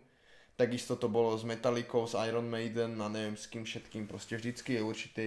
Takisto 0.61 1.01
to 1.01 1.09
bolo 1.09 1.33
s 1.33 1.49
Metallicou, 1.49 2.05
s 2.05 2.13
Iron 2.29 2.45
Maiden 2.45 3.01
a 3.01 3.09
neviem 3.09 3.41
s 3.41 3.49
kým 3.49 3.65
všetkým. 3.65 4.05
Proste 4.05 4.37
vždycky 4.37 4.77
je 4.77 4.83
určitý 4.85 5.25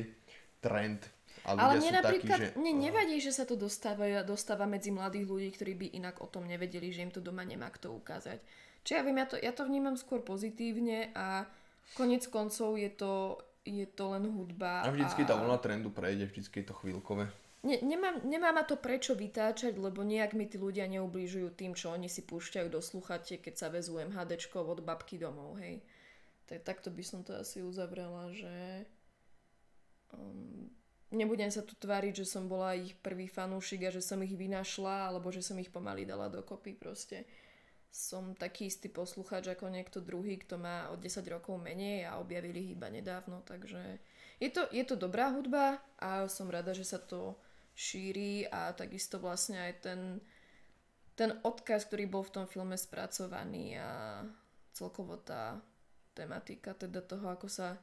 trend. 0.61 1.01
A 1.49 1.57
Ale 1.57 1.81
mne 1.81 1.89
sú 1.89 1.89
takí, 1.89 1.97
napríklad, 1.97 2.37
že... 2.37 2.47
mne 2.61 2.73
nevadí, 2.77 3.17
že 3.17 3.33
sa 3.33 3.49
to 3.49 3.57
dostáva, 3.57 4.05
dostáva 4.21 4.69
medzi 4.69 4.93
mladých 4.93 5.25
ľudí, 5.25 5.49
ktorí 5.57 5.73
by 5.73 5.87
inak 5.97 6.21
o 6.21 6.29
tom 6.29 6.45
nevedeli, 6.45 6.93
že 6.93 7.01
im 7.01 7.09
to 7.09 7.25
doma 7.25 7.41
nemá 7.41 7.73
kto 7.73 7.89
ukázať. 7.89 8.37
Čiže 8.85 8.97
ja 8.97 9.01
viem, 9.01 9.17
ja 9.17 9.25
to, 9.25 9.35
ja 9.41 9.49
to 9.49 9.65
vnímam 9.65 9.97
skôr 9.97 10.21
pozitívne 10.21 11.09
a 11.17 11.49
konec 11.93 12.27
koncov 12.27 12.77
je 12.77 12.89
to, 12.89 13.37
je 13.65 13.85
to 13.85 14.03
len 14.11 14.25
hudba. 14.29 14.85
A 14.85 14.91
vždycky 14.91 15.23
a... 15.23 15.27
tá 15.31 15.35
vlna 15.37 15.57
trendu 15.59 15.89
prejde, 15.93 16.27
vždycky 16.27 16.63
je 16.63 16.67
to 16.71 16.75
chvíľkové. 16.75 17.29
Ne, 17.61 17.77
nemá, 17.85 18.17
nemá 18.25 18.49
ma 18.49 18.65
to 18.65 18.73
prečo 18.73 19.13
vytáčať, 19.13 19.77
lebo 19.77 20.01
nejak 20.01 20.33
mi 20.33 20.49
tí 20.49 20.57
ľudia 20.57 20.89
neublížujú 20.89 21.53
tým, 21.53 21.77
čo 21.77 21.93
oni 21.93 22.09
si 22.09 22.25
púšťajú 22.25 22.73
do 22.73 22.81
sluchate, 22.81 23.37
keď 23.37 23.53
sa 23.53 23.67
vezú 23.69 24.01
MHDčko 24.01 24.65
od 24.65 24.81
babky 24.81 25.21
domov, 25.21 25.61
hej. 25.61 25.85
Tak, 26.49 26.65
takto 26.65 26.89
by 26.89 27.03
som 27.05 27.21
to 27.21 27.37
asi 27.37 27.61
uzavrela, 27.61 28.33
že 28.33 28.89
um, 30.17 30.73
nebudem 31.13 31.53
sa 31.53 31.61
tu 31.61 31.77
tváriť, 31.77 32.25
že 32.25 32.25
som 32.25 32.49
bola 32.49 32.73
ich 32.73 32.97
prvý 32.97 33.29
fanúšik 33.29 33.85
a 33.85 33.93
že 33.93 34.01
som 34.01 34.17
ich 34.25 34.33
vynašla, 34.33 35.13
alebo 35.13 35.29
že 35.29 35.45
som 35.45 35.59
ich 35.61 35.69
pomaly 35.69 36.09
dala 36.09 36.33
dokopy 36.33 36.73
proste. 36.73 37.29
Som 37.91 38.39
taký 38.39 38.71
istý 38.71 38.87
posluchač 38.87 39.51
ako 39.51 39.67
niekto 39.67 39.99
druhý, 39.99 40.39
kto 40.39 40.55
má 40.55 40.87
o 40.89 40.95
10 40.95 41.27
rokov 41.27 41.59
menej 41.59 42.07
a 42.07 42.23
objavili 42.23 42.71
iba 42.71 42.87
nedávno, 42.87 43.43
takže 43.43 43.99
je 44.39 44.49
to, 44.49 44.63
je 44.71 44.83
to 44.87 44.95
dobrá 44.95 45.29
hudba 45.35 45.83
a 45.99 46.25
som 46.31 46.47
rada, 46.47 46.71
že 46.71 46.87
sa 46.87 46.97
to 46.97 47.35
šíri 47.75 48.47
a 48.47 48.71
takisto 48.71 49.19
vlastne 49.19 49.59
aj 49.59 49.73
ten, 49.83 49.99
ten 51.19 51.35
odkaz, 51.43 51.85
ktorý 51.91 52.07
bol 52.07 52.23
v 52.23 52.41
tom 52.41 52.45
filme 52.47 52.79
spracovaný 52.79 53.75
a 53.75 54.23
celkovo 54.71 55.19
tá 55.19 55.59
tematika 56.15 56.71
teda 56.71 57.03
toho, 57.03 57.27
ako 57.27 57.51
sa 57.51 57.75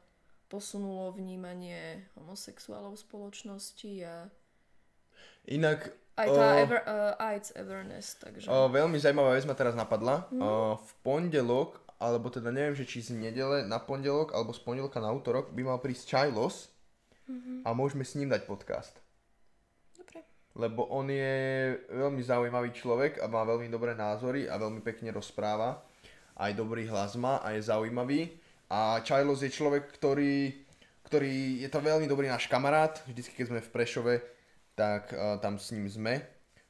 posunulo 0.49 1.13
vnímanie 1.13 2.09
homosexuálov 2.17 2.97
v 2.97 3.05
spoločnosti 3.05 3.93
a 4.09 4.15
Inak... 5.49 5.93
aj 6.19 6.29
tá 6.35 6.47
o, 6.51 6.59
ever, 6.59 6.81
uh, 6.83 7.15
AIDS 7.23 7.55
awareness, 7.55 8.19
takže... 8.19 8.51
o, 8.51 8.67
veľmi 8.67 8.99
zaujímavá 8.99 9.39
vec 9.39 9.47
ma 9.47 9.55
teraz 9.55 9.79
napadla. 9.79 10.27
O, 10.35 10.75
v 10.77 10.91
pondelok, 11.07 11.79
alebo 12.03 12.27
teda 12.29 12.51
neviem, 12.51 12.75
že 12.75 12.83
či 12.83 13.07
z 13.07 13.15
nedele 13.15 13.63
na 13.63 13.79
pondelok, 13.79 14.35
alebo 14.35 14.51
z 14.51 14.61
pondelka 14.67 14.99
na 14.99 15.15
útorok 15.15 15.55
by 15.55 15.63
mal 15.63 15.79
prísť 15.79 16.11
Chailos 16.11 16.75
a 17.63 17.77
môžeme 17.77 18.09
s 18.09 18.17
ním 18.17 18.33
dať 18.33 18.49
podcast. 18.49 18.97
Dobre. 19.93 20.25
Lebo 20.57 20.89
on 20.89 21.13
je 21.13 21.77
veľmi 21.93 22.25
zaujímavý 22.25 22.73
človek 22.73 23.21
a 23.21 23.29
má 23.29 23.45
veľmi 23.45 23.69
dobré 23.69 23.93
názory 23.93 24.49
a 24.49 24.57
veľmi 24.57 24.81
pekne 24.81 25.13
rozpráva. 25.13 25.85
Aj 26.39 26.55
dobrý 26.57 26.89
hlas 26.89 27.19
má 27.21 27.43
a 27.45 27.53
je 27.53 27.69
zaujímavý. 27.69 28.33
A 28.73 29.05
Chailos 29.05 29.45
je 29.45 29.53
človek, 29.53 29.93
ktorý, 29.93 30.57
ktorý 31.05 31.61
je 31.61 31.69
to 31.69 31.85
veľmi 31.85 32.09
dobrý 32.09 32.33
náš 32.33 32.49
kamarát. 32.49 32.97
Vždycky, 33.05 33.37
keď 33.37 33.47
sme 33.53 33.61
v 33.61 33.73
Prešove, 33.77 34.15
tak 34.79 35.11
uh, 35.11 35.43
tam 35.43 35.59
s 35.59 35.75
ním 35.75 35.91
sme. 35.91 36.23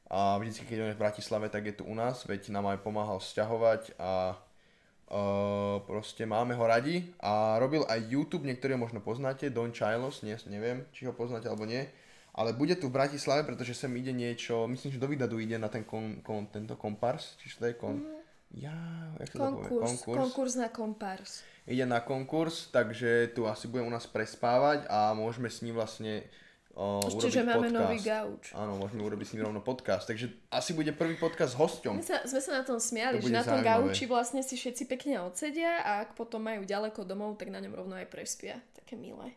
A 0.09 0.41
vždycky, 0.41 0.65
keď 0.65 0.77
on 0.81 0.89
je 0.89 0.97
v 0.97 1.03
Bratislave, 1.05 1.53
tak 1.53 1.69
je 1.69 1.77
tu 1.77 1.85
u 1.85 1.93
nás, 1.93 2.25
veď 2.25 2.49
nám 2.49 2.65
aj 2.73 2.81
pomáhal 2.81 3.21
sťahovať 3.21 3.93
a 4.01 4.33
uh, 4.33 5.77
proste 5.85 6.25
máme 6.25 6.57
ho 6.57 6.65
radi. 6.65 7.13
A 7.21 7.61
robil 7.61 7.85
aj 7.85 8.09
YouTube, 8.09 8.49
niektorí 8.49 8.73
ho 8.73 8.81
možno 8.81 9.05
poznáte, 9.05 9.53
Don 9.53 9.69
Chailos, 9.69 10.25
nie, 10.25 10.33
neviem, 10.49 10.89
či 10.97 11.05
ho 11.05 11.13
poznáte 11.13 11.45
alebo 11.45 11.69
nie. 11.69 11.85
Ale 12.33 12.57
bude 12.57 12.73
tu 12.73 12.89
v 12.89 12.97
Bratislave, 12.97 13.45
pretože 13.45 13.77
sem 13.77 13.93
ide 14.01 14.09
niečo, 14.09 14.65
myslím, 14.65 14.97
že 14.97 15.01
do 15.01 15.05
Vidadu 15.05 15.37
ide 15.37 15.61
na 15.61 15.69
ten 15.69 15.85
kon, 15.85 16.25
kon, 16.25 16.49
tento 16.49 16.73
kompars, 16.73 17.37
či 17.37 17.53
to 17.53 17.69
je 17.69 17.77
kon... 17.77 18.01
Ja, 18.49 18.73
jak 19.21 19.29
sa 19.29 19.45
to 19.45 19.61
povie? 19.61 19.69
Konkurs, 19.77 20.09
konkurs 20.09 20.53
na 20.57 20.73
kompars. 20.73 21.45
Ide 21.69 21.85
na 21.85 22.01
konkurs, 22.01 22.73
takže 22.73 23.29
tu 23.37 23.45
asi 23.45 23.69
bude 23.69 23.85
u 23.85 23.93
nás 23.93 24.09
prespávať 24.09 24.89
a 24.89 25.13
môžeme 25.13 25.53
s 25.53 25.61
ním 25.61 25.77
vlastne 25.77 26.25
uh, 26.75 27.01
Čiže 27.19 27.41
máme 27.41 27.69
podcast. 27.69 27.77
nový 27.79 27.97
gauč. 28.01 28.43
Áno, 28.53 28.77
môžeme 28.77 29.01
urobiť 29.01 29.25
s 29.25 29.31
ním 29.33 29.43
rovno 29.45 29.61
podcast. 29.61 30.05
Takže 30.05 30.29
asi 30.49 30.71
bude 30.73 30.91
prvý 30.91 31.15
podcast 31.15 31.53
s 31.53 31.57
hosťom. 31.57 31.97
My 31.97 32.05
sa, 32.05 32.21
sme 32.27 32.41
sa 32.41 32.51
na 32.59 32.63
tom 32.63 32.77
To 32.77 32.83
smiali, 32.83 33.17
že 33.17 33.25
bude 33.25 33.35
na 33.35 33.43
tom 33.43 33.59
zaujímavé. 33.59 33.89
gauči 33.89 34.03
vlastne 34.05 34.41
si 34.45 34.53
všetci 34.53 34.83
pekne 34.85 35.23
odsedia 35.23 35.81
a 35.81 36.03
ak 36.03 36.13
potom 36.13 36.43
majú 36.43 36.61
ďaleko 36.63 37.01
domov, 37.03 37.39
tak 37.39 37.49
na 37.49 37.59
ňom 37.59 37.73
rovno 37.73 37.95
aj 37.97 38.07
prespia. 38.11 38.59
Také 38.77 38.93
milé. 38.93 39.33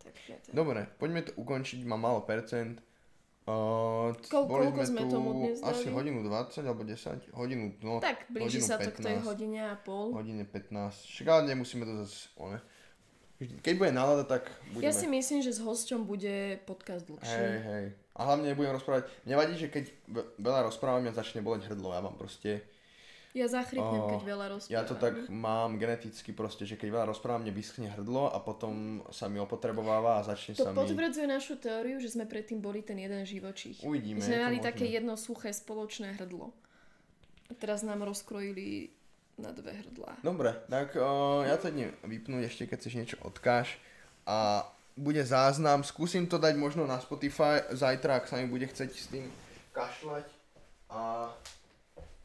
Takže 0.00 0.32
to... 0.46 0.48
Dobre, 0.54 0.86
poďme 0.96 1.26
to 1.26 1.32
ukončiť, 1.34 1.82
mám 1.82 1.98
málo 1.98 2.22
percent. 2.22 2.78
Uh, 3.46 4.10
Koľ- 4.26 4.50
koľko 4.50 4.82
tu 4.82 4.90
sme 4.90 5.06
tomu 5.06 5.30
dnes 5.38 5.62
dali? 5.62 5.70
Asi 5.70 5.86
hodinu 5.86 6.18
20 6.26 6.66
alebo 6.66 6.82
10, 6.82 7.30
hodinu, 7.30 7.70
no, 7.78 8.02
Tak 8.02 8.26
blíži 8.26 8.58
sa 8.58 8.74
to 8.74 8.90
k 8.90 8.98
tej 8.98 9.22
15. 9.22 9.30
hodine 9.30 9.70
a 9.70 9.78
pol. 9.78 10.10
Hodine 10.18 10.42
15. 10.42 10.74
Však 11.14 11.26
ale 11.30 11.54
nemusíme 11.54 11.86
to 11.86 12.02
zase, 12.02 12.26
one. 12.34 12.58
Keď 13.36 13.74
bude 13.76 13.92
nálada, 13.92 14.24
tak 14.24 14.48
budeme. 14.70 14.84
Ja 14.84 14.96
si 14.96 15.04
myslím, 15.04 15.44
že 15.44 15.52
s 15.52 15.60
hosťom 15.60 16.08
bude 16.08 16.56
podcast 16.64 17.04
dlhší. 17.04 17.28
Hej, 17.28 17.58
hej. 17.62 17.84
A 18.16 18.20
hlavne 18.24 18.48
nebudem 18.48 18.72
rozprávať. 18.72 19.12
Mne 19.22 19.34
vadí, 19.36 19.54
že 19.54 19.68
keď 19.68 19.84
ve- 20.08 20.28
veľa 20.38 20.64
rozprávam, 20.64 21.04
mňa 21.04 21.12
začne 21.12 21.44
boleť 21.44 21.68
hrdlo. 21.68 21.92
Ja 21.92 22.00
mám 22.00 22.16
proste... 22.16 22.64
Ja 23.36 23.44
zachrypnem, 23.44 24.00
Oh, 24.00 24.08
keď 24.08 24.20
veľa 24.24 24.46
rozprávam. 24.48 24.72
Ja 24.72 24.88
to 24.88 24.96
tak 24.96 25.28
mám 25.28 25.76
geneticky 25.76 26.32
proste, 26.32 26.64
že 26.64 26.80
keď 26.80 26.88
veľa 26.96 27.06
rozprávam, 27.12 27.44
mne 27.44 27.52
vyschne 27.52 27.92
hrdlo 27.92 28.32
a 28.32 28.40
potom 28.40 29.04
sa 29.12 29.28
mi 29.28 29.36
opotrebováva 29.36 30.16
a 30.16 30.24
začne 30.24 30.56
To 30.56 30.64
sa 30.64 30.72
mi... 30.72 30.80
potvrdzuje 30.80 31.28
našu 31.28 31.60
teóriu, 31.60 32.00
že 32.00 32.08
sme 32.08 32.24
predtým 32.24 32.64
boli 32.64 32.80
ten 32.80 32.96
jeden 32.96 33.20
živočích. 33.20 33.84
Uvidíme, 33.84 34.16
My 34.16 34.24
sme 34.24 34.40
to 34.40 34.46
mali 34.48 34.58
také 34.64 34.88
jedno 34.88 35.20
suché 35.20 35.52
spoločné 35.52 36.16
hrdlo. 36.16 36.56
A 37.46 37.52
teraz 37.52 37.84
nám 37.84 38.00
rozkrojili 38.00 38.96
na 39.36 39.52
dve 39.52 39.72
hrdlá. 39.72 40.16
Dobre, 40.24 40.56
tak 40.68 40.96
uh, 40.96 41.44
ja 41.44 41.60
to 41.60 41.68
idem 41.68 41.92
vypnúť 42.04 42.42
ešte, 42.48 42.62
keď 42.64 42.76
chceš 42.80 42.94
niečo 42.96 43.18
odkáš. 43.20 43.76
A 44.24 44.64
bude 44.96 45.20
záznam, 45.20 45.84
skúsim 45.84 46.24
to 46.24 46.40
dať 46.40 46.56
možno 46.56 46.88
na 46.88 46.96
Spotify 46.96 47.60
zajtra, 47.68 48.24
ak 48.24 48.32
sa 48.32 48.40
mi 48.40 48.48
bude 48.48 48.64
chceť 48.64 48.90
s 48.96 49.06
tým 49.12 49.28
kašľať. 49.76 50.26
A 50.88 51.28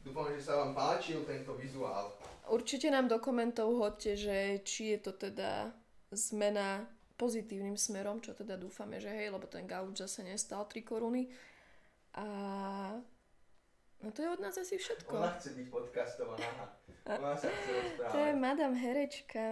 dúfam, 0.00 0.32
že 0.32 0.40
sa 0.40 0.64
vám 0.64 0.72
páčil 0.72 1.20
tento 1.28 1.52
vizuál. 1.60 2.16
Určite 2.48 2.88
nám 2.88 3.12
do 3.12 3.20
komentov 3.20 3.76
hoďte, 3.76 4.12
že 4.16 4.36
či 4.64 4.96
je 4.96 4.98
to 5.04 5.12
teda 5.14 5.70
zmena 6.10 6.88
pozitívnym 7.20 7.78
smerom, 7.78 8.18
čo 8.24 8.34
teda 8.34 8.56
dúfame, 8.56 8.98
že 8.98 9.12
hej, 9.12 9.30
lebo 9.30 9.46
ten 9.46 9.68
gauč 9.68 10.00
zase 10.00 10.24
nestal 10.26 10.64
3 10.66 10.82
koruny. 10.82 11.28
A 12.18 12.26
no 14.02 14.10
to 14.10 14.22
je 14.22 14.28
od 14.28 14.40
nás 14.42 14.54
asi 14.58 14.78
všetko. 14.78 15.16
Ona 15.16 15.32
chce 15.38 15.50
byť 15.54 15.66
podcastovaná. 15.70 16.48
Ona 17.06 17.34
sa 17.34 17.48
chce 17.48 17.70
To 17.70 17.72
je 17.72 17.82
rozprávať. 17.82 18.34
Madame 18.38 18.76
Herečka. 18.78 19.44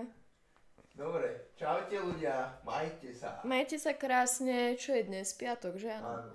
Dobre, 0.95 1.55
čaute 1.57 1.97
ľudia, 1.97 2.61
majte 2.67 3.15
sa. 3.15 3.41
Majte 3.47 3.79
sa 3.79 3.95
krásne, 3.95 4.77
čo 4.77 4.93
je 4.93 5.07
dnes? 5.07 5.33
Piatok, 5.33 5.79
že 5.79 5.97
áno? 5.97 6.29
Áno. 6.29 6.33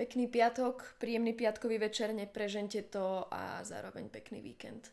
Pekný 0.00 0.28
piatok, 0.28 0.96
príjemný 1.00 1.36
piatkový 1.36 1.78
večer, 1.78 2.12
neprežente 2.16 2.82
to 2.88 3.28
a 3.28 3.60
zároveň 3.64 4.08
pekný 4.08 4.40
víkend. 4.40 4.90